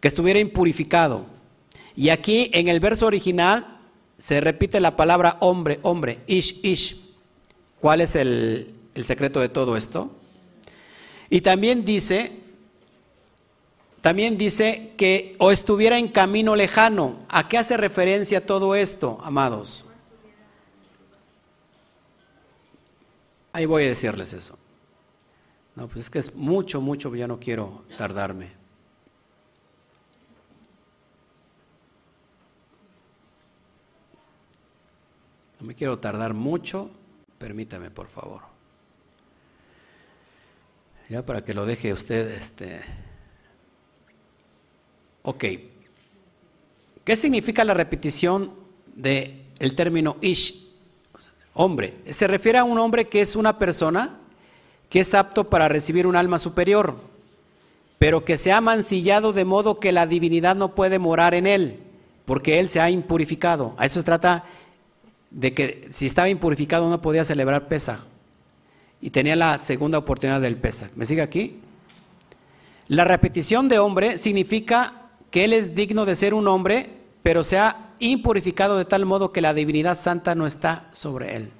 que 0.00 0.08
estuviera 0.08 0.40
impurificado. 0.40 1.26
Y 1.94 2.08
aquí 2.08 2.50
en 2.54 2.68
el 2.68 2.80
verso 2.80 3.06
original 3.06 3.78
se 4.16 4.40
repite 4.40 4.80
la 4.80 4.96
palabra 4.96 5.36
hombre, 5.40 5.78
hombre, 5.82 6.20
ish, 6.26 6.60
ish. 6.64 7.00
¿Cuál 7.80 8.00
es 8.00 8.16
el, 8.16 8.74
el 8.94 9.04
secreto 9.04 9.40
de 9.40 9.48
todo 9.48 9.76
esto? 9.76 10.10
Y 11.30 11.42
también 11.42 11.84
dice, 11.84 12.32
también 14.00 14.38
dice 14.38 14.92
que 14.96 15.36
o 15.38 15.52
estuviera 15.52 15.98
en 15.98 16.08
camino 16.08 16.56
lejano. 16.56 17.18
¿A 17.28 17.48
qué 17.48 17.58
hace 17.58 17.76
referencia 17.76 18.46
todo 18.46 18.74
esto, 18.74 19.18
amados? 19.22 19.84
Ahí 23.58 23.66
voy 23.66 23.86
a 23.86 23.88
decirles 23.88 24.32
eso. 24.34 24.56
No, 25.74 25.88
pues 25.88 26.04
es 26.04 26.10
que 26.10 26.20
es 26.20 26.32
mucho, 26.32 26.80
mucho, 26.80 27.12
ya 27.16 27.26
no 27.26 27.40
quiero 27.40 27.82
tardarme. 27.96 28.52
No 35.58 35.66
me 35.66 35.74
quiero 35.74 35.98
tardar 35.98 36.34
mucho, 36.34 36.88
permítame 37.38 37.90
por 37.90 38.06
favor. 38.06 38.42
Ya 41.08 41.26
para 41.26 41.42
que 41.42 41.52
lo 41.52 41.66
deje 41.66 41.92
usted, 41.92 42.30
este. 42.30 42.80
Ok. 45.22 45.44
¿Qué 47.04 47.16
significa 47.16 47.64
la 47.64 47.74
repetición 47.74 48.54
del 48.94 49.46
el 49.58 49.74
término 49.74 50.16
ish? 50.20 50.67
Hombre. 51.60 51.94
Se 52.08 52.28
refiere 52.28 52.58
a 52.58 52.62
un 52.62 52.78
hombre 52.78 53.04
que 53.04 53.20
es 53.20 53.34
una 53.34 53.58
persona 53.58 54.14
que 54.88 55.00
es 55.00 55.12
apto 55.12 55.50
para 55.50 55.68
recibir 55.68 56.06
un 56.06 56.14
alma 56.14 56.38
superior, 56.38 57.00
pero 57.98 58.24
que 58.24 58.38
se 58.38 58.52
ha 58.52 58.60
mancillado 58.60 59.32
de 59.32 59.44
modo 59.44 59.80
que 59.80 59.90
la 59.90 60.06
divinidad 60.06 60.54
no 60.54 60.76
puede 60.76 61.00
morar 61.00 61.34
en 61.34 61.48
él, 61.48 61.80
porque 62.26 62.60
él 62.60 62.68
se 62.68 62.78
ha 62.78 62.90
impurificado. 62.90 63.74
A 63.76 63.86
eso 63.86 63.98
se 63.98 64.04
trata 64.04 64.44
de 65.32 65.52
que 65.52 65.88
si 65.92 66.06
estaba 66.06 66.28
impurificado 66.28 66.88
no 66.88 67.02
podía 67.02 67.24
celebrar 67.24 67.66
Pesaj. 67.66 68.04
y 69.00 69.10
tenía 69.10 69.34
la 69.34 69.58
segunda 69.64 69.98
oportunidad 69.98 70.40
del 70.40 70.58
Pesach. 70.58 70.92
¿Me 70.94 71.06
sigue 71.06 71.22
aquí? 71.22 71.58
La 72.86 73.02
repetición 73.02 73.68
de 73.68 73.80
hombre 73.80 74.18
significa 74.18 75.08
que 75.32 75.42
él 75.42 75.52
es 75.52 75.74
digno 75.74 76.06
de 76.06 76.14
ser 76.14 76.34
un 76.34 76.46
hombre, 76.46 76.88
pero 77.24 77.42
se 77.42 77.58
ha 77.58 77.87
impurificado 78.00 78.78
de 78.78 78.84
tal 78.84 79.06
modo 79.06 79.32
que 79.32 79.40
la 79.40 79.54
divinidad 79.54 79.98
santa 79.98 80.34
no 80.34 80.46
está 80.46 80.88
sobre 80.92 81.36
él. 81.36 81.50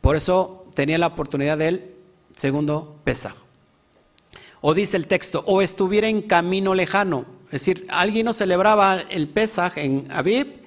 Por 0.00 0.16
eso 0.16 0.66
tenía 0.74 0.98
la 0.98 1.08
oportunidad 1.08 1.58
del 1.58 1.94
segundo 2.36 2.96
Pesach. 3.04 3.34
O 4.60 4.74
dice 4.74 4.96
el 4.96 5.06
texto, 5.06 5.42
o 5.46 5.62
estuviera 5.62 6.08
en 6.08 6.22
camino 6.22 6.74
lejano. 6.74 7.26
Es 7.46 7.52
decir, 7.52 7.86
alguien 7.90 8.26
no 8.26 8.32
celebraba 8.32 8.98
el 9.10 9.28
Pesaj 9.28 9.78
en 9.78 10.06
Aviv, 10.10 10.62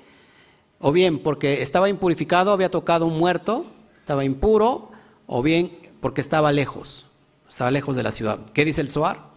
o 0.79 0.91
bien 0.91 1.19
porque 1.19 1.61
estaba 1.61 1.89
impurificado, 1.89 2.51
había 2.51 2.69
tocado 2.69 3.05
un 3.07 3.17
muerto, 3.17 3.65
estaba 3.99 4.23
impuro, 4.23 4.91
o 5.25 5.41
bien 5.41 5.71
porque 5.99 6.21
estaba 6.21 6.51
lejos, 6.51 7.07
estaba 7.49 7.71
lejos 7.71 7.95
de 7.95 8.03
la 8.03 8.11
ciudad. 8.11 8.39
¿Qué 8.53 8.65
dice 8.65 8.81
el 8.81 8.91
Zohar? 8.91 9.27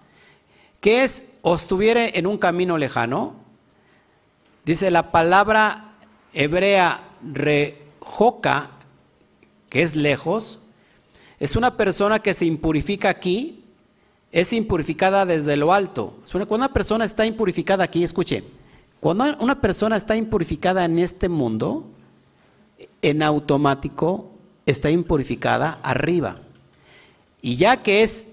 ¿Qué 0.80 1.04
es 1.04 1.24
o 1.42 1.54
estuviera 1.54 2.06
en 2.06 2.26
un 2.26 2.38
camino 2.38 2.78
lejano? 2.78 3.34
Dice 4.64 4.90
la 4.90 5.10
palabra 5.10 5.94
hebrea 6.32 7.02
rejoca, 7.22 8.70
que 9.68 9.82
es 9.82 9.96
lejos, 9.96 10.58
es 11.38 11.56
una 11.56 11.76
persona 11.76 12.18
que 12.18 12.34
se 12.34 12.44
impurifica 12.44 13.08
aquí 13.08 13.60
es 14.32 14.52
impurificada 14.52 15.26
desde 15.26 15.56
lo 15.56 15.72
alto. 15.72 16.14
Cuando 16.30 16.54
una 16.54 16.72
persona 16.72 17.04
está 17.04 17.26
impurificada 17.26 17.84
aquí, 17.84 18.04
escuche, 18.04 18.44
cuando 19.00 19.36
una 19.38 19.60
persona 19.60 19.96
está 19.96 20.16
impurificada 20.16 20.84
en 20.84 20.98
este 20.98 21.28
mundo, 21.28 21.86
en 23.02 23.22
automático 23.22 24.30
está 24.66 24.90
impurificada 24.90 25.80
arriba. 25.82 26.36
Y 27.42 27.56
ya 27.56 27.82
que 27.82 28.02
es 28.02 28.26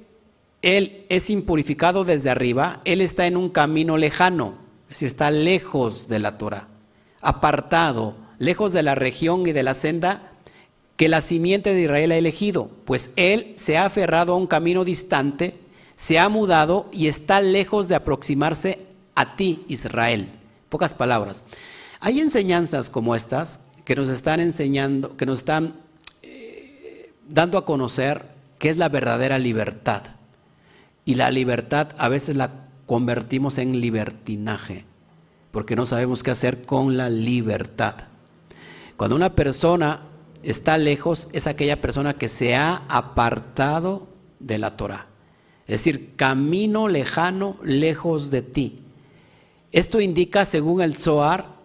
él 0.61 1.05
es 1.09 1.29
impurificado 1.29 2.03
desde 2.03 2.29
arriba, 2.29 2.81
él 2.83 3.01
está 3.01 3.25
en 3.25 3.37
un 3.37 3.49
camino 3.49 3.95
lejano, 3.97 4.55
es 4.87 4.89
decir, 4.89 5.07
está 5.07 5.31
lejos 5.31 6.07
de 6.07 6.19
la 6.19 6.37
Torah, 6.37 6.67
apartado, 7.21 8.15
lejos 8.39 8.73
de 8.73 8.83
la 8.83 8.95
región 8.95 9.45
y 9.47 9.51
de 9.51 9.63
la 9.63 9.73
senda 9.73 10.31
que 10.95 11.09
la 11.09 11.21
simiente 11.21 11.73
de 11.73 11.81
Israel 11.81 12.11
ha 12.11 12.17
elegido, 12.17 12.71
pues 12.85 13.11
él 13.15 13.53
se 13.57 13.77
ha 13.77 13.85
aferrado 13.85 14.33
a 14.33 14.37
un 14.37 14.47
camino 14.47 14.83
distante 14.83 15.55
se 15.97 16.19
ha 16.19 16.29
mudado 16.29 16.87
y 16.93 17.07
está 17.07 17.41
lejos 17.41 17.89
de 17.89 17.95
aproximarse 17.95 18.85
a 19.15 19.35
ti, 19.35 19.65
Israel. 19.67 20.29
Pocas 20.69 20.93
palabras. 20.93 21.43
Hay 21.99 22.21
enseñanzas 22.21 22.89
como 22.89 23.15
estas 23.15 23.59
que 23.83 23.95
nos 23.95 24.09
están 24.09 24.39
enseñando, 24.39 25.17
que 25.17 25.25
nos 25.25 25.39
están 25.39 25.73
eh, 26.21 27.11
dando 27.27 27.57
a 27.57 27.65
conocer 27.65 28.25
qué 28.59 28.69
es 28.69 28.77
la 28.77 28.89
verdadera 28.89 29.39
libertad. 29.39 30.03
Y 31.03 31.15
la 31.15 31.31
libertad 31.31 31.89
a 31.97 32.09
veces 32.09 32.35
la 32.35 32.66
convertimos 32.87 33.59
en 33.59 33.79
libertinaje, 33.79 34.85
porque 35.51 35.75
no 35.75 35.85
sabemos 35.85 36.23
qué 36.23 36.31
hacer 36.31 36.65
con 36.65 36.97
la 36.97 37.09
libertad. 37.09 37.95
Cuando 38.95 39.15
una 39.15 39.35
persona 39.35 40.01
está 40.41 40.77
lejos, 40.79 41.27
es 41.33 41.45
aquella 41.45 41.81
persona 41.81 42.15
que 42.15 42.29
se 42.29 42.55
ha 42.55 42.83
apartado 42.87 44.07
de 44.39 44.57
la 44.57 44.75
Torah. 44.77 45.05
Es 45.67 45.81
decir, 45.81 46.15
camino 46.15 46.87
lejano, 46.87 47.57
lejos 47.61 48.31
de 48.31 48.41
ti. 48.41 48.79
Esto 49.73 49.99
indica, 49.99 50.45
según 50.45 50.81
el 50.81 50.95
Zohar, 50.95 51.57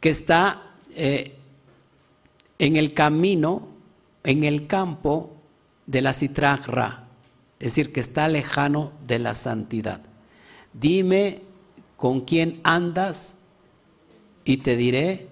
que 0.00 0.10
está 0.10 0.74
eh, 0.96 1.36
en 2.58 2.76
el 2.76 2.94
camino, 2.94 3.68
en 4.24 4.42
el 4.42 4.66
campo 4.66 5.36
de 5.86 6.02
la 6.02 6.12
citragra, 6.12 7.04
es 7.60 7.68
decir, 7.68 7.92
que 7.92 8.00
está 8.00 8.26
lejano 8.26 8.92
de 9.06 9.20
la 9.20 9.34
santidad. 9.34 10.00
Dime 10.78 11.42
con 11.96 12.22
quién 12.22 12.60
andas 12.62 13.36
y 14.44 14.58
te 14.58 14.76
diré 14.76 15.28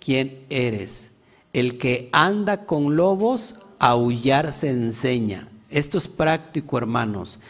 quién 0.00 0.44
eres. 0.48 1.12
El 1.52 1.78
que 1.78 2.08
anda 2.12 2.64
con 2.66 2.96
lobos, 2.96 3.56
aullar 3.78 4.52
se 4.52 4.70
enseña. 4.70 5.48
Esto 5.70 5.98
es 5.98 6.08
práctico, 6.08 6.78
hermanos. 6.78 7.40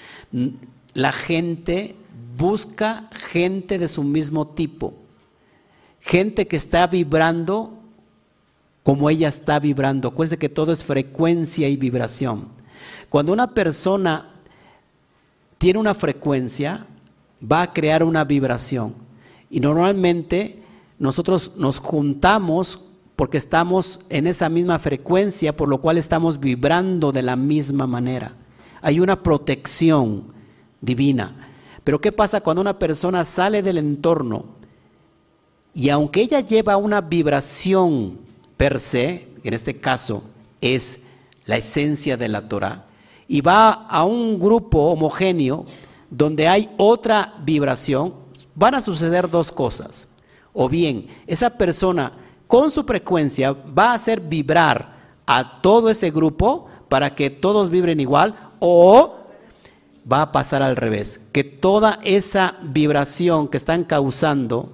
La 0.94 1.12
gente 1.12 1.96
busca 2.36 3.08
gente 3.12 3.78
de 3.78 3.88
su 3.88 4.02
mismo 4.02 4.46
tipo. 4.48 4.94
Gente 6.00 6.46
que 6.46 6.56
está 6.56 6.86
vibrando 6.86 7.72
como 8.82 9.10
ella 9.10 9.26
está 9.26 9.58
vibrando. 9.58 10.08
Acuérdense 10.08 10.38
que 10.38 10.48
todo 10.48 10.72
es 10.72 10.84
frecuencia 10.84 11.68
y 11.68 11.76
vibración. 11.76 12.48
Cuando 13.08 13.32
una 13.32 13.52
persona 13.52 14.30
tiene 15.58 15.80
una 15.80 15.92
frecuencia, 15.92 16.86
va 17.40 17.62
a 17.62 17.72
crear 17.72 18.02
una 18.02 18.24
vibración. 18.24 18.94
Y 19.50 19.60
normalmente 19.60 20.62
nosotros 20.98 21.52
nos 21.56 21.78
juntamos 21.78 22.80
porque 23.16 23.38
estamos 23.38 24.00
en 24.10 24.26
esa 24.26 24.48
misma 24.48 24.78
frecuencia, 24.78 25.56
por 25.56 25.68
lo 25.68 25.78
cual 25.78 25.96
estamos 25.98 26.38
vibrando 26.38 27.12
de 27.12 27.22
la 27.22 27.36
misma 27.36 27.86
manera. 27.86 28.34
Hay 28.82 29.00
una 29.00 29.22
protección 29.22 30.24
divina. 30.80 31.48
Pero 31.82 32.00
¿qué 32.00 32.12
pasa 32.12 32.40
cuando 32.40 32.60
una 32.60 32.78
persona 32.78 33.24
sale 33.24 33.62
del 33.62 33.78
entorno 33.78 34.56
y 35.72 35.90
aunque 35.90 36.22
ella 36.22 36.40
lleva 36.40 36.78
una 36.78 37.02
vibración 37.02 38.18
per 38.56 38.80
se, 38.80 39.28
en 39.44 39.52
este 39.54 39.76
caso 39.76 40.22
es 40.60 41.02
la 41.44 41.58
esencia 41.58 42.16
de 42.16 42.28
la 42.28 42.48
Torah, 42.48 42.86
y 43.28 43.42
va 43.42 43.70
a 43.70 44.04
un 44.04 44.40
grupo 44.40 44.90
homogéneo 44.90 45.66
donde 46.10 46.48
hay 46.48 46.70
otra 46.76 47.34
vibración, 47.42 48.14
van 48.54 48.74
a 48.74 48.82
suceder 48.82 49.28
dos 49.28 49.52
cosas. 49.52 50.08
O 50.52 50.68
bien, 50.68 51.08
esa 51.26 51.50
persona 51.50 52.12
con 52.46 52.70
su 52.70 52.84
frecuencia 52.84 53.52
va 53.52 53.90
a 53.90 53.94
hacer 53.94 54.20
vibrar 54.20 54.96
a 55.26 55.60
todo 55.60 55.90
ese 55.90 56.10
grupo 56.10 56.68
para 56.88 57.14
que 57.14 57.30
todos 57.30 57.70
vibren 57.70 58.00
igual 58.00 58.34
o 58.60 59.16
va 60.10 60.22
a 60.22 60.32
pasar 60.32 60.62
al 60.62 60.76
revés, 60.76 61.20
que 61.32 61.42
toda 61.42 61.98
esa 62.04 62.56
vibración 62.62 63.48
que 63.48 63.56
están 63.56 63.84
causando 63.84 64.72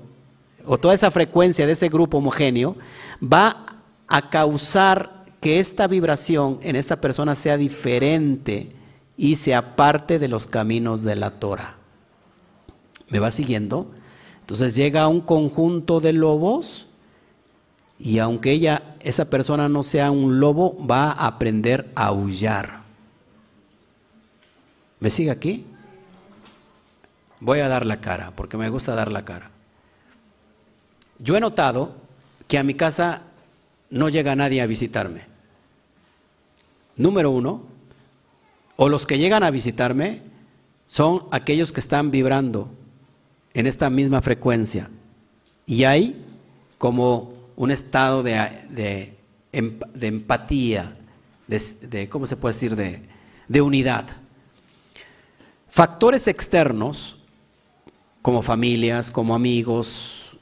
o 0.67 0.79
toda 0.79 0.95
esa 0.95 1.11
frecuencia 1.11 1.67
de 1.67 1.73
ese 1.73 1.89
grupo 1.89 2.19
homogéneo 2.19 2.77
va 3.23 3.65
a 4.07 4.29
causar 4.29 5.25
que 5.41 5.59
esta 5.59 5.87
vibración 5.87 6.59
en 6.63 6.77
esta 6.77 7.01
persona 7.01 7.35
sea 7.35 7.57
diferente 7.57 8.73
y 9.17 9.37
se 9.37 9.55
aparte 9.55 10.19
de 10.19 10.29
los 10.29 10.47
caminos 10.47 11.03
de 11.03 11.17
la 11.17 11.33
Torah. 11.33 11.77
¿Me 13.09 13.19
va 13.19 13.31
siguiendo? 13.31 13.91
Entonces 14.41 14.75
llega 14.75 15.09
un 15.09 15.21
conjunto 15.21 16.01
de 16.01 16.13
lobos 16.13 16.87
y 17.99 18.19
aunque 18.19 18.51
ella, 18.51 18.97
esa 19.01 19.27
persona 19.27 19.69
no 19.69 19.83
sea 19.83 20.11
un 20.11 20.41
lobo, 20.41 20.77
va 20.85 21.13
a 21.13 21.27
aprender 21.27 21.91
a 21.95 22.07
aullar. 22.07 22.83
¿Me 24.99 25.11
sigue 25.11 25.31
aquí? 25.31 25.65
Voy 27.39 27.61
a 27.61 27.69
dar 27.69 27.87
la 27.87 28.01
cara, 28.01 28.33
porque 28.35 28.57
me 28.57 28.69
gusta 28.69 28.95
dar 28.95 29.11
la 29.11 29.23
cara. 29.23 29.51
Yo 31.19 31.37
he 31.37 31.41
notado 31.41 31.95
que 32.49 32.59
a 32.59 32.63
mi 32.63 32.75
casa 32.75 33.23
no 33.91 34.09
llega 34.09 34.35
nadie 34.35 34.63
a 34.63 34.67
visitarme. 34.67 35.23
Número 36.97 37.31
uno, 37.31 37.72
o 38.77 38.89
los 38.89 39.07
que 39.07 39.19
llegan 39.19 39.43
a 39.43 39.51
visitarme 39.51 40.23
son 40.87 41.25
aquellos 41.31 41.73
que 41.73 41.81
están 41.81 42.11
vibrando 42.11 42.71
en 43.55 43.67
esta 43.67 43.91
misma 43.91 44.23
frecuencia. 44.23 44.91
Y 45.67 45.85
hay 45.85 46.25
como 46.79 47.33
un 47.57 47.71
estado 47.71 48.23
de, 48.23 49.15
empatía, 49.53 50.97
de, 51.47 52.09
¿cómo 52.09 52.27
se 52.27 52.37
puede 52.37 52.55
decir?, 52.55 52.77
de, 52.77 53.61
unidad. 53.61 54.07
Factores 55.69 56.27
externos, 56.27 57.19
como 58.21 58.43
familias, 58.43 59.11
como 59.11 59.35
amigos 59.35 60.33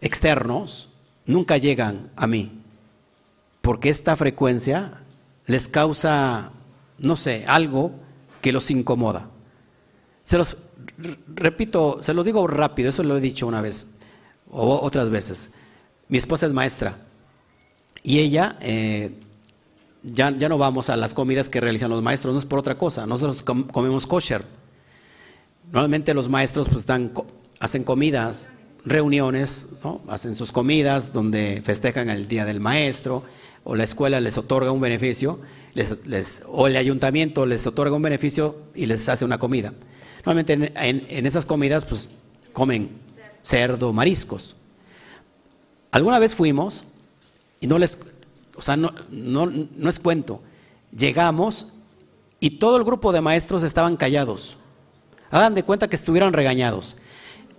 externos, 0.00 0.88
nunca 1.24 1.56
llegan 1.58 2.10
a 2.14 2.26
mí, 2.26 2.52
porque 3.62 3.88
esta 3.88 4.16
frecuencia 4.16 5.00
les 5.46 5.68
causa, 5.68 6.52
no 6.98 7.16
sé, 7.16 7.44
algo 7.46 7.92
que 8.40 8.52
los 8.52 8.70
incomoda. 8.70 9.30
Se 10.22 10.38
los 10.38 10.56
repito, 11.28 11.98
se 12.02 12.14
lo 12.14 12.24
digo 12.24 12.46
rápido, 12.46 12.90
eso 12.90 13.02
lo 13.02 13.16
he 13.16 13.20
dicho 13.20 13.46
una 13.46 13.60
vez 13.60 13.88
o 14.50 14.80
otras 14.80 15.10
veces. 15.10 15.50
Mi 16.08 16.18
esposa 16.18 16.46
es 16.46 16.52
maestra 16.52 16.98
y 18.02 18.20
ella, 18.20 18.56
eh, 18.60 19.12
ya, 20.02 20.30
ya, 20.30 20.48
no 20.48 20.58
vamos 20.58 20.90
a 20.90 20.96
las 20.96 21.14
comidas 21.14 21.48
que 21.48 21.60
realizan 21.60 21.90
los 21.90 22.02
maestros, 22.02 22.32
no 22.32 22.38
es 22.38 22.44
por 22.44 22.58
otra 22.58 22.78
cosa, 22.78 23.06
nosotros 23.06 23.42
comemos 23.42 24.06
kosher. 24.06 24.44
Normalmente 25.72 26.14
los 26.14 26.28
maestros 26.28 26.68
pues, 26.68 26.80
están, 26.80 27.12
hacen 27.58 27.82
comidas 27.82 28.48
reuniones, 28.84 29.66
¿no? 29.82 30.00
hacen 30.08 30.36
sus 30.36 30.52
comidas 30.52 31.12
donde 31.12 31.60
festejan 31.64 32.08
el 32.08 32.28
Día 32.28 32.44
del 32.44 32.60
Maestro, 32.60 33.24
o 33.68 33.74
la 33.74 33.82
escuela 33.82 34.20
les 34.20 34.38
otorga 34.38 34.70
un 34.70 34.80
beneficio, 34.80 35.40
les, 35.74 36.42
o 36.46 36.68
el 36.68 36.76
ayuntamiento 36.76 37.46
les 37.46 37.66
otorga 37.66 37.96
un 37.96 38.02
beneficio 38.02 38.56
y 38.76 38.86
les 38.86 39.08
hace 39.08 39.24
una 39.24 39.38
comida. 39.38 39.72
Normalmente 40.24 40.72
en, 40.76 41.26
esas 41.26 41.44
comidas 41.44 41.84
pues 41.84 42.08
comen 42.52 42.90
cerdo, 43.42 43.92
mariscos. 43.92 44.54
Alguna 45.90 46.20
vez 46.20 46.32
fuimos 46.32 46.84
y 47.58 47.66
no 47.66 47.80
les, 47.80 47.98
o 48.54 48.62
sea, 48.62 48.76
no, 48.76 48.94
no, 49.10 49.46
no 49.46 49.88
es 49.88 49.98
cuento, 49.98 50.40
llegamos 50.96 51.66
y 52.38 52.50
todo 52.50 52.76
el 52.76 52.84
grupo 52.84 53.12
de 53.12 53.20
maestros 53.20 53.64
estaban 53.64 53.96
callados. 53.96 54.58
Hagan 55.32 55.56
de 55.56 55.64
cuenta 55.64 55.88
que 55.88 55.96
estuvieran 55.96 56.32
regañados. 56.32 56.96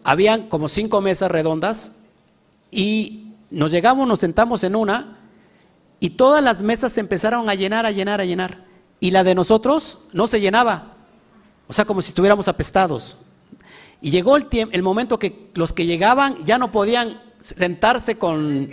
Habían 0.06 0.48
como 0.48 0.70
cinco 0.70 1.02
mesas 1.02 1.30
redondas 1.30 1.98
y 2.72 3.34
nos 3.52 3.72
llegamos, 3.72 4.08
nos 4.08 4.20
sentamos 4.20 4.64
en 4.64 4.78
una 4.78 5.16
y 5.99 6.11
todas 6.11 6.44
las 6.44 6.64
mesas 6.64 6.94
se 6.94 6.99
empezaron 6.99 7.49
a 7.49 7.56
llenar, 7.56 7.86
a 7.86 7.91
llenar, 7.91 8.22
a 8.22 8.26
llenar. 8.26 8.65
Y 8.99 9.11
la 9.11 9.24
de 9.24 9.36
nosotros 9.36 9.99
no 10.14 10.28
se 10.28 10.40
llenaba. 10.40 10.94
O 11.68 11.74
sea, 11.74 11.86
como 11.86 12.02
si 12.02 12.10
estuviéramos 12.10 12.48
apestados. 12.48 13.18
Y 14.02 14.11
llegó 14.11 14.38
el, 14.38 14.48
el 14.72 14.84
momento 14.84 15.19
que 15.19 15.49
los 15.56 15.74
que 15.74 15.86
llegaban 15.86 16.45
ya 16.45 16.57
no 16.57 16.72
podían 16.72 17.22
sentarse 17.40 18.18
con... 18.18 18.69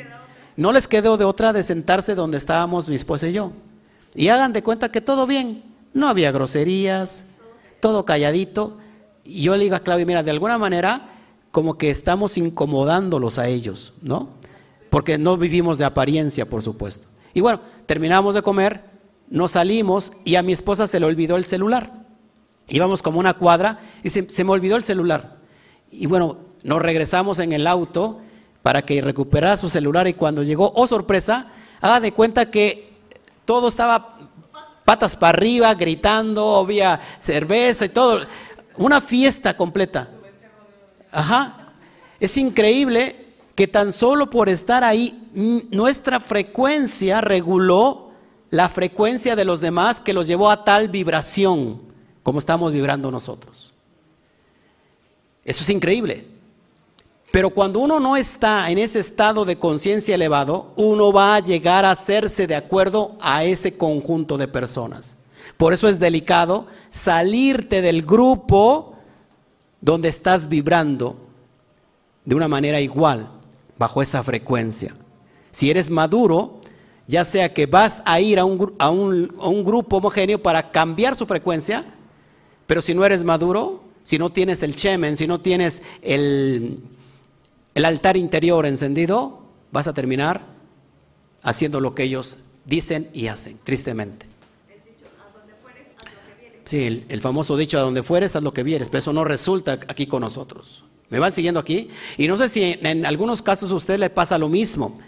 No 0.57 0.71
les 0.73 0.87
quedó 0.87 1.17
de 1.17 1.25
otra 1.25 1.53
de 1.53 1.63
sentarse 1.63 2.15
donde 2.15 2.37
estábamos 2.37 2.89
mi 2.89 2.95
esposa 2.95 3.27
y 3.27 3.33
yo. 3.33 3.53
Y 4.15 4.29
hagan 4.29 4.53
de 4.53 4.63
cuenta 4.63 4.93
que 4.93 5.01
todo 5.01 5.27
bien. 5.27 5.65
No 5.93 6.09
había 6.09 6.31
groserías, 6.31 7.27
todo 7.81 8.05
calladito. 8.05 8.79
Y 9.25 9.43
yo 9.43 9.57
le 9.57 9.65
digo 9.65 9.77
a 9.77 9.81
Claudia, 9.81 10.07
mira, 10.07 10.23
de 10.23 10.31
alguna 10.31 10.59
manera 10.59 11.11
como 11.51 11.79
que 11.79 11.89
estamos 11.91 12.37
incomodándolos 12.37 13.39
a 13.39 13.47
ellos, 13.47 13.93
¿no? 14.03 14.29
Porque 14.91 15.19
no 15.19 15.37
vivimos 15.37 15.79
de 15.79 15.85
apariencia, 15.85 16.47
por 16.47 16.63
supuesto. 16.63 17.07
Y 17.35 17.41
bueno, 17.41 17.61
terminamos 17.87 18.35
de 18.35 18.43
comer, 18.43 18.85
nos 19.29 19.51
salimos 19.51 20.13
y 20.25 20.37
a 20.37 20.43
mi 20.43 20.53
esposa 20.53 20.87
se 20.87 21.01
le 21.01 21.07
olvidó 21.07 21.37
el 21.37 21.45
celular. 21.45 22.05
Íbamos 22.69 23.03
como 23.03 23.19
una 23.19 23.35
cuadra 23.35 23.81
y 24.03 24.11
se, 24.11 24.45
me 24.45 24.51
olvidó 24.51 24.77
el 24.77 24.85
celular. 24.85 25.37
Y 25.91 26.07
bueno, 26.07 26.39
nos 26.63 26.81
regresamos 26.81 27.41
en 27.41 27.53
el 27.53 27.67
auto 27.67 28.21
para 28.63 28.83
que 28.83 29.03
recuperara 29.03 29.57
su 29.57 29.69
celular 29.69 30.07
y 30.09 30.15
cuando 30.15 30.43
llegó, 30.43 30.73
oh 30.75 30.87
sorpresa, 30.87 31.49
haga 31.81 32.01
de 32.01 32.13
cuenta 32.13 32.51
que 32.51 32.95
todo 33.45 33.69
estaba 33.69 34.17
patas 34.85 35.17
para 35.17 35.37
arriba, 35.37 35.75
gritando, 35.75 36.57
había 36.57 37.01
cerveza 37.19 37.87
y 37.87 37.91
todo, 37.91 38.21
una 38.77 39.01
fiesta 39.01 39.57
completa. 39.57 40.09
Ajá. 41.11 41.73
Es 42.21 42.37
increíble 42.39 43.24
que 43.55 43.69
tan 43.69 43.93
solo 43.93 44.31
por 44.31 44.49
estar 44.49 44.83
ahí, 44.83 45.29
nuestra 45.71 46.21
frecuencia 46.21 47.21
reguló 47.21 48.11
la 48.51 48.69
frecuencia 48.69 49.37
de 49.37 49.45
los 49.45 49.61
demás 49.61 50.01
que 50.01 50.13
los 50.13 50.27
llevó 50.27 50.51
a 50.51 50.65
tal 50.65 50.89
vibración 50.89 51.81
como 52.23 52.39
estamos 52.39 52.73
vibrando 52.73 53.11
nosotros. 53.11 53.73
Eso 55.45 55.63
es 55.63 55.71
increíble. 55.71 56.27
Pero 57.31 57.51
cuando 57.51 57.81
uno 57.81 57.99
no 58.01 58.17
está 58.17 58.71
en 58.71 58.79
ese 58.79 59.01
estado 59.01 59.45
de 59.45 59.59
conciencia 59.59 60.15
elevado, 60.15 60.73
uno 60.77 61.13
va 61.13 61.35
a 61.35 61.41
llegar 61.41 61.85
a 61.85 61.91
hacerse 61.91 62.47
de 62.47 62.55
acuerdo 62.55 63.17
a 63.21 63.45
ese 63.45 63.77
conjunto 63.77 64.39
de 64.39 64.49
personas. 64.49 65.17
Por 65.57 65.73
eso 65.73 65.89
es 65.89 65.99
delicado 66.01 66.67
salirte 66.91 67.83
del 67.83 68.03
grupo 68.03 68.95
donde 69.81 70.09
estás 70.09 70.49
vibrando 70.49 71.17
de 72.25 72.35
una 72.35 72.49
manera 72.49 72.81
igual 72.81 73.29
bajo 73.79 74.03
esa 74.03 74.23
frecuencia. 74.23 74.95
Si 75.53 75.71
eres 75.71 75.91
maduro, 75.91 76.61
ya 77.07 77.25
sea 77.25 77.53
que 77.53 77.67
vas 77.67 78.03
a 78.07 78.21
ir 78.21 78.39
a 78.39 78.45
un, 78.45 78.75
a 78.79 78.91
un, 78.91 79.65
grupo 79.65 79.99
homogéneo 79.99 80.43
para 80.43 80.71
cambiar 80.71 81.17
su 81.17 81.27
frecuencia, 81.27 81.85
pero 82.67 82.81
si 82.81 82.95
no 82.95 83.05
eres 83.05 83.25
maduro, 83.25 83.83
si 84.05 84.19
no 84.19 84.31
tienes 84.31 84.63
el 84.63 84.75
shemen, 84.75 85.17
si 85.17 85.27
no 85.27 85.41
tienes 85.41 85.83
el, 86.03 86.79
el 87.75 87.85
altar 87.85 88.17
interior 88.17 88.67
encendido, 88.67 89.43
vas 89.71 89.87
a 89.87 89.95
terminar 89.95 90.43
haciendo 91.43 91.81
lo 91.81 91.95
que 91.95 92.05
ellos 92.05 92.39
dicen 92.65 93.11
y 93.13 93.27
hacen, 93.27 93.59
tristemente. 93.63 94.27
Sí, 96.65 96.85
el, 96.85 97.05
el, 97.11 97.21
famoso 97.21 97.59
dicho, 97.59 97.77
a 97.77 97.83
donde 97.83 98.03
fueres, 98.03 98.35
haz 98.37 98.43
lo 98.43 98.55
que 98.55 98.63
vieres, 98.63 98.89
pero 98.89 99.01
eso 99.01 99.13
no 99.13 99.25
resulta 99.25 99.73
aquí 99.87 100.07
con 100.07 100.23
nosotros. 100.23 100.85
¿Me 101.11 101.19
van 101.19 101.33
siguiendo 101.33 101.61
aquí? 101.61 101.91
Y 102.17 102.27
no 102.29 102.37
sé 102.37 102.49
si 102.49 102.79
en, 102.81 103.07
algunos 103.07 103.43
casos 103.43 103.71
a 103.71 103.75
usted 103.75 103.99
le 103.99 104.11
pasa 104.11 104.39
lo 104.39 104.49
mismo. 104.49 104.99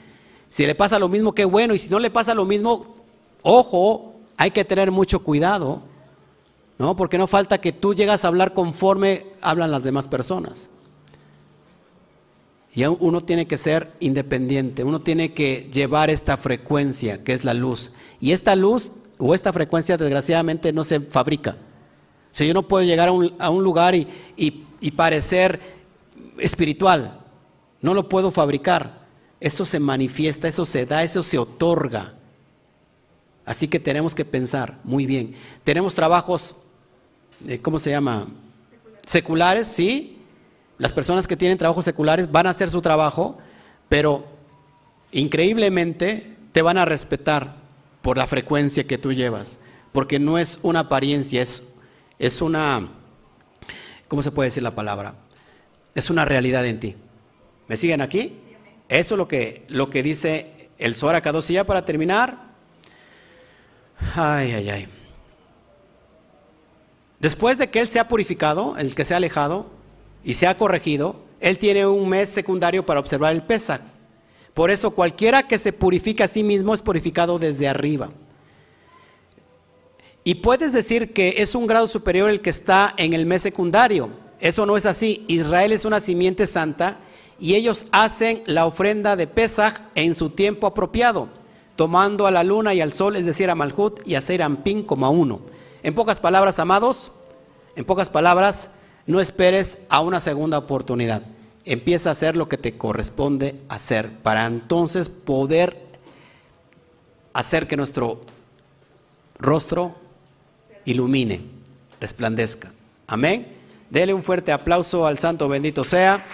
Si 0.50 0.66
le 0.66 0.74
pasa 0.74 0.98
lo 0.98 1.08
mismo, 1.08 1.34
qué 1.34 1.44
bueno. 1.44 1.74
Y 1.74 1.78
si 1.78 1.88
no 1.88 1.98
le 1.98 2.10
pasa 2.10 2.34
lo 2.34 2.44
mismo, 2.44 2.94
ojo, 3.42 4.14
hay 4.36 4.50
que 4.50 4.64
tener 4.64 4.90
mucho 4.90 5.20
cuidado. 5.20 5.82
¿No? 6.78 6.94
Porque 6.94 7.16
no 7.16 7.26
falta 7.26 7.58
que 7.58 7.72
tú 7.72 7.94
llegas 7.94 8.24
a 8.24 8.28
hablar 8.28 8.52
conforme 8.52 9.26
hablan 9.40 9.70
las 9.70 9.82
demás 9.82 10.08
personas. 10.08 10.68
Y 12.74 12.84
uno 12.84 13.22
tiene 13.22 13.46
que 13.46 13.56
ser 13.56 13.90
independiente, 14.00 14.84
uno 14.84 15.00
tiene 15.00 15.32
que 15.32 15.70
llevar 15.72 16.10
esta 16.10 16.36
frecuencia 16.36 17.24
que 17.24 17.32
es 17.32 17.42
la 17.42 17.54
luz. 17.54 17.92
Y 18.20 18.32
esta 18.32 18.54
luz 18.54 18.92
o 19.16 19.34
esta 19.34 19.54
frecuencia 19.54 19.96
desgraciadamente 19.96 20.74
no 20.74 20.84
se 20.84 21.00
fabrica. 21.00 21.56
O 22.30 22.34
sea, 22.36 22.46
yo 22.46 22.52
no 22.52 22.68
puedo 22.68 22.84
llegar 22.84 23.08
a 23.08 23.50
un, 23.50 23.64
lugar 23.64 23.94
y, 23.94 24.06
y 24.36 24.90
parecer 24.90 25.75
espiritual. 26.38 27.20
No 27.80 27.94
lo 27.94 28.08
puedo 28.08 28.30
fabricar. 28.30 29.06
Esto 29.40 29.64
se 29.64 29.78
manifiesta, 29.80 30.48
eso 30.48 30.64
se 30.64 30.86
da, 30.86 31.02
eso 31.04 31.22
se 31.22 31.38
otorga. 31.38 32.14
Así 33.44 33.68
que 33.68 33.78
tenemos 33.78 34.14
que 34.14 34.24
pensar 34.24 34.78
muy 34.82 35.06
bien. 35.06 35.36
Tenemos 35.62 35.94
trabajos, 35.94 36.56
eh, 37.46 37.60
¿cómo 37.60 37.78
se 37.78 37.90
llama? 37.90 38.26
Seculares, 39.06 39.68
sí. 39.68 40.18
Las 40.78 40.92
personas 40.92 41.26
que 41.26 41.36
tienen 41.36 41.56
trabajos 41.56 41.84
seculares 41.84 42.30
van 42.30 42.46
a 42.46 42.50
hacer 42.50 42.68
su 42.68 42.82
trabajo, 42.82 43.38
pero 43.88 44.26
increíblemente 45.12 46.36
te 46.52 46.62
van 46.62 46.76
a 46.76 46.84
respetar 46.84 47.56
por 48.02 48.18
la 48.18 48.26
frecuencia 48.26 48.86
que 48.86 48.98
tú 48.98 49.12
llevas, 49.12 49.58
porque 49.92 50.18
no 50.18 50.38
es 50.38 50.58
una 50.62 50.80
apariencia, 50.80 51.42
es, 51.42 51.62
es 52.18 52.42
una, 52.42 52.88
¿cómo 54.08 54.22
se 54.22 54.30
puede 54.30 54.48
decir 54.48 54.62
la 54.62 54.74
palabra? 54.74 55.14
Es 55.96 56.10
una 56.10 56.26
realidad 56.26 56.64
en 56.66 56.78
ti. 56.78 56.94
¿Me 57.68 57.76
siguen 57.76 58.02
aquí? 58.02 58.38
Eso 58.88 59.14
es 59.14 59.18
lo 59.18 59.26
que, 59.26 59.64
lo 59.68 59.88
que 59.88 60.02
dice 60.02 60.68
el 60.78 60.94
Zohar 60.94 61.20
Kadosh. 61.22 61.48
ya 61.48 61.64
para 61.64 61.86
terminar. 61.86 62.36
Ay, 64.14 64.52
ay, 64.52 64.70
ay. 64.70 64.88
Después 67.18 67.56
de 67.56 67.70
que 67.70 67.80
él 67.80 67.88
se 67.88 67.98
ha 67.98 68.08
purificado, 68.08 68.76
el 68.76 68.94
que 68.94 69.06
se 69.06 69.14
ha 69.14 69.16
alejado 69.16 69.70
y 70.22 70.34
se 70.34 70.46
ha 70.46 70.58
corregido, 70.58 71.16
él 71.40 71.58
tiene 71.58 71.86
un 71.86 72.06
mes 72.10 72.28
secundario 72.28 72.84
para 72.84 73.00
observar 73.00 73.32
el 73.32 73.42
Pesach. 73.42 73.80
Por 74.52 74.70
eso 74.70 74.90
cualquiera 74.90 75.48
que 75.48 75.58
se 75.58 75.72
purifica 75.72 76.24
a 76.24 76.28
sí 76.28 76.44
mismo 76.44 76.74
es 76.74 76.82
purificado 76.82 77.38
desde 77.38 77.68
arriba. 77.68 78.10
Y 80.24 80.34
puedes 80.36 80.74
decir 80.74 81.14
que 81.14 81.36
es 81.38 81.54
un 81.54 81.66
grado 81.66 81.88
superior 81.88 82.28
el 82.28 82.42
que 82.42 82.50
está 82.50 82.92
en 82.98 83.14
el 83.14 83.24
mes 83.24 83.40
secundario, 83.40 84.25
eso 84.40 84.66
no 84.66 84.76
es 84.76 84.86
así. 84.86 85.24
Israel 85.28 85.72
es 85.72 85.84
una 85.84 86.00
simiente 86.00 86.46
santa 86.46 86.98
y 87.38 87.54
ellos 87.54 87.86
hacen 87.92 88.42
la 88.46 88.66
ofrenda 88.66 89.16
de 89.16 89.26
Pesach 89.26 89.80
en 89.94 90.14
su 90.14 90.30
tiempo 90.30 90.66
apropiado, 90.66 91.28
tomando 91.76 92.26
a 92.26 92.30
la 92.30 92.44
luna 92.44 92.74
y 92.74 92.80
al 92.80 92.94
sol, 92.94 93.16
es 93.16 93.26
decir, 93.26 93.50
a 93.50 93.54
Malhut 93.54 94.00
y 94.06 94.14
a 94.14 94.20
Serampín 94.20 94.82
como 94.82 95.06
a 95.06 95.10
uno. 95.10 95.40
En 95.82 95.94
pocas 95.94 96.18
palabras, 96.18 96.58
amados, 96.58 97.12
en 97.76 97.84
pocas 97.84 98.10
palabras, 98.10 98.70
no 99.06 99.20
esperes 99.20 99.78
a 99.88 100.00
una 100.00 100.20
segunda 100.20 100.58
oportunidad. 100.58 101.22
Empieza 101.64 102.08
a 102.08 102.12
hacer 102.12 102.36
lo 102.36 102.48
que 102.48 102.58
te 102.58 102.74
corresponde 102.74 103.60
hacer 103.68 104.18
para 104.18 104.46
entonces 104.46 105.08
poder 105.08 105.84
hacer 107.32 107.68
que 107.68 107.76
nuestro 107.76 108.22
rostro 109.38 109.94
ilumine, 110.84 111.42
resplandezca. 112.00 112.72
Amén. 113.06 113.55
Dele 113.90 114.12
un 114.12 114.22
fuerte 114.22 114.52
aplauso 114.52 115.06
al 115.06 115.18
Santo 115.18 115.48
bendito 115.48 115.84
sea. 115.84 116.24